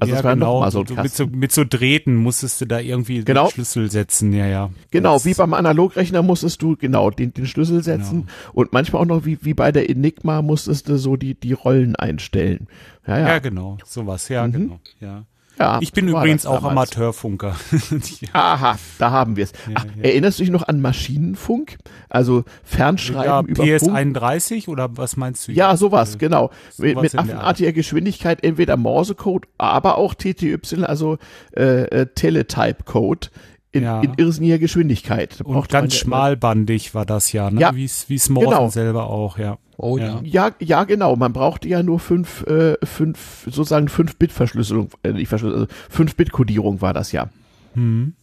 [0.00, 0.54] Also ja, es war genau.
[0.54, 3.46] noch mal so ein mit, so, mit so Drähten musstest du da irgendwie Genau.
[3.46, 4.32] den Schlüssel setzen.
[4.32, 4.70] Ja, ja.
[4.90, 8.32] Genau, Das- wie beim Analogrechner musstest du genau den, den Schlüssel setzen Genau.
[8.52, 11.96] und manchmal auch noch wie, wie bei der Enigma musstest du so die, die Rollen
[11.96, 12.66] einstellen.
[13.06, 13.28] Ja, ja.
[13.28, 13.78] Ja, genau.
[13.84, 14.28] Sowas.
[14.28, 14.78] Ja, genau.
[15.00, 15.24] Ja.
[15.58, 16.64] Ja Ich bin übrigens auch.
[16.64, 17.56] Amateurfunker.
[18.20, 18.28] ja.
[18.32, 19.52] Aha, da haben wir es.
[19.74, 21.78] Ach, Erinnerst du dich noch an Maschinenfunk?
[22.08, 23.96] Also Ja, Fernschreiben über Funk?
[23.96, 25.52] PS31 oder was meinst du?
[25.52, 26.50] Ja, sowas, genau.
[26.78, 31.18] Mit, sowas mit der affenartiger Geschwindigkeit, entweder Morsecode, aber auch TTY, also
[31.56, 33.28] äh, äh, Teletype-Code
[33.72, 34.00] in, Ja.
[34.00, 35.40] in irrsinniger Geschwindigkeit.
[35.40, 37.60] Da Und ganz schmalbandig war das ja, ne?
[37.60, 38.68] Ja, Wie es Morsen genau.
[38.68, 39.58] selber auch, ja.
[39.76, 40.20] Oh ja.
[40.24, 41.14] Ja, ja, genau.
[41.14, 45.74] Man brauchte ja nur fünf, äh, fünf, sozusagen fünf Bit Verschlüsselung, äh, nicht Verschlüsselung, also
[45.88, 47.28] fünf Bit Codierung war das ja.
[47.74, 48.14] Hm.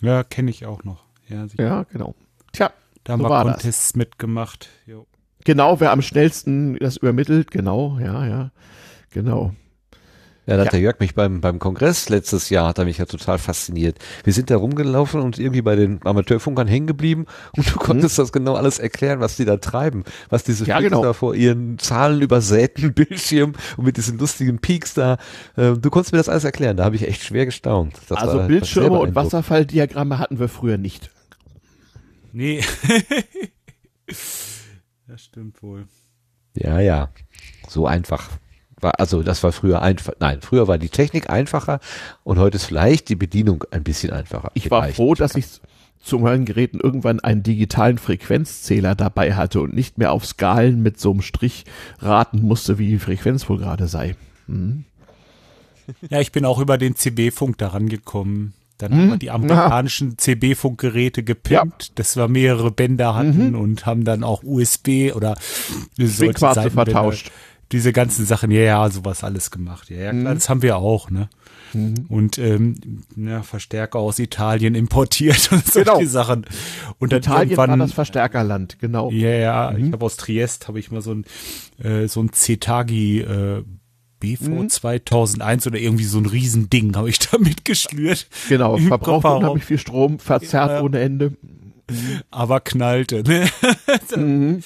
[0.00, 1.04] Ja, kenne ich auch noch.
[1.28, 1.46] Ja.
[1.58, 2.14] Ja, genau.
[2.52, 2.70] Tja,
[3.04, 3.54] da haben so wir war das.
[3.56, 4.70] Contests mitgemacht.
[4.86, 5.06] Jo.
[5.44, 8.50] genau, wer am schnellsten das übermittelt, genau, ja, ja,
[9.10, 9.52] genau.
[10.48, 10.70] Ja, da hat Ja.
[10.72, 13.98] der Jörg mich beim, beim Kongress letztes Jahr, hat er mich ja total fasziniert.
[14.24, 18.32] Wir sind da rumgelaufen und irgendwie bei den Amateurfunkern hängen geblieben und du konntest das
[18.32, 21.02] genau alles erklären, was die da treiben, was diese Ja, Freaks genau.
[21.02, 25.18] da vor ihren Zahlen übersäten Bildschirm und mit diesen lustigen Peaks da.
[25.56, 27.94] äh, Du konntest mir das alles erklären, da habe ich echt schwer gestaunt.
[28.08, 29.16] Das also war- war Bildschirme und beeindruckend.
[29.16, 31.10] Wasserfalldiagramme hatten wir früher nicht.
[32.32, 32.64] Nee.
[35.06, 35.86] das stimmt wohl.
[36.54, 37.10] Ja, ja,
[37.68, 38.28] so einfach.
[38.80, 41.80] War, also das war früher einfach, nein, früher war die Technik einfacher
[42.24, 44.50] und heute ist vielleicht die Bedienung ein bisschen einfacher.
[44.54, 45.46] Ich war froh, dass ich
[46.00, 51.00] zu meinen Geräten irgendwann einen digitalen Frequenzzähler dabei hatte und nicht mehr auf Skalen mit
[51.00, 51.64] so einem Strich
[51.98, 54.14] raten musste, wie die Frequenz wohl gerade sei.
[54.46, 54.84] Hm.
[56.08, 58.52] Ja, ich bin auch über den CB-Funk daran gekommen.
[58.76, 58.98] Dann Hm?
[59.00, 64.42] haben wir die amerikanischen CB-Funkgeräte gepimpt, dass wir mehrere Bänder hatten und haben dann auch
[64.44, 65.36] USB oder
[65.96, 67.32] solche Seitenbänder, vertauscht.
[67.72, 69.90] Diese ganzen Sachen, ja, ja, sowas alles gemacht.
[69.90, 71.28] Ja, ja klar, das haben wir auch, ne?
[72.08, 72.76] Und ähm,
[73.14, 76.04] ja, Verstärker aus Italien importiert und solche Genau.
[76.06, 76.46] Sachen.
[76.98, 79.10] Und dann Italien war das Verstärkerland, genau.
[79.10, 81.24] ja, ja, ich habe aus Triest habe ich mal so ein
[81.82, 83.62] äh, so ein Cetagi äh,
[84.20, 84.68] BV Mhm.
[84.70, 88.28] 2001 oder irgendwie so ein Riesending habe ich damit geschnürt.
[88.48, 90.80] Genau, verbraucht unheimlich viel Strom, verzerrt Ja.
[90.82, 91.34] ohne Ende.
[92.30, 93.22] Aber knallte.
[93.22, 93.48] Ne?
[94.16, 94.62] Mhm.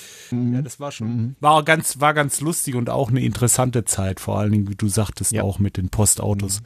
[0.55, 4.39] Ja, das war schon, war ganz, war ganz lustig und auch eine interessante Zeit, vor
[4.39, 5.42] allen Dingen, wie du sagtest, Ja.
[5.42, 6.62] auch mit den Postautos.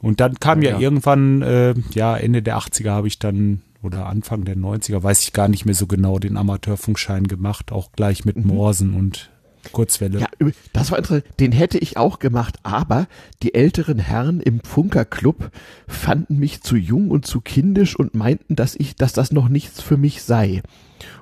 [0.00, 0.82] Und dann kam ja, Ja, ja.
[0.82, 5.32] irgendwann, äh, ja, Ende der 80er habe ich dann, oder Anfang der 90er, weiß ich
[5.32, 9.30] gar nicht mehr so genau, den Amateurfunkschein gemacht, auch gleich mit Morsen und
[9.72, 10.16] Kurzwelle.
[10.16, 10.20] Mhm.
[10.20, 11.24] Ja, das war interessant.
[11.40, 13.06] Den hätte ich auch gemacht, aber
[13.42, 15.50] die älteren Herren im Funkerclub
[15.86, 19.80] fanden mich zu jung und zu kindisch und meinten, dass ich, dass das noch nichts
[19.80, 20.62] für mich sei.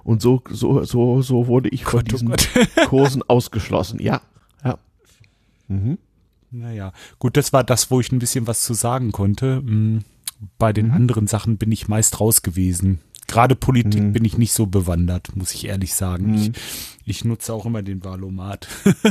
[0.04, 2.48] Und so, so, so, so wurde ich von Gott, oh diesen Gott.
[2.88, 4.00] Kursen ausgeschlossen.
[4.00, 4.20] Ja,
[4.64, 4.78] ja.
[6.50, 9.60] Naja, gut, das war das, wo ich ein bisschen was zu sagen konnte.
[9.62, 10.04] Mm,
[10.58, 13.00] Bei den anderen Sachen bin ich meist raus gewesen.
[13.26, 16.34] Gerade Politik bin ich nicht so bewandert, muss ich ehrlich sagen.
[16.34, 16.52] Ich,
[17.04, 18.68] ich nutze auch immer den Valomat.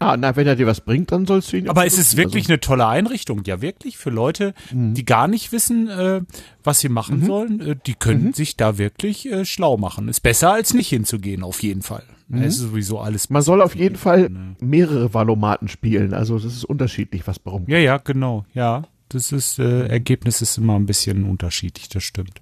[0.00, 1.68] Ah, na, wenn er dir was bringt, dann sollst du ihn.
[1.68, 5.88] Aber es ist wirklich eine tolle Einrichtung, ja wirklich für Leute, die gar nicht wissen,
[5.88, 6.20] äh,
[6.62, 7.60] was sie machen sollen.
[7.60, 10.08] Äh, die können sich da wirklich äh, schlau machen.
[10.08, 12.04] Ist besser als nicht hinzugehen, auf jeden Fall.
[12.30, 13.22] Es ist sowieso alles.
[13.24, 14.54] Also, man soll auf jeden Fall Ne.
[14.60, 16.12] mehrere Valomaten spielen.
[16.14, 17.64] Also das ist unterschiedlich, was warum.
[17.68, 18.84] Ja, ja, genau, ja.
[19.10, 22.40] Das ist äh, Ergebnis ist immer ein bisschen unterschiedlich, das stimmt.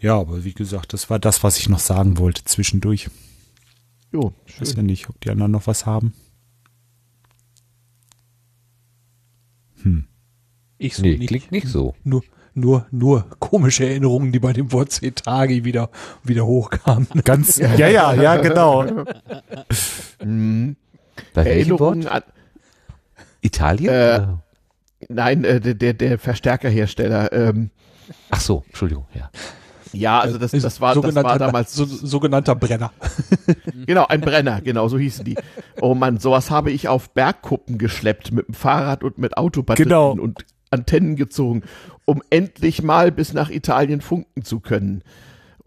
[0.00, 3.08] Ja, aber wie gesagt, das war das, was ich noch sagen wollte zwischendurch.
[4.10, 4.76] Jo, Ich weiß schön.
[4.78, 6.12] ja nicht, ob die anderen noch was haben.
[9.82, 10.06] Hm.
[10.78, 11.28] Ich so Nee, nicht.
[11.28, 11.94] klingt nicht so.
[12.04, 12.22] Nur,
[12.54, 15.90] nur, nur komische Erinnerungen, die bei dem Wort Cetagi wieder,
[16.24, 17.06] wieder hochkamen.
[17.24, 18.82] Ganz, ja, ja, ja, genau.
[20.24, 20.76] Mhm.
[21.34, 22.12] Bei welchem Erinnerungen Wort?
[22.12, 22.22] an,
[23.40, 23.88] Italien?
[23.88, 24.26] Äh,
[25.08, 27.32] nein, äh, der, der, Verstärkerhersteller.
[27.32, 27.70] Ähm,
[28.30, 29.30] Ach so, Entschuldigung, ja.
[29.92, 32.92] ja, also das, das, war, das sogenannter, war damals so, sogenannter Brenner.
[33.86, 35.36] Genau, ein Brenner, genau, so hießen die.
[35.80, 40.12] Oh Mann, sowas habe ich auf Bergkuppen geschleppt mit dem Fahrrad und mit Autobatterien Genau.
[40.12, 41.62] und Antennen gezogen,
[42.04, 45.02] um endlich mal bis nach Italien funken zu können.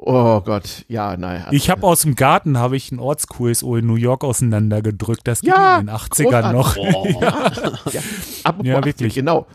[0.08, 1.48] Oh Gott, ja, naja.
[1.50, 5.22] Ich habe aus dem Garten habe ich ein Orts-QSO in New York auseinandergedrückt.
[5.28, 6.76] Das ging Ja, in den 80ern noch.
[7.92, 8.02] ja,
[8.44, 9.16] apropos Ja, 80, wirklich.
[9.16, 9.48] genau.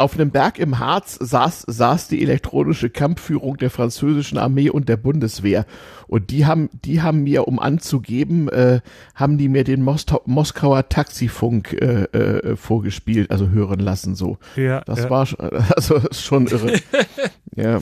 [0.00, 4.96] Auf einem Berg im Harz saß, saß die elektronische Kampfführung der französischen Armee und der
[4.96, 5.66] Bundeswehr.
[6.06, 8.80] Und die haben, die haben mir, um anzugeben, äh,
[9.16, 14.38] haben die mir den Mosto Moskauer Taxifunk äh, äh, vorgespielt, also hören lassen so.
[14.56, 15.10] Ja, Das ja.
[15.10, 15.38] war schon,
[15.76, 16.74] also schon irre.
[17.56, 17.80] ja.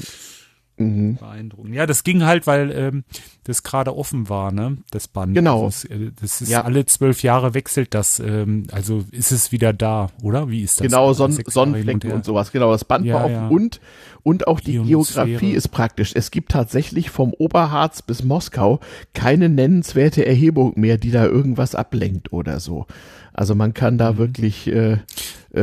[0.79, 1.17] Mhm.
[1.17, 1.75] beeindruckend.
[1.75, 3.05] Ja, das ging halt, weil ähm,
[3.45, 4.77] das gerade offen war, ne?
[4.91, 5.35] Das Band.
[5.35, 5.65] Genau.
[5.65, 6.65] Das, ist, äh, das ist Ja.
[6.65, 8.21] alle zwölf Jahre wechselt das.
[8.21, 10.51] Ähm, also ist es wieder da, oder?
[10.51, 10.87] Wie ist das?
[10.87, 12.53] Genau, hin Sonnenflecken und sowas.
[12.53, 13.35] Genau, das Band Ja, war offen.
[13.35, 13.49] ja.
[13.49, 13.81] Und,
[14.23, 14.79] und auch die.
[14.83, 16.13] Geografie ist praktisch.
[16.15, 18.81] Es gibt tatsächlich vom Oberharz bis Moskau
[19.15, 22.87] keine nennenswerte Erhebung mehr, die da irgendwas ablenkt oder so.
[23.33, 25.01] Also man kann da wirklich, äh, Mhm.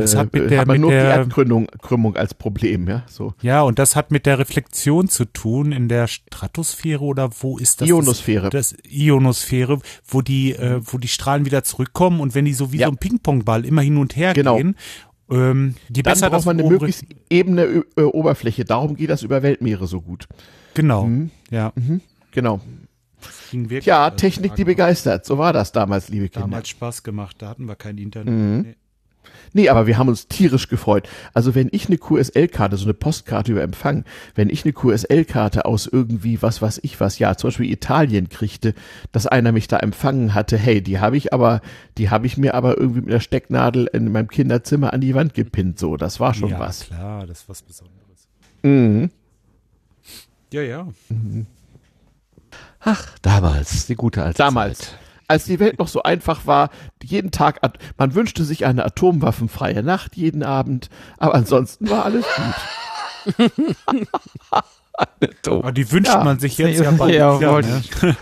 [0.00, 3.04] Das hat mit der- hat man mit nur die der- Erdkrümmung Krümmung als Problem, ja,
[3.08, 3.32] so.
[3.42, 7.80] Ja, und das hat mit der Reflexion zu tun in der Stratosphäre oder wo ist
[7.80, 7.88] das?
[7.88, 8.50] Ionosphäre.
[8.50, 12.72] Das, das Ionosphäre, wo die, äh, wo die Strahlen wieder zurückkommen und wenn die so
[12.72, 12.86] wie Ja.
[12.88, 14.56] so ein Ping-Pong-Ball immer hin und her Genau.
[14.56, 14.76] gehen,
[15.30, 18.64] ähm, je Dann besser braucht man eine möglichst ebene äh, Oberfläche.
[18.64, 20.26] Darum geht das über Weltmeere so gut.
[20.74, 21.30] Genau, Mhm.
[21.50, 21.72] ja.
[22.32, 22.60] Genau.
[23.50, 25.24] Ging wirklich, Ja, äh, Technik, die begeistert.
[25.24, 26.46] So war das damals, liebe Kinder.
[26.48, 28.34] Damals Spaß gemacht, da hatten wir kein Internet.
[28.34, 28.60] Mhm.
[28.62, 28.74] Nee.
[29.54, 31.08] Nee, aber wir haben uns tierisch gefreut.
[31.32, 35.86] Also wenn ich eine QSL-Karte, so eine Postkarte über Empfang, wenn ich eine QSL-Karte aus
[35.86, 38.74] irgendwie was weiß ich was, ja, zum Beispiel Italien kriegte,
[39.12, 41.62] dass einer mich da empfangen hatte, hey, die habe ich aber,
[41.98, 45.34] die habe ich mir aber irgendwie mit der Stecknadel in meinem Kinderzimmer an die Wand
[45.34, 46.86] gepinnt, so, das war schon ja, was.
[46.86, 48.28] klar, das ist was Besonderes.
[48.64, 49.10] Mhm.
[50.52, 50.88] Ja, ja.
[52.80, 54.78] Ach, damals, die gute alte Damals.
[54.78, 54.98] Zeit.
[55.28, 56.70] Als die Welt noch so einfach war,
[57.02, 57.60] jeden Tag,
[57.96, 63.46] man wünschte sich eine atomwaffenfreie Nacht jeden Abend, aber ansonsten war alles gut.
[65.48, 66.22] Aber die wünscht Ja.
[66.22, 68.16] man sich jetzt ja bald ja, wieder, wollte ne?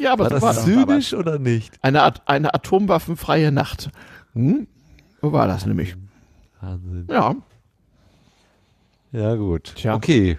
[0.00, 1.72] Ja, aber War das war das zynisch oder nicht?
[1.80, 3.90] Eine, At eine atomwaffenfreie Nacht.
[4.34, 4.66] Hm?
[5.20, 5.94] So war das nämlich.
[6.60, 7.06] Wahnsinn.
[7.08, 7.36] Ja,
[9.12, 9.74] Ja, gut.
[9.76, 9.94] Tja.
[9.94, 10.38] Okay.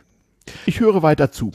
[0.66, 1.52] ich höre weiter zu.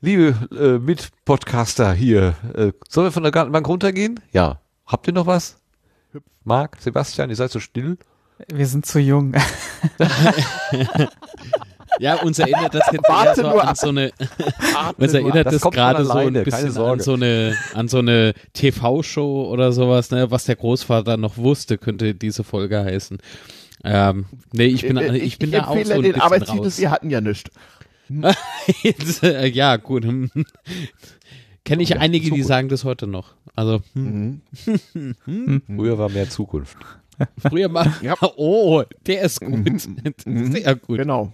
[0.00, 4.20] Liebe äh, Mitpodcaster hier, äh, sollen wir von der Gartenbank runtergehen?
[4.32, 4.60] Ja.
[4.86, 5.56] Habt ihr noch was?
[6.44, 7.98] Marc, Sebastian, ihr seid so still.
[8.48, 9.34] Wir sind zu jung.
[12.00, 14.12] Ja, uns erinnert das jetzt eher Warte so nur an so eine,
[14.98, 19.48] uns erinnert Das das, gerade so ein bisschen an so eine, an so eine TV-Show
[19.50, 23.18] oder sowas, ne, was der Großvater noch wusste, könnte diese Folge heißen.
[23.84, 26.78] Ähm, nee, ich bin, Äh, ich, bin da auch so ein den bisschen raus.
[26.78, 27.50] wir hatten ja nichts.
[28.82, 30.04] Jetzt, äh, ja, gut.
[30.04, 30.30] hm.
[31.64, 33.34] Kenne ich Ja, einige, so die sagen das heute noch.
[33.54, 34.40] Also, hm.
[35.26, 35.62] Mhm.
[35.66, 36.76] Früher war mehr Zukunft.
[37.38, 38.14] früher mal, Ja.
[38.36, 39.50] oh, der ist gut.
[40.24, 40.52] Mhm.
[40.52, 40.98] Sehr gut.
[40.98, 41.32] Genau.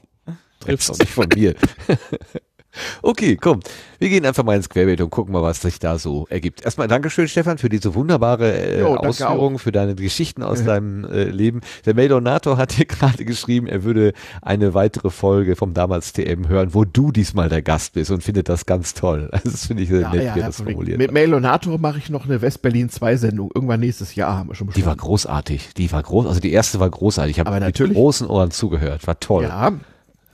[0.61, 1.55] Trifft doch nicht von mir.
[3.03, 3.61] okay, komm.
[3.99, 6.65] Wir gehen einfach mal ins Querbeet und gucken mal, was sich da so ergibt.
[6.65, 11.25] Erstmal Dankeschön, Stefan, für diese wunderbare äh, Jo, Ausführung, für deine Geschichten aus deinem äh,
[11.25, 11.61] Leben.
[11.87, 14.13] Der Meldonator hat dir gerade geschrieben, er würde
[14.43, 18.49] eine weitere Folge vom damals TM hören, wo du diesmal der Gast bist und findet
[18.49, 19.29] das ganz toll.
[19.33, 21.15] Also das finde ich sehr Ja, nett, ja, wie er das formuliert mit hat.
[21.15, 23.51] Mailonator mache ich noch eine West-Berlin 2 Sendung.
[23.55, 25.75] Irgendwann nächstes Jahr haben wir schon Die war großartig.
[25.75, 27.39] Die war groß, also die erste war großartig.
[27.39, 29.07] Ich habe mit großen Ohren zugehört.
[29.07, 29.45] War toll.
[29.45, 29.73] Ja,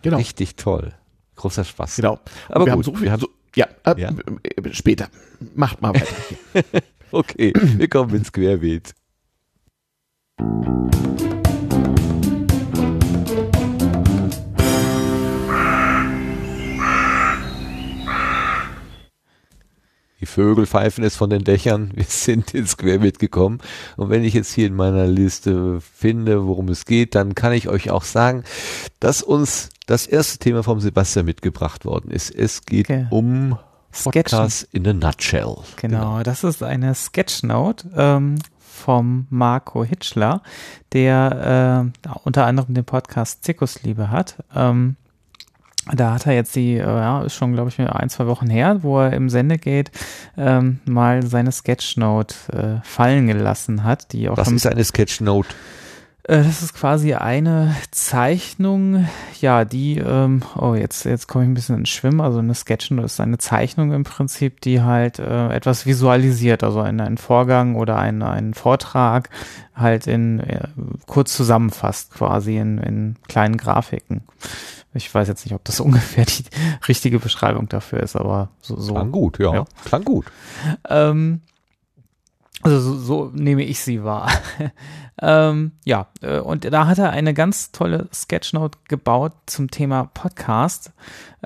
[0.03, 0.17] genau.
[0.17, 0.93] Richtig toll.
[1.41, 1.97] Großer Spaß.
[1.97, 2.19] Genau.
[2.51, 4.11] Aber wir gut, haben so viel, wir haben- so, ja, äh, Ja.
[4.11, 5.09] äh, später.
[5.55, 6.15] Macht mal weiter.
[7.13, 8.95] Okay, wir kommen ins Querbeet.
[20.21, 21.93] Die Vögel pfeifen es von den Dächern.
[21.95, 23.59] Wir sind ins Querbeet gekommen.
[23.97, 27.69] Und wenn ich jetzt hier in meiner Liste finde, worum es geht, dann kann ich
[27.69, 28.45] euch auch sagen,
[29.01, 32.31] dass uns das erste Thema vom Sebastian mitgebracht worden ist.
[32.35, 33.07] Es geht Okay.
[33.11, 33.59] um
[33.93, 34.23] Sketchen.
[34.23, 35.57] Podcast in a Nutshell.
[35.77, 40.43] Genau, das ist eine Sketchnote ähm, vom Marco Hitschler,
[40.93, 44.37] der äh, unter anderem den Podcast Zirkusliebe hat.
[44.55, 44.97] Ähm,
[45.93, 48.83] da hat er jetzt die, äh, ja, ist schon, glaube ich, ein, zwei Wochen her,
[48.83, 49.91] wo er im Sendegate
[50.37, 52.35] ähm, mal seine Sketchnote
[52.83, 55.49] äh, fallen gelassen hat, die auch Was ist eine Sketchnote?
[56.31, 59.09] Äh, das ist quasi eine Zeichnung,
[59.41, 63.07] ja, die, ähm, oh, jetzt, jetzt komme ich ein bisschen ins Schwimmen, also eine Sketchnote
[63.07, 67.99] ist eine Zeichnung im Prinzip, die halt äh, etwas visualisiert, also einen, einen Vorgang oder
[67.99, 69.29] einen, einen Vortrag
[69.75, 70.69] halt in äh,
[71.09, 74.23] kurz zusammenfasst, quasi in, in kleinen Grafiken.
[74.95, 76.45] Ich weiß jetzt nicht, ob das ungefähr die
[76.87, 78.79] richtige Beschreibung dafür ist, aber so.
[78.79, 79.53] so Klang gut, ja.
[79.53, 79.65] ja.
[79.85, 80.27] Klang gut.
[80.89, 81.41] Ähm,
[82.63, 84.31] also so, so nehme ich sie wahr.
[85.21, 90.93] Ähm, ja, äh, und da hat er eine ganz tolle Sketchnote gebaut zum Thema Podcast.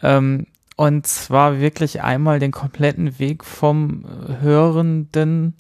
[0.03, 0.47] Ähm,
[0.77, 4.05] und zwar wirklich einmal den kompletten Weg vom
[4.41, 5.55] Hörenden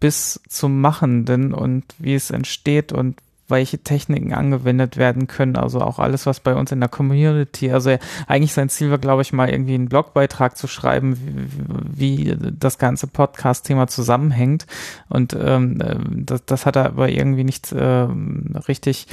[0.00, 3.16] bis zum Machenden und wie es entsteht und
[3.48, 5.56] welche Techniken angewendet werden können.
[5.56, 7.96] Also auch alles, was bei uns in der Community, also
[8.26, 12.78] eigentlich sein Ziel war, glaube ich, mal irgendwie einen Blogbeitrag zu schreiben, wie, wie das
[12.78, 14.66] ganze Podcast-Thema zusammenhängt.
[15.08, 15.78] Und ähm,
[16.26, 18.06] das, das hat er aber irgendwie nicht äh,
[18.68, 19.06] richtig,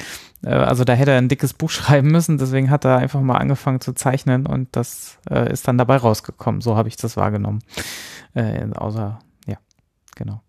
[0.43, 3.37] äh, also da hätte er ein dickes Buch schreiben müssen, deswegen hat er einfach mal
[3.37, 6.61] angefangen zu zeichnen und das äh, ist dann dabei rausgekommen.
[6.61, 7.59] So habe ich das wahrgenommen.
[8.33, 9.57] Äh, außer, ja,
[10.15, 10.41] genau.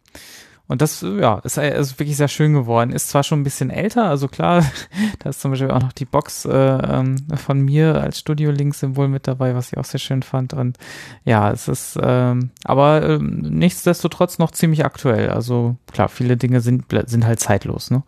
[0.69, 2.91] Und das, ja, ist, ist wirklich sehr schön geworden.
[2.91, 4.65] Ist zwar schon ein bisschen älter, also klar,
[5.21, 9.29] da ist zum Beispiel auch noch die Box äh, ähm, von mir als Studio-Link-Symbol mit
[9.29, 10.55] dabei, was ich auch sehr schön fand.
[10.55, 10.79] Und
[11.25, 15.31] ja, es ist, ähm, aber ähm, nichtsdestotrotz noch ziemlich aktuell.
[15.31, 18.03] Also klar, viele Dinge sind, sind halt zeitlos, ne?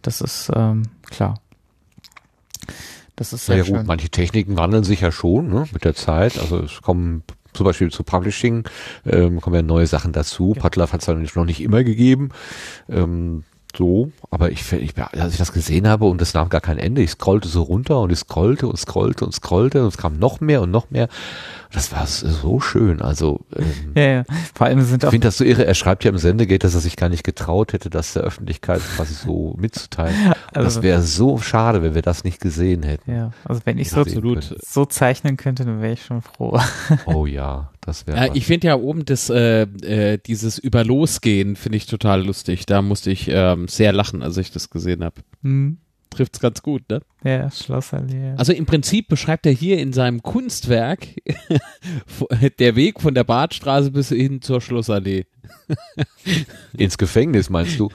[0.00, 1.34] Das ist ähm, klar.
[3.16, 3.78] Das ist sehr ja, schön.
[3.78, 6.38] gut, manche Techniken wandeln sich ja schon ne, mit der Zeit.
[6.38, 8.64] Also es kommen zum Beispiel zu Publishing
[9.06, 10.52] ähm, kommen ja neue Sachen dazu.
[10.54, 10.62] Ja.
[10.62, 12.30] Padlove hat es noch nicht immer gegeben.
[12.88, 13.44] Ähm,
[13.76, 17.02] so, aber ich, ich, als ich das gesehen habe und es nahm gar kein Ende,
[17.02, 20.40] ich scrollte so runter und ich scrollte und scrollte und scrollte und es kam noch
[20.40, 21.08] mehr und noch mehr.
[21.72, 23.02] Das war so schön.
[23.02, 24.24] Also ähm, ja, ja.
[24.54, 25.66] Vor allem sind ich finde das so irre.
[25.66, 28.80] Er schreibt ja im Sendegate, dass er sich gar nicht getraut hätte, das der Öffentlichkeit
[28.96, 30.14] quasi so mitzuteilen.
[30.54, 33.14] Also, das wäre so schade, wenn wir das nicht gesehen hätten.
[33.14, 36.58] Ja, also wenn ich so, absolut so zeichnen könnte, dann wäre ich schon froh.
[37.06, 38.16] Oh ja, das wäre.
[38.16, 42.64] Ja, ich finde ja oben das äh, äh, dieses über Losgehen finde ich total lustig.
[42.64, 45.16] Da musste ich ähm, sehr lachen, als ich das gesehen habe.
[45.42, 45.78] Mhm
[46.10, 47.00] trifft es ganz gut, ne?
[47.24, 48.34] Ja, Schlossallee.
[48.36, 51.08] Also im Prinzip beschreibt er hier in seinem Kunstwerk
[52.58, 55.26] der Weg von der Badstraße bis hin zur Schlossallee.
[56.76, 57.90] Ins Gefängnis meinst du?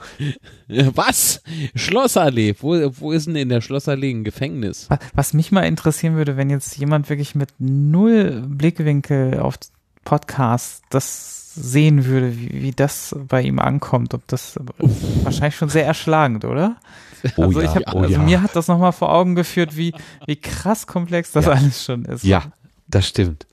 [0.68, 1.42] Was?
[1.74, 2.54] Schlossallee?
[2.58, 4.88] Wo, wo ist denn in der Schlossallee ein Gefängnis?
[5.14, 9.56] Was mich mal interessieren würde, wenn jetzt jemand wirklich mit null Blickwinkel auf
[10.04, 14.90] Podcast das sehen würde, wie, wie das bei ihm ankommt, ob das Uff.
[15.22, 16.76] wahrscheinlich schon sehr erschlagend, oder?
[17.36, 18.18] Oh also ja, ich hab, oh also ja.
[18.18, 19.92] mir hat das nochmal vor Augen geführt, wie,
[20.26, 21.52] wie krass komplex das ja.
[21.52, 22.22] alles schon ist.
[22.24, 22.52] Ja,
[22.86, 23.46] das stimmt.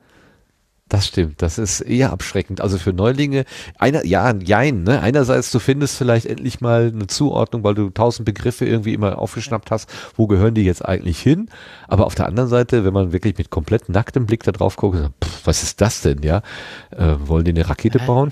[0.91, 2.59] Das stimmt, das ist eher abschreckend.
[2.59, 3.45] Also für Neulinge,
[3.79, 4.99] einer, ja, jein, ne?
[4.99, 9.71] Einerseits, du findest vielleicht endlich mal eine Zuordnung, weil du tausend Begriffe irgendwie immer aufgeschnappt
[9.71, 11.49] hast, wo gehören die jetzt eigentlich hin?
[11.87, 14.97] Aber auf der anderen Seite, wenn man wirklich mit komplett nacktem Blick da drauf guckt,
[15.23, 16.41] pff, was ist das denn, ja?
[16.89, 18.31] Äh, wollen die eine Rakete bauen?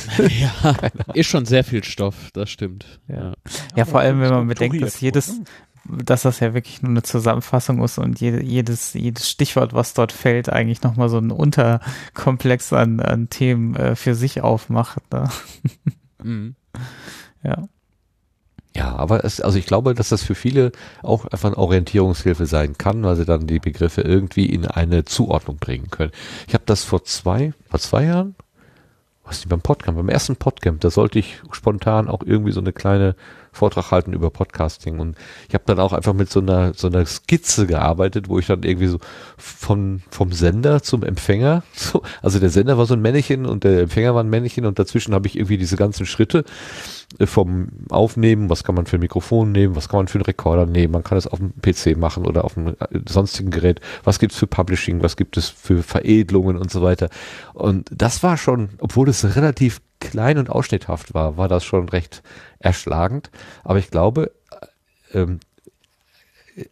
[0.18, 0.76] ja,
[1.14, 3.00] ist schon sehr viel Stoff, das stimmt.
[3.08, 3.34] Ja,
[3.76, 5.40] ja vor allem, wenn man bedenkt, dass jedes,
[5.84, 10.12] dass das ja wirklich nur eine Zusammenfassung ist und jede, jedes, jedes Stichwort, was dort
[10.12, 15.00] fällt, eigentlich nochmal so ein Unterkomplex an, an Themen äh, für sich aufmacht.
[15.12, 15.28] Ne?
[16.24, 16.54] Mhm.
[17.42, 17.64] Ja.
[18.74, 20.72] Ja, aber es, also ich glaube, dass das für viele
[21.02, 25.58] auch einfach eine Orientierungshilfe sein kann, weil sie dann die Begriffe irgendwie in eine Zuordnung
[25.58, 26.12] bringen können.
[26.46, 28.34] Ich habe das vor zwei, vor zwei Jahren,
[29.32, 33.16] was beim Podcamp, beim ersten Podcamp, da sollte ich spontan auch irgendwie so eine kleine
[33.50, 34.98] Vortrag halten über Podcasting.
[34.98, 35.16] Und
[35.48, 38.62] ich habe dann auch einfach mit so einer so einer Skizze gearbeitet, wo ich dann
[38.62, 38.98] irgendwie so
[39.38, 43.82] von vom Sender zum Empfänger, so, also der Sender war so ein Männchen und der
[43.82, 46.44] Empfänger war ein Männchen und dazwischen habe ich irgendwie diese ganzen Schritte
[47.24, 50.66] vom Aufnehmen, was kann man für ein Mikrofon nehmen, was kann man für einen Rekorder
[50.66, 54.18] nehmen, man kann es auf dem PC machen oder auf einem äh, sonstigen Gerät, was
[54.18, 57.08] gibt es für Publishing, was gibt es für Veredelungen und so weiter.
[57.54, 62.22] Und das war schon, obwohl es relativ klein und ausschnitthaft war, war das schon recht
[62.58, 63.30] erschlagend.
[63.64, 64.32] Aber ich glaube,
[65.12, 65.40] äh, ähm,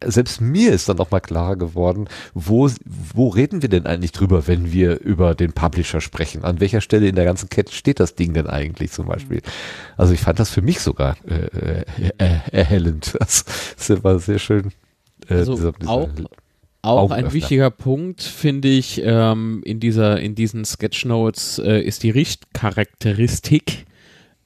[0.05, 2.71] selbst mir ist dann noch mal klarer geworden, wo,
[3.15, 6.45] wo reden wir denn eigentlich drüber, wenn wir über den Publisher sprechen?
[6.45, 9.41] An welcher Stelle in der ganzen Kette steht das Ding denn eigentlich zum Beispiel?
[9.97, 11.85] Also ich fand das für mich sogar äh,
[12.19, 13.17] äh, erhellend.
[13.31, 13.45] Das,
[13.77, 14.73] das war sehr schön.
[15.29, 16.09] Äh, also dieser, dieser auch
[16.83, 22.11] auch ein wichtiger Punkt, finde ich, ähm, in dieser, in diesen Sketchnotes äh, ist die
[22.11, 23.85] Richtcharakteristik,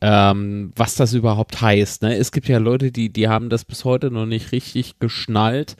[0.06, 2.02] ähm, was das überhaupt heißt.
[2.02, 2.16] Ne?
[2.16, 5.76] Es gibt ja Leute, die, die haben das bis heute noch nicht richtig geschnallt.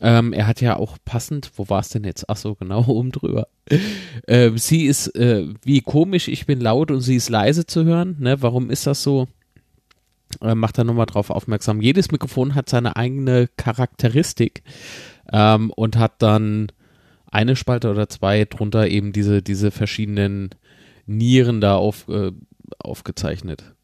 [0.00, 2.30] Ähm, er hat ja auch passend, wo war es denn jetzt?
[2.30, 3.48] Ach so, genau oben drüber.
[4.26, 8.16] Ähm, sie ist äh, wie komisch, ich bin laut und sie ist leise zu hören.
[8.20, 8.40] Ne?
[8.40, 9.28] Warum ist das so?
[10.40, 11.82] äh, macht er nochmal drauf aufmerksam.
[11.82, 14.62] Jedes Mikrofon hat seine eigene Charakteristik
[15.30, 16.68] ähm, und hat dann
[17.30, 20.50] eine Spalte oder zwei drunter eben diese, diese verschiedenen
[21.06, 22.32] Nieren da auf, äh,
[22.78, 23.74] aufgezeichnet.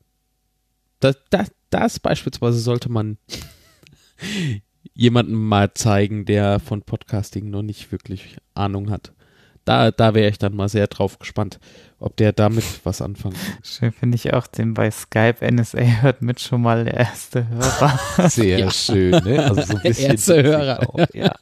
[1.00, 3.18] Das, das, das beispielsweise sollte man
[4.94, 9.12] jemandem mal zeigen, der von Podcasting noch nicht wirklich Ahnung hat.
[9.65, 11.60] Da, da wäre ich dann mal sehr drauf gespannt,
[11.99, 13.58] ob der damit was anfangen kann.
[13.62, 17.99] Schön finde ich auch den bei Skype NSA hört mit schon mal der erste Hörer.
[18.31, 18.70] Sehr Ja.
[18.70, 19.44] schön, ne?
[19.44, 20.10] Also so ein bisschen.
[20.12, 20.89] Erste Hörer.
[20.89, 21.07] Auch.
[21.12, 21.34] ja.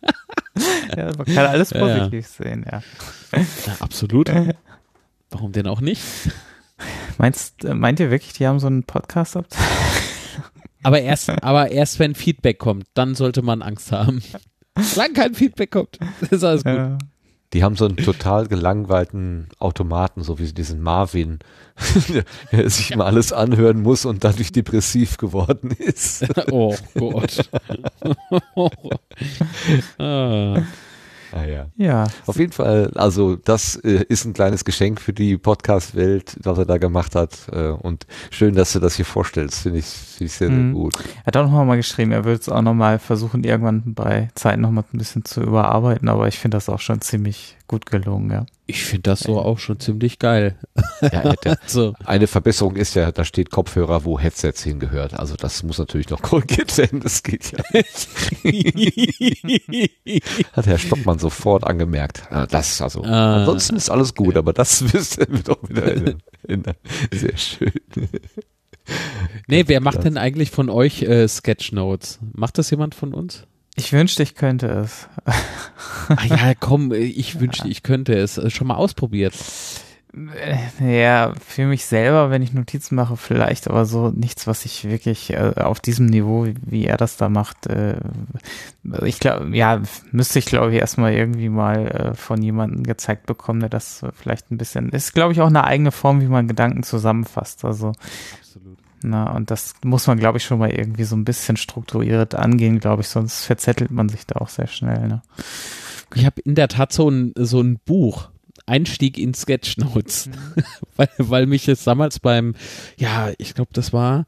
[0.97, 1.99] ja, man kann alles Ja, ja.
[1.99, 2.83] positiv sehen, ja.
[3.33, 4.28] Ja, absolut.
[5.31, 6.02] Warum denn auch nicht?
[7.18, 9.46] Meinst, äh, meint ihr wirklich, die haben so einen Podcast ab?
[10.82, 14.22] Aber erst, aber erst wenn Feedback kommt, dann sollte man Angst haben.
[14.78, 15.98] Solange kein Feedback kommt,
[16.30, 16.74] ist alles gut.
[16.74, 16.98] Ja.
[17.52, 21.38] Die haben so einen total gelangweilten Automaten, so wie diesen Marvin,
[22.52, 26.26] der sich immer alles anhören muss und dadurch depressiv geworden ist.
[26.50, 27.48] Oh Gott.
[29.98, 30.62] ah.
[31.32, 31.66] Ah ja.
[31.76, 36.58] ja, Auf jeden Fall, also das äh, ist ein kleines Geschenk für die Podcast-Welt, was
[36.58, 37.48] er da gemacht hat.
[37.52, 40.72] Äh, und schön, dass du das hier vorstellst, finde ich, find ich sehr, sehr Mhm.
[40.74, 40.94] gut.
[41.20, 44.28] er hat auch noch mal geschrieben, er würde es auch noch mal versuchen, irgendwann bei
[44.34, 47.86] Zeiten noch mal ein bisschen zu überarbeiten, aber ich finde das auch schon ziemlich gut
[47.86, 48.46] gelungen, ja.
[48.68, 50.58] Ich finde das so auch schon ziemlich geil.
[51.00, 51.94] Ja, der, So.
[52.04, 55.14] eine Verbesserung ist ja, da steht Kopfhörer, wo Headsets hingehört.
[55.14, 58.08] Also das muss natürlich noch korrigiert werden, das geht ja nicht.
[60.52, 62.24] Hat Herr Stockmann sofort angemerkt.
[62.30, 63.40] Ah, Das, also, Ah.
[63.40, 66.14] ansonsten ist alles gut, aber das wisst ihr doch wieder
[66.48, 66.62] in,
[67.12, 67.72] sehr schön.
[69.46, 72.18] nee, wer macht denn eigentlich von euch äh, Sketchnotes?
[72.32, 73.44] Macht das jemand von uns?
[73.76, 75.08] Ich wünschte, ich könnte es.
[76.08, 78.38] Ah ja, komm, ich wünschte, ich könnte es.
[78.38, 79.34] Äh, Schon mal ausprobiert.
[80.80, 84.88] Äh, Ja, für mich selber, wenn ich Notizen mache, vielleicht, aber so nichts, was ich
[84.88, 87.96] wirklich äh, auf diesem Niveau, wie er das da macht, äh,
[89.05, 93.60] ich glaube, ja, müsste ich glaube ich erstmal irgendwie mal äh, von jemandem gezeigt bekommen,
[93.60, 96.82] der das vielleicht ein bisschen, ist glaube ich auch eine eigene Form, wie man Gedanken
[96.82, 97.92] zusammenfasst, also.
[99.08, 102.80] Na, und das muss man, glaube ich, schon mal irgendwie so ein bisschen strukturiert angehen,
[102.80, 105.06] glaube ich, sonst verzettelt man sich da auch sehr schnell.
[105.06, 105.22] Ne?
[106.14, 108.30] Ich habe in der Tat so ein, so ein Buch.
[108.66, 110.28] Einstieg in Sketchnotes.
[110.96, 112.56] weil, weil mich jetzt damals beim,
[112.96, 114.26] ja, ich glaube, das war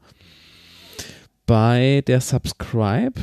[1.45, 3.19] bei der Subscribe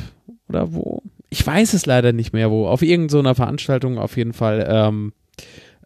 [0.49, 1.01] oder wo?
[1.29, 2.67] Ich weiß es leider nicht mehr wo.
[2.67, 5.13] Auf irgendeiner Veranstaltung auf jeden Fall ähm,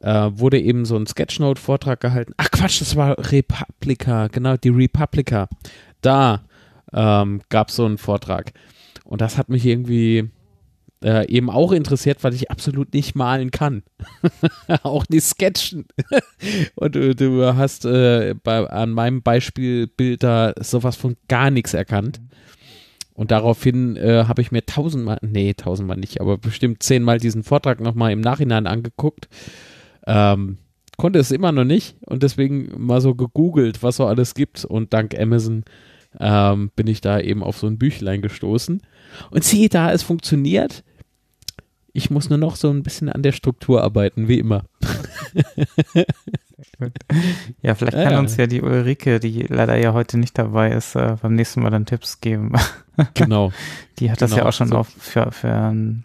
[0.02, 2.34] äh, wurde eben so ein Sketchnote-Vortrag gehalten.
[2.38, 5.48] Ach Quatsch, das war Republica, genau, die Republica.
[6.02, 6.44] Da
[6.94, 8.54] ähm, gab es so einen Vortrag.
[9.06, 10.30] Und das hat mich irgendwie
[11.04, 13.84] äh, eben auch interessiert, weil ich absolut nicht malen kann.
[14.84, 15.86] auch nicht sketchen.
[16.76, 22.22] Und du, du hast äh, bei, an meinem Beispielbild da sowas von gar nichts erkannt.
[23.14, 27.80] Und daraufhin äh, habe ich mir tausendmal, nee, tausendmal nicht, aber bestimmt zehnmal diesen Vortrag
[27.80, 29.28] nochmal im Nachhinein angeguckt.
[30.08, 30.58] Ähm,
[30.98, 34.66] konnte es immer noch nicht und deswegen mal so gegoogelt, was so alles gibt.
[34.66, 35.64] Und dank Amazon
[36.20, 38.82] ähm, bin ich da eben auf so ein Büchlein gestoßen.
[39.30, 40.84] Und siehe da, es funktioniert.
[41.94, 44.64] Ich muss nur noch so ein bisschen an der Struktur arbeiten, wie immer.
[47.62, 48.20] Ja, vielleicht Ja, kann ja.
[48.20, 51.70] uns ja die Ulrike, die leider ja heute nicht dabei ist, äh, beim nächsten Mal
[51.70, 52.54] dann Tipps geben.
[53.14, 53.52] Genau.
[54.00, 54.78] Die hat das Genau, ja auch schon so.
[54.78, 56.04] auf, für, für, ein,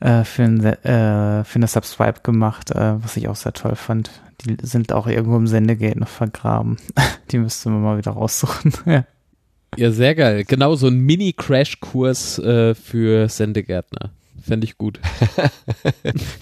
[0.00, 4.10] äh, für, ein, äh, für eine Subscribe gemacht, äh, was ich auch sehr toll fand.
[4.44, 6.78] Die sind auch irgendwo im Sendegate noch vergraben.
[7.30, 8.72] Die müsste man mal wieder raussuchen.
[8.86, 9.04] ja.
[9.76, 10.44] Ja, sehr geil.
[10.44, 14.10] Genau so ein Mini-Crash-Kurs äh, für Sendegärtner.
[14.42, 15.00] Fände ich gut.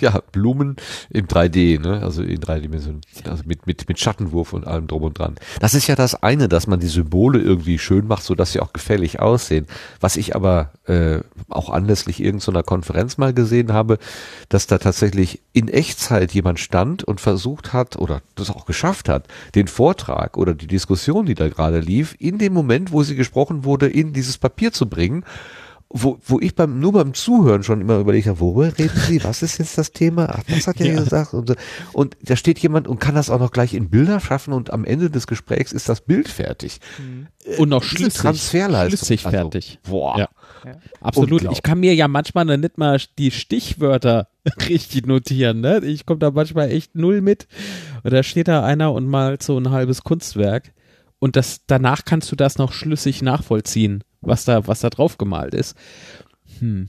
[0.01, 0.77] Ja, Blumen
[1.11, 2.03] im 3D, ne?
[2.03, 3.01] Also in drei Dimensionen.
[3.25, 5.35] Also mit, mit, mit Schattenwurf und allem drum und dran.
[5.61, 8.73] Das ist ja das eine, dass man die Symbole irgendwie schön macht, sodass sie auch
[8.73, 9.67] gefällig aussehen.
[10.01, 13.99] Was ich aber äh, auch anlässlich irgendeiner Konferenz mal gesehen habe,
[14.49, 19.27] dass da tatsächlich in Echtzeit jemand stand und versucht hat oder das auch geschafft hat,
[19.55, 23.65] den Vortrag oder die Diskussion, die da gerade lief, in dem Moment, wo sie gesprochen
[23.65, 25.25] wurde, in dieses Papier zu bringen
[25.91, 29.25] wo, wo ich beim, nur beim Zuhören schon immer überlegt habe, worüber reden Sie?
[29.25, 30.29] Was ist jetzt das Thema?
[30.31, 31.01] Ach, das hat er Ja.
[31.01, 31.33] gesagt.
[31.33, 31.55] Und, so.
[31.95, 34.85] und da steht jemand und kann das auch noch gleich in Bilder schaffen und am
[34.85, 36.81] Ende des Gesprächs ist das Bild fertig.
[37.57, 38.21] Und noch Diese schlüssig.
[38.21, 38.99] Transferleistung.
[38.99, 39.79] Schlüssig Also, fertig.
[39.89, 40.19] Boah.
[40.19, 40.29] Ja.
[41.01, 41.33] Absolut.
[41.33, 41.59] Unglaublich.
[41.59, 44.29] Ich kann mir ja manchmal noch nicht mal die Stichwörter
[44.69, 45.61] richtig notieren.
[45.63, 45.81] Ne?
[45.85, 47.47] Ich komme da manchmal echt null mit.
[48.03, 50.73] Und da steht da einer und malt so ein halbes Kunstwerk.
[51.19, 55.55] Und das, danach kannst du das noch schlüssig nachvollziehen, was da, was da drauf gemalt
[55.55, 55.77] ist.
[56.59, 56.89] Hm.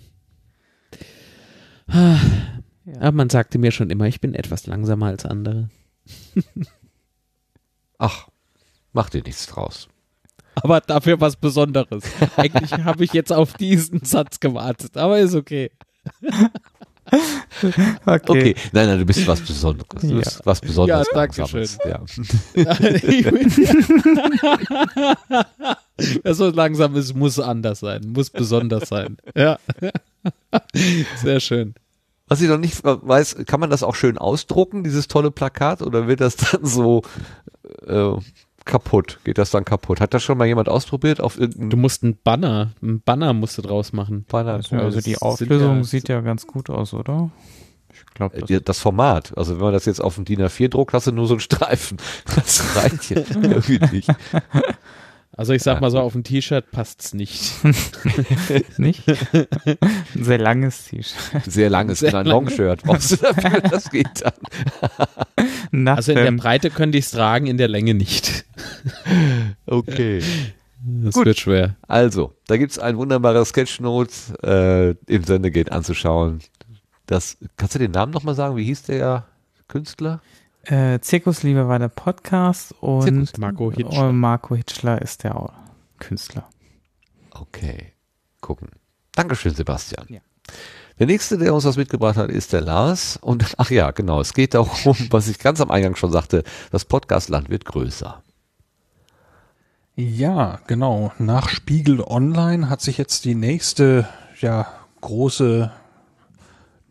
[1.88, 2.19] Ah.
[2.98, 5.69] Aber man sagte mir schon immer, ich bin etwas langsamer als andere.
[7.98, 8.30] Ach,
[8.93, 9.90] mach dir nichts draus.
[10.56, 12.03] aber dafür was Besonderes.
[12.38, 15.72] Eigentlich habe ich jetzt auf diesen Satz gewartet, aber ist okay.
[18.05, 18.21] Okay.
[18.27, 18.55] okay.
[18.71, 20.01] Nein, nein, du bist was Besonderes.
[20.01, 20.17] Du Ja.
[20.19, 21.07] bist was Besonderes.
[21.11, 21.67] Ja, danke schön.
[21.85, 21.99] Ja.
[26.23, 29.17] Wer so langsam ist, muss anders sein, muss besonders sein.
[29.35, 29.59] Ja.
[31.21, 31.73] Sehr schön.
[32.27, 36.07] Was ich noch nicht weiß, kann man das auch schön ausdrucken, dieses tolle Plakat, oder
[36.07, 37.01] wird das dann so
[37.88, 38.11] äh,
[38.69, 39.19] kaputt?
[39.25, 39.99] Geht das dann kaputt?
[39.99, 43.61] Hat das schon mal jemand ausprobiert auf Du musst einen Banner, einen Banner musst du
[43.61, 44.25] draus machen.
[44.30, 44.61] Banner?
[44.69, 47.30] Ja, also das die Auflösung ja- sieht ja ganz gut aus, oder?
[47.91, 49.38] Ich glaube, Äh, das Das Format.
[49.38, 51.41] Also wenn man das jetzt auf dem DIN A4 druckt, hast du nur so einen
[51.41, 51.98] Streifen.
[52.35, 54.09] Das reicht hier irgendwie nicht.
[55.40, 57.53] Also ich sag mal so, auf ein T-Shirt passt's nicht.
[58.77, 59.08] nicht.
[59.08, 59.48] Ein
[60.14, 61.45] sehr langes T-Shirt.
[61.45, 62.26] Sehr langes, Sehr ein.
[62.26, 62.84] Longshirt.
[62.84, 63.61] Brauchst du dafür?
[63.72, 65.88] Das geht dann.
[65.88, 66.32] Also in der.
[66.34, 68.43] Breite könnte ich's tragen, in der Länge nicht.
[69.66, 70.22] Okay.
[70.82, 71.26] Das Gut.
[71.26, 71.77] wird schwer.
[71.88, 76.40] Also, da gibt's ein wunderbares Sketchnote äh, im Sendegate anzuschauen.
[77.06, 78.58] Das, kannst du den Namen nochmal sagen?
[78.58, 79.26] Wie hieß der
[79.69, 80.19] Künstler?
[80.63, 83.38] Äh, Zirkusliebe war der Podcast und Zirkus.
[83.38, 84.11] Marco Hitschler.
[84.11, 85.51] Marco Hitschler ist der
[85.99, 86.49] Künstler.
[87.31, 87.93] Okay,
[88.41, 88.69] gucken.
[89.13, 90.05] Dankeschön, Sebastian.
[90.09, 90.19] Ja.
[90.99, 93.17] Der nächste, der uns was mitgebracht hat, ist der Lars.
[93.17, 96.85] Und ach ja, genau, es geht darum, was ich ganz am Eingang schon sagte, das
[96.85, 98.21] Podcastland wird größer.
[99.95, 101.11] Ja, genau.
[101.17, 104.07] Nach Spiegel Online hat sich jetzt die nächste,
[104.39, 104.67] ja,
[105.01, 105.71] große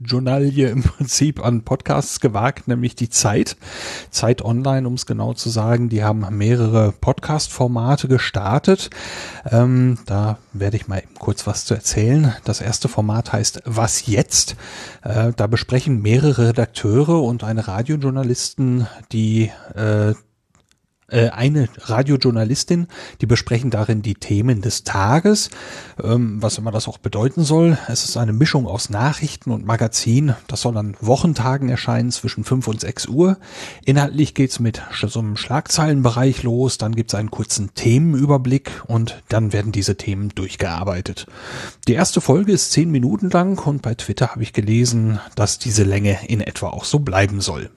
[0.01, 3.57] Journalie im Prinzip an Podcasts gewagt, nämlich die Zeit.
[4.10, 5.89] Zeit Online, um es genau zu sagen.
[5.89, 8.91] Die haben mehrere Podcast-Formate gestartet.
[9.51, 12.35] Ähm, da werde ich mal eben kurz was zu erzählen.
[12.44, 14.57] Das erste Format heißt Was jetzt?
[15.02, 20.15] Äh, da besprechen mehrere Redakteure und eine Radiojournalisten die äh,
[21.11, 22.87] äh, eine Radiojournalistin,
[23.20, 25.51] die besprechen darin die Themen des Tages,
[26.03, 27.78] ähm, was immer das auch bedeuten soll.
[27.89, 30.35] Es ist eine Mischung aus Nachrichten und Magazin.
[30.49, 33.39] Das soll an Wochentagen erscheinen zwischen 5 und 6 Uhr.
[33.85, 39.73] Inhaltlich geht's mit so einem Schlagzeilenbereich los, dann gibt's einen kurzen Themenüberblick und dann werden
[39.73, 41.27] diese Themen durchgearbeitet.
[41.87, 45.85] Die erste Folge ist 10 Minuten lang und bei Twitter habe ich gelesen, dass diese
[45.85, 47.70] Länge in etwa auch so bleiben soll.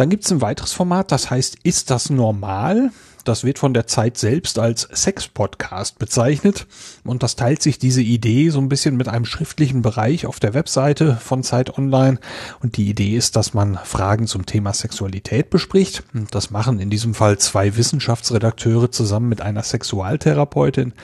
[0.00, 2.90] Dann gibt es ein weiteres Format, das heißt Ist das normal?
[3.24, 6.66] Das wird von der Zeit selbst als Sex-Podcast bezeichnet
[7.04, 10.54] und das teilt sich diese Idee so ein bisschen mit einem schriftlichen Bereich auf der
[10.54, 12.18] Webseite von Zeit Online
[12.62, 16.02] und die Idee ist, dass man Fragen zum Thema Sexualität bespricht.
[16.14, 20.94] Und Das machen in diesem Fall zwei Wissenschaftsredakteure zusammen mit einer Sexualtherapeutin.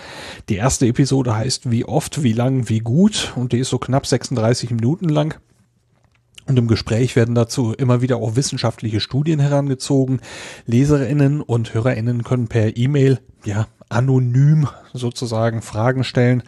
[0.49, 4.07] Die erste Episode heißt Wie oft, wie lang, wie gut und die ist so knapp
[4.07, 5.39] 36 Minuten lang.
[6.47, 10.21] Und im Gespräch werden dazu immer wieder auch wissenschaftliche Studien herangezogen.
[10.67, 16.43] Leserinnen und Hörerinnen können per E-Mail, ja, anonym sozusagen Fragen stellen.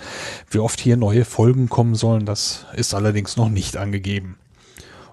[0.51, 4.36] Wie oft hier neue Folgen kommen sollen, das ist allerdings noch nicht angegeben.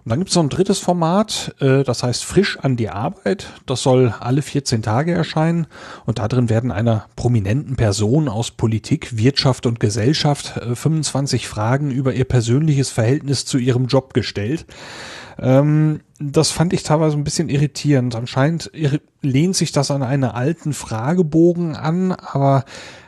[0.05, 3.47] Und dann gibt es noch ein drittes Format, äh, das heißt Frisch an die Arbeit.
[3.65, 5.65] Das soll alle 14 Tage erscheinen
[6.05, 12.13] und darin werden einer prominenten Person aus Politik, Wirtschaft und Gesellschaft äh, 25 Fragen über
[12.13, 14.67] ihr persönliches Verhältnis zu ihrem Job gestellt.
[15.39, 18.15] Ähm, das fand ich teilweise ein bisschen irritierend.
[18.15, 18.71] Anscheinend
[19.23, 22.65] lehnt sich das an einen alten Fragebogen an, aber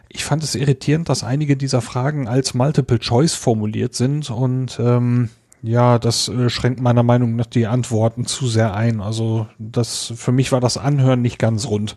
[0.10, 5.30] ich fand es irritierend, dass einige dieser Fragen als Multiple Choice formuliert sind und ähm,
[5.62, 9.02] ja, das äh, schränkt meiner Meinung nach die Antworten zu sehr ein.
[9.02, 11.96] Also das für mich war das Anhören nicht ganz rund.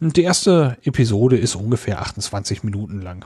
[0.00, 3.24] Und die erste Episode ist ungefähr 28 Minuten lang.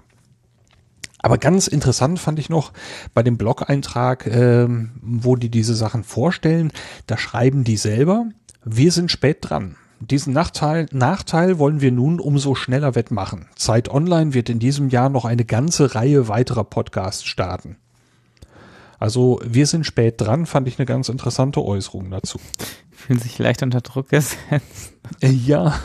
[1.21, 2.73] Aber ganz interessant fand ich noch
[3.13, 6.73] bei dem Blog-Eintrag, ähm, wo die diese Sachen vorstellen,
[7.07, 8.27] da schreiben die selber,
[8.65, 9.77] wir sind spät dran.
[10.01, 13.47] Diesen Nachteil, Nachteil wollen wir nun umso schneller wettmachen.
[13.57, 17.77] Zeit Online wird in diesem Jahr noch eine ganze Reihe weiterer Podcasts starten.
[18.99, 22.39] Also wir sind spät dran, fand ich eine ganz interessante Äußerung dazu.
[22.91, 24.95] Fühlen sich leicht unter Druck gesetzt.
[25.21, 25.75] Äh, ja.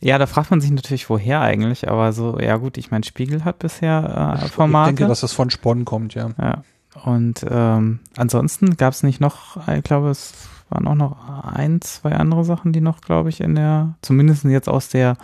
[0.00, 3.44] Ja, da fragt man sich natürlich, woher eigentlich, aber so, ja gut, ich meine, Spiegel
[3.44, 4.90] hat bisher äh, Formate.
[4.90, 6.30] Ich denke, dass das von Spon kommt, ja.
[6.38, 6.62] Ja.
[7.04, 10.34] Und ähm, ansonsten gab es nicht noch, ich glaube, es
[10.68, 14.68] waren auch noch ein, zwei andere Sachen, die noch, glaube ich, in der, zumindest jetzt
[14.68, 15.16] aus der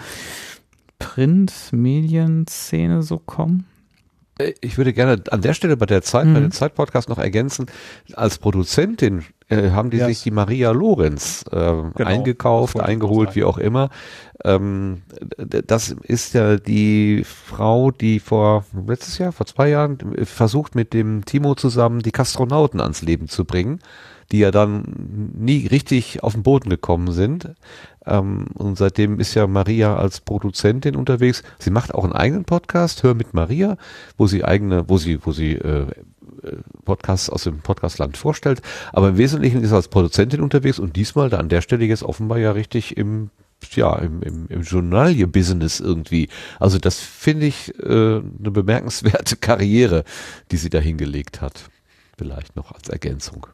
[0.99, 3.67] Print-Medienszene so kommen.
[4.39, 6.35] Äh, Ich würde gerne an der Stelle bei der Zeit, Mhm.
[6.35, 7.67] bei dem Zeit-Podcast noch ergänzen,
[8.15, 10.07] als Produzentin äh, haben die Ja.
[10.07, 13.91] sich die Maria Lorenz äh, eingekauft, wollte ich eingeholt, wie auch immer.
[14.43, 15.03] Ähm,
[15.37, 20.93] das ist ja die Frau, die vor letztes Jahr, vor zwei Jahren, äh, versucht mit
[20.95, 23.81] dem Timo zusammen die Kastronauten ans Leben zu bringen.
[24.33, 27.55] Die ja dann nie richtig auf den Boden gekommen sind.
[28.07, 31.43] Ähm, und seitdem ist ja Maria als Produzentin unterwegs.
[31.59, 33.77] Sie macht auch einen eigenen Podcast, Hör mit Maria,
[34.17, 35.87] wo sie eigene, wo sie, wo sie äh,
[36.85, 38.63] Podcasts aus dem Podcastland vorstellt.
[38.93, 42.03] Aber im Wesentlichen ist sie als Produzentin unterwegs und diesmal da an der Stelle jetzt
[42.03, 43.31] offenbar ja richtig im
[43.73, 46.29] ja, im, im, im Journalie-Business irgendwie.
[46.61, 50.05] Also das finde ich äh, eine bemerkenswerte Karriere,
[50.51, 51.71] die sie da hingelegt hat.
[52.19, 53.47] Vielleicht noch als Ergänzung.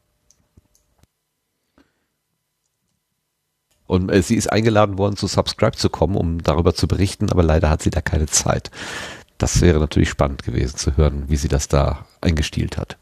[3.91, 7.43] Und äh, sie ist eingeladen worden, zu Subscribe zu kommen, um darüber zu berichten, aber
[7.43, 8.71] leider hat sie da keine Zeit.
[9.37, 12.97] Das wäre natürlich spannend gewesen zu hören, wie sie das da eingestielt hat.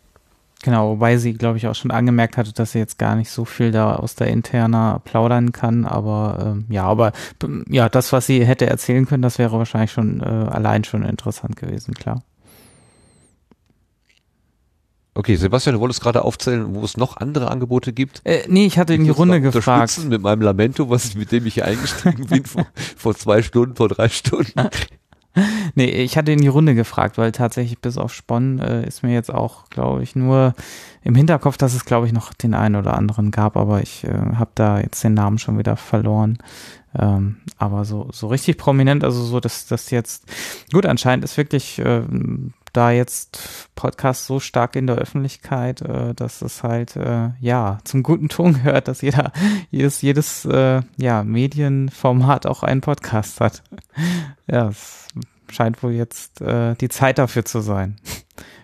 [0.63, 3.45] Genau, wobei sie, glaube ich, auch schon angemerkt hatte, dass sie jetzt gar nicht so
[3.45, 5.85] viel da aus der Interna plaudern kann.
[5.85, 7.13] Aber ähm, ja, aber
[7.69, 11.57] ja, das, was sie hätte erzählen können, das wäre wahrscheinlich schon äh, allein schon interessant
[11.57, 12.23] gewesen, klar.
[15.19, 18.21] Okay, Sebastian, du wolltest gerade aufzählen, wo es noch andere Angebote gibt.
[18.25, 19.99] Äh, nee, ich hatte in die Runde gefragt.
[20.05, 23.89] Mit meinem Lamento, was, mit dem ich hier eingestiegen bin, vor, vor zwei Stunden, vor
[23.89, 24.53] drei Stunden.
[25.75, 29.13] nee, ich hatte in die Runde gefragt, weil tatsächlich bis auf Spon äh, ist mir
[29.13, 30.55] jetzt auch, glaube ich, nur
[31.03, 34.37] im Hinterkopf, dass es, glaube ich, noch den einen oder anderen gab, aber ich äh,
[34.37, 36.39] habe da jetzt den Namen schon wieder verloren.
[36.97, 40.27] Ähm, aber so, so richtig prominent, also so, dass das jetzt,
[40.73, 42.03] gut, anscheinend ist wirklich äh,
[42.73, 48.03] da jetzt Podcast so stark in der Öffentlichkeit, äh, dass es halt äh, ja zum
[48.03, 49.33] guten Ton gehört, dass jeder
[49.71, 53.63] jedes jedes äh, ja Medienformat auch einen Podcast hat.
[54.47, 55.09] ja, es
[55.51, 57.97] scheint wohl jetzt äh, die Zeit dafür zu sein.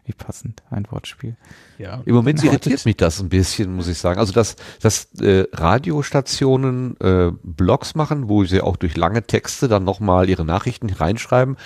[0.06, 1.34] Wie passend, ein Wortspiel.
[1.78, 2.02] Ja.
[2.04, 4.20] Im Moment irritiert mich das ein bisschen, muss ich sagen.
[4.20, 9.82] Also dass, dass äh, Radiostationen äh, Blogs machen, wo sie auch durch lange Texte dann
[9.82, 11.56] nochmal ihre Nachrichten reinschreiben,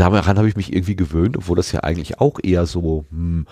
[0.00, 3.46] daran habe ich mich irgendwie gewöhnt, obwohl das ja eigentlich auch eher so, hm,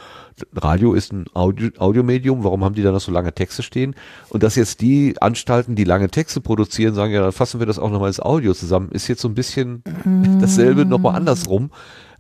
[0.55, 3.95] Radio ist ein Audio, Audiomedium, warum haben die da noch so lange Texte stehen?
[4.31, 7.79] Und dass jetzt die Anstalten, die lange Texte produzieren, sagen, ja, dann fassen wir das
[7.79, 9.83] auch nochmal ins Audio zusammen, ist jetzt so ein bisschen
[10.41, 11.71] dasselbe nochmal andersrum.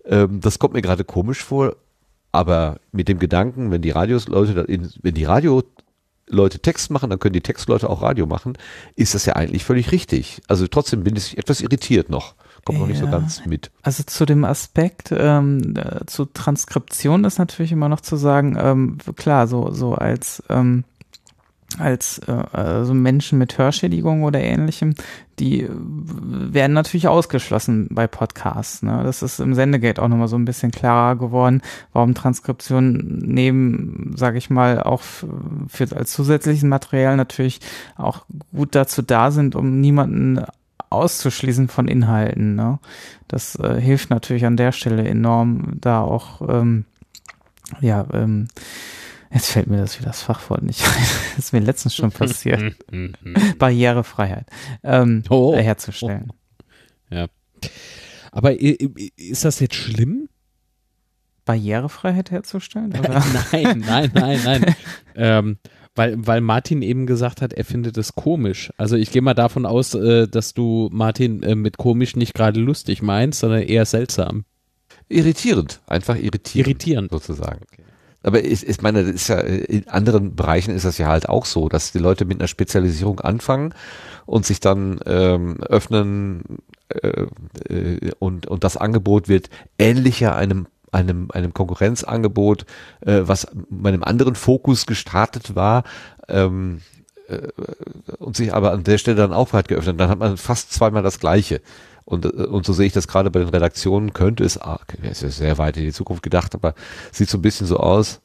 [0.04, 1.76] Ähm, das kommt mir gerade komisch vor,
[2.30, 5.62] aber mit dem Gedanken, wenn die Radios Leute, wenn die Radio
[6.26, 8.58] Leute Text machen, dann können die Textleute auch Radio machen,
[8.96, 10.42] ist das ja eigentlich völlig richtig.
[10.46, 12.34] Also trotzdem bin ich etwas irritiert noch
[12.68, 13.70] kommt noch nicht so ganz mit.
[13.82, 18.98] Also zu dem Aspekt, ähm, äh, zu Transkription ist natürlich immer noch zu sagen, ähm,
[19.16, 20.84] klar, so, so als, ähm,
[21.78, 24.94] als äh, also Menschen mit Hörschädigung oder ähnlichem,
[25.38, 28.82] die werden natürlich ausgeschlossen bei Podcasts.
[28.82, 29.00] Ne?
[29.02, 31.62] Das ist im Sendegate auch nochmal so ein bisschen klarer geworden,
[31.94, 37.60] warum Transkriptionen neben, sage ich mal, auch für als zusätzliches Material natürlich
[37.96, 40.44] auch gut dazu da sind, um niemanden
[40.90, 42.54] auszuschließen von Inhalten.
[42.54, 42.78] Ne?
[43.26, 46.84] Das äh, hilft natürlich an der Stelle enorm, da auch, ähm,
[47.80, 48.48] ja, ähm,
[49.32, 50.92] jetzt fällt mir das wie das Fachwort nicht ein.
[51.36, 52.76] das ist mir letztens schon passiert.
[53.58, 54.46] Barrierefreiheit
[54.82, 55.56] ähm, oh.
[55.56, 56.32] herzustellen.
[57.10, 57.14] Oh.
[57.14, 57.26] Ja.
[58.32, 60.28] Aber ist das jetzt schlimm?
[61.44, 62.90] Barrierefreiheit herzustellen?
[63.52, 64.76] nein, nein, nein, nein.
[65.16, 65.58] ähm,
[65.98, 68.72] weil, weil Martin eben gesagt hat, er findet es komisch.
[68.76, 72.60] Also ich gehe mal davon aus, äh, dass du Martin äh, mit komisch nicht gerade
[72.60, 74.44] lustig meinst, sondern eher seltsam.
[75.08, 76.68] Irritierend, einfach irritierend.
[76.68, 77.10] Irritierend.
[77.10, 77.60] Sozusagen.
[77.72, 77.82] Okay.
[78.22, 81.44] Aber ich, ich meine, das ist ja, in anderen Bereichen ist das ja halt auch
[81.44, 83.74] so, dass die Leute mit einer Spezialisierung anfangen
[84.26, 86.42] und sich dann ähm, öffnen
[86.88, 87.26] äh,
[87.68, 92.64] äh, und, und das Angebot wird ähnlicher einem einem, einem Konkurrenzangebot,
[93.00, 95.84] äh, was bei einem anderen Fokus gestartet war,
[96.28, 96.80] ähm,
[97.28, 97.48] äh,
[98.18, 100.00] und sich aber an der Stelle dann auch weit geöffnet.
[100.00, 101.60] Dann hat man fast zweimal das Gleiche.
[102.04, 104.58] Und, äh, und so sehe ich das gerade bei den Redaktionen, könnte es,
[105.02, 106.74] es ist sehr weit in die Zukunft gedacht, aber
[107.12, 108.20] sieht so ein bisschen so aus,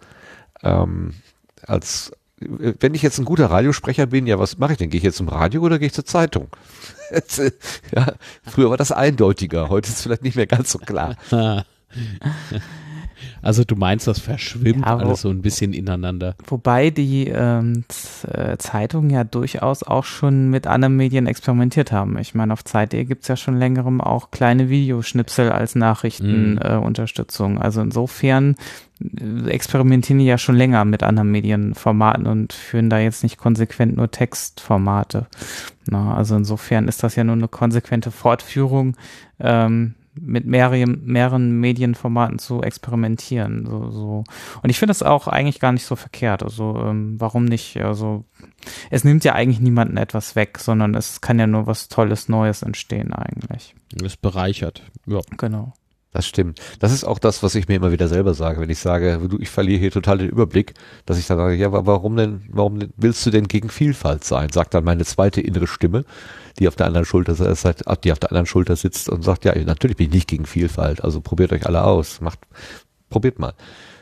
[0.63, 1.13] ähm,
[1.65, 4.89] als wenn ich jetzt ein guter Radiosprecher bin, ja, was mache ich denn?
[4.89, 6.49] Gehe ich jetzt zum Radio oder gehe ich zur Zeitung?
[7.95, 11.15] ja, früher war das eindeutiger, heute ist es vielleicht nicht mehr ganz so klar.
[13.41, 16.35] Also du meinst, das verschwimmt ja, wo, alles so ein bisschen ineinander.
[16.47, 17.83] Wobei die ähm,
[18.27, 22.17] äh, Zeitungen ja durchaus auch schon mit anderen Medien experimentiert haben.
[22.17, 27.53] Ich meine, auf Zeit.de gibt es ja schon längerem auch kleine Videoschnipsel als Nachrichtenunterstützung.
[27.53, 27.57] Mhm.
[27.57, 28.55] Äh, also insofern
[29.01, 33.97] äh, experimentieren die ja schon länger mit anderen Medienformaten und führen da jetzt nicht konsequent
[33.97, 35.27] nur Textformate.
[35.85, 38.95] Na, also insofern ist das ja nur eine konsequente Fortführung
[39.39, 43.65] ähm, mit mehreren, mehreren Medienformaten zu experimentieren.
[43.65, 44.23] So, so.
[44.61, 46.43] Und ich finde das auch eigentlich gar nicht so verkehrt.
[46.43, 47.77] Also ähm, warum nicht?
[47.77, 48.25] Also
[48.89, 52.61] es nimmt ja eigentlich niemanden etwas weg, sondern es kann ja nur was Tolles Neues
[52.61, 53.75] entstehen eigentlich.
[54.03, 54.83] Es bereichert.
[55.05, 55.21] Ja.
[55.37, 55.73] Genau.
[56.13, 56.61] Das stimmt.
[56.79, 59.39] Das ist auch das, was ich mir immer wieder selber sage, wenn ich sage, du,
[59.39, 60.75] ich verliere hier total den Überblick,
[61.07, 64.49] dass ich dann sage, ja, warum denn, warum willst du denn gegen Vielfalt sein?
[64.49, 66.05] Sagt dann meine zweite innere Stimme,
[66.59, 69.97] die auf der anderen Schulter, die auf der anderen Schulter sitzt und sagt, ja, natürlich
[69.97, 72.39] bin ich nicht gegen Vielfalt, also probiert euch alle aus, macht,
[73.09, 73.53] probiert mal.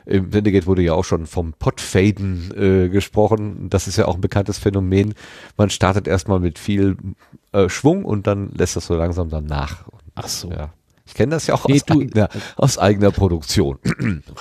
[0.05, 3.69] Im Wendegate wurde ja auch schon vom Potfaden äh, gesprochen.
[3.69, 5.13] Das ist ja auch ein bekanntes Phänomen.
[5.57, 6.97] Man startet erstmal mit viel
[7.51, 9.85] äh, Schwung und dann lässt das so langsam dann nach.
[10.15, 10.49] Ach so.
[10.49, 10.73] Ja.
[11.11, 13.79] Ich kenne das ja auch nee, aus, du, eigener, aus eigener Produktion.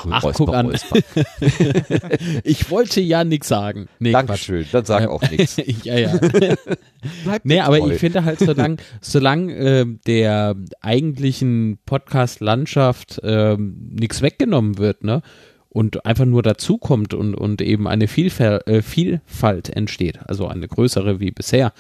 [0.08, 0.72] Ach, Räusper, guck an.
[2.44, 3.88] ich wollte ja nichts sagen.
[3.98, 5.56] Nee, Dankeschön, dann sag auch nichts.
[5.82, 6.16] ja, ja.
[7.24, 7.90] Bleib nee, aber treu.
[7.90, 15.22] ich finde halt, solange solang, äh, der eigentlichen Podcast-Landschaft äh, nichts weggenommen wird, ne?
[15.70, 21.18] Und einfach nur dazukommt und, und eben eine Vielfalt, äh, Vielfalt entsteht, also eine größere
[21.18, 21.72] wie bisher,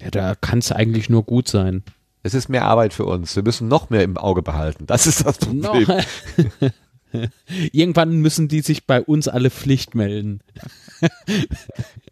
[0.00, 1.82] ja, da kann es eigentlich nur gut sein.
[2.22, 3.34] Es ist mehr Arbeit für uns.
[3.34, 4.86] Wir müssen noch mehr im Auge behalten.
[4.86, 5.86] Das ist das Problem.
[5.86, 6.68] No.
[7.72, 10.40] Irgendwann müssen die sich bei uns alle Pflicht melden.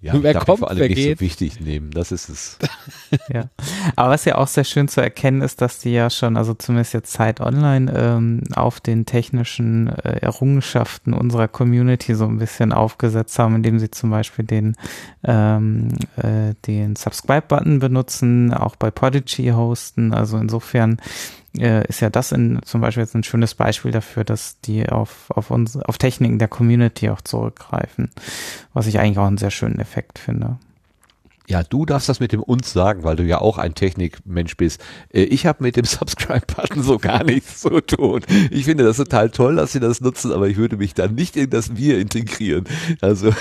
[0.00, 1.18] Ja, wer kommt, vor allem wer nicht geht.
[1.18, 2.58] so wichtig nehmen, das ist es.
[3.34, 3.48] ja,
[3.96, 6.94] aber was ja auch sehr schön zu erkennen ist, dass die ja schon, also zumindest
[6.94, 13.40] jetzt Zeit Online, ähm, auf den technischen äh, Errungenschaften unserer Community so ein bisschen aufgesetzt
[13.40, 14.76] haben, indem sie zum Beispiel den,
[15.24, 20.14] ähm, äh, den Subscribe-Button benutzen, auch bei Podigy hosten.
[20.14, 20.98] Also insofern
[21.60, 25.30] äh, ist ja das in, zum Beispiel jetzt ein schönes Beispiel dafür, dass die auf,
[25.30, 28.10] auf uns, auf Techniken der Community auch zurückgreifen,
[28.72, 30.58] was ich eigentlich auch einen sehr schönen Effekt finde.
[31.48, 34.84] Ja, du darfst das mit dem uns sagen, weil du ja auch ein Technikmensch bist.
[35.10, 38.20] Äh, ich habe mit dem Subscribe-Button so gar nichts zu tun.
[38.50, 41.36] Ich finde das total toll, dass sie das nutzen, aber ich würde mich dann nicht
[41.36, 42.64] in das Wir integrieren.
[43.00, 43.32] Also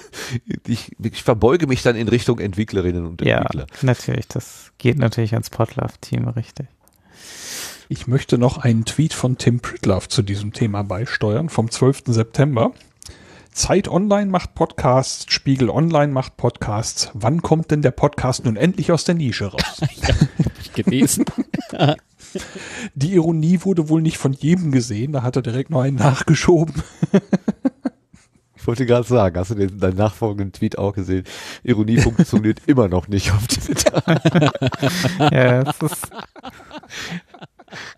[0.66, 3.66] ich, ich verbeuge mich dann in Richtung Entwicklerinnen und Entwickler.
[3.70, 4.28] Ja, natürlich.
[4.28, 6.66] Das geht natürlich ans Podlove-Team, richtig.
[7.88, 12.02] Ich möchte noch einen Tweet von Tim Pritlove zu diesem Thema beisteuern vom 12.
[12.06, 12.72] September.
[13.52, 17.12] Zeit Online macht Podcasts, Spiegel Online macht Podcasts.
[17.14, 19.80] Wann kommt denn der Podcast nun endlich aus der Nische raus?
[19.80, 20.14] ja,
[20.74, 21.26] gelesen.
[22.96, 26.82] Die Ironie wurde wohl nicht von jedem gesehen, da hat er direkt noch einen nachgeschoben.
[28.56, 31.22] Ich wollte gerade sagen, hast du den, deinen nachfolgenden Tweet auch gesehen?
[31.62, 34.02] Ironie funktioniert immer noch nicht auf Twitter.
[35.30, 36.10] ja, das ist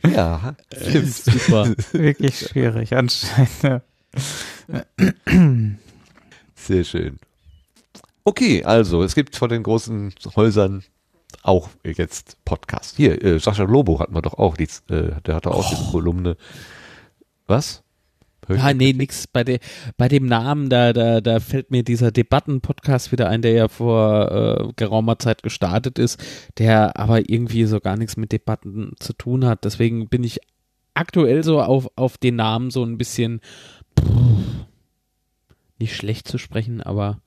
[0.07, 1.15] ja, stimmt.
[1.15, 1.75] Super.
[1.93, 3.83] Wirklich schwierig anscheinend.
[6.55, 7.19] Sehr schön.
[8.25, 10.85] Okay, also es gibt von den großen Häusern
[11.43, 12.97] auch jetzt Podcast.
[12.97, 15.71] Hier, äh, Sascha Lobo hatten wir doch auch, die, äh, der hatte auch oh.
[15.71, 16.37] diese Kolumne.
[17.47, 17.83] Was?
[18.49, 19.27] Ah, nee, nix.
[19.27, 19.59] Bei, de,
[19.97, 24.31] bei dem Namen, da, da, da fällt mir dieser Debatten-Podcast wieder ein, der ja vor
[24.69, 26.23] äh, geraumer Zeit gestartet ist,
[26.59, 29.65] der aber irgendwie so gar nichts mit Debatten zu tun hat.
[29.65, 30.41] Deswegen bin ich
[30.95, 33.41] aktuell so auf, auf den Namen so ein bisschen
[33.99, 34.67] pff,
[35.79, 37.21] nicht schlecht zu sprechen, aber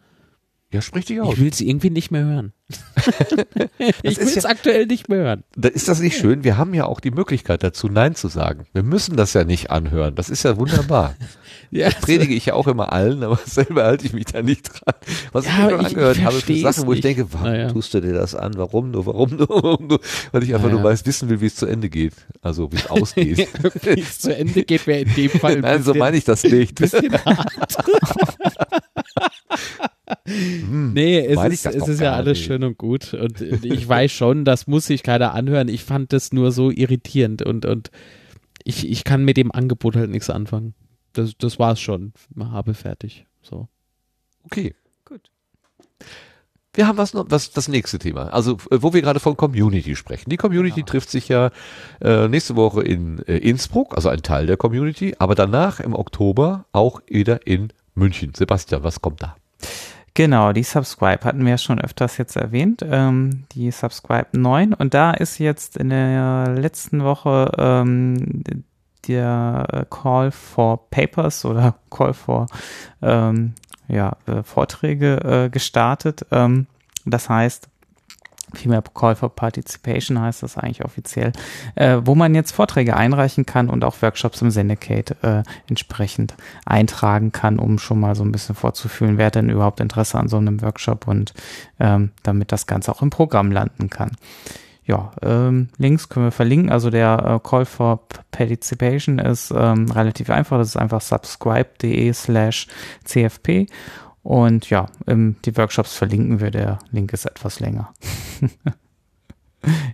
[0.72, 1.33] ja, sprich dich aus.
[1.33, 2.53] Ich will es irgendwie nicht mehr hören.
[3.77, 5.43] ich will es ja, aktuell nicht mehr hören.
[5.58, 6.45] Da ist das nicht schön?
[6.45, 8.66] Wir haben ja auch die Möglichkeit dazu, Nein zu sagen.
[8.72, 10.16] Wir müssen das ja nicht anhören.
[10.16, 11.16] Das ist ja wunderbar.
[11.72, 14.69] ja, das predige ich ja auch immer allen, aber selber halte ich mich da nicht
[14.69, 14.95] dran.
[15.33, 17.69] Was ja, ich mir schon angehört ich habe für Sachen, wo ich denke, warum naja.
[17.69, 18.53] tust du dir das an?
[18.56, 19.06] Warum nur?
[19.06, 19.50] Warum nur?
[19.50, 20.00] Warum nur?
[20.32, 20.82] Weil ich einfach naja.
[20.82, 22.14] nur weiß, wissen will, wie es zu Ende geht.
[22.41, 23.50] Also wie es ausgeht.
[23.83, 25.59] wie es zu Ende geht, wäre in dem Fall.
[25.59, 26.75] Nein, so meine ich das nicht.
[26.75, 27.75] Bisschen hart.
[30.25, 32.45] Hm, nee, es ist, es ist ja alles nicht.
[32.45, 33.14] schön und gut.
[33.14, 35.67] Und ich weiß schon, das muss sich keiner anhören.
[35.67, 37.91] Ich fand das nur so irritierend und, und
[38.64, 40.73] ich, ich kann mit dem Angebot halt nichts anfangen.
[41.14, 42.14] Das, das war's schon.
[42.40, 43.25] Habe fertig.
[43.41, 43.67] So.
[44.43, 44.75] Okay.
[45.06, 45.30] Gut.
[46.73, 48.27] Wir haben was noch, was, das nächste Thema.
[48.33, 50.30] Also, wo wir gerade von Community sprechen.
[50.30, 50.85] Die Community ja.
[50.85, 51.51] trifft sich ja
[51.99, 56.65] äh, nächste Woche in äh, Innsbruck, also ein Teil der Community, aber danach im Oktober
[56.72, 58.33] auch wieder in München.
[58.33, 59.35] Sebastian, was kommt da?
[60.14, 64.93] Genau, die Subscribe hatten wir ja schon öfters jetzt erwähnt, ähm, die Subscribe 9 und
[64.93, 68.43] da ist jetzt in der letzten Woche ähm,
[69.07, 72.48] der Call for Papers oder Call for
[73.01, 73.53] ähm,
[73.91, 76.25] ja, äh, Vorträge äh, gestartet.
[76.31, 76.67] Ähm,
[77.06, 77.69] das heißt,
[78.54, 81.32] vielmehr Call for Participation heißt das eigentlich offiziell,
[81.76, 87.32] äh, wo man jetzt Vorträge einreichen kann und auch Workshops im Syndicate äh, entsprechend eintragen
[87.32, 90.62] kann, um schon mal so ein bisschen vorzufühlen, wer denn überhaupt Interesse an so einem
[90.62, 91.34] Workshop und
[91.80, 94.12] ähm, damit das Ganze auch im Programm landen kann.
[94.84, 96.72] Ja, ähm, Links können wir verlinken.
[96.72, 100.58] Also der äh, Call for Participation ist ähm, relativ einfach.
[100.58, 102.68] Das ist einfach subscribe.de slash
[103.06, 103.68] cfp
[104.24, 106.51] und ja, ähm, die Workshops verlinken wir.
[106.51, 107.93] Der Link ist etwas länger.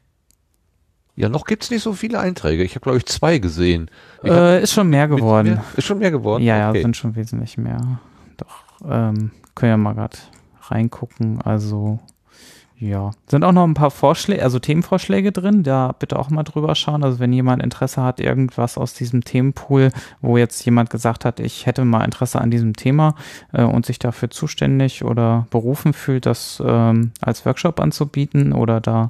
[1.17, 2.63] Ja, noch gibt's nicht so viele Einträge.
[2.63, 3.89] Ich habe, glaube ich, zwei gesehen.
[4.21, 5.53] Ich Äh, ist schon mehr geworden.
[5.55, 6.43] Mehr, ist schon mehr geworden?
[6.43, 6.83] Ja, ja, okay.
[6.83, 7.99] sind schon wesentlich mehr.
[8.37, 10.15] Doch, ähm, können ja mal gerade
[10.61, 11.41] reingucken.
[11.41, 11.99] Also,
[12.79, 13.11] ja.
[13.27, 15.63] Sind auch noch ein paar Vorschläge, also Themenvorschläge drin.
[15.63, 17.03] Da bitte auch mal drüber schauen.
[17.03, 19.91] Also, wenn jemand Interesse hat, irgendwas aus diesem Themenpool,
[20.21, 23.15] wo jetzt jemand gesagt hat, ich hätte mal Interesse an diesem Thema
[23.51, 29.07] äh, und sich dafür zuständig oder berufen fühlt, das ähm, als Workshop anzubieten oder da,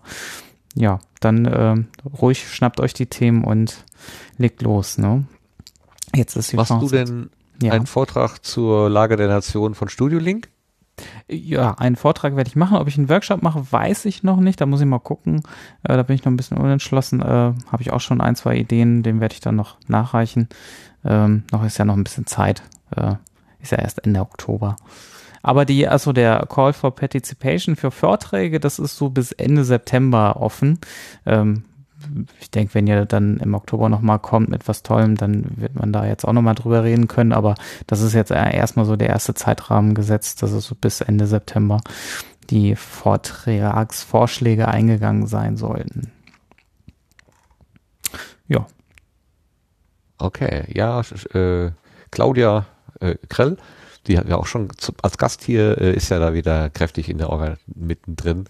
[0.74, 1.88] ja, dann ähm,
[2.22, 3.84] ruhig schnappt euch die Themen und
[4.38, 5.26] legt los, ne?
[6.16, 6.96] Jetzt ist die Machst du Chance.
[6.96, 7.30] denn
[7.62, 7.74] ja.
[7.74, 10.48] einen Vortrag zur Lage der Nation von Studio Link?
[11.28, 12.78] Ja, einen Vortrag werde ich machen.
[12.78, 14.60] Ob ich einen Workshop mache, weiß ich noch nicht.
[14.60, 15.44] Da muss ich mal gucken.
[15.84, 17.22] Äh, da bin ich noch ein bisschen unentschlossen.
[17.22, 19.04] Äh, Habe ich auch schon ein, zwei Ideen.
[19.04, 20.50] Den werde ich dann noch nachreichen.
[21.06, 22.64] Ähm, noch ist ja noch ein bisschen Zeit.
[22.96, 23.16] Äh,
[23.62, 24.76] ist ja erst Ende Oktober.
[25.44, 30.38] Aber die, also der Call for Participation für Vorträge, das ist so bis Ende September
[30.42, 30.80] offen.
[31.26, 31.64] Ähm,
[32.40, 35.94] ich denke, wenn ihr dann im Oktober nochmal kommt mit was Tollem, dann wird man
[35.94, 37.34] da jetzt auch nochmal drüber reden können.
[37.34, 37.56] Aber
[37.88, 41.82] das ist jetzt erstmal so der erste Zeitrahmen gesetzt, dass es so bis Ende September
[42.50, 46.12] die Vortragsvorschläge eingegangen sein sollten.
[48.48, 48.66] Ja.
[50.18, 51.02] Okay, ja,
[51.34, 51.72] äh,
[52.12, 52.66] Claudia
[53.00, 53.58] äh, Krell,
[54.08, 57.10] die hat ja auch schon zu, als Gast hier, äh, ist ja da wieder kräftig
[57.10, 58.46] in der Orga mittendrin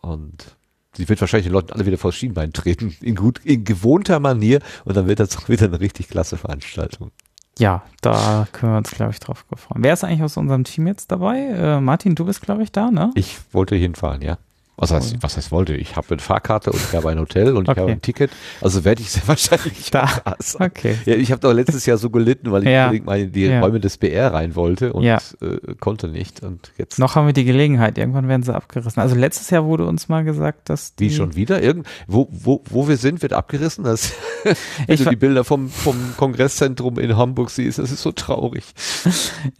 [0.00, 0.56] und
[0.96, 4.60] sie wird wahrscheinlich den Leuten alle wieder vor Schienbein treten, in gut, in gewohnter Manier
[4.84, 7.10] und dann wird das auch wieder eine richtig klasse Veranstaltung.
[7.58, 9.76] Ja, da können wir uns, glaube ich, drauf gefreut.
[9.80, 11.40] Wer ist eigentlich aus unserem Team jetzt dabei?
[11.40, 13.10] Äh, Martin, du bist, glaube ich, da, ne?
[13.14, 14.38] Ich wollte hinfahren, ja.
[14.76, 15.74] Was heißt, was heißt wollte?
[15.74, 17.80] Ich habe eine Fahrkarte und ich habe ein Hotel und ich Okay.
[17.80, 18.30] habe ein Ticket.
[18.62, 20.08] Also werde ich sehr wahrscheinlich Da.
[20.58, 20.96] Okay.
[21.04, 22.84] Ja, ich habe doch letztes Jahr so gelitten, weil ich Ja.
[22.86, 23.60] unbedingt mal in die Ja.
[23.60, 25.18] Räume des BR rein wollte und Ja.
[25.42, 26.42] äh, konnte nicht.
[26.42, 27.98] Und jetzt Noch haben wir die Gelegenheit.
[27.98, 29.02] Irgendwann werden sie abgerissen.
[29.02, 31.62] Also letztes Jahr wurde uns mal gesagt, dass die Wie schon wieder?
[31.62, 33.84] Irgend, wo, wo, wo wir sind, wird abgerissen.
[33.84, 34.12] Das,
[34.44, 34.54] wenn
[34.88, 38.64] Ich du die Bilder vom, vom Kongresszentrum in Hamburg siehst, das ist so traurig.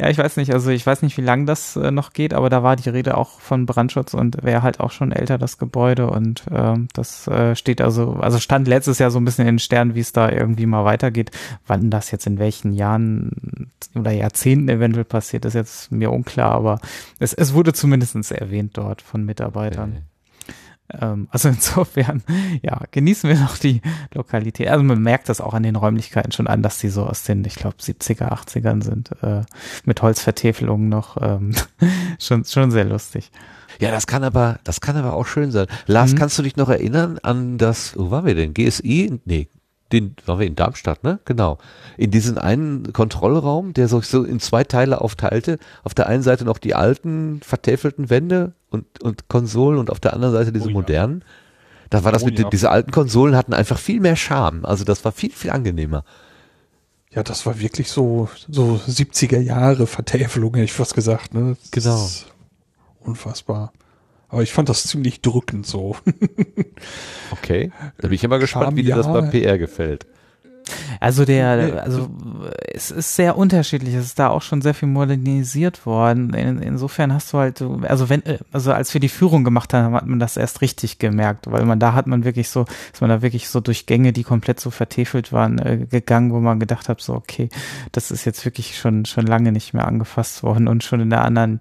[0.01, 2.49] Ja, ich weiß nicht, also ich weiß nicht, wie lang das äh, noch geht, aber
[2.49, 6.11] da war die Rede auch von Brandschutz und wäre halt auch schon älter, das Gebäude.
[6.11, 9.59] Und ähm, das äh, steht also, also stand letztes Jahr so ein bisschen in den
[9.59, 11.31] Sternen, wie es da irgendwie mal weitergeht.
[11.67, 16.81] Wann das jetzt in welchen Jahren oder Jahrzehnten eventuell passiert, ist jetzt mir unklar, aber
[17.19, 20.03] es, es wurde zumindest erwähnt dort von Mitarbeitern.
[20.99, 22.23] Ähm, also insofern,
[22.63, 23.81] ja, genießen wir noch die
[24.15, 24.69] Lokalität.
[24.69, 27.45] Also man merkt das auch an den Räumlichkeiten schon an, dass die so aus den,
[27.45, 29.43] ich glaube, 70er, 80ern sind, äh,
[29.85, 31.17] mit Holzvertäfelungen noch.
[31.21, 31.55] Ähm,
[32.19, 33.31] schon, schon sehr lustig.
[33.81, 35.67] Ja, das kann aber, das kann aber auch schön sein.
[35.87, 36.19] Lars, Mhm.
[36.19, 38.55] kannst du dich noch erinnern an das, wo waren wir denn?
[38.55, 39.19] GSI?
[39.25, 39.49] Nee,
[39.91, 41.19] den, waren wir in Darmstadt, ne?
[41.25, 41.59] Genau.
[41.97, 45.59] In diesen einen Kontrollraum, der sich so in zwei Teile aufteilte.
[45.83, 50.13] Auf der einen Seite noch die alten, vertäfelten Wände und, und Konsolen und auf der
[50.15, 50.75] anderen Seite diese Oh ja.
[50.75, 51.25] modernen.
[51.89, 52.49] Da war das Oh mit, ja.
[52.51, 54.65] diese alten Konsolen hatten einfach viel mehr Charme.
[54.65, 56.05] Also das war viel, viel angenehmer.
[57.13, 61.57] Ja, das war wirklich so, so 70er Jahre Vertäfelung, hätte ich fast gesagt, ne?
[61.63, 61.97] Das Genau.
[62.05, 62.27] ist
[63.11, 63.73] Unfassbar.
[64.29, 65.97] Aber ich fand das ziemlich drückend so.
[67.33, 67.71] Okay.
[67.99, 70.07] Da bin ich immer gespannt, wie dir das Charme, bei PR gefällt.
[71.01, 72.09] Also der, also
[72.75, 73.95] es ist sehr unterschiedlich.
[73.95, 76.35] Es ist da auch schon sehr viel modernisiert worden.
[76.35, 79.95] In, insofern hast du halt, so- also wenn, also als wir die Führung gemacht haben,
[79.95, 83.11] hat man das erst richtig gemerkt, weil man da hat man wirklich so, ist man
[83.11, 86.89] da wirklich so durch Gänge, die komplett so vertefelt waren, äh, gegangen, wo man gedacht
[86.89, 87.49] hat, so okay,
[87.93, 91.25] das ist jetzt wirklich schon schon lange nicht mehr angefasst worden und schon in einer
[91.25, 91.61] anderen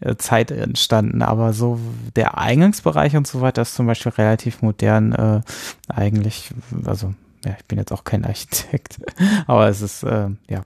[0.00, 1.22] äh, Zeit entstanden.
[1.22, 1.78] Aber so
[2.16, 5.40] der Eingangsbereich und so weiter ist zum Beispiel relativ modern äh,
[5.88, 6.50] eigentlich,
[6.84, 8.98] also ja, ich bin jetzt auch kein Architekt,
[9.46, 10.62] aber es ist, äh, ja,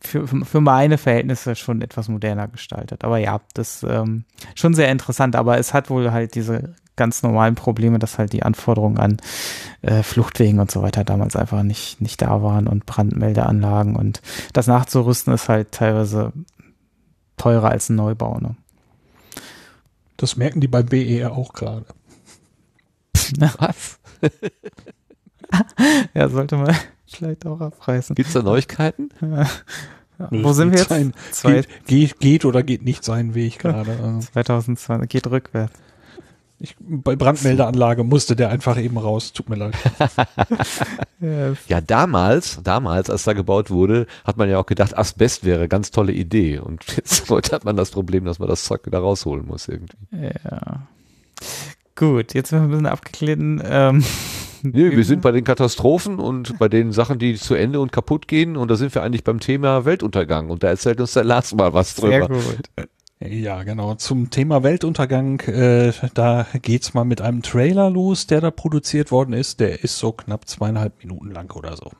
[0.00, 3.04] für, für meine Verhältnisse schon etwas moderner gestaltet.
[3.04, 7.54] Aber ja, das ähm, schon sehr interessant, aber es hat wohl halt diese ganz normalen
[7.54, 9.16] Probleme, dass halt die Anforderungen an
[9.82, 14.20] äh, Fluchtwegen und so weiter damals einfach nicht, nicht da waren und Brandmeldeanlagen und
[14.52, 16.32] das nachzurüsten ist halt teilweise
[17.36, 18.38] teurer als ein Neubau.
[18.38, 18.56] Ne?
[20.16, 21.86] Das merken die beim BER auch gerade.
[23.58, 24.00] Was?
[26.14, 26.74] ja, sollte man
[27.06, 28.14] vielleicht auch abreißen.
[28.14, 29.10] Gibt's da Neuigkeiten?
[30.30, 30.88] Wo sind wir jetzt?
[30.88, 33.92] Sein, geht, geht, geht oder geht nicht seinen Weg gerade.
[34.02, 35.78] Also 2020, geht rückwärts.
[36.60, 39.32] Ich, bei Brandmeldeanlage musste der einfach eben raus.
[39.32, 39.74] Tut mir leid.
[41.20, 45.60] Ja, Ja, damals, damals, als da gebaut wurde, hat man ja auch gedacht, Asbest wäre
[45.60, 46.58] eine ganz tolle Idee.
[46.58, 49.96] Und jetzt heute hat man das Problem, dass man das Zeug wieder rausholen muss irgendwie.
[50.12, 50.88] Ja.
[51.94, 53.62] Gut, jetzt sind wir ein bisschen abgeglitten.
[53.64, 54.04] Ähm,
[54.62, 58.28] Nee, wir sind bei den Katastrophen und bei den Sachen, die zu Ende und kaputt
[58.28, 58.56] gehen.
[58.56, 60.50] Und da sind wir eigentlich beim Thema Weltuntergang.
[60.50, 62.34] Und da erzählt uns der Lars mal was sehr drüber.
[62.34, 62.88] gut.
[63.20, 63.94] Ja, genau.
[63.94, 69.32] Zum Thema Weltuntergang, äh, da geht's mal mit einem Trailer los, der da produziert worden
[69.32, 69.58] ist.
[69.58, 71.90] Der ist so knapp zweieinhalb Minuten lang oder so.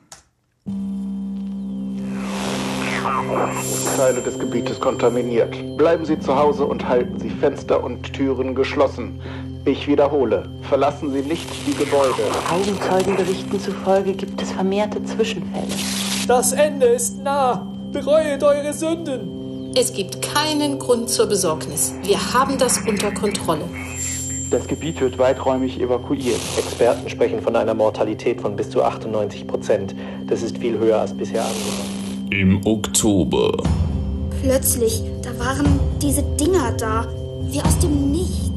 [3.97, 5.55] Teile des Gebietes kontaminiert.
[5.77, 9.19] Bleiben Sie zu Hause und halten Sie Fenster und Türen geschlossen.
[9.65, 12.13] Ich wiederhole, verlassen Sie nicht die Gebäude.
[12.49, 15.67] Augenzeugenberichten zufolge gibt es vermehrte Zwischenfälle.
[16.27, 17.67] Das Ende ist nah.
[17.91, 19.71] Bereuet eure Sünden.
[19.75, 21.93] Es gibt keinen Grund zur Besorgnis.
[22.03, 23.63] Wir haben das unter Kontrolle.
[24.49, 26.39] Das Gebiet wird weiträumig evakuiert.
[26.57, 29.93] Experten sprechen von einer Mortalität von bis zu 98 Prozent.
[30.27, 32.29] Das ist viel höher als bisher angenommen.
[32.31, 33.51] Im Oktober.
[34.41, 37.07] Plötzlich, da waren diese Dinger da,
[37.43, 38.48] wie aus dem Nichts.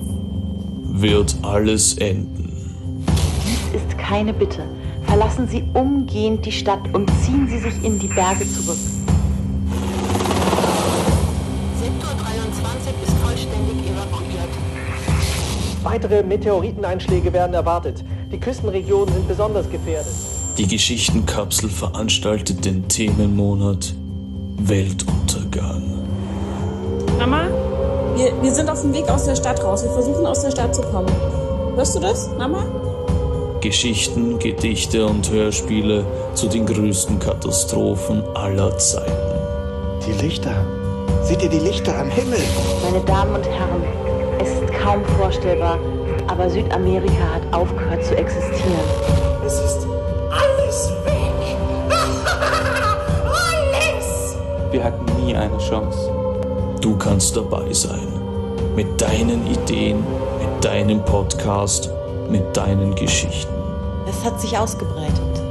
[0.94, 2.52] Wird alles enden.
[3.46, 4.62] Dies ist keine Bitte.
[5.06, 8.76] Verlassen Sie umgehend die Stadt und ziehen Sie sich in die Berge zurück.
[11.80, 14.50] Sektor 23 ist vollständig evakuiert.
[15.82, 18.04] Weitere Meteoriteneinschläge werden erwartet.
[18.30, 20.12] Die Küstenregionen sind besonders gefährdet.
[20.58, 23.94] Die Geschichtenkapsel veranstaltet den Themenmonat
[24.58, 25.82] Weltuntergang.
[27.18, 27.48] Mama,
[28.16, 29.82] wir, wir sind auf dem Weg aus der Stadt raus.
[29.82, 31.10] Wir versuchen aus der Stadt zu kommen.
[31.76, 32.64] Hörst du das, Mama?
[33.60, 39.12] Geschichten, Gedichte und Hörspiele zu den größten Katastrophen aller Zeiten.
[40.06, 40.66] Die Lichter.
[41.22, 42.40] Seht ihr die Lichter am Himmel?
[42.82, 43.84] Meine Damen und Herren,
[44.40, 45.78] es ist kaum vorstellbar,
[46.26, 48.80] aber Südamerika hat aufgehört zu existieren.
[49.46, 49.86] Es ist
[50.30, 51.56] alles weg.
[53.24, 54.36] alles!
[54.72, 56.11] Wir hatten nie eine Chance.
[56.82, 58.08] Du kannst dabei sein.
[58.74, 61.88] Mit deinen Ideen, mit deinem Podcast,
[62.28, 63.54] mit deinen Geschichten.
[64.08, 65.42] Es hat sich ausgebreitet.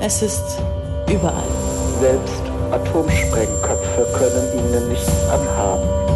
[0.00, 0.60] Es ist
[1.08, 1.44] überall.
[2.00, 6.11] Selbst Atomsprengköpfe können ihnen nichts anhaben.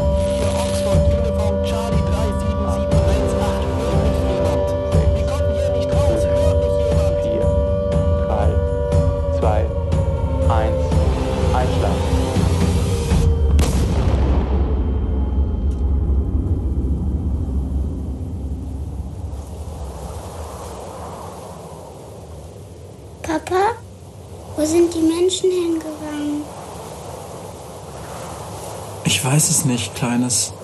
[29.37, 30.55] Weiß es nicht, Kleines.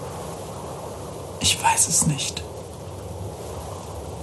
[1.40, 2.42] Ich weiß es nicht.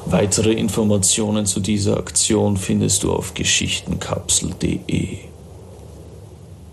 [0.08, 5.20] Weitere Informationen zu dieser Aktion findest du auf geschichtenkapsel.de.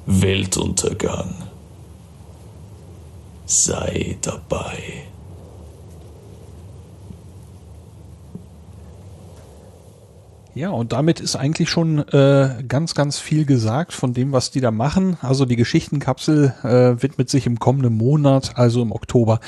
[0.07, 1.35] Weltuntergang.
[3.45, 5.06] Sei dabei.
[10.57, 14.63] Ja, und damit ist eigentlich schon äh, ganz, ganz viel gesagt von dem, was die
[14.63, 15.19] da machen.
[15.21, 19.41] Also die Geschichtenkapsel äh, widmet sich im kommenden Monat, also im Oktober,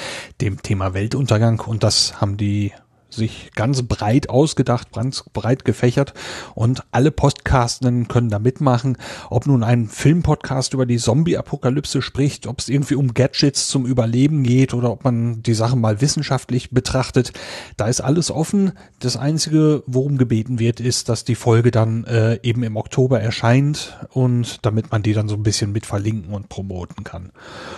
[0.43, 1.61] dem Thema Weltuntergang.
[1.61, 2.73] Und das haben die
[3.11, 6.15] sich ganz breit ausgedacht, ganz breit gefächert
[6.55, 8.99] und alle Podcastenden können da mitmachen.
[9.31, 14.43] Ob nun ein Filmpodcast über die Zombie-Apokalypse spricht, ob es irgendwie um Gadgets zum Überleben
[14.43, 17.33] geht oder ob man die Sache mal wissenschaftlich betrachtet,
[17.77, 18.73] da ist alles offen.
[19.01, 23.97] Das Einzige, worum gebeten wird, ist, dass die Folge dann äh, eben im Oktober erscheint
[24.11, 27.33] und damit man die dann so ein bisschen mit verlinken und promoten kann.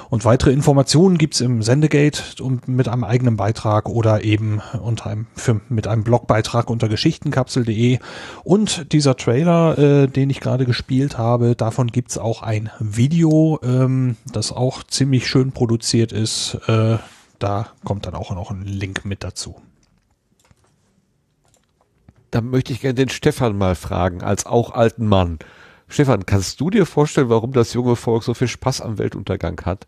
[0.09, 5.20] Und weitere Informationen gibt's im Sendegate und mit einem eigenen Beitrag oder eben unter einem
[5.35, 7.99] für, mit einem Blogbeitrag unter geschichtenkapsel.de.
[8.45, 14.17] Und dieser Trailer, äh, den ich gerade gespielt habe, davon gibt's auch ein Video, ähm,
[14.33, 16.59] das auch ziemlich schön produziert ist.
[16.67, 16.99] Äh,
[17.39, 19.57] da kommt dann auch noch ein Link mit dazu.
[22.31, 25.39] Da möchte ich gerne den Stefan mal fragen, als auch alten Mann.
[25.89, 29.87] Stefan, kannst du dir vorstellen, warum das junge Volk so viel Spaß am Weltuntergang hat?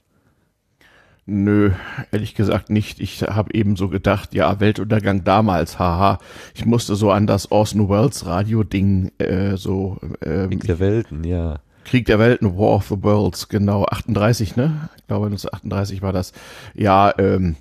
[1.25, 1.71] Nö,
[2.11, 2.99] ehrlich gesagt nicht.
[2.99, 6.19] Ich habe eben so gedacht, ja, Weltuntergang damals, haha.
[6.55, 9.99] Ich musste so an das Orson Welles Radio-Ding äh, so.
[10.21, 11.61] Ähm, Krieg der Welten, ja.
[11.85, 14.89] Krieg der Welten, War of the Worlds, genau, 38, ne?
[14.97, 16.33] Ich glaube 1938 war das.
[16.75, 17.55] Ja, ähm,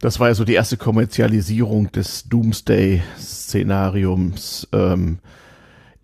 [0.00, 4.66] das war ja so die erste Kommerzialisierung des Doomsday-Szenariums.
[4.72, 5.20] Ähm,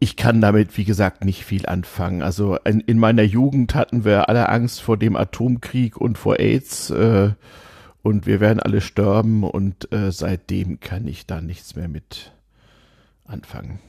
[0.00, 2.22] ich kann damit, wie gesagt, nicht viel anfangen.
[2.22, 6.90] Also in, in, meiner Jugend hatten wir alle Angst vor dem Atomkrieg und vor AIDS
[6.90, 7.30] äh,
[8.02, 12.32] und wir werden alle sterben und äh, seitdem kann ich da nichts mehr mit
[13.26, 13.80] anfangen.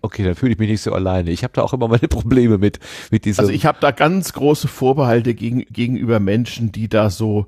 [0.00, 1.30] Okay, dann fühle ich mich nicht so alleine.
[1.30, 2.78] Ich habe da auch immer meine Probleme mit
[3.10, 3.40] mit dieser.
[3.40, 7.46] Also ich habe da ganz große Vorbehalte gegen, gegenüber Menschen, die da so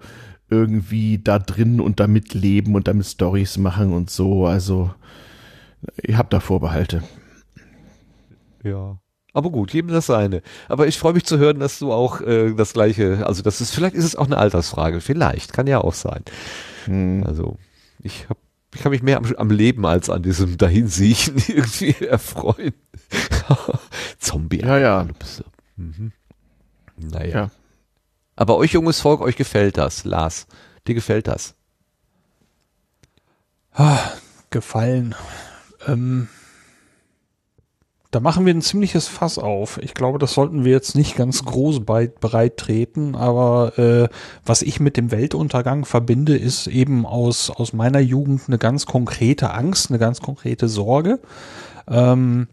[0.51, 4.47] irgendwie da drin und damit leben und damit Stories machen und so.
[4.47, 4.91] Also
[5.97, 7.03] ich habe da Vorbehalte.
[8.63, 8.99] Ja.
[9.33, 10.43] Aber gut, jedem das seine.
[10.69, 13.73] Aber ich freue mich zu hören, dass du auch äh, das gleiche, also das ist,
[13.73, 16.25] vielleicht ist es auch eine Altersfrage, vielleicht, kann ja auch sein.
[16.87, 17.23] Hm.
[17.25, 17.57] Also
[18.03, 18.39] ich hab,
[18.75, 22.75] ich kann mich mehr am, am Leben als an diesem Dahinsiechen irgendwie erfreuen.
[24.19, 24.61] Zombie.
[24.61, 25.09] Ja, ja.
[25.77, 26.13] Mhm.
[26.97, 27.35] Naja.
[27.35, 27.51] Ja.
[28.37, 30.47] Aber euch junges Volk, euch gefällt das, Lars.
[30.87, 31.55] Dir gefällt das.
[33.73, 33.99] Ah,
[34.51, 35.15] gefallen.
[35.87, 36.29] Ähm,
[38.11, 39.79] da machen wir ein ziemliches Fass auf.
[39.83, 44.09] Ich glaube, das sollten wir jetzt nicht ganz groß breit treten, aber äh,
[44.45, 49.53] was ich mit dem Weltuntergang verbinde, ist eben aus, aus meiner Jugend eine ganz konkrete
[49.53, 51.21] Angst, eine ganz konkrete Sorge.
[51.89, 52.49] Ähm,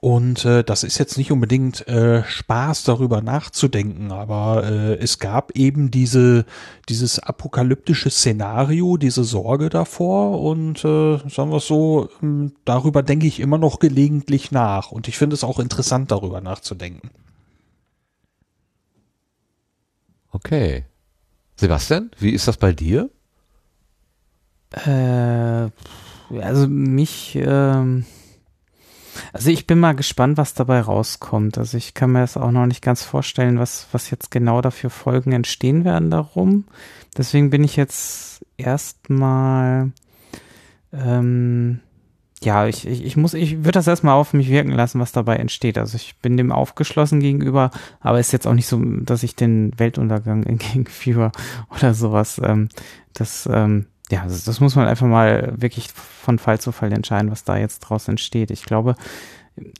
[0.00, 5.52] und äh, das ist jetzt nicht unbedingt äh, Spaß darüber nachzudenken, aber äh, es gab
[5.56, 6.46] eben diese
[6.88, 13.26] dieses apokalyptische Szenario, diese Sorge davor und äh, sagen wir es so, ähm, darüber denke
[13.26, 17.10] ich immer noch gelegentlich nach und ich finde es auch interessant darüber nachzudenken.
[20.32, 20.84] Okay.
[21.56, 23.10] Sebastian, wie ist das bei dir?
[24.72, 25.70] Äh,
[26.40, 28.04] also mich, ähm,
[29.34, 31.58] also ich bin mal gespannt, was dabei rauskommt.
[31.58, 34.90] Also ich kann mir das auch noch nicht ganz vorstellen, was, was jetzt genau dafür
[34.90, 36.66] Folgen entstehen werden darum.
[37.18, 39.90] Deswegen bin ich jetzt erstmal,
[40.92, 41.80] ähm,
[42.44, 45.34] ja, ich, ich, ich muss, ich würde das erstmal auf mich wirken lassen, was dabei
[45.34, 45.78] entsteht.
[45.78, 49.76] Also ich bin dem aufgeschlossen gegenüber, aber ist jetzt auch nicht so, dass ich den
[49.80, 51.32] Weltuntergang entgegenführe
[51.76, 52.40] oder sowas.
[52.40, 52.68] Ähm,
[53.14, 57.30] das, ähm, ja, das, das muss man einfach mal wirklich von Fall zu Fall entscheiden,
[57.30, 58.50] was da jetzt draus entsteht.
[58.50, 58.96] Ich glaube,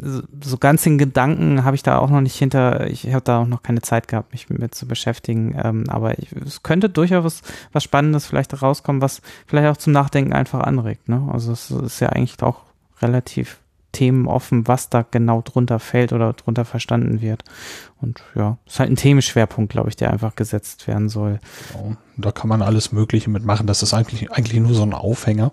[0.01, 3.47] so, ganz den Gedanken habe ich da auch noch nicht hinter, ich habe da auch
[3.47, 5.59] noch keine Zeit gehabt, mich mit zu beschäftigen.
[5.63, 10.33] Ähm, aber ich, es könnte durchaus was Spannendes vielleicht rauskommen, was vielleicht auch zum Nachdenken
[10.33, 11.09] einfach anregt.
[11.09, 11.29] Ne?
[11.33, 12.61] Also es ist ja eigentlich auch
[13.03, 13.59] relativ
[13.95, 17.43] themenoffen, was da genau drunter fällt oder drunter verstanden wird.
[18.03, 21.41] Und ja, ist halt ein Themenschwerpunkt, glaube ich, der einfach gesetzt werden soll.
[21.73, 21.97] Genau.
[22.19, 23.67] Da kann man alles Mögliche mitmachen.
[23.67, 25.53] Das ist eigentlich, eigentlich nur so ein Aufhänger.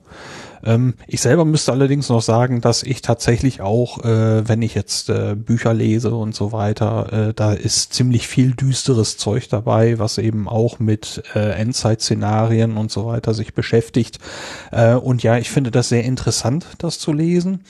[0.64, 5.10] Ähm, ich selber müsste allerdings noch sagen, dass ich tatsächlich auch, äh, wenn ich jetzt
[5.10, 10.18] äh, Bücher lese und so weiter, äh, da ist ziemlich viel düsteres Zeug dabei, was
[10.18, 14.20] eben auch mit äh, Endzeit-Szenarien und so weiter sich beschäftigt.
[14.72, 17.64] Äh, und ja, ich finde das sehr interessant, das zu lesen.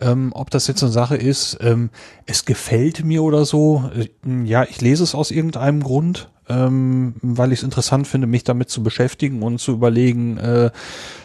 [0.00, 1.90] Ähm, ob das jetzt eine Sache ist, ähm,
[2.26, 3.90] es gefällt mir oder so.
[3.96, 4.08] Äh,
[4.44, 8.70] ja, ich lese es aus irgendeinem Grund, ähm, weil ich es interessant finde, mich damit
[8.70, 10.70] zu beschäftigen und zu überlegen, äh,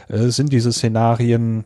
[0.10, 1.66] äh, sind diese Szenarien,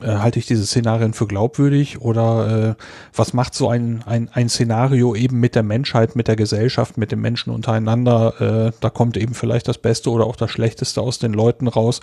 [0.00, 2.82] äh, halte ich diese Szenarien für glaubwürdig oder äh,
[3.14, 7.10] was macht so ein, ein, ein Szenario eben mit der Menschheit, mit der Gesellschaft, mit
[7.10, 8.68] den Menschen untereinander?
[8.68, 12.00] Äh, da kommt eben vielleicht das Beste oder auch das Schlechteste aus den Leuten raus.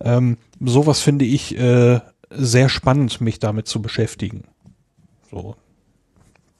[0.00, 2.00] Ähm, sowas finde ich äh,
[2.30, 4.44] sehr spannend, mich damit zu beschäftigen.
[5.30, 5.56] So.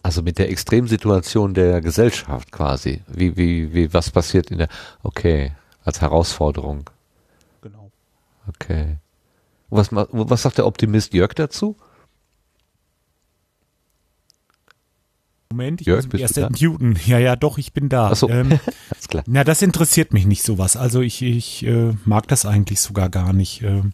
[0.02, 3.02] Also mit der Extremsituation der Gesellschaft quasi.
[3.08, 4.68] Wie, wie, wie, was passiert in der,
[5.02, 5.52] okay,
[5.84, 6.88] als Herausforderung.
[7.60, 7.90] Genau.
[8.46, 8.98] Okay.
[9.70, 11.76] Was, was sagt der Optimist Jörg dazu?
[15.50, 16.50] Moment, ich Jörg, muss bist erst du da?
[16.50, 16.98] Newton.
[17.06, 18.10] Ja, ja, doch, ich bin da.
[18.10, 19.24] Ach so, ähm, alles klar.
[19.26, 20.76] na, das interessiert mich nicht sowas.
[20.76, 23.62] Also ich, ich äh, mag das eigentlich sogar gar nicht.
[23.62, 23.92] Ähm,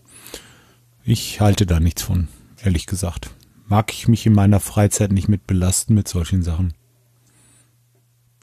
[1.05, 2.28] ich halte da nichts von,
[2.62, 3.31] ehrlich gesagt.
[3.66, 6.74] Mag ich mich in meiner Freizeit nicht mit belasten mit solchen Sachen.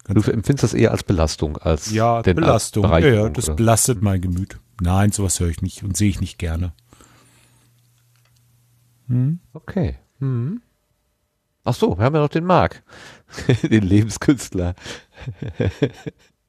[0.07, 2.83] Du empfindest das eher als Belastung, als Ja, als Belastung.
[2.83, 3.55] Ja, ja, das oder?
[3.55, 4.59] belastet mein Gemüt.
[4.81, 6.73] Nein, sowas höre ich nicht und sehe ich nicht gerne.
[9.07, 9.39] Hm?
[9.53, 9.95] Okay.
[10.19, 10.61] Mhm.
[11.63, 12.83] Ach so, wir haben ja noch den Marc,
[13.63, 14.73] den Lebenskünstler.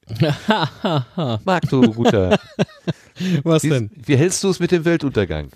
[1.44, 2.38] Marc, du guter.
[3.42, 3.90] Was wie, denn?
[3.94, 5.50] Wie hältst du es mit dem Weltuntergang?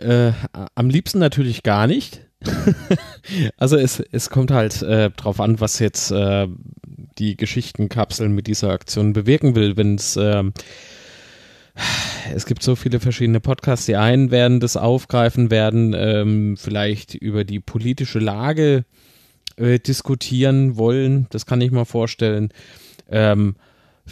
[0.00, 0.32] Äh,
[0.74, 2.20] am liebsten natürlich gar nicht.
[3.56, 6.48] also es, es kommt halt äh, drauf an, was jetzt äh,
[7.18, 9.76] die Geschichtenkapsel mit dieser Aktion bewirken will.
[9.76, 10.52] Wenn es ähm,
[12.34, 13.86] es gibt so viele verschiedene Podcasts.
[13.86, 18.84] Die einen werden das aufgreifen, werden ähm, vielleicht über die politische Lage
[19.56, 21.26] äh, diskutieren wollen.
[21.30, 22.50] Das kann ich mir vorstellen.
[23.10, 23.56] Ähm,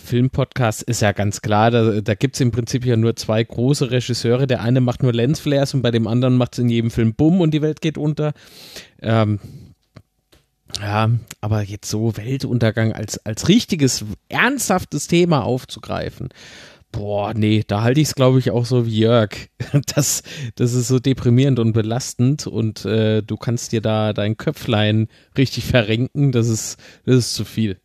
[0.01, 3.91] Filmpodcast ist ja ganz klar, da, da gibt es im Prinzip ja nur zwei große
[3.91, 4.47] Regisseure.
[4.47, 7.41] Der eine macht nur Lensflares und bei dem anderen macht es in jedem Film Bumm
[7.41, 8.33] und die Welt geht unter.
[9.01, 9.39] Ähm,
[10.81, 16.29] ja, aber jetzt so Weltuntergang als, als richtiges, ernsthaftes Thema aufzugreifen,
[16.93, 19.31] boah, nee, da halte ich es, glaube ich, auch so wie Jörg.
[19.95, 20.23] Das,
[20.57, 25.65] das ist so deprimierend und belastend und äh, du kannst dir da dein Köpflein richtig
[25.65, 27.81] verrenken, das ist, das ist zu viel.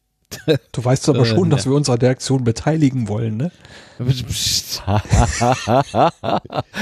[0.72, 1.72] Du weißt aber Äh, schon, dass ja.
[1.72, 3.52] wir uns an der Aktion beteiligen wollen, ne?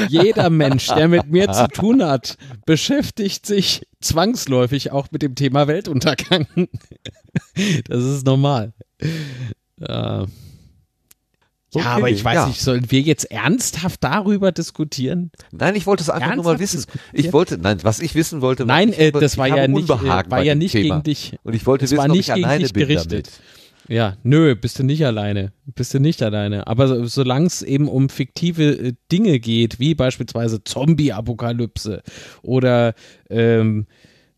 [0.10, 5.68] Jeder Mensch, der mit mir zu tun hat, beschäftigt sich zwangsläufig auch mit dem Thema
[5.68, 6.48] Weltuntergang.
[7.88, 8.74] Das ist normal.
[9.78, 10.26] Ja,
[11.74, 12.48] Okay, ja aber ich weiß ja.
[12.48, 15.32] nicht, sollen wir jetzt ernsthaft darüber diskutieren?
[15.52, 17.00] Nein, ich wollte es einfach nur mal Ernsthaft wissen.
[17.14, 19.68] Ich wollte, nein, was ich wissen wollte, war, Nein, ich äh, das ich war ja
[19.68, 20.96] nicht, äh, Unbehagen war ja nicht Thema.
[20.96, 21.34] gegen dich.
[21.44, 23.28] Und ich wollte Es wissen, war ob nicht ich gegen alleine dich bin gerichtet.
[23.28, 23.42] damit.
[23.90, 25.52] Ja, nö, bist du nicht alleine.
[25.76, 26.68] Bist du nicht alleine.
[26.68, 32.02] Aber so, solange es eben um fiktive äh, Dinge geht, wie beispielsweise Zombie-Apokalypse
[32.44, 32.94] oder
[33.30, 33.88] ähm,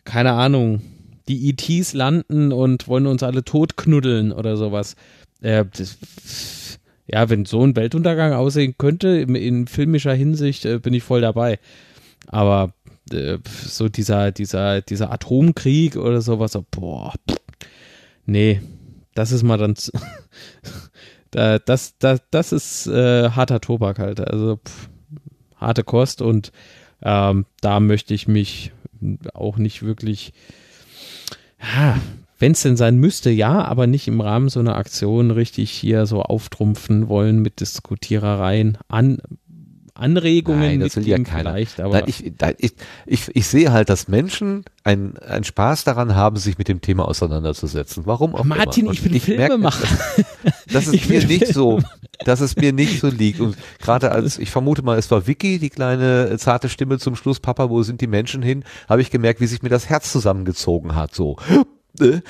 [0.04, 0.82] keine Ahnung,
[1.28, 4.96] die ETs landen und wollen uns alle totknuddeln oder sowas.
[5.42, 5.98] Äh, das,
[7.08, 11.22] ja, wenn so ein Weltuntergang aussehen könnte, in, in filmischer Hinsicht, äh, bin ich voll
[11.22, 11.60] dabei.
[12.28, 12.74] Aber
[13.12, 17.38] äh, so dieser, dieser, dieser Atomkrieg oder sowas, so, boah, pff,
[18.26, 18.62] nee,
[19.14, 19.76] das ist mal dann,
[21.32, 24.90] da, das, das, das ist äh, harter Tobak halt, also pff,
[25.58, 26.52] harte Kost und
[27.04, 28.72] ähm, da möchte ich mich
[29.34, 30.34] auch nicht wirklich,
[31.62, 32.00] ja,
[32.46, 36.06] wenn es denn sein müsste, ja, aber nicht im Rahmen so einer Aktion richtig hier
[36.06, 39.18] so auftrumpfen wollen mit Diskutierereien, an,
[39.96, 41.54] Anregungen Nein, das will ja keiner.
[41.54, 42.24] vielleicht, aber Nein, ich,
[42.60, 42.74] ich,
[43.08, 47.08] ich, ich sehe halt, dass Menschen einen, einen Spaß daran haben, sich mit dem Thema
[47.08, 48.04] auseinanderzusetzen.
[48.06, 48.94] Warum auch Martin, immer.
[48.94, 49.88] ich Und will Filme merke, machen.
[50.72, 51.82] Dass es Ich mir nicht so,
[52.26, 53.40] dass es mir nicht so liegt.
[53.40, 57.16] Und gerade als, ich vermute mal, es war Vicky, die kleine äh, zarte Stimme zum
[57.16, 60.12] Schluss, Papa, wo sind die Menschen hin, habe ich gemerkt, wie sich mir das Herz
[60.12, 61.16] zusammengezogen hat.
[61.16, 61.38] So.
[62.00, 62.22] Äh,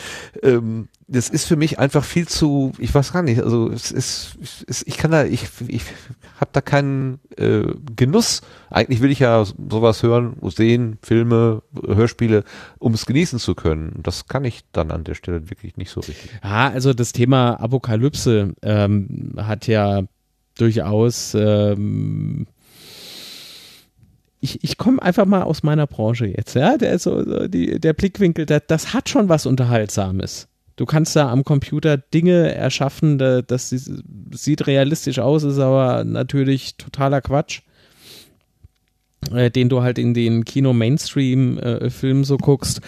[0.42, 4.38] ähm, das ist für mich einfach viel zu, ich weiß gar nicht, also es ist,
[4.68, 5.84] es ich kann da, ich, ich
[6.40, 7.64] habe da keinen äh,
[7.96, 8.42] Genuss.
[8.72, 12.44] Eigentlich will ich ja sowas hören, sehen, Filme, Hörspiele,
[12.80, 14.00] um es genießen zu können.
[14.02, 16.32] Das kann ich dann an der Stelle wirklich nicht so richtig.
[16.44, 20.04] Ja, also das Thema Apokalypse ähm, hat ja
[20.58, 21.36] durchaus.
[21.36, 22.48] Ähm,
[24.46, 26.78] ich ich komme einfach mal aus meiner Branche jetzt, ja.
[26.78, 30.48] Der, so, so die, der Blickwinkel, der, das hat schon was Unterhaltsames.
[30.78, 34.02] Du kannst da am Computer Dinge erschaffen, da, das sie-
[34.32, 37.62] sieht realistisch aus, ist aber natürlich totaler Quatsch,
[39.32, 42.82] äh, den du halt in den Kino-Mainstream-Filmen so guckst.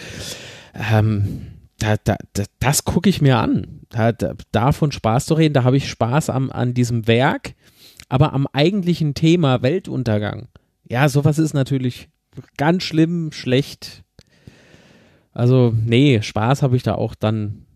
[0.92, 1.46] Ähm,
[1.78, 2.16] da, da,
[2.60, 3.80] das gucke ich mir an.
[3.88, 7.54] Da, da, davon Spaß zu reden, da habe ich Spaß am, an diesem Werk,
[8.10, 10.48] aber am eigentlichen Thema Weltuntergang.
[10.88, 12.08] Ja, sowas ist natürlich
[12.56, 14.04] ganz schlimm, schlecht.
[15.32, 17.66] Also, nee, Spaß habe ich da auch dann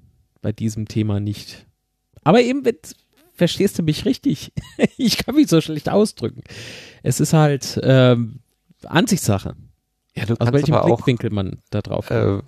[0.41, 1.67] bei diesem Thema nicht.
[2.25, 2.77] Aber eben, wenn,
[3.35, 4.53] verstehst du mich richtig?
[4.97, 6.43] ich kann mich so schlecht ausdrücken.
[7.03, 8.41] Es ist halt ähm,
[8.85, 9.55] Ansichtssache.
[10.15, 12.41] Ja, du Aus kannst welchem aber auch, Blickwinkel man da drauf äh,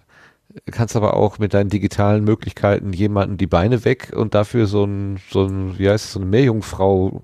[0.71, 5.19] kannst aber auch mit deinen digitalen Möglichkeiten jemanden die Beine weg und dafür so ein,
[5.31, 7.23] so ein, wie heißt es, so eine Meerjungfrau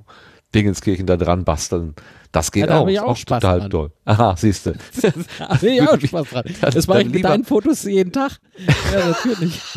[0.55, 1.95] Dingenskirchen da dran basteln.
[2.33, 2.89] Das geht Ja, da auch.
[2.89, 3.71] ich Ist auch Spaß total dran.
[3.71, 3.91] toll.
[4.05, 4.73] Aha, siehst du.
[5.39, 6.45] Da ich auch Spaß dran.
[6.61, 8.39] Das mache ich mit deinen Fotos jeden Tag.
[8.93, 9.61] Ja, natürlich.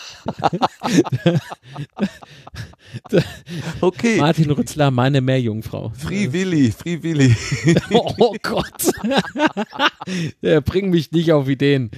[3.82, 4.18] Okay.
[4.18, 5.92] Martin Rützler, meine Meerjungfrau.
[5.96, 7.36] Free Willy, Free Willy.
[8.20, 8.92] Oh Gott.
[10.42, 11.92] Der bringt mich nicht auf Ideen.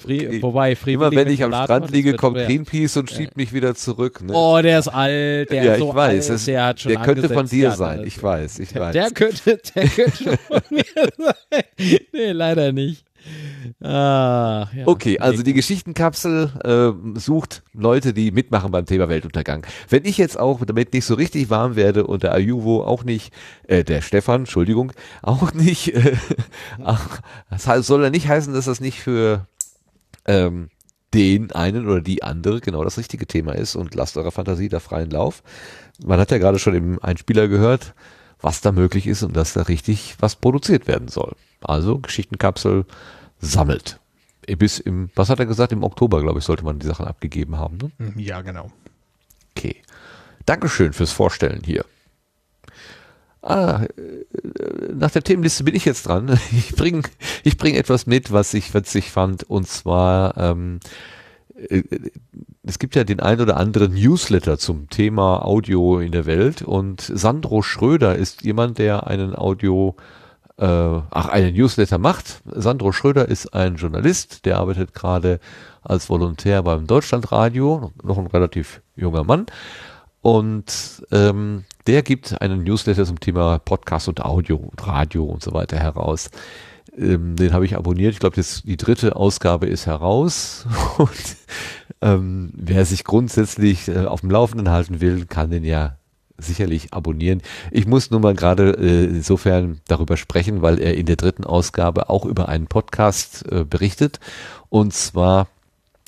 [0.00, 2.36] Free, Wobei, Free Immer Willy wenn ich am Strand liege, kommt.
[2.36, 4.22] Greenpeace und schiebt mich wieder zurück.
[4.22, 4.32] Ne?
[4.34, 5.50] Oh, der ist alt.
[5.50, 6.30] Der ja, ist so ich weiß.
[6.30, 8.04] alt, der hat schon der könnte von dir ja, sein.
[8.06, 8.92] Ich weiß, ich weiß.
[8.92, 10.84] Der könnte, der könnte von mir
[11.18, 11.64] sein.
[12.12, 13.04] Nee, leider nicht.
[13.80, 14.86] Ah, ja.
[14.86, 19.66] Okay, also die Geschichtenkapsel äh, sucht Leute, die mitmachen beim Thema Weltuntergang.
[19.88, 23.32] Wenn ich jetzt auch damit nicht so richtig warm werde und der Ayuvo auch nicht,
[23.66, 24.92] äh, der Stefan, Entschuldigung,
[25.22, 26.16] auch nicht, äh,
[26.84, 27.20] ach,
[27.50, 29.46] das soll ja nicht heißen, dass das nicht für
[30.26, 30.68] ähm,
[31.14, 34.80] den einen oder die andere genau das richtige Thema ist und lasst eurer Fantasie da
[34.80, 35.42] freien Lauf.
[36.04, 37.94] Man hat ja gerade schon im Einspieler gehört,
[38.42, 41.34] was da möglich ist und dass da richtig was produziert werden soll.
[41.62, 42.84] Also Geschichtenkapsel
[43.40, 43.98] sammelt.
[44.58, 47.56] Bis im, was hat er gesagt, im Oktober, glaube ich, sollte man die Sachen abgegeben
[47.56, 47.78] haben.
[47.78, 48.12] Ne?
[48.16, 48.70] Ja, genau.
[49.56, 49.76] Okay.
[50.44, 51.84] Dankeschön fürs Vorstellen hier.
[53.42, 56.38] Ah, äh, nach der Themenliste bin ich jetzt dran.
[56.52, 57.02] Ich bringe
[57.44, 59.44] ich bring etwas mit, was ich witzig fand.
[59.44, 60.88] Und zwar, ähm, äh,
[62.64, 66.62] es gibt ja den ein oder anderen Newsletter zum Thema Audio in der Welt.
[66.62, 69.96] Und Sandro Schröder ist jemand, der einen Audio,
[70.58, 72.42] äh, ach, einen Newsletter macht.
[72.46, 75.40] Sandro Schröder ist ein Journalist, der arbeitet gerade
[75.82, 79.46] als Volontär beim Deutschlandradio, noch ein relativ junger Mann.
[80.20, 85.52] Und ähm, der gibt einen Newsletter zum Thema Podcast und Audio und Radio und so
[85.52, 86.30] weiter heraus.
[86.96, 88.12] Ähm, den habe ich abonniert.
[88.12, 90.66] Ich glaube, die dritte Ausgabe ist heraus.
[90.98, 91.36] Und
[92.00, 95.96] ähm, wer sich grundsätzlich äh, auf dem Laufenden halten will, kann den ja
[96.38, 97.42] sicherlich abonnieren.
[97.70, 102.10] Ich muss nur mal gerade äh, insofern darüber sprechen, weil er in der dritten Ausgabe
[102.10, 104.18] auch über einen Podcast äh, berichtet.
[104.68, 105.48] Und zwar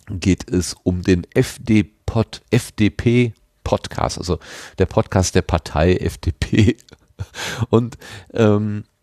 [0.08, 3.32] geht es um den FD-Pod, FDP
[3.62, 4.38] Podcast, also
[4.78, 6.76] der Podcast der Partei FDP.
[7.70, 7.96] Und
[8.32, 8.93] ähm, äh,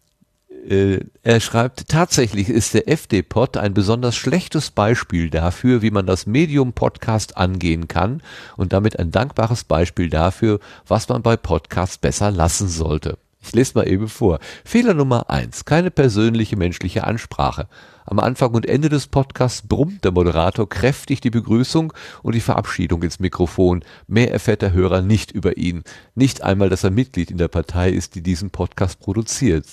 [1.23, 6.73] er schreibt, tatsächlich ist der FD-Pod ein besonders schlechtes Beispiel dafür, wie man das Medium
[6.73, 8.21] Podcast angehen kann
[8.57, 13.17] und damit ein dankbares Beispiel dafür, was man bei Podcasts besser lassen sollte.
[13.43, 14.39] Ich lese mal eben vor.
[14.63, 17.67] Fehler Nummer eins: Keine persönliche menschliche Ansprache.
[18.05, 23.03] Am Anfang und Ende des Podcasts brummt der Moderator kräftig die Begrüßung und die Verabschiedung
[23.03, 23.83] ins Mikrofon.
[24.07, 25.83] Mehr erfährt der Hörer nicht über ihn.
[26.15, 29.65] Nicht einmal, dass er Mitglied in der Partei ist, die diesen Podcast produziert.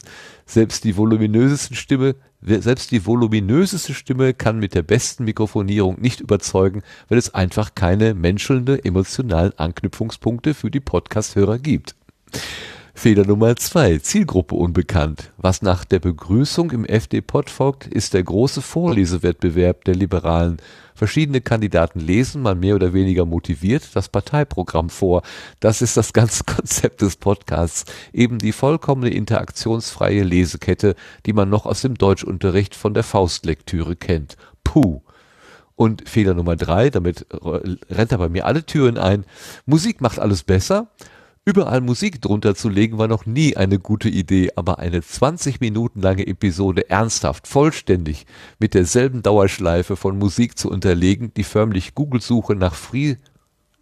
[0.46, 6.82] Selbst die voluminösesten Stimme, selbst die voluminöseste Stimme kann mit der besten Mikrofonierung nicht überzeugen,
[7.08, 11.94] weil es einfach keine menschelnde emotionalen Anknüpfungspunkte für die Podcast-Hörer gibt.
[12.98, 15.30] Fehler Nummer zwei, Zielgruppe unbekannt.
[15.36, 20.56] Was nach der Begrüßung im FD-Pod folgt, ist der große Vorlesewettbewerb der Liberalen.
[20.96, 25.22] Verschiedene Kandidaten lesen, mal mehr oder weniger motiviert, das Parteiprogramm vor.
[25.60, 27.84] Das ist das ganze Konzept des Podcasts.
[28.12, 34.36] Eben die vollkommene interaktionsfreie Lesekette, die man noch aus dem Deutschunterricht von der Faustlektüre kennt.
[34.64, 35.02] Puh.
[35.76, 39.24] Und Fehler Nummer drei, damit rennt er bei mir alle Türen ein.
[39.66, 40.88] Musik macht alles besser.
[41.44, 46.02] Überall Musik drunter zu legen war noch nie eine gute Idee, aber eine 20 Minuten
[46.02, 48.26] lange Episode ernsthaft, vollständig
[48.58, 53.16] mit derselben Dauerschleife von Musik zu unterlegen, die förmlich Google-Suche nach Free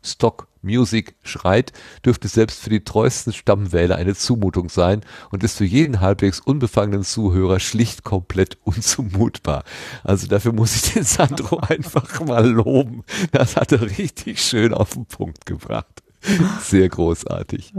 [0.03, 1.73] Stock Music schreit,
[2.05, 7.05] dürfte selbst für die treuesten Stammwähler eine Zumutung sein und ist für jeden halbwegs unbefangenen
[7.05, 9.65] Zuhörer schlicht komplett unzumutbar.
[10.05, 13.05] Also dafür muss ich den Sandro einfach mal loben.
[13.33, 16.03] Das hat er richtig schön auf den Punkt gebracht.
[16.61, 17.73] Sehr großartig.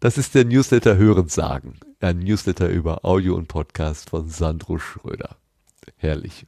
[0.00, 1.78] Das ist der Newsletter Hören sagen.
[2.00, 5.36] Ein Newsletter über Audio und Podcast von Sandro Schröder.
[5.96, 6.46] Herrlich.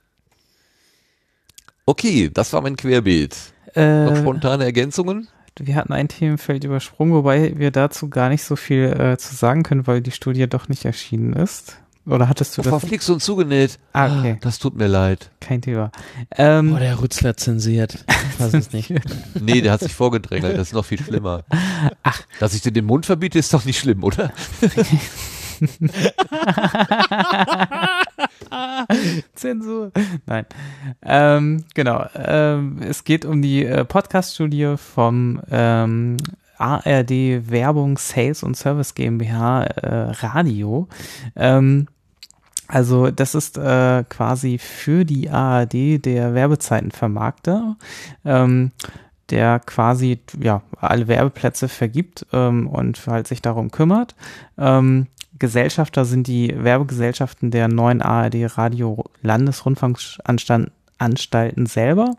[1.86, 3.36] Okay, das war mein Querbeet.
[3.74, 5.28] Äh, Noch spontane Ergänzungen?
[5.58, 9.62] Wir hatten ein Themenfeld übersprungen, wobei wir dazu gar nicht so viel äh, zu sagen
[9.62, 11.78] können, weil die Studie doch nicht erschienen ist.
[12.10, 12.70] Oder hattest du oh, das?
[12.70, 13.78] Verflixt und zugenäht.
[13.92, 14.36] Ah, okay.
[14.40, 15.30] Das tut mir leid.
[15.38, 15.92] Kein Thema.
[16.36, 18.04] Ähm, oh, der Rützler zensiert.
[18.32, 18.92] Ich weiß es nicht.
[19.40, 20.56] nee, der hat sich vorgedrängelt.
[20.58, 21.44] Das ist noch viel schlimmer.
[22.02, 22.22] Ach.
[22.40, 24.32] Dass ich dir den Mund verbiete, ist doch nicht schlimm, oder?
[29.34, 29.92] Zensur.
[30.26, 30.46] Nein.
[31.02, 32.06] Ähm, genau.
[32.14, 36.16] Ähm, es geht um die äh, Podcast-Studie vom ähm,
[36.58, 40.88] ARD Werbung, Sales und Service GmbH äh, Radio.
[41.36, 41.86] Ähm,
[42.70, 47.76] also das ist äh, quasi für die ARD der Werbezeitenvermarkter,
[48.24, 48.70] ähm,
[49.30, 54.14] der quasi ja alle Werbeplätze vergibt ähm, und halt sich darum kümmert.
[54.56, 55.08] Ähm,
[55.38, 62.14] Gesellschafter sind die Werbegesellschaften der neuen ARD Radio Landesrundfunkanstalten selber.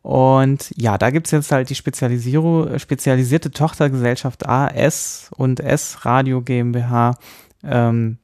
[0.00, 7.18] Und ja, da gibt's jetzt halt die Spezialisierung, spezialisierte Tochtergesellschaft AS und S Radio GmbH,
[7.62, 8.16] ähm,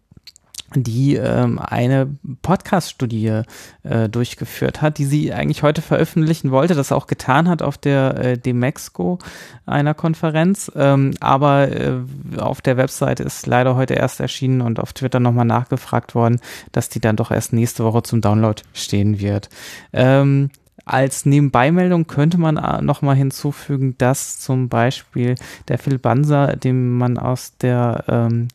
[0.75, 2.09] die ähm, eine
[2.43, 3.43] Podcast-Studie
[3.83, 8.17] äh, durchgeführt hat, die sie eigentlich heute veröffentlichen wollte, das auch getan hat auf der
[8.17, 9.19] äh, Demexco
[9.65, 11.93] einer Konferenz, ähm, aber äh,
[12.39, 16.41] auf der Webseite ist leider heute erst erschienen und auf Twitter nochmal nachgefragt worden,
[16.73, 19.49] dass die dann doch erst nächste Woche zum Download stehen wird.
[19.93, 20.51] Ähm,
[20.85, 25.35] als Nebenbeimeldung könnte man äh, nochmal hinzufügen, dass zum Beispiel
[25.67, 28.49] der Phil Banser, dem man aus der ähm,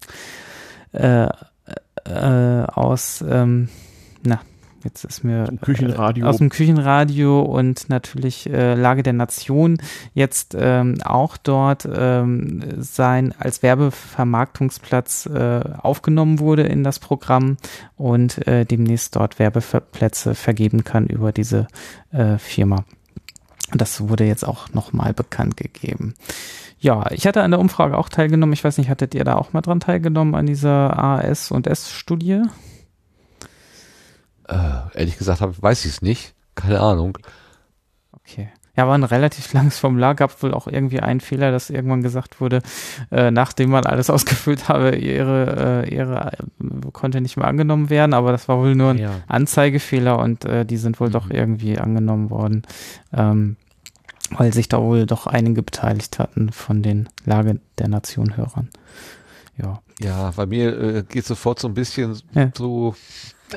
[0.93, 1.27] äh,
[2.05, 3.69] äh, aus ähm,
[4.23, 4.39] na
[4.83, 6.25] Jetzt ist mir Küchenradio.
[6.25, 9.77] Äh, aus dem Küchenradio und natürlich äh, Lage der Nation
[10.13, 17.57] jetzt ähm, auch dort ähm, sein als Werbevermarktungsplatz äh, aufgenommen wurde in das Programm
[17.95, 21.67] und äh, demnächst dort Werbeplätze vergeben kann über diese
[22.11, 22.85] äh, Firma.
[23.73, 26.13] Das wurde jetzt auch nochmal bekannt gegeben.
[26.81, 28.53] Ja, ich hatte an der Umfrage auch teilgenommen.
[28.53, 32.41] Ich weiß nicht, hattet ihr da auch mal dran teilgenommen an dieser AS und S-Studie?
[34.47, 34.55] Äh,
[34.95, 36.33] ehrlich gesagt hab, weiß ich es nicht.
[36.55, 37.19] Keine Ahnung.
[38.11, 38.49] Okay.
[38.75, 42.41] Ja, war ein relativ langes Formular, gab wohl auch irgendwie einen Fehler, dass irgendwann gesagt
[42.41, 42.63] wurde,
[43.11, 48.15] äh, nachdem man alles ausgefüllt habe, ihre, äh, ihre äh, konnte nicht mehr angenommen werden,
[48.15, 49.11] aber das war wohl nur ein ja.
[49.27, 51.13] Anzeigefehler und äh, die sind wohl mhm.
[51.13, 52.63] doch irgendwie angenommen worden,
[53.13, 53.57] ähm,
[54.37, 58.69] weil sich da wohl doch einige beteiligt hatten von den Lage der Nation Hörern.
[59.57, 59.81] ja.
[59.99, 62.51] Ja, bei mir äh, geht sofort so ein bisschen Ja.
[62.57, 62.95] so.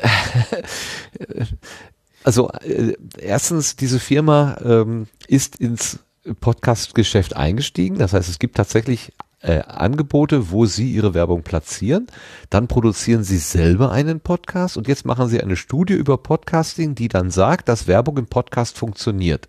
[2.24, 6.00] also äh, erstens, diese Firma ähm, ist ins
[6.40, 7.98] Podcast-Geschäft eingestiegen.
[7.98, 12.06] Das heißt, es gibt tatsächlich äh, Angebote, wo sie ihre Werbung platzieren.
[12.50, 17.08] Dann produzieren sie selber einen Podcast und jetzt machen sie eine Studie über Podcasting, die
[17.08, 19.48] dann sagt, dass Werbung im Podcast funktioniert.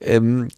[0.00, 0.48] Ähm,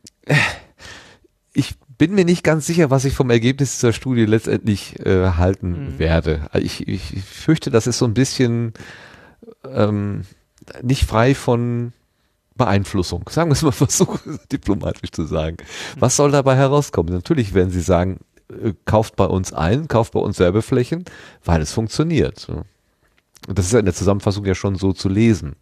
[1.53, 5.99] ich bin mir nicht ganz sicher, was ich vom Ergebnis dieser Studie letztendlich äh, halten
[5.99, 6.49] werde.
[6.51, 8.73] Also Ich, ich, ich fürchte, das ist so ein bisschen
[9.65, 10.23] ähm,
[10.83, 11.93] nicht frei von
[12.57, 13.29] Beeinflussung.
[13.31, 15.59] Sagen wir es mal versuchen, diplomatisch zu sagen.
[15.99, 17.13] Was soll dabei herauskommen?
[17.13, 18.21] Natürlich werden sie sagen,
[18.51, 21.05] äh, kauft bei uns ein, kauft bei uns Werbeflächen,
[21.45, 22.49] weil es funktioniert.
[23.49, 25.57] Und das ist ja in der Zusammenfassung ja schon so zu lesen.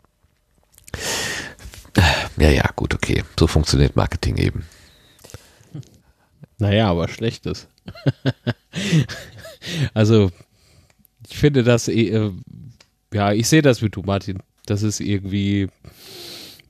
[2.39, 3.25] Ja, ja, gut, okay.
[3.39, 4.65] So funktioniert Marketing eben.
[6.59, 7.69] Naja, aber schlechtes.
[9.95, 10.31] also,
[11.29, 12.31] ich finde das, äh,
[13.13, 14.43] ja, ich sehe das wie du, Martin.
[14.67, 15.69] Das ist irgendwie,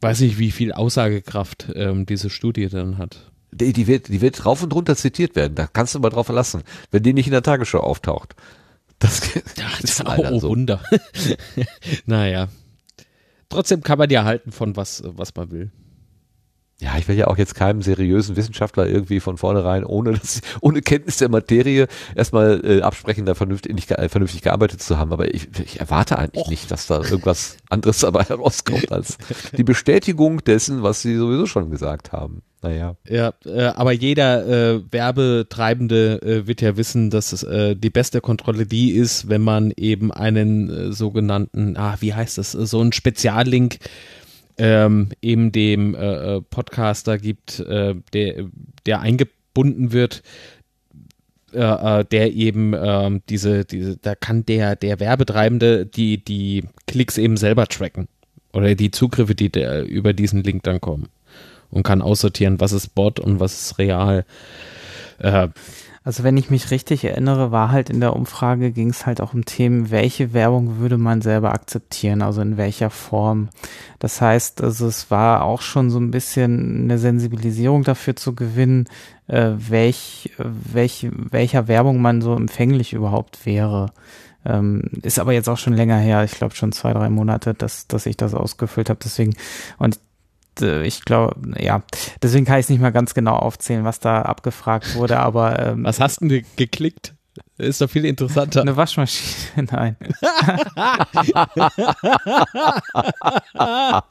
[0.01, 3.31] weiß ich, wie viel Aussagekraft ähm, diese Studie dann hat.
[3.51, 5.55] Die, die, wird, die wird rauf und runter zitiert werden.
[5.55, 8.37] Da kannst du mal drauf verlassen, wenn die nicht in der Tagesschau auftaucht.
[8.99, 9.21] Das,
[9.57, 10.49] das ist oh, so.
[10.49, 10.83] Wunder.
[12.07, 12.49] naja.
[13.49, 15.71] Trotzdem kann man ja halten von was, was man will.
[16.81, 20.81] Ja, ich will ja auch jetzt keinem seriösen Wissenschaftler irgendwie von vornherein, ohne, dass, ohne
[20.81, 25.13] Kenntnis der Materie, erstmal äh, absprechen, da vernünftig, ge- vernünftig gearbeitet zu haben.
[25.13, 29.19] Aber ich, ich erwarte eigentlich nicht, dass da irgendwas anderes dabei herauskommt als
[29.57, 32.43] die Bestätigung dessen, was sie sowieso schon gesagt haben.
[32.63, 32.97] Naja.
[33.09, 38.21] Ja, äh, aber jeder äh, Werbetreibende äh, wird ja wissen, dass es, äh, die beste
[38.21, 42.93] Kontrolle die ist, wenn man eben einen äh, sogenannten, ah, wie heißt das, so einen
[42.93, 43.79] Speziallink
[44.59, 48.47] ähm, eben dem äh, äh, Podcaster gibt, äh, der,
[48.87, 50.25] der eingebunden wird,
[51.53, 57.19] äh, äh, der eben ähm, diese, diese, da kann der, der Werbetreibende die, die Klicks
[57.19, 58.09] eben selber tracken.
[58.53, 61.09] Oder die Zugriffe, die der, über diesen Link dann kommen.
[61.71, 64.25] Und kann aussortieren, was ist Bot und was ist real.
[65.19, 65.49] Äh,
[66.05, 69.35] Also wenn ich mich richtig erinnere, war halt in der Umfrage, ging es halt auch
[69.35, 73.51] um Themen, welche Werbung würde man selber akzeptieren, also in welcher Form.
[73.99, 78.87] Das heißt, also es war auch schon so ein bisschen eine Sensibilisierung dafür zu gewinnen,
[79.27, 83.93] äh, welch, welch, welcher Werbung man so empfänglich überhaupt wäre.
[84.47, 87.87] Ähm, ist aber jetzt auch schon länger her, ich glaube schon zwei, drei Monate, dass,
[87.87, 89.01] dass ich das ausgefüllt habe.
[89.03, 89.35] Deswegen,
[89.77, 89.99] und
[90.63, 91.83] ich glaube, ja,
[92.23, 95.85] deswegen kann ich es nicht mal ganz genau aufzählen, was da abgefragt wurde, aber ähm,
[95.85, 97.15] was hast du denn geklickt?
[97.57, 98.61] Ist doch viel interessanter.
[98.61, 99.97] Eine Waschmaschine, nein.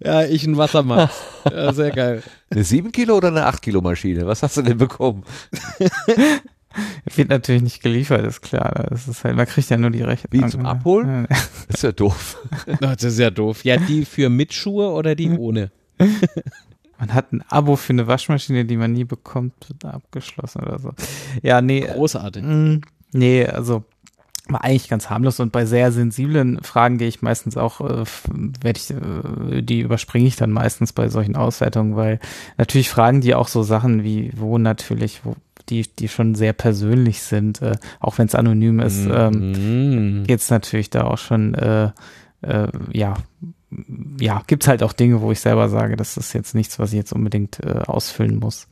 [0.00, 1.08] ja, ich ein Wassermann.
[1.50, 2.22] Ja, sehr geil.
[2.50, 4.26] Eine 7 Kilo oder eine 8 Kilo Maschine?
[4.26, 5.24] Was hast du denn bekommen?
[7.14, 8.86] Wird natürlich nicht geliefert, ist klar.
[8.90, 10.28] Das ist halt, man kriegt ja nur die Rechnung.
[10.30, 11.26] Wie zum Abholen?
[11.28, 12.38] Das ist ja doof.
[12.80, 13.64] Das ist ja doof.
[13.64, 15.70] Ja, die für mit Schuhe oder die ohne?
[16.98, 20.92] Man hat ein Abo für eine Waschmaschine, die man nie bekommt, wird abgeschlossen oder so.
[21.42, 21.80] Ja, nee.
[21.80, 22.44] Großartig.
[22.44, 22.80] mh,
[23.12, 23.84] Nee, also
[24.48, 28.04] war eigentlich ganz harmlos und bei sehr sensiblen Fragen gehe ich meistens auch, äh,
[28.60, 32.18] werde ich, äh, die überspringe ich dann meistens bei solchen Auswertungen, weil
[32.58, 35.36] natürlich fragen die auch so Sachen wie, wo natürlich, wo
[35.68, 40.90] die, die schon sehr persönlich sind, äh, auch wenn es anonym ist, ähm, geht's natürlich
[40.90, 41.90] da auch schon, äh,
[42.42, 43.14] äh, ja,
[44.20, 46.96] ja, gibt's halt auch Dinge, wo ich selber sage, das ist jetzt nichts, was ich
[46.98, 48.66] jetzt unbedingt äh, ausfüllen muss.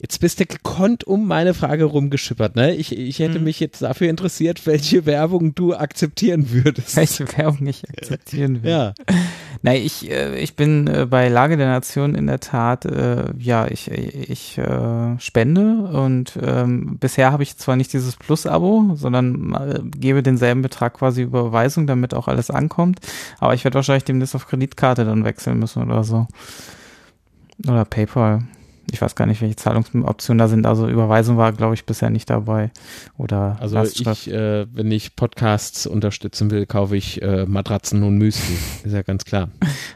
[0.00, 2.74] Jetzt bist du gekonnt um meine Frage rumgeschippert, ne?
[2.74, 3.44] Ich, ich hätte Mhm.
[3.44, 6.96] mich jetzt dafür interessiert, welche Werbung du akzeptieren würdest.
[6.96, 8.70] Welche Werbung ich akzeptieren will.
[8.70, 8.94] Ja.
[9.62, 13.66] Nein, ich, äh, ich bin äh, bei Lage der Nation in der Tat, äh, ja,
[13.66, 19.80] ich, ich äh, spende und ähm, bisher habe ich zwar nicht dieses Plus-Abo, sondern äh,
[19.84, 23.00] gebe denselben Betrag quasi über Überweisung, damit auch alles ankommt.
[23.38, 26.26] Aber ich werde wahrscheinlich demnächst auf Kreditkarte dann wechseln müssen oder so.
[27.68, 28.44] Oder PayPal.
[28.92, 30.66] Ich weiß gar nicht, welche Zahlungsoptionen da sind.
[30.66, 32.70] Also Überweisung war, glaube ich, bisher nicht dabei.
[33.16, 38.56] Oder Also ich, äh, wenn ich Podcasts unterstützen will, kaufe ich äh, Matratzen und Müsli.
[38.84, 39.50] Ist ja ganz klar.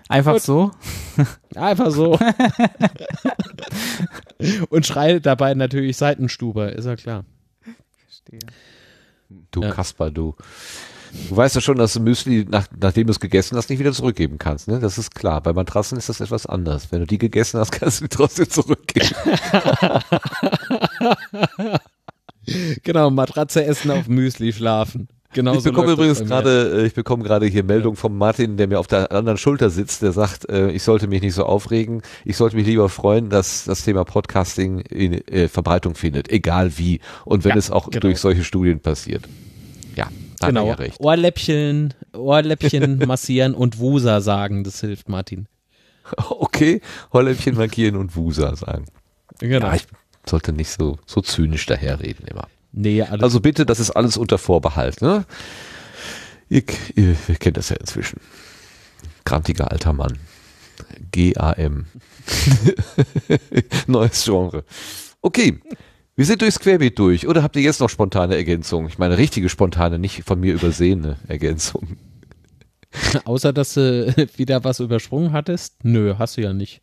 [0.09, 0.43] Einfach Gut.
[0.43, 0.71] so?
[1.55, 2.19] Einfach so.
[4.71, 7.25] und schreie dabei natürlich Seitenstuber, ist ja klar.
[9.51, 10.35] Du Kasper, du.
[11.29, 13.93] Du weißt ja schon, dass du Müsli, nach, nachdem du es gegessen hast, nicht wieder
[13.93, 14.69] zurückgeben kannst.
[14.69, 14.79] Ne?
[14.81, 15.41] Das ist klar.
[15.41, 16.89] Bei Matratzen ist das etwas anders.
[16.91, 19.15] Wenn du die gegessen hast, kannst du die trotzdem zurückgeben.
[22.83, 25.09] genau, Matratze essen auf Müsli schlafen.
[25.33, 28.79] Genau ich bekomme übrigens gerade, äh, ich bekomme gerade hier Meldung vom Martin, der mir
[28.79, 32.37] auf der anderen Schulter sitzt, der sagt, äh, ich sollte mich nicht so aufregen, ich
[32.37, 37.43] sollte mich lieber freuen, dass das Thema Podcasting in, äh, Verbreitung findet, egal wie und
[37.43, 38.03] wenn Ja, es auch genau.
[38.03, 39.25] durch solche Studien passiert.
[40.53, 40.69] Da Genau.
[40.69, 40.77] ja.
[40.99, 45.47] Ohrläppchen, Ohrläppchen massieren und Wusa sagen, das hilft Martin.
[46.17, 46.81] Okay,
[47.13, 48.85] Holläppchen markieren und Wusa sagen.
[49.39, 49.67] Genau.
[49.69, 49.87] Ja, ich
[50.29, 52.47] sollte nicht so, so zynisch daherreden immer.
[52.73, 55.25] Nee, Also bitte, das ist alles unter Vorbehalt, ne?
[56.49, 56.63] Ihr,
[56.95, 58.21] ihr, ihr kennt das ja inzwischen.
[59.25, 60.19] Grantiger alter Mann.
[61.13, 61.87] GAM.
[63.87, 64.65] Neues Genre.
[65.23, 65.59] Okay.
[66.17, 67.27] Wir sind durchs Querbeet durch.
[67.27, 68.89] Oder habt ihr jetzt noch spontane Ergänzungen?
[68.89, 71.99] Ich meine, richtige spontane, nicht von mir übersehene Ergänzungen.
[73.25, 75.85] Außer, dass du wieder was übersprungen hattest?
[75.85, 76.83] Nö, hast du ja nicht.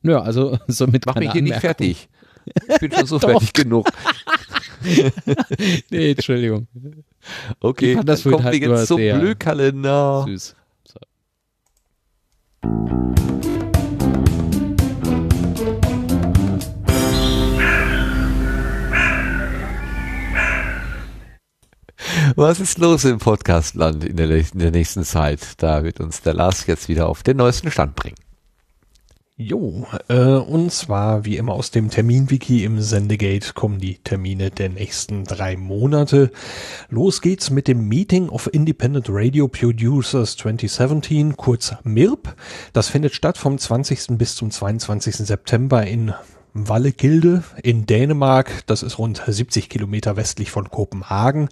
[0.00, 1.86] Nö, also somit Mach mich hier nicht Anmerkung.
[1.86, 2.08] fertig.
[2.68, 3.88] Ich bin schon so fertig genug.
[5.90, 6.66] nee, Entschuldigung.
[7.60, 10.24] Okay, das kommen halt jetzt zum sehr Blödkalender.
[10.26, 10.56] Süß.
[10.84, 10.98] So.
[22.36, 25.40] Was ist los im Podcastland in der, in der nächsten Zeit?
[25.58, 28.16] Da wird uns der Lars jetzt wieder auf den neuesten Stand bringen.
[29.44, 34.68] Jo, äh, und zwar wie immer aus dem Terminwiki im Sendegate kommen die Termine der
[34.68, 36.30] nächsten drei Monate.
[36.90, 42.36] Los geht's mit dem Meeting of Independent Radio Producers 2017, kurz MIRP.
[42.74, 44.18] Das findet statt vom 20.
[44.18, 45.16] bis zum 22.
[45.16, 46.12] September in
[46.54, 48.66] Wallegilde in Dänemark.
[48.66, 51.48] Das ist rund 70 Kilometer westlich von Kopenhagen.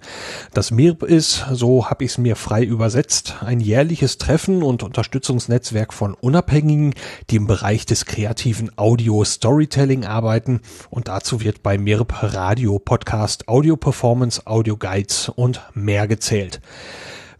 [0.53, 5.93] Das MIRP ist, so habe ich es mir frei übersetzt, ein jährliches Treffen und Unterstützungsnetzwerk
[5.93, 6.93] von Unabhängigen,
[7.29, 10.61] die im Bereich des kreativen Audio-Storytelling arbeiten.
[10.89, 16.61] Und dazu wird bei MIRP Radio, Podcast, Audio Performance, Audio Guides und mehr gezählt.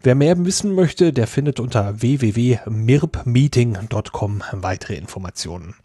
[0.02, 5.76] Wer mehr wissen möchte, der findet unter www.mirpmeeting.com weitere Informationen.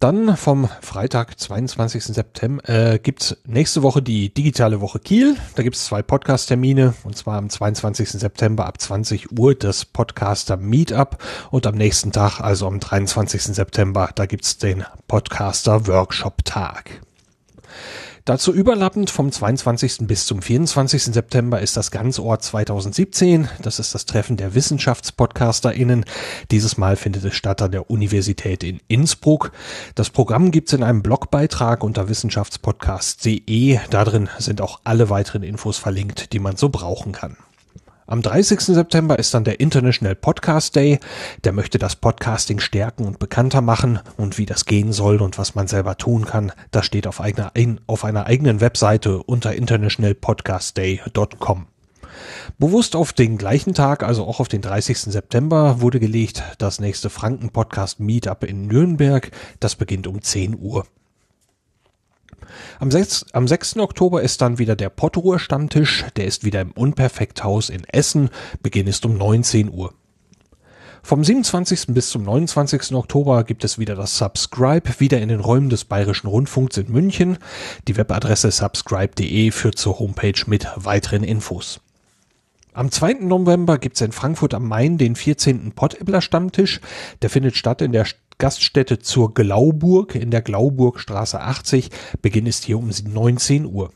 [0.00, 2.04] Dann vom Freitag, 22.
[2.04, 5.36] September, äh, gibt's nächste Woche die digitale Woche Kiel.
[5.56, 8.10] Da gibt's zwei Podcast-Termine und zwar am 22.
[8.10, 11.18] September ab 20 Uhr das Podcaster Meetup
[11.50, 13.42] und am nächsten Tag, also am 23.
[13.42, 17.00] September, da gibt's den Podcaster Workshop Tag.
[18.28, 20.00] Dazu überlappend vom 22.
[20.06, 21.04] bis zum 24.
[21.04, 23.48] September ist das Ganzort 2017.
[23.62, 26.04] Das ist das Treffen der WissenschaftspodcasterInnen.
[26.50, 29.52] Dieses Mal findet es statt an der Universität in Innsbruck.
[29.94, 33.78] Das Programm gibt's in einem Blogbeitrag unter wissenschaftspodcast.de.
[33.88, 37.38] Darin sind auch alle weiteren Infos verlinkt, die man so brauchen kann.
[38.10, 38.60] Am 30.
[38.60, 40.98] September ist dann der International Podcast Day.
[41.44, 44.00] Der möchte das Podcasting stärken und bekannter machen.
[44.16, 47.52] Und wie das gehen soll und was man selber tun kann, das steht auf einer,
[47.86, 51.66] auf einer eigenen Webseite unter internationalpodcastday.com.
[52.58, 55.00] Bewusst auf den gleichen Tag, also auch auf den 30.
[55.00, 59.30] September, wurde gelegt das nächste Franken Podcast Meetup in Nürnberg.
[59.60, 60.86] Das beginnt um 10 Uhr.
[62.80, 63.78] Am 6, am 6.
[63.78, 66.04] Oktober ist dann wieder der Pottruher Stammtisch.
[66.16, 68.30] Der ist wieder im Unperfekthaus in Essen.
[68.62, 69.94] Beginn ist um 19 Uhr.
[71.02, 71.86] Vom 27.
[71.88, 72.92] bis zum 29.
[72.92, 77.38] Oktober gibt es wieder das Subscribe, wieder in den Räumen des Bayerischen Rundfunks in München.
[77.86, 81.80] Die Webadresse subscribe.de führt zur Homepage mit weiteren Infos.
[82.74, 83.14] Am 2.
[83.22, 85.72] November gibt es in Frankfurt am Main den 14.
[85.72, 86.80] Pottäppler Stammtisch.
[87.22, 88.04] Der findet statt in der
[88.38, 91.90] Gaststätte zur Glauburg in der Glauburgstraße 80.
[92.22, 93.90] Beginn ist hier um 19 Uhr.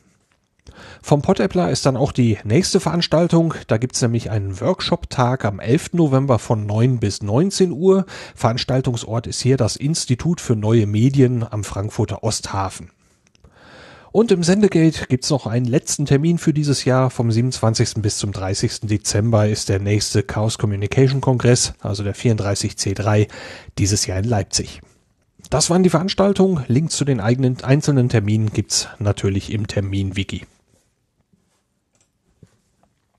[1.00, 3.54] Vom Pottäppler ist dann auch die nächste Veranstaltung.
[3.66, 5.94] Da gibt es nämlich einen Workshop-Tag am 11.
[5.94, 8.04] November von 9 bis 19 Uhr.
[8.34, 12.90] Veranstaltungsort ist hier das Institut für neue Medien am Frankfurter Osthafen.
[14.12, 17.08] Und im Sendegate gibt's noch einen letzten Termin für dieses Jahr.
[17.08, 17.94] Vom 27.
[18.02, 18.80] bis zum 30.
[18.82, 23.28] Dezember ist der nächste Chaos Communication Kongress, also der 34C3,
[23.78, 24.82] dieses Jahr in Leipzig.
[25.48, 26.62] Das waren die Veranstaltungen.
[26.68, 30.44] Links zu den eigenen einzelnen Terminen gibt's natürlich im Termin-Wiki.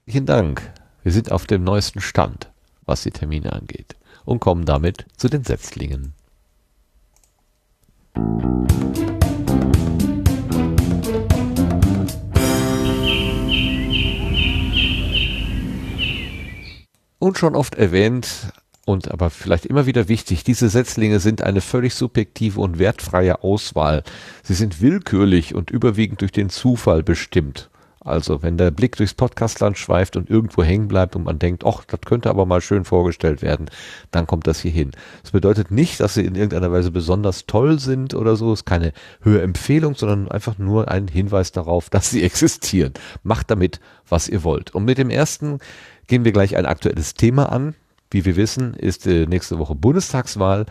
[0.05, 0.73] Vielen Dank.
[1.01, 2.51] Wir sind auf dem neuesten Stand,
[2.85, 6.13] was die Termine angeht und kommen damit zu den Setzlingen.
[17.23, 18.51] Und schon oft erwähnt
[18.83, 24.03] und aber vielleicht immer wieder wichtig, diese Setzlinge sind eine völlig subjektive und wertfreie Auswahl.
[24.43, 27.69] Sie sind willkürlich und überwiegend durch den Zufall bestimmt.
[28.01, 31.85] Also wenn der Blick durchs Podcastland schweift und irgendwo hängen bleibt und man denkt, ach,
[31.85, 33.69] das könnte aber mal schön vorgestellt werden,
[34.11, 34.91] dann kommt das hier hin.
[35.21, 38.51] Das bedeutet nicht, dass sie in irgendeiner Weise besonders toll sind oder so.
[38.51, 42.93] Es ist keine Hörempfehlung, sondern einfach nur ein Hinweis darauf, dass sie existieren.
[43.23, 43.79] Macht damit,
[44.09, 44.75] was ihr wollt.
[44.75, 45.59] Und mit dem ersten
[46.07, 47.75] gehen wir gleich ein aktuelles Thema an.
[48.11, 50.65] Wie wir wissen, ist äh, nächste Woche Bundestagswahl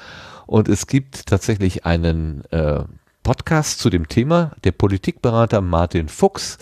[0.46, 2.84] und es gibt tatsächlich einen äh,
[3.22, 4.52] Podcast zu dem Thema.
[4.64, 6.58] Der Politikberater Martin Fuchs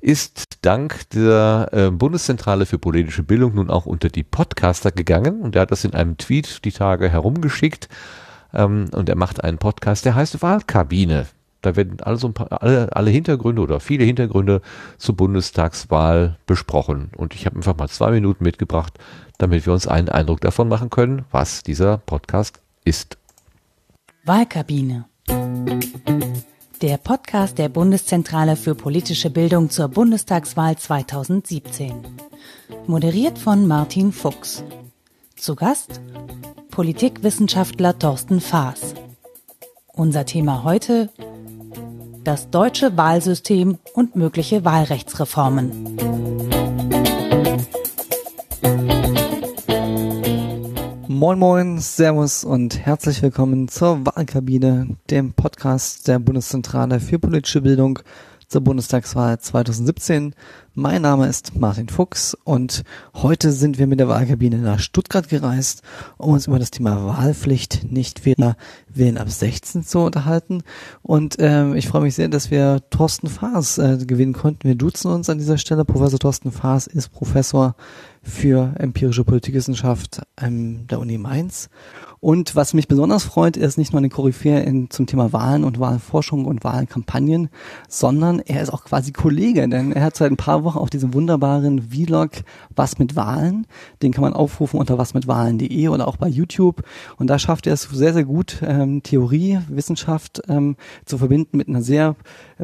[0.00, 5.56] ist dank der äh, Bundeszentrale für politische Bildung nun auch unter die Podcaster gegangen und
[5.56, 7.88] er hat das in einem Tweet die Tage herumgeschickt
[8.52, 11.26] ähm, und er macht einen Podcast, der heißt Wahlkabine.
[11.60, 14.60] Da werden alle, so paar, alle, alle Hintergründe oder viele Hintergründe
[14.96, 17.10] zur Bundestagswahl besprochen.
[17.16, 18.98] Und ich habe einfach mal zwei Minuten mitgebracht,
[19.38, 23.18] damit wir uns einen Eindruck davon machen können, was dieser Podcast ist.
[24.24, 25.06] Wahlkabine.
[26.80, 31.92] Der Podcast der Bundeszentrale für politische Bildung zur Bundestagswahl 2017.
[32.86, 34.62] Moderiert von Martin Fuchs.
[35.34, 36.00] Zu Gast
[36.70, 38.94] Politikwissenschaftler Thorsten Faas.
[39.88, 41.10] Unser Thema heute
[42.28, 45.96] das deutsche Wahlsystem und mögliche Wahlrechtsreformen.
[51.06, 58.00] Moin Moin, Servus und herzlich willkommen zur Wahlkabine, dem Podcast der Bundeszentrale für politische Bildung
[58.48, 60.34] zur Bundestagswahl 2017.
[60.72, 65.82] Mein Name ist Martin Fuchs und heute sind wir mit der Wahlkabine nach Stuttgart gereist,
[66.16, 68.56] um uns über das Thema Wahlpflicht nicht Wähler
[68.88, 70.62] wählen ab 16 zu unterhalten.
[71.02, 74.66] Und ähm, ich freue mich sehr, dass wir Thorsten Faas äh, gewinnen konnten.
[74.66, 75.84] Wir duzen uns an dieser Stelle.
[75.84, 77.76] Professor Thorsten Faas ist Professor
[78.22, 81.68] für empirische Politikwissenschaft ähm, der Uni Mainz
[82.20, 85.64] und was mich besonders freut, er ist nicht nur eine Koryphäe in, zum Thema Wahlen
[85.64, 87.48] und Wahlforschung und Wahlkampagnen,
[87.88, 91.14] sondern er ist auch quasi Kollege, denn er hat seit ein paar Wochen auch diesen
[91.14, 92.30] wunderbaren Vlog
[92.74, 93.66] Was mit Wahlen.
[94.02, 96.82] Den kann man aufrufen unter wasmitwahlen.de oder auch bei YouTube.
[97.16, 101.68] Und da schafft er es sehr, sehr gut, ähm, Theorie, Wissenschaft ähm, zu verbinden mit
[101.68, 102.16] einer sehr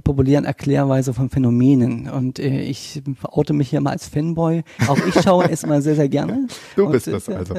[0.03, 2.09] populären Erklärweise von Phänomenen.
[2.09, 4.65] Und äh, ich oute mich hier mal als Fanboy.
[4.89, 6.49] Auch ich schaue es mal sehr, sehr gerne.
[6.75, 7.55] Du bist und, das also.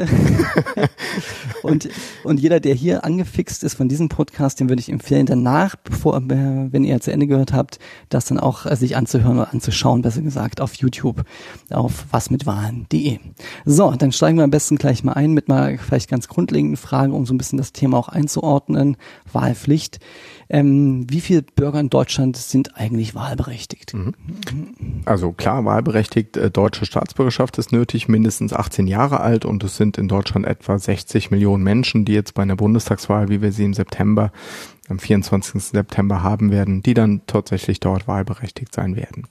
[1.64, 1.85] und
[2.24, 6.18] und, jeder, der hier angefixt ist von diesem Podcast, den würde ich empfehlen, danach, bevor,
[6.18, 6.22] äh,
[6.72, 10.22] wenn ihr zu Ende gehört habt, das dann auch äh, sich anzuhören oder anzuschauen, besser
[10.22, 11.24] gesagt, auf YouTube,
[11.70, 13.20] auf wasmitwahlen.de.
[13.66, 17.14] So, dann steigen wir am besten gleich mal ein mit mal vielleicht ganz grundlegenden Fragen,
[17.14, 18.98] um so ein bisschen das Thema auch einzuordnen.
[19.32, 20.00] Wahlpflicht.
[20.48, 23.94] Ähm, wie viele Bürger in Deutschland sind eigentlich wahlberechtigt?
[23.94, 24.14] Mhm.
[25.06, 29.98] Also klar, wahlberechtigt, äh, deutsche Staatsbürgerschaft ist nötig, mindestens 18 Jahre alt und es sind
[29.98, 33.74] in Deutschland etwa 60 Millionen Menschen, die jetzt bei einer Bundestagswahl, wie wir sie im
[33.74, 34.32] September,
[34.88, 35.64] am 24.
[35.64, 39.28] September haben werden, die dann tatsächlich dort wahlberechtigt sein werden.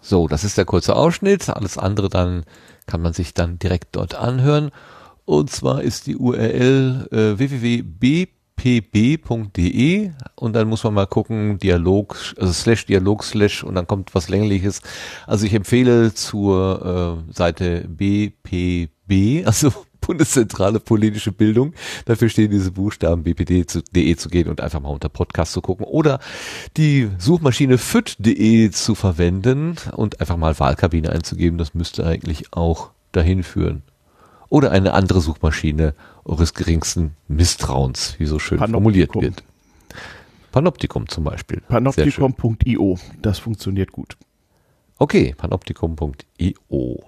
[0.00, 1.48] So, das ist der kurze Ausschnitt.
[1.50, 2.44] Alles andere dann
[2.86, 4.70] kann man sich dann direkt dort anhören.
[5.24, 12.16] Und zwar ist die URL äh, www.b pb.de und dann muss man mal gucken, Dialog,
[12.38, 14.80] also slash Dialog slash und dann kommt was längliches.
[15.26, 19.72] Also ich empfehle zur äh, Seite BPB, also
[20.06, 21.72] Bundeszentrale Politische Bildung.
[22.04, 26.20] Dafür stehen diese Buchstaben bpd.de zu gehen und einfach mal unter Podcast zu gucken oder
[26.76, 31.56] die Suchmaschine füt.de zu verwenden und einfach mal Wahlkabine einzugeben.
[31.56, 33.82] Das müsste eigentlich auch dahin führen.
[34.48, 39.42] Oder eine andere Suchmaschine eures geringsten Misstrauens, wie so schön formuliert wird.
[40.52, 41.62] Panoptikum zum Beispiel.
[41.68, 44.16] Panoptikum.io, das funktioniert gut.
[44.98, 47.02] Okay, panoptikum.io.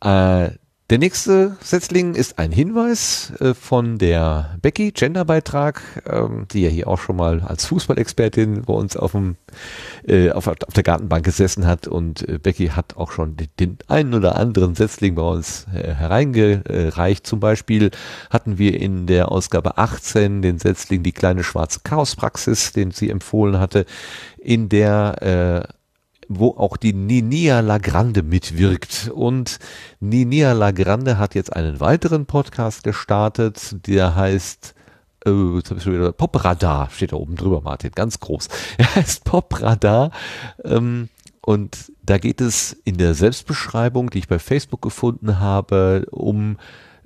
[0.00, 0.50] Äh,
[0.90, 6.88] der nächste Setzling ist ein Hinweis äh, von der Becky, Genderbeitrag, ähm, die ja hier
[6.88, 9.36] auch schon mal als Fußballexpertin bei uns auf, dem,
[10.06, 11.88] äh, auf, auf der Gartenbank gesessen hat.
[11.88, 17.26] Und äh, Becky hat auch schon den, den einen oder anderen Setzling bei uns hereingereicht.
[17.26, 17.90] Zum Beispiel
[18.30, 23.60] hatten wir in der Ausgabe 18 den Setzling Die kleine schwarze Chaospraxis, den sie empfohlen
[23.60, 23.84] hatte,
[24.38, 25.68] in der
[26.28, 29.10] wo auch die Ninia Lagrande mitwirkt.
[29.14, 29.58] Und
[30.00, 34.74] Ninia Lagrande hat jetzt einen weiteren Podcast gestartet, der heißt
[35.24, 38.48] äh, Popradar, steht da oben drüber, Martin, ganz groß.
[38.78, 40.10] Er heißt Popradar.
[40.64, 41.08] Ähm,
[41.40, 46.58] und da geht es in der Selbstbeschreibung, die ich bei Facebook gefunden habe, um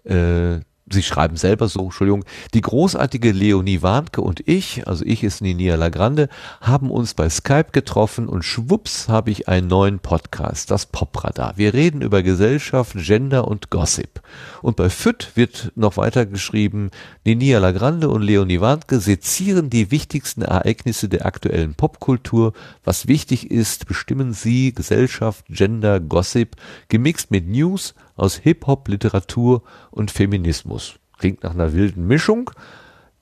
[0.05, 0.59] äh,
[0.93, 5.77] Sie schreiben selber so, Entschuldigung, die großartige Leonie Warnke und ich, also ich ist Ninia
[5.77, 6.29] Lagrande,
[6.61, 11.55] haben uns bei Skype getroffen und schwupps habe ich einen neuen Podcast, das Popradar.
[11.57, 14.21] Wir reden über Gesellschaft, Gender und Gossip.
[14.61, 16.91] Und bei FÜT wird noch weiter geschrieben,
[17.25, 22.53] Ninia Lagrande und Leonie Warnke sezieren die wichtigsten Ereignisse der aktuellen Popkultur.
[22.85, 26.57] Was wichtig ist, bestimmen sie Gesellschaft, Gender, Gossip,
[26.89, 30.97] gemixt mit News, aus Hip-Hop, Literatur und Feminismus.
[31.19, 32.51] Klingt nach einer wilden Mischung.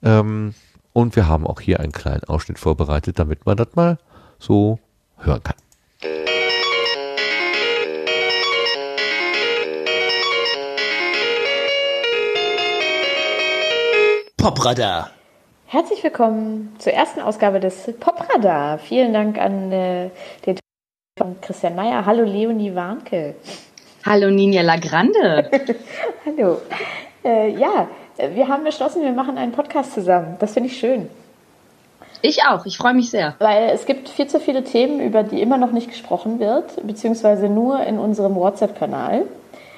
[0.03, 0.53] Ähm,
[0.93, 3.97] und wir haben auch hier einen kleinen Ausschnitt vorbereitet, damit man das mal
[4.39, 4.79] so
[5.17, 5.55] hören kann.
[14.37, 15.11] Popradar.
[15.67, 18.79] Herzlich willkommen zur ersten Ausgabe des Popradar.
[18.79, 20.09] Vielen Dank an äh,
[20.45, 20.57] den
[21.17, 22.05] von Christian Meyer.
[22.05, 23.35] Hallo Leonie Warnke.
[24.03, 25.49] Hallo Ninja Lagrande.
[26.25, 26.57] Hallo.
[27.23, 27.87] Äh, ja,
[28.33, 30.37] wir haben beschlossen, wir machen einen Podcast zusammen.
[30.39, 31.07] Das finde ich schön.
[32.23, 33.35] Ich auch, ich freue mich sehr.
[33.39, 37.47] Weil es gibt viel zu viele Themen, über die immer noch nicht gesprochen wird, beziehungsweise
[37.47, 39.25] nur in unserem WhatsApp-Kanal.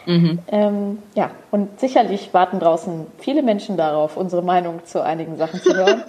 [0.05, 0.39] Mhm.
[0.47, 5.73] Ähm, ja, und sicherlich warten draußen viele Menschen darauf, unsere Meinung zu einigen Sachen zu
[5.73, 6.03] hören.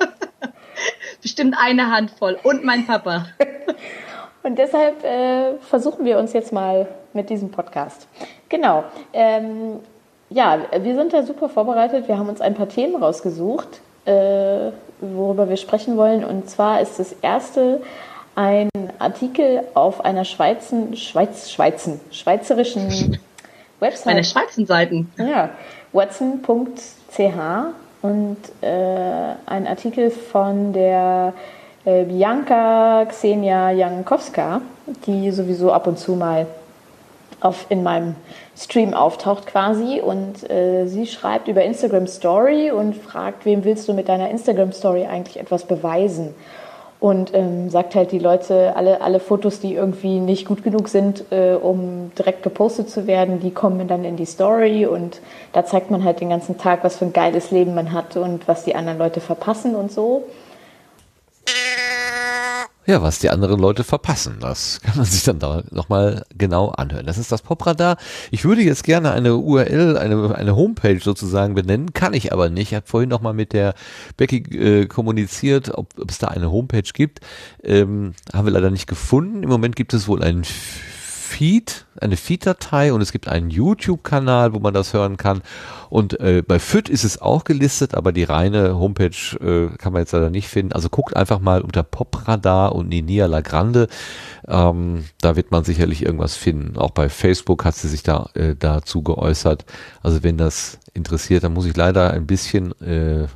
[1.23, 3.27] Bestimmt eine Handvoll und mein Papa.
[4.45, 8.07] und deshalb äh, versuchen wir uns jetzt mal mit diesem Podcast.
[8.49, 8.85] Genau.
[9.13, 9.81] Ähm,
[10.29, 12.09] ja, wir sind da super vorbereitet.
[12.09, 16.25] Wir haben uns ein paar Themen rausgesucht, äh, worüber wir sprechen wollen.
[16.25, 17.81] Und zwar ist das erste
[18.35, 23.19] ein Artikel auf einer Schweizen, Schweiz, Schweizen, schweizerischen
[23.81, 24.13] Website.
[24.13, 25.11] Eine Schweizenseiten.
[25.17, 25.51] Ja,
[25.93, 27.23] watson.ch
[28.03, 31.33] und äh, ein Artikel von der
[31.85, 34.61] äh, Bianca Xenia Jankowska,
[35.07, 36.47] die sowieso ab und zu mal
[37.41, 38.17] auf, in meinem
[38.57, 40.01] Stream auftaucht quasi.
[40.01, 44.73] Und äh, sie schreibt über Instagram Story und fragt, wem willst du mit deiner Instagram
[44.73, 46.35] Story eigentlich etwas beweisen?
[47.01, 51.25] Und ähm, sagt halt die Leute, alle, alle Fotos, die irgendwie nicht gut genug sind,
[51.31, 54.87] äh, um direkt gepostet zu werden, die kommen dann in die Story.
[54.87, 55.21] Und
[55.53, 58.49] da zeigt man halt den ganzen Tag, was für ein geiles Leben man hat und
[58.49, 60.25] was die anderen Leute verpassen und so
[62.87, 64.37] ja, was die anderen Leute verpassen.
[64.41, 67.07] Das kann man sich dann da nochmal genau anhören.
[67.07, 67.97] Das ist das Popradar.
[68.31, 72.73] Ich würde jetzt gerne eine URL, eine, eine Homepage sozusagen benennen, kann ich aber nicht.
[72.73, 73.75] Ich habe vorhin nochmal mit der
[74.17, 77.21] Becky äh, kommuniziert, ob, es da eine Homepage gibt.
[77.63, 79.43] Ähm, haben wir leider nicht gefunden.
[79.43, 80.45] Im Moment gibt es wohl einen
[81.35, 85.43] Feed, eine Feed-Datei und es gibt einen YouTube-Kanal, wo man das hören kann.
[85.91, 90.03] Und äh, bei FIT ist es auch gelistet, aber die reine Homepage äh, kann man
[90.03, 90.73] jetzt leider nicht finden.
[90.73, 93.89] Also guckt einfach mal unter Popradar und Ninia Lagrande.
[94.47, 96.79] Ähm, da wird man sicherlich irgendwas finden.
[96.79, 99.65] Auch bei Facebook hat sie sich da äh, dazu geäußert.
[100.05, 103.27] Also wenn das interessiert, dann muss ich leider ein bisschen äh,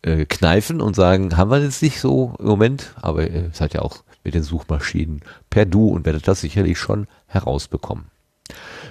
[0.00, 3.82] äh, kneifen und sagen, haben wir jetzt nicht so im Moment, aber äh, hat ja
[3.82, 5.20] auch mit den Suchmaschinen
[5.50, 8.06] per Du und werdet das sicherlich schon herausbekommen.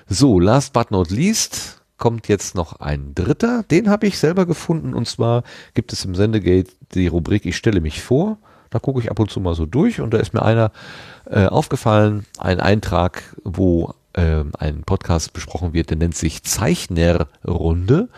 [0.08, 3.64] So, last but not least kommt jetzt noch ein dritter.
[3.64, 5.43] Den habe ich selber gefunden und zwar
[5.74, 8.38] gibt es im Sendegate die Rubrik Ich stelle mich vor.
[8.72, 10.72] Da gucke ich ab und zu mal so durch und da ist mir einer
[11.30, 18.10] äh, aufgefallen, ein Eintrag, wo äh, ein Podcast besprochen wird, der nennt sich Zeichnerrunde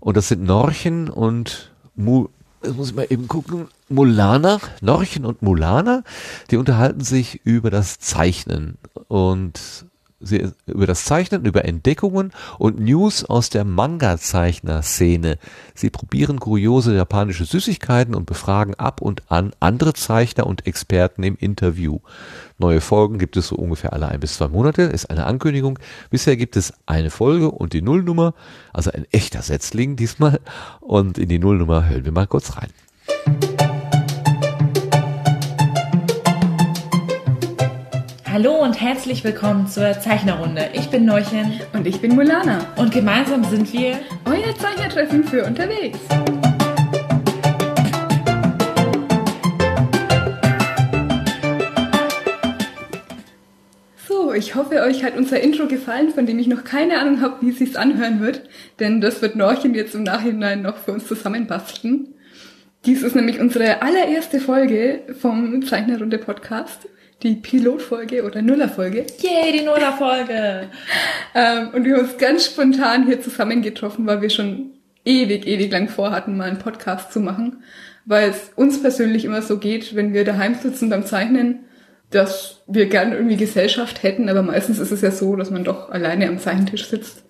[0.00, 2.28] und das sind Norchen und Mu
[2.62, 6.02] jetzt muss ich mal eben gucken, Mulana, Norchen und Mulana,
[6.50, 8.78] die unterhalten sich über das Zeichnen.
[9.08, 9.86] Und
[10.26, 15.38] sie, über das Zeichnen, über Entdeckungen und News aus der Manga-Zeichner-Szene.
[15.74, 21.36] Sie probieren kuriose japanische Süßigkeiten und befragen ab und an andere Zeichner und Experten im
[21.36, 22.00] Interview.
[22.58, 25.78] Neue Folgen gibt es so ungefähr alle ein bis zwei Monate, ist eine Ankündigung.
[26.10, 28.34] Bisher gibt es eine Folge und die Nullnummer,
[28.72, 30.40] also ein echter Setzling diesmal.
[30.80, 32.70] Und in die Nullnummer hören wir mal kurz rein.
[38.38, 40.68] Hallo und herzlich willkommen zur Zeichnerrunde.
[40.74, 41.58] Ich bin Neuchen.
[41.72, 42.66] Und ich bin Mulana.
[42.76, 45.98] Und gemeinsam sind wir euer Zeichnertreffen für unterwegs.
[54.06, 57.36] So, ich hoffe, euch hat unser Intro gefallen, von dem ich noch keine Ahnung habe,
[57.40, 58.42] wie es sich anhören wird,
[58.80, 62.08] denn das wird Norchen jetzt im Nachhinein noch für uns zusammenbasteln.
[62.84, 66.86] Dies ist nämlich unsere allererste Folge vom Zeichnerrunde Podcast
[67.22, 69.06] die Pilotfolge oder Nullerfolge.
[69.20, 70.68] Yay, die Nullerfolge!
[71.34, 74.72] ähm, und wir haben uns ganz spontan hier zusammengetroffen, weil wir schon
[75.04, 77.62] ewig, ewig lang vorhatten, mal einen Podcast zu machen.
[78.04, 81.64] Weil es uns persönlich immer so geht, wenn wir daheim sitzen beim Zeichnen,
[82.10, 85.90] dass wir gern irgendwie Gesellschaft hätten, aber meistens ist es ja so, dass man doch
[85.90, 87.24] alleine am Zeichentisch sitzt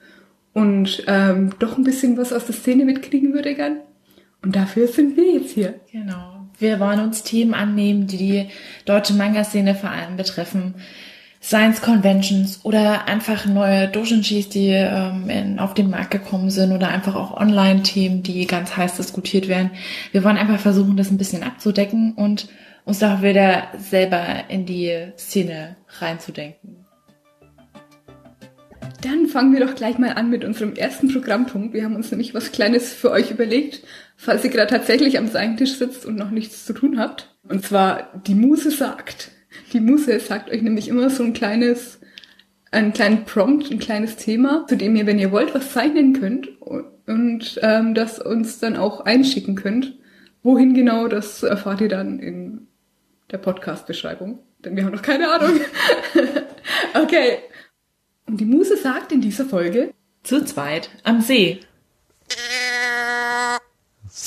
[0.52, 3.80] und ähm, doch ein bisschen was aus der Szene mitkriegen würde gern.
[4.42, 5.80] Und dafür sind wir jetzt hier.
[5.90, 6.35] Genau.
[6.58, 8.48] Wir wollen uns Themen annehmen, die die
[8.84, 10.74] deutsche Manga-Szene vor allem betreffen.
[11.42, 16.88] Science Conventions oder einfach neue Doujinshis, die ähm, in, auf den Markt gekommen sind oder
[16.88, 19.70] einfach auch Online-Themen, die ganz heiß diskutiert werden.
[20.12, 22.48] Wir wollen einfach versuchen, das ein bisschen abzudecken und
[22.84, 26.86] uns auch wieder selber in die Szene reinzudenken.
[29.02, 31.74] Dann fangen wir doch gleich mal an mit unserem ersten Programmpunkt.
[31.74, 33.82] Wir haben uns nämlich was Kleines für euch überlegt,
[34.16, 37.36] falls ihr gerade tatsächlich am Seitentisch sitzt und noch nichts zu tun habt.
[37.48, 39.30] Und zwar die Muse sagt.
[39.72, 42.00] Die Muse sagt euch nämlich immer so ein kleines,
[42.70, 46.48] einen kleinen Prompt, ein kleines Thema, zu dem ihr, wenn ihr wollt, was zeichnen könnt
[46.60, 49.96] und ähm, das uns dann auch einschicken könnt.
[50.42, 52.68] Wohin genau, das erfahrt ihr dann in
[53.30, 54.40] der Podcast-Beschreibung.
[54.64, 55.60] Denn wir haben noch keine Ahnung.
[56.94, 57.38] okay.
[58.26, 61.60] Und die Muse sagt in dieser Folge zu zweit am See.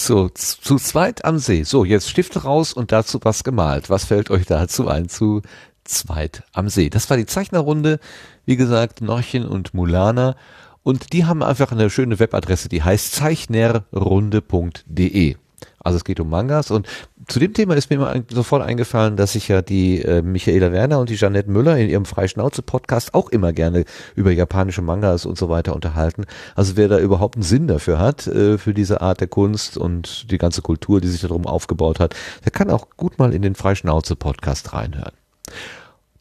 [0.02, 1.64] So, zu zweit am See.
[1.64, 3.90] So, jetzt Stifte raus und dazu was gemalt.
[3.90, 5.42] Was fällt euch dazu ein zu
[5.84, 6.90] zweit am See?
[6.90, 8.00] Das war die Zeichnerrunde.
[8.46, 10.38] Wie gesagt, Norchen und Mulana.
[10.84, 15.36] Und die haben einfach eine schöne Webadresse, die heißt zeichnerrunde.de.
[15.80, 16.88] Also es geht um Mangas und
[17.30, 21.00] zu dem Thema ist mir immer sofort eingefallen, dass sich ja die äh, Michaela Werner
[21.00, 23.86] und die Jeanette Müller in ihrem Freischnauze-Podcast auch immer gerne
[24.16, 26.26] über japanische Mangas und so weiter unterhalten.
[26.56, 30.32] Also wer da überhaupt einen Sinn dafür hat, äh, für diese Art der Kunst und
[30.32, 33.56] die ganze Kultur, die sich darum aufgebaut hat, der kann auch gut mal in den
[33.56, 35.14] Freischnauze-Podcast reinhören.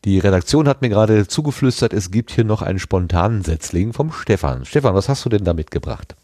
[0.04, 4.64] Die Redaktion hat mir gerade zugeflüstert, es gibt hier noch einen spontanen Setzling vom Stefan.
[4.64, 6.14] Stefan, was hast du denn da mitgebracht?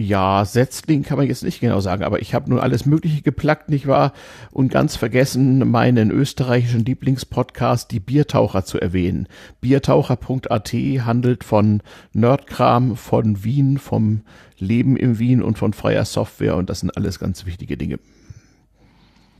[0.00, 3.68] Ja, Setzling kann man jetzt nicht genau sagen, aber ich habe nur alles Mögliche geplackt,
[3.68, 4.12] nicht wahr?
[4.52, 9.26] Und ganz vergessen, meinen österreichischen Lieblingspodcast, die Biertaucher, zu erwähnen.
[9.60, 14.20] Biertaucher.at handelt von Nerdkram, von Wien, vom
[14.56, 17.98] Leben im Wien und von freier Software und das sind alles ganz wichtige Dinge.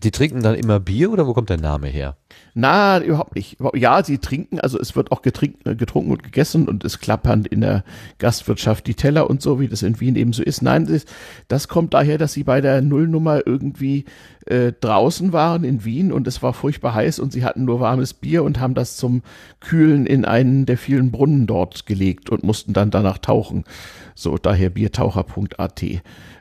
[0.03, 2.17] Die trinken dann immer Bier oder wo kommt der Name her?
[2.55, 3.57] Na, überhaupt nicht.
[3.75, 7.61] Ja, sie trinken, also es wird auch getrunken, getrunken und gegessen und es klappern in
[7.61, 7.85] der
[8.19, 10.63] Gastwirtschaft die Teller und so, wie das in Wien eben so ist.
[10.63, 11.05] Nein, das,
[11.49, 14.05] das kommt daher, dass sie bei der Nullnummer irgendwie
[14.47, 18.15] äh, draußen waren in Wien und es war furchtbar heiß und sie hatten nur warmes
[18.15, 19.23] Bier und haben das zum
[19.61, 23.65] Kühlen in einen der vielen Brunnen dort gelegt und mussten dann danach tauchen.
[24.19, 25.85] So, daher biertaucher.at.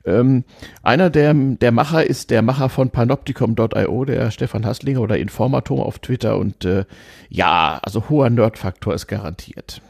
[0.03, 0.43] Ähm,
[0.81, 5.99] einer der, der Macher ist der Macher von panopticom.io, der Stefan Hasslinger oder Informator auf
[5.99, 6.85] Twitter und äh,
[7.29, 9.83] ja, also hoher Nerdfaktor ist garantiert.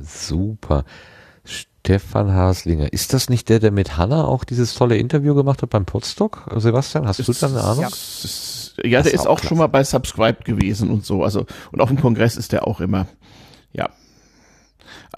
[0.00, 0.84] Super.
[1.44, 2.92] Stefan Haslinger.
[2.92, 6.50] Ist das nicht der, der mit Hanna auch dieses tolle Interview gemacht hat beim Podstock?
[6.56, 7.84] Sebastian, hast du da eine Ahnung?
[7.84, 11.22] Ja, ja der ist auch, auch schon mal bei Subscribe gewesen und so.
[11.22, 13.06] Also, und auf dem Kongress ist der auch immer.
[13.72, 13.90] Ja.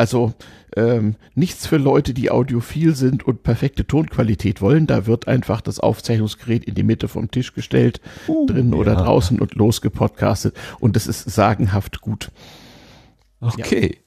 [0.00, 0.32] Also
[0.76, 4.86] ähm, nichts für Leute, die audiophil sind und perfekte Tonqualität wollen.
[4.86, 8.78] Da wird einfach das Aufzeichnungsgerät in die Mitte vom Tisch gestellt, uh, drin ja.
[8.78, 10.56] oder draußen und losgepodcastet.
[10.78, 12.30] Und das ist sagenhaft gut.
[13.42, 13.98] Okay.
[13.98, 14.00] Ja.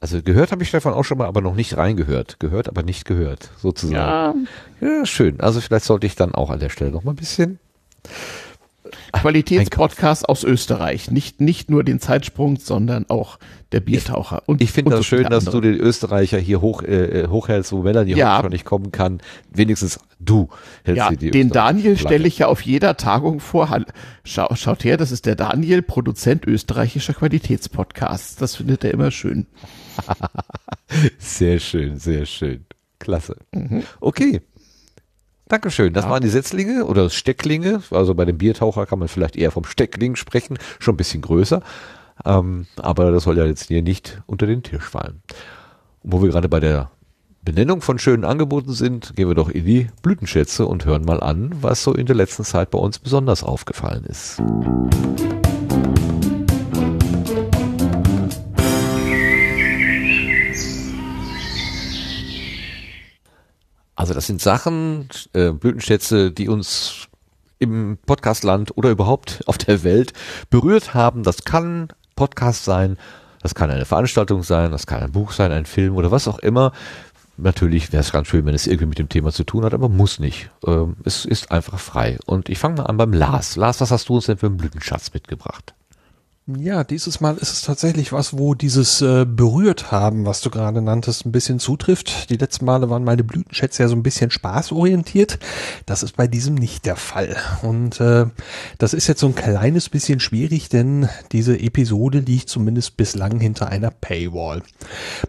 [0.00, 2.40] Also gehört habe ich Stefan auch schon mal, aber noch nicht reingehört.
[2.40, 4.48] Gehört, aber nicht gehört, sozusagen.
[4.80, 4.88] Ja.
[4.88, 5.40] ja, schön.
[5.40, 7.58] Also vielleicht sollte ich dann auch an der Stelle noch mal ein bisschen
[9.12, 11.10] Qualitätspodcast aus Österreich.
[11.10, 13.38] Nicht, nicht nur den Zeitsprung, sondern auch
[13.72, 14.42] der Biertaucher.
[14.46, 17.82] Und, ich finde das so schön, dass du den Österreicher hier hoch, äh, hochhältst, wo
[17.82, 18.40] Melanie ja.
[18.40, 19.20] schon nicht kommen kann.
[19.52, 20.48] Wenigstens du
[20.84, 23.68] hältst ja, die Den Daniel stelle ich ja auf jeder Tagung vor.
[24.24, 28.36] Schau, schaut her, das ist der Daniel, Produzent österreichischer Qualitätspodcasts.
[28.36, 29.46] Das findet er immer schön.
[31.18, 32.64] sehr schön, sehr schön.
[32.98, 33.36] Klasse.
[33.52, 33.82] Mhm.
[34.00, 34.40] Okay,
[35.48, 35.92] Dankeschön.
[35.92, 36.10] Das ja.
[36.10, 37.82] waren die Setzlinge oder Stecklinge.
[37.90, 41.62] Also bei dem Biertaucher kann man vielleicht eher vom Steckling sprechen, schon ein bisschen größer.
[42.24, 45.22] Ähm, aber das soll ja jetzt hier nicht unter den Tisch fallen.
[46.02, 46.90] Und wo wir gerade bei der
[47.42, 51.52] Benennung von schönen Angeboten sind, gehen wir doch in die Blütenschätze und hören mal an,
[51.60, 54.40] was so in der letzten Zeit bei uns besonders aufgefallen ist.
[63.96, 67.08] Also das sind Sachen, äh, Blütenschätze, die uns
[67.58, 70.12] im Podcastland oder überhaupt auf der Welt
[70.50, 71.22] berührt haben.
[71.22, 72.98] Das kann Podcast sein,
[73.42, 76.38] das kann eine Veranstaltung sein, das kann ein Buch sein, ein Film oder was auch
[76.38, 76.72] immer.
[77.36, 79.88] Natürlich wäre es ganz schön, wenn es irgendwie mit dem Thema zu tun hat, aber
[79.88, 80.50] muss nicht.
[80.66, 82.18] Ähm, es ist einfach frei.
[82.26, 83.56] Und ich fange mal an beim Lars.
[83.56, 85.74] Lars, was hast du uns denn für einen Blütenschatz mitgebracht?
[86.46, 90.82] Ja, dieses Mal ist es tatsächlich was, wo dieses äh, berührt haben, was du gerade
[90.82, 92.28] nanntest, ein bisschen zutrifft.
[92.28, 95.38] Die letzten Male waren meine Blütenschätze ja so ein bisschen spaßorientiert.
[95.86, 97.34] Das ist bei diesem nicht der Fall.
[97.62, 98.26] Und äh,
[98.76, 103.68] das ist jetzt so ein kleines bisschen schwierig, denn diese Episode liegt zumindest bislang hinter
[103.68, 104.60] einer Paywall.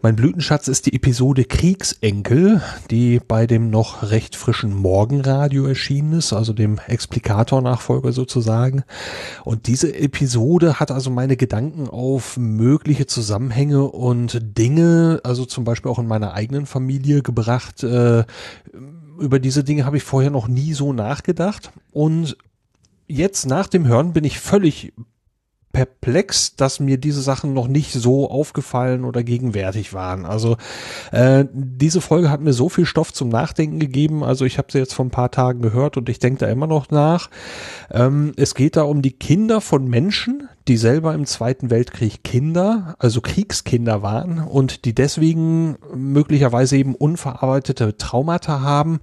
[0.02, 2.61] Mein Blütenschatz ist die Episode Kriegsenkel,
[2.92, 8.84] die bei dem noch recht frischen Morgenradio erschienen ist, also dem Explikator-Nachfolger sozusagen.
[9.45, 15.92] Und diese Episode hat also meine Gedanken auf mögliche Zusammenhänge und Dinge, also zum Beispiel
[15.92, 17.84] auch in meiner eigenen Familie gebracht.
[17.84, 18.25] Äh,
[19.19, 21.72] über diese Dinge habe ich vorher noch nie so nachgedacht.
[21.92, 22.38] Und
[23.08, 24.93] jetzt nach dem Hören bin ich völlig
[25.75, 30.25] perplex, dass mir diese Sachen noch nicht so aufgefallen oder gegenwärtig waren.
[30.25, 30.56] Also
[31.11, 34.24] äh, diese Folge hat mir so viel Stoff zum Nachdenken gegeben.
[34.24, 36.66] Also ich habe sie jetzt vor ein paar Tagen gehört und ich denke da immer
[36.66, 37.30] noch nach.
[37.92, 42.95] Ähm, es geht da um die Kinder von Menschen, die selber im Zweiten Weltkrieg Kinder,
[42.98, 49.00] also Kriegskinder waren und die deswegen möglicherweise eben unverarbeitete Traumata haben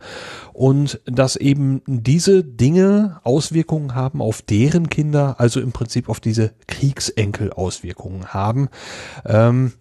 [0.52, 6.52] und dass eben diese Dinge Auswirkungen haben auf deren Kinder, also im Prinzip auf diese
[6.66, 8.68] Kriegsenkel Auswirkungen haben.
[9.24, 9.72] Ähm,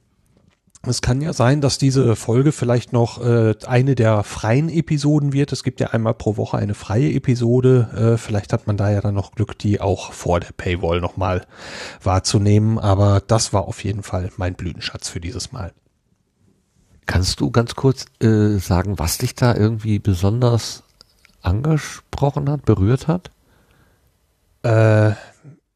[0.83, 5.51] es kann ja sein, dass diese Folge vielleicht noch äh, eine der freien Episoden wird.
[5.51, 8.13] Es gibt ja einmal pro Woche eine freie Episode.
[8.15, 11.45] Äh, vielleicht hat man da ja dann noch Glück, die auch vor der Paywall nochmal
[12.01, 12.79] wahrzunehmen.
[12.79, 15.71] Aber das war auf jeden Fall mein Blütenschatz für dieses Mal.
[17.05, 20.83] Kannst du ganz kurz äh, sagen, was dich da irgendwie besonders
[21.43, 23.29] angesprochen hat, berührt hat?
[24.63, 25.11] Äh,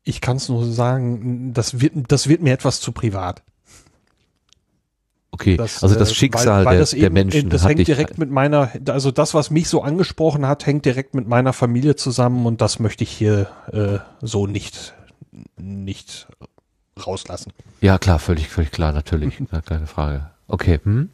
[0.04, 3.44] ich kann es nur sagen, das wird, das wird mir etwas zu privat.
[5.36, 7.50] Okay, das, also das äh, Schicksal weil, weil der, das eben, der Menschen.
[7.50, 11.28] Das hängt direkt mit meiner, also das, was mich so angesprochen hat, hängt direkt mit
[11.28, 14.94] meiner Familie zusammen und das möchte ich hier äh, so nicht,
[15.58, 16.28] nicht
[17.06, 17.52] rauslassen.
[17.82, 20.30] Ja, klar, völlig, völlig klar, natürlich, keine Frage.
[20.48, 21.10] Okay, hm?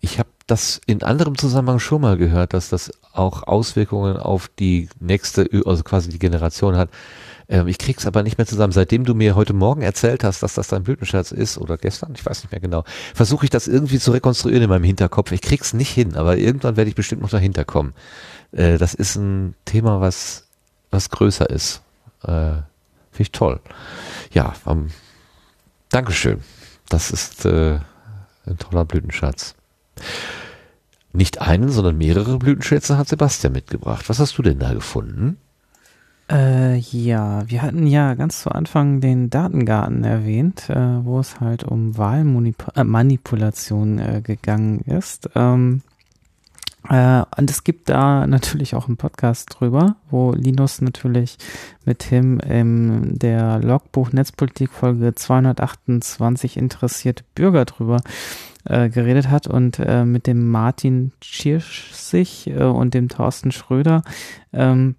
[0.00, 4.88] Ich habe das in anderem Zusammenhang schon mal gehört, dass das auch Auswirkungen auf die
[5.00, 6.88] nächste, also quasi die Generation hat.
[7.50, 8.72] Ähm, ich krieg's aber nicht mehr zusammen.
[8.72, 12.24] Seitdem du mir heute Morgen erzählt hast, dass das dein Blütenschatz ist oder gestern, ich
[12.24, 15.32] weiß nicht mehr genau, versuche ich das irgendwie zu rekonstruieren in meinem Hinterkopf.
[15.32, 17.92] Ich krieg's nicht hin, aber irgendwann werde ich bestimmt noch dahinter kommen.
[18.52, 20.46] Äh, das ist ein Thema, was,
[20.90, 21.82] was größer ist.
[22.22, 22.62] Äh,
[23.10, 23.60] Finde ich toll.
[24.32, 24.88] Ja, ähm,
[25.90, 26.40] Dankeschön.
[26.88, 27.80] Das ist äh,
[28.46, 29.56] ein toller Blütenschatz.
[31.12, 34.08] Nicht einen, sondern mehrere Blütenschätze hat Sebastian mitgebracht.
[34.08, 35.38] Was hast du denn da gefunden?
[36.30, 41.64] Äh, ja, wir hatten ja ganz zu Anfang den Datengarten erwähnt, äh, wo es halt
[41.64, 45.28] um Wahlmanipulation äh, äh, gegangen ist.
[45.34, 45.82] Ähm,
[46.88, 51.36] äh, und es gibt da natürlich auch einen Podcast drüber, wo Linus natürlich
[51.84, 57.96] mit Tim in der Logbuch Netzpolitik Folge 228 interessierte Bürger drüber
[58.62, 64.02] geredet hat und mit dem Martin Schirschig äh, und dem Thorsten Schröder
[64.52, 64.96] ähm,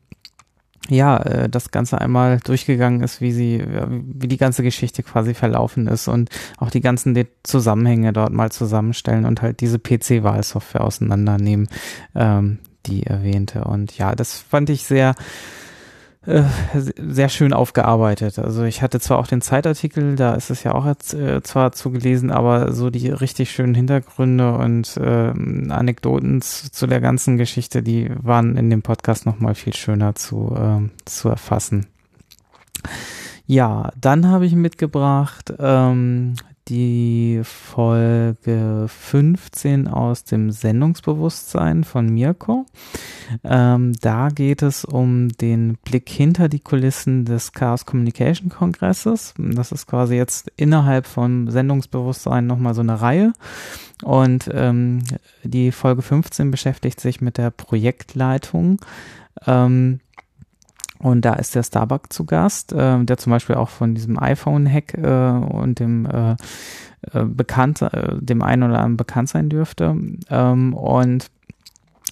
[0.91, 5.87] ja, äh, das Ganze einmal durchgegangen ist, wie sie, wie die ganze Geschichte quasi verlaufen
[5.87, 11.69] ist und auch die ganzen Zusammenhänge dort mal zusammenstellen und halt diese PC-Wahlsoftware auseinandernehmen,
[12.13, 13.63] ähm, die erwähnte.
[13.63, 15.15] Und ja, das fand ich sehr,
[16.27, 16.43] äh,
[16.74, 18.38] sehr schön aufgearbeitet.
[18.38, 22.30] Also ich hatte zwar auch den Zeitartikel, da ist es ja auch äh, zwar zugelesen,
[22.30, 25.33] aber so die richtig schönen Hintergründe und äh,
[25.72, 30.56] Anekdoten zu, zu, der ganzen Geschichte, die waren in dem Podcast nochmal viel schöner zu,
[30.56, 31.88] äh, zu erfassen.
[33.48, 36.35] Ja, dann habe ich mitgebracht ähm,
[36.67, 42.65] die Folge 15 aus dem Sendungsbewusstsein von Mirko.
[43.43, 49.33] Ähm, da geht es um den Blick hinter die Kulissen des Chaos Communication Kongresses.
[49.38, 53.33] Das ist quasi jetzt innerhalb von Sendungsbewusstsein nochmal so eine Reihe.
[54.03, 55.03] Und ähm,
[55.43, 58.80] die Folge 15 beschäftigt sich mit der Projektleitung.
[59.45, 59.99] Ähm,
[61.01, 64.93] und da ist der Starbuck zu Gast, äh, der zum Beispiel auch von diesem iPhone-Hack
[64.93, 66.35] äh, und dem äh,
[67.13, 69.95] äh, bekannt, äh, dem einen oder anderen bekannt sein dürfte.
[70.30, 71.31] Ähm, und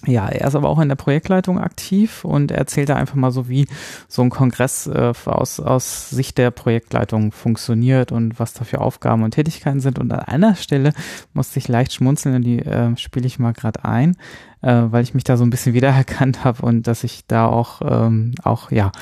[0.06, 3.48] ja, er ist aber auch in der Projektleitung aktiv und erzählt da einfach mal so,
[3.48, 3.68] wie
[4.08, 9.22] so ein Kongress äh, aus, aus Sicht der Projektleitung funktioniert und was da für Aufgaben
[9.22, 9.98] und Tätigkeiten sind.
[9.98, 10.94] Und an einer Stelle
[11.34, 14.16] musste ich leicht schmunzeln und die äh, spiele ich mal gerade ein,
[14.62, 17.80] äh, weil ich mich da so ein bisschen wiedererkannt habe und dass ich da auch,
[17.84, 18.92] ähm, auch ja,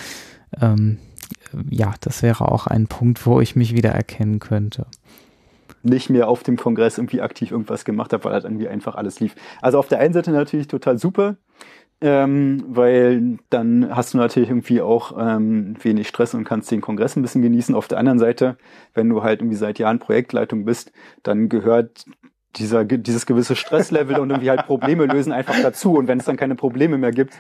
[0.61, 0.99] ähm,
[1.71, 4.87] ja, das wäre auch ein Punkt, wo ich mich wiedererkennen könnte
[5.83, 9.21] nicht mehr auf dem Kongress irgendwie aktiv irgendwas gemacht habe, weil halt irgendwie einfach alles
[9.21, 9.35] lief.
[9.63, 11.37] Also auf der einen Seite natürlich total super,
[12.01, 17.17] ähm, weil dann hast du natürlich irgendwie auch ähm, wenig Stress und kannst den Kongress
[17.17, 17.75] ein bisschen genießen.
[17.75, 18.57] Auf der anderen Seite,
[18.95, 22.05] wenn du halt irgendwie seit Jahren Projektleitung bist, dann gehört
[22.59, 25.95] dieser, dieses gewisse Stresslevel und irgendwie halt Probleme lösen einfach dazu.
[25.95, 27.35] Und wenn es dann keine Probleme mehr gibt,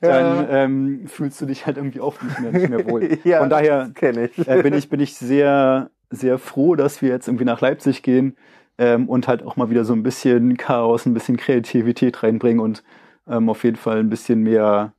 [0.00, 0.48] dann Ja.
[0.64, 3.18] ähm, fühlst du dich halt irgendwie auch nicht mehr, nicht mehr wohl.
[3.24, 4.48] Ja, Von daher ich.
[4.48, 8.36] äh, bin ich bin ich sehr sehr froh, dass wir jetzt irgendwie nach Leipzig gehen
[8.78, 12.82] ähm, und halt auch mal wieder so ein bisschen Chaos, ein bisschen Kreativität reinbringen und
[13.28, 14.92] ähm, auf jeden Fall ein bisschen mehr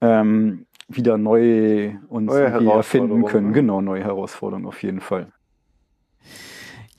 [0.00, 3.46] ähm, wieder neu uns Herausforderungen, können.
[3.48, 3.52] ne?
[3.52, 5.28] Genau, neue Herausforderungen auf jeden Fall.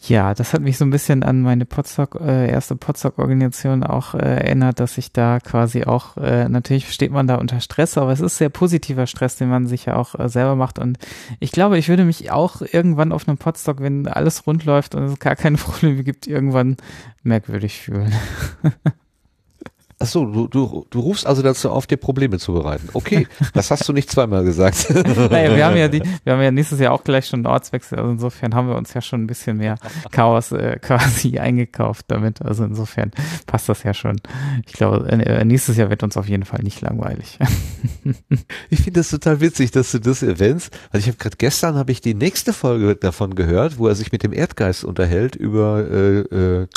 [0.02, 4.20] Ja, das hat mich so ein bisschen an meine Podstock, äh, erste Podstock-Organisation auch äh,
[4.20, 8.22] erinnert, dass ich da quasi auch, äh, natürlich steht man da unter Stress, aber es
[8.22, 10.80] ist sehr positiver Stress, den man sich ja auch äh, selber macht.
[10.80, 10.98] Und
[11.42, 15.04] ich glaube, ich würde mich auch irgendwann auf einem Podstock, wenn alles rund läuft und
[15.04, 16.78] es gar keine Probleme gibt, irgendwann
[17.24, 18.14] merkwürdig fühlen.
[20.02, 22.88] Ach so, du, du, du rufst also dazu auf, dir Probleme zu bereiten.
[22.94, 24.90] Okay, das hast du nicht zweimal gesagt.
[25.30, 28.00] naja, wir haben ja die, wir haben ja nächstes Jahr auch gleich schon einen Ortswechsel,
[28.00, 29.76] also insofern haben wir uns ja schon ein bisschen mehr
[30.12, 32.42] Chaos äh, quasi eingekauft damit.
[32.42, 33.12] Also insofern
[33.46, 34.22] passt das ja schon.
[34.66, 37.38] Ich glaube, äh, nächstes Jahr wird uns auf jeden Fall nicht langweilig.
[38.70, 40.78] Ich finde das total witzig, dass du das erwähnst.
[40.92, 44.12] Also ich habe gerade gestern habe ich die nächste Folge davon gehört, wo er sich
[44.12, 46.68] mit dem Erdgeist unterhält über äh, äh,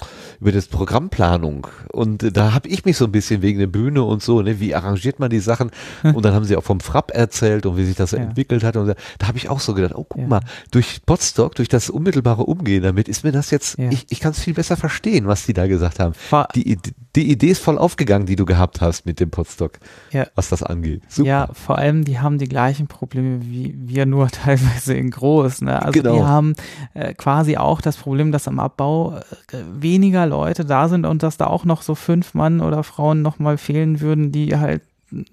[0.41, 1.67] über das Programmplanung.
[1.93, 4.59] Und äh, da habe ich mich so ein bisschen wegen der Bühne und so, ne,
[4.61, 5.71] wie arrangiert man die Sachen?
[6.03, 8.19] Und dann haben sie auch vom Frapp erzählt und wie sich das Ja.
[8.19, 8.77] entwickelt hat.
[8.77, 10.27] Und da, da habe ich auch so gedacht, oh guck Ja.
[10.27, 14.33] mal, durch Podstock, durch das unmittelbare Umgehen damit, ist mir das jetzt, ich, ich kann
[14.33, 16.15] es viel besser verstehen, was die da gesagt haben.
[16.55, 19.73] Die, Id- die Idee ist voll aufgegangen, die du gehabt hast mit dem Podstock,
[20.13, 20.27] Ja.
[20.35, 21.03] was das angeht.
[21.09, 21.29] Super.
[21.29, 25.61] Ja, vor allem, die haben die gleichen Probleme wie wir nur teilweise in groß.
[25.63, 25.83] Ne?
[25.83, 26.15] Also Genau.
[26.17, 26.55] die haben
[26.95, 29.23] äh, quasi auch das Problem, dass am Abbau äh,
[29.75, 33.59] weniger Leute da sind und dass da auch noch so fünf Mann oder Frauen nochmal
[33.59, 34.83] fehlen würden, die halt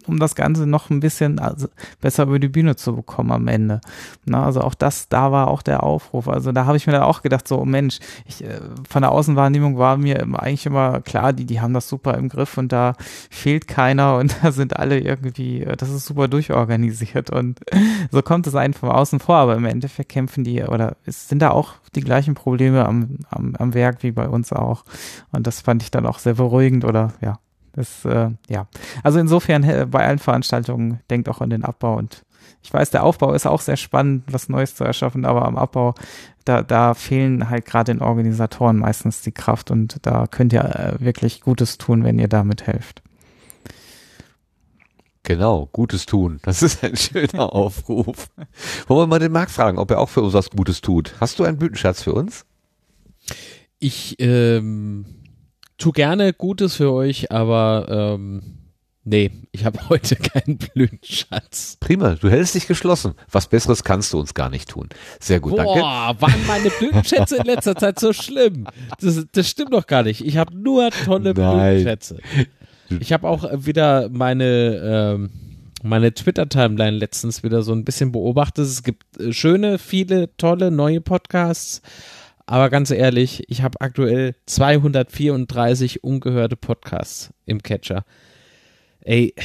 [0.08, 1.68] um das Ganze noch ein bisschen also
[2.02, 3.82] besser über die Bühne zu bekommen am Ende.
[4.26, 6.28] Na, also auch das, da war auch der Aufruf.
[6.28, 9.12] Also da habe ich mir dann auch gedacht, so oh Mensch, ich, äh, von der
[9.12, 12.94] Außenwahrnehmung war mir eigentlich immer klar, die, die haben das super im Griff und da
[13.30, 17.60] fehlt keiner und da sind alle irgendwie, äh, das ist super durchorganisiert und
[18.12, 21.40] so kommt es einem von außen vor, aber im Endeffekt kämpfen die oder es sind
[21.42, 24.84] da auch die gleichen Probleme am, am, am Werk wie bei uns auch.
[25.32, 27.40] Und das fand ich dann auch sehr beruhigend oder ja,
[27.74, 28.68] das, äh, ja.
[29.04, 32.24] Also insofern äh, bei allen Veranstaltungen denkt auch an den Abbau und
[32.62, 35.96] ich weiß, der Aufbau ist auch sehr spannend, was Neues zu erschaffen, aber am Abbau,
[36.46, 41.00] da, da fehlen halt gerade den Organisatoren meistens die Kraft und da könnt ihr äh,
[41.00, 43.02] wirklich Gutes tun, wenn ihr damit helft.
[45.24, 46.40] Genau, Gutes tun.
[46.42, 48.30] Das ist ein schöner Aufruf.
[48.88, 51.14] Wollen wir mal den Marc fragen, ob er auch für uns was Gutes tut.
[51.20, 52.46] Hast du einen Blütenschatz für uns?
[53.78, 55.06] Ich ähm,
[55.80, 58.42] tu gerne Gutes für euch, aber ähm,
[59.04, 61.78] nee, ich habe heute keinen Blütenschatz.
[61.80, 63.14] Prima, du hältst dich geschlossen.
[63.32, 64.90] Was Besseres kannst du uns gar nicht tun.
[65.20, 65.80] Sehr gut, danke.
[65.80, 68.68] Boah, waren meine Blütenschätze in letzter Zeit so schlimm?
[69.00, 70.24] Das, das stimmt doch gar nicht.
[70.24, 71.76] Ich habe nur tolle Nein.
[71.76, 72.20] Blütenschätze.
[73.00, 75.30] Ich habe auch wieder meine ähm,
[75.84, 78.66] meine Twitter-Timeline letztens wieder so ein bisschen beobachtet.
[78.66, 81.82] Es gibt äh, schöne, viele tolle neue Podcasts.
[82.52, 88.06] Aber ganz ehrlich, ich habe aktuell 234 ungehörte Podcasts im Catcher.
[89.02, 89.36] Ey,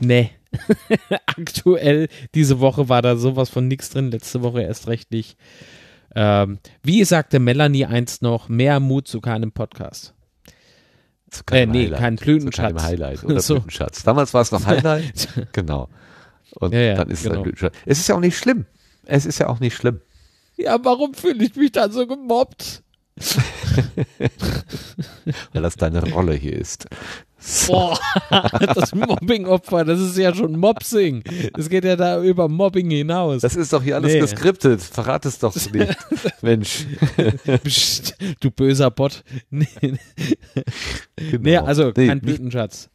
[0.00, 0.30] nee.
[1.26, 5.38] aktuell, diese Woche war da sowas von nix drin, letzte Woche erst recht nicht.
[6.16, 10.12] Ähm, wie sagte Melanie einst noch, mehr Mut zu keinem Podcast.
[11.30, 12.00] Zu Äh, keinem nee, Highlight.
[12.00, 12.66] kein Zu Blütenschatz.
[12.66, 13.54] keinem Highlight oder So.
[13.54, 14.02] Blütenschatz.
[14.02, 15.28] Damals war es noch Highlight.
[15.52, 15.88] genau.
[16.56, 17.36] Und Ja, ja, dann ist es genau.
[17.36, 17.76] ein Blütenschatz.
[17.86, 18.66] Es ist ja auch nicht schlimm.
[19.06, 20.00] Es ist ja auch nicht schlimm.
[20.62, 22.82] Ja, warum fühle ich mich da so gemobbt?
[25.52, 26.86] Weil das deine Rolle hier ist.
[27.38, 27.72] So.
[27.72, 27.98] Boah,
[28.74, 31.24] das Mobbing-Opfer, das ist ja schon Mopsing.
[31.54, 33.42] Das geht ja da über Mobbing hinaus.
[33.42, 34.20] Das ist doch hier alles Nee.
[34.20, 34.80] geskriptet.
[34.80, 35.96] Verrat es doch nicht.
[36.42, 36.86] Mensch.
[37.64, 39.24] Psst, du böser Bot.
[39.50, 39.66] Nee,
[41.16, 41.38] Genau.
[41.42, 42.88] nee also Nee, kein nicht- Blütenschatz.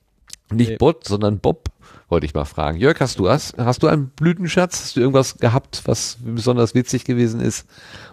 [0.50, 0.78] Nicht Nee.
[0.78, 1.66] Bot, sondern Bob,
[2.10, 2.78] wollte ich mal fragen.
[2.78, 4.82] Jörg, hast du hast, hast du einen Blütenschatz?
[4.82, 7.66] Hast du irgendwas gehabt, was besonders witzig gewesen ist?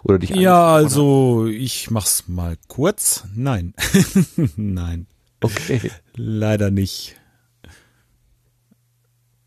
[0.03, 3.25] Oder dich Ja, also ich mach's mal kurz.
[3.35, 3.73] Nein.
[4.55, 5.07] Nein.
[5.41, 5.91] Okay.
[6.15, 7.15] Leider nicht.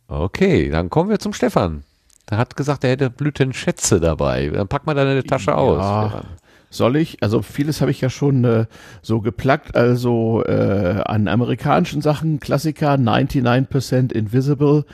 [0.06, 1.84] Okay, dann kommen wir zum Stefan.
[2.30, 4.48] Der hat gesagt, er hätte Blütenschätze dabei.
[4.48, 5.82] Dann pack mal deine Tasche aus.
[5.82, 6.08] Ja.
[6.08, 6.26] Stefan.
[6.70, 7.22] Soll ich?
[7.22, 8.66] Also vieles habe ich ja schon äh,
[9.00, 9.74] so geplagt.
[9.74, 14.84] Also äh, an amerikanischen Sachen, Klassiker, 99% Invisible.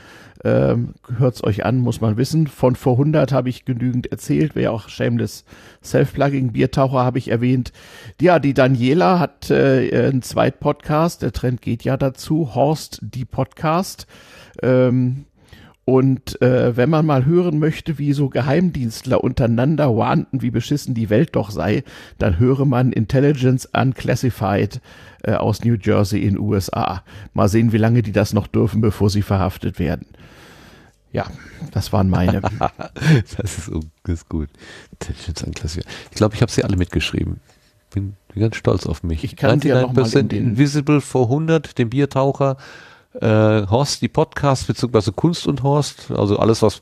[0.45, 2.47] Ähm, hört's euch an, muss man wissen.
[2.47, 4.55] Von vor 100 habe ich genügend erzählt.
[4.55, 5.43] Wäre auch Shameless
[5.83, 6.51] Self-Plugging.
[6.51, 7.73] Biertaucher habe ich erwähnt.
[8.21, 11.23] Ja, die Daniela hat äh, einen Zweit-Podcast.
[11.23, 12.53] Der Trend geht ja dazu.
[12.53, 14.07] Horst, die Podcast.
[14.61, 15.25] Ähm,
[15.85, 21.11] und äh, wenn man mal hören möchte, wie so Geheimdienstler untereinander warnten, wie beschissen die
[21.11, 21.83] Welt doch sei,
[22.17, 24.81] dann höre man Intelligence Unclassified
[25.23, 27.03] äh, aus New Jersey in USA.
[27.35, 30.07] Mal sehen, wie lange die das noch dürfen, bevor sie verhaftet werden.
[31.11, 31.27] Ja,
[31.71, 32.41] das waren meine.
[33.37, 33.71] das, ist,
[34.03, 34.49] das ist gut.
[34.91, 35.85] Intelligence Unclassified.
[36.09, 37.41] Ich glaube, ich habe sie alle mitgeschrieben.
[37.93, 39.23] Bin, bin ganz stolz auf mich.
[39.23, 42.57] Ich kann sie ja noch mal in den Invisible for 100, den Biertaucher,
[43.21, 46.81] äh, Horst, die Podcast, beziehungsweise Kunst und Horst, also alles, was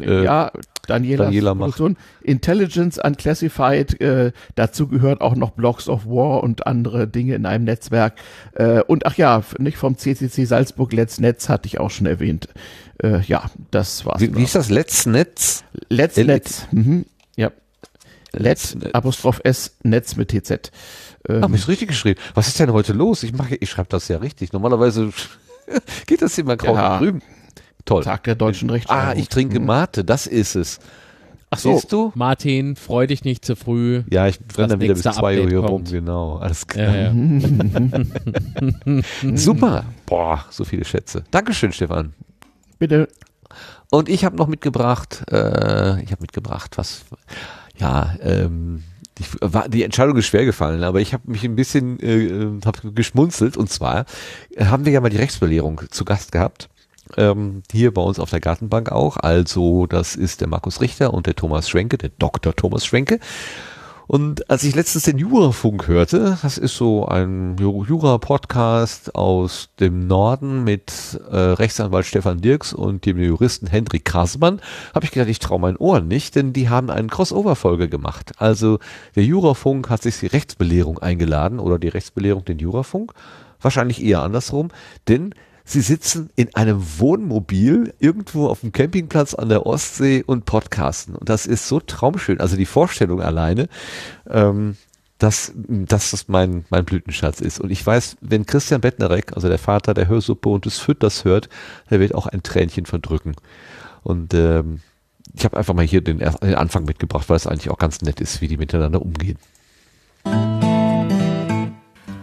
[0.00, 0.50] äh, ja,
[0.86, 1.80] Daniela, Daniela macht.
[2.22, 7.64] Intelligence Unclassified, äh, dazu gehört auch noch Blocks of War und andere Dinge in einem
[7.64, 8.14] Netzwerk.
[8.54, 12.48] Äh, und ach ja, nicht vom CCC Salzburg Let's Netz hatte ich auch schon erwähnt.
[13.02, 14.20] Äh, ja, das war's.
[14.20, 14.70] Wie, wie ist das?
[14.70, 15.64] Let's Netz?
[15.88, 16.66] Let's Netz.
[16.72, 17.06] Mhm.
[17.36, 17.52] Ja.
[18.32, 20.72] Let's, Let's Apostroph S Netz mit TZ.
[21.28, 22.20] Ähm, Hab ich richtig geschrieben.
[22.34, 23.22] Was ist denn heute los?
[23.22, 24.52] Ich mache, ich schreibe das ja richtig.
[24.52, 25.10] Normalerweise
[26.06, 26.98] Geht das immer grau ja.
[26.98, 27.22] drüben?
[27.84, 28.04] Toll.
[28.04, 29.02] Tag der deutschen Rechtschreibung.
[29.02, 29.66] Ah, ich trinke mhm.
[29.66, 30.78] Mate, das ist es.
[31.50, 32.12] Ach so, Siehst du?
[32.14, 34.02] Martin, freu dich nicht zu früh.
[34.10, 36.36] Ja, ich brenne dann wieder bis zwei Uhr hier rum, genau.
[36.36, 36.94] Alles klar.
[36.94, 39.02] Ja, ja.
[39.34, 39.84] Super.
[40.04, 41.24] Boah, so viele Schätze.
[41.30, 42.12] Dankeschön, Stefan.
[42.78, 43.08] Bitte.
[43.90, 47.06] Und ich habe noch mitgebracht, äh, ich habe mitgebracht, was,
[47.78, 48.84] ja, ähm,
[49.18, 52.60] die, war, die Entscheidung ist schwer gefallen, aber ich habe mich ein bisschen äh, äh
[52.64, 53.56] hab geschmunzelt.
[53.56, 54.06] Und zwar
[54.54, 56.68] äh, haben wir ja mal die Rechtsbelehrung zu Gast gehabt.
[57.16, 59.16] Ähm, hier bei uns auf der Gartenbank auch.
[59.16, 62.54] Also das ist der Markus Richter und der Thomas Schwenke, der Dr.
[62.54, 63.18] Thomas Schwenke.
[64.08, 70.64] Und als ich letztens den Jurafunk hörte, das ist so ein Jura-Podcast aus dem Norden
[70.64, 74.62] mit äh, Rechtsanwalt Stefan Dirks und dem Juristen Hendrik Krasmann,
[74.94, 78.32] habe ich gedacht, ich traue meinen Ohren nicht, denn die haben eine Crossover-Folge gemacht.
[78.38, 78.78] Also
[79.14, 83.12] der Jurafunk hat sich die Rechtsbelehrung eingeladen oder die Rechtsbelehrung den Jurafunk.
[83.60, 84.70] Wahrscheinlich eher andersrum,
[85.08, 85.34] denn
[85.68, 91.14] Sie sitzen in einem Wohnmobil irgendwo auf dem Campingplatz an der Ostsee und podcasten.
[91.14, 92.40] Und das ist so traumschön.
[92.40, 93.68] Also die Vorstellung alleine,
[94.30, 94.78] ähm,
[95.18, 97.60] dass, dass das mein, mein Blütenschatz ist.
[97.60, 101.26] Und ich weiß, wenn Christian Bettnerek, also der Vater der Hörsuppe und des Füt das
[101.26, 101.50] hört,
[101.90, 103.36] der wird auch ein Tränchen verdrücken.
[104.02, 104.80] Und ähm,
[105.34, 108.22] ich habe einfach mal hier den, den Anfang mitgebracht, weil es eigentlich auch ganz nett
[108.22, 109.36] ist, wie die miteinander umgehen.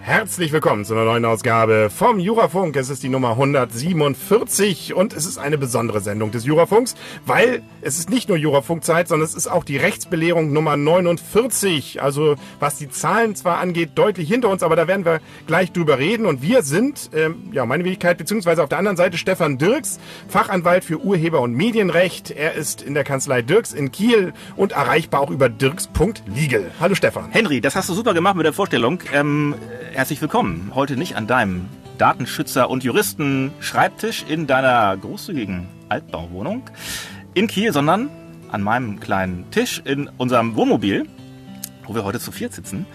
[0.06, 2.75] Herzlich willkommen zu einer neuen Ausgabe vom Jurafunk.
[2.75, 6.93] Es ist die Nummer 147 und es ist eine besondere Sendung des Jurafunks,
[7.25, 12.03] weil es ist nicht nur Jurafunkzeit, sondern es ist auch die Rechtsbelehrung Nummer 49.
[12.03, 15.98] Also was die Zahlen zwar angeht, deutlich hinter uns, aber da werden wir gleich drüber
[15.98, 16.27] reden.
[16.27, 20.85] Und wir sind, ähm, ja, meine Wenigkeit, beziehungsweise auf der anderen Seite Stefan Dirks, Fachanwalt
[20.85, 22.30] für Urheber- und Medienrecht.
[22.30, 26.69] Er ist in der Kanzlei Dirks in Kiel und erreichbar auch über dirks.legal.
[26.80, 27.32] Hallo Stefan.
[27.32, 29.00] Henry, das hast du super gemacht mit der Vorstellung.
[29.11, 29.56] Ähm,
[29.95, 30.74] herzlich willkommen.
[30.75, 36.64] Heute nicht an deinem Datenschützer- und Juristen-Schreibtisch in deiner großzügigen Altbauwohnung
[37.33, 38.09] in Kiel, sondern
[38.51, 41.07] an meinem kleinen Tisch in unserem Wohnmobil,
[41.85, 42.85] wo wir heute zu viert sitzen.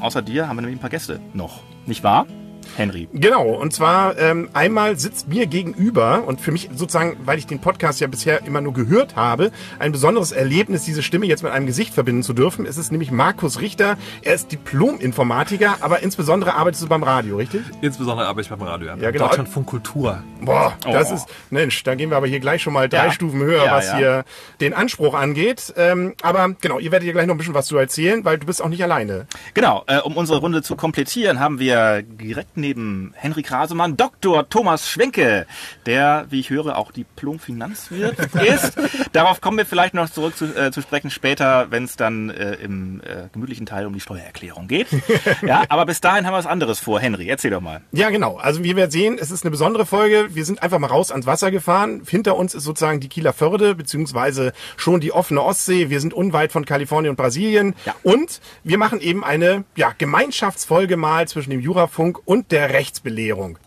[0.00, 1.60] Außer dir haben wir nämlich ein paar Gäste noch.
[1.86, 2.26] Nicht wahr?
[2.76, 3.08] Henry.
[3.12, 7.60] Genau, und zwar ähm, einmal sitzt mir gegenüber und für mich sozusagen, weil ich den
[7.60, 11.66] Podcast ja bisher immer nur gehört habe, ein besonderes Erlebnis, diese Stimme jetzt mit einem
[11.66, 12.66] Gesicht verbinden zu dürfen.
[12.66, 13.96] Es ist nämlich Markus Richter.
[14.22, 17.62] Er ist Diplom-Informatiker, aber insbesondere arbeitest du beim Radio, richtig?
[17.80, 18.96] Insbesondere arbeite ich beim Radio, ja.
[18.96, 19.26] ja genau.
[19.26, 20.22] Deutschlandfunk Kultur.
[20.40, 21.14] Boah, das oh.
[21.14, 23.12] ist, Mensch, da gehen wir aber hier gleich schon mal drei ja.
[23.12, 23.96] Stufen höher, ja, was ja.
[23.96, 24.24] hier
[24.60, 25.72] den Anspruch angeht.
[25.76, 28.46] Ähm, aber genau, ihr werdet ja gleich noch ein bisschen was zu erzählen, weil du
[28.46, 29.26] bist auch nicht alleine.
[29.54, 34.48] Genau, äh, um unsere Runde zu komplettieren, haben wir direkt neben Henry Krasemann Dr.
[34.48, 35.46] Thomas Schwenke,
[35.84, 38.78] der, wie ich höre, auch Diplom-Finanzwirt ist.
[39.12, 42.54] Darauf kommen wir vielleicht noch zurück zu, äh, zu sprechen später, wenn es dann äh,
[42.54, 44.86] im äh, gemütlichen Teil um die Steuererklärung geht.
[45.42, 47.00] ja, aber bis dahin haben wir was anderes vor.
[47.00, 47.82] Henry, erzähl doch mal.
[47.90, 48.36] Ja, genau.
[48.36, 50.28] Also wie wir sehen, es ist eine besondere Folge.
[50.34, 52.02] Wir sind einfach mal raus ans Wasser gefahren.
[52.08, 55.90] Hinter uns ist sozusagen die Kieler Förde, beziehungsweise schon die offene Ostsee.
[55.90, 57.74] Wir sind unweit von Kalifornien und Brasilien.
[57.84, 57.94] Ja.
[58.04, 63.58] Und wir machen eben eine ja, Gemeinschaftsfolge mal zwischen dem Jurafunk und der Rechtsbelehrung.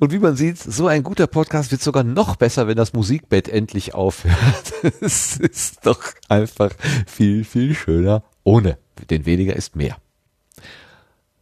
[0.00, 3.48] Und wie man sieht, so ein guter Podcast wird sogar noch besser, wenn das Musikbett
[3.48, 4.72] endlich aufhört.
[5.02, 6.70] Es ist doch einfach
[7.06, 8.78] viel, viel schöner ohne.
[9.10, 9.98] Denn weniger ist mehr.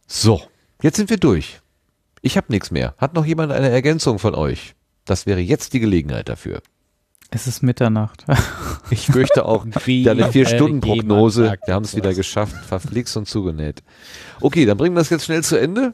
[0.07, 0.41] So,
[0.81, 1.61] jetzt sind wir durch.
[2.21, 2.95] Ich habe nichts mehr.
[2.97, 4.75] Hat noch jemand eine Ergänzung von euch?
[5.05, 6.61] Das wäre jetzt die Gelegenheit dafür.
[7.31, 8.25] Es ist Mitternacht.
[8.91, 13.83] Ich fürchte auch, deine Vier-Stunden-Prognose, wir haben es wieder geschafft, verflixt und zugenäht.
[14.41, 15.93] Okay, dann bringen wir das jetzt schnell zu Ende.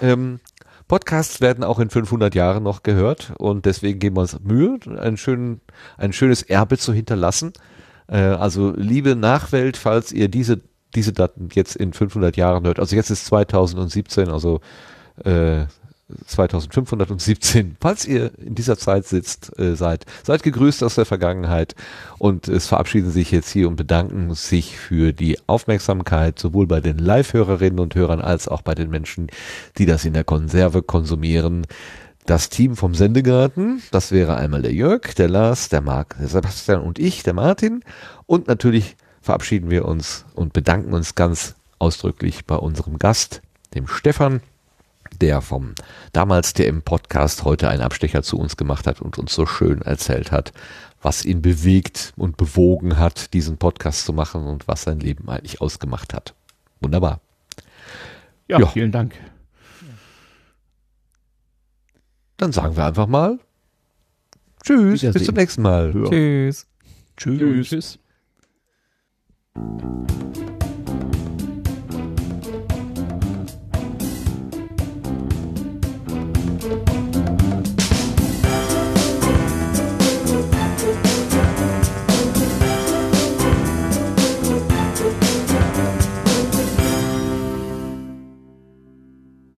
[0.00, 0.40] Ähm,
[0.88, 5.18] Podcasts werden auch in 500 Jahren noch gehört und deswegen geben wir uns Mühe, ein,
[5.18, 5.60] schön,
[5.98, 7.52] ein schönes Erbe zu hinterlassen.
[8.08, 10.62] Äh, also liebe Nachwelt, falls ihr diese,
[10.94, 14.62] diese Daten jetzt in 500 Jahren hört, also jetzt ist 2017, also
[15.24, 15.66] äh,
[16.26, 21.74] 2517, falls ihr in dieser Zeit sitzt, äh, seid, seid gegrüßt aus der Vergangenheit
[22.18, 26.98] und es verabschieden sich jetzt hier und bedanken sich für die Aufmerksamkeit sowohl bei den
[26.98, 29.28] Live-Hörerinnen und Hörern als auch bei den Menschen,
[29.78, 31.66] die das in der Konserve konsumieren.
[32.24, 36.80] Das Team vom Sendegarten, das wäre einmal der Jörg, der Lars, der Marc, der Sebastian
[36.80, 37.82] und ich, der Martin.
[38.26, 43.42] Und natürlich verabschieden wir uns und bedanken uns ganz ausdrücklich bei unserem Gast,
[43.74, 44.40] dem Stefan,
[45.22, 45.74] der vom
[46.12, 50.52] damals TM-Podcast heute einen Abstecher zu uns gemacht hat und uns so schön erzählt hat,
[51.00, 55.60] was ihn bewegt und bewogen hat, diesen Podcast zu machen und was sein Leben eigentlich
[55.60, 56.34] ausgemacht hat.
[56.80, 57.20] Wunderbar.
[58.48, 58.66] Ja, Ja.
[58.66, 59.14] vielen Dank.
[62.36, 63.38] Dann sagen wir einfach mal
[64.64, 65.92] Tschüss, bis zum nächsten Mal.
[65.92, 66.66] Tschüss.
[67.16, 67.68] Tschüss.
[67.68, 67.98] Tschüss.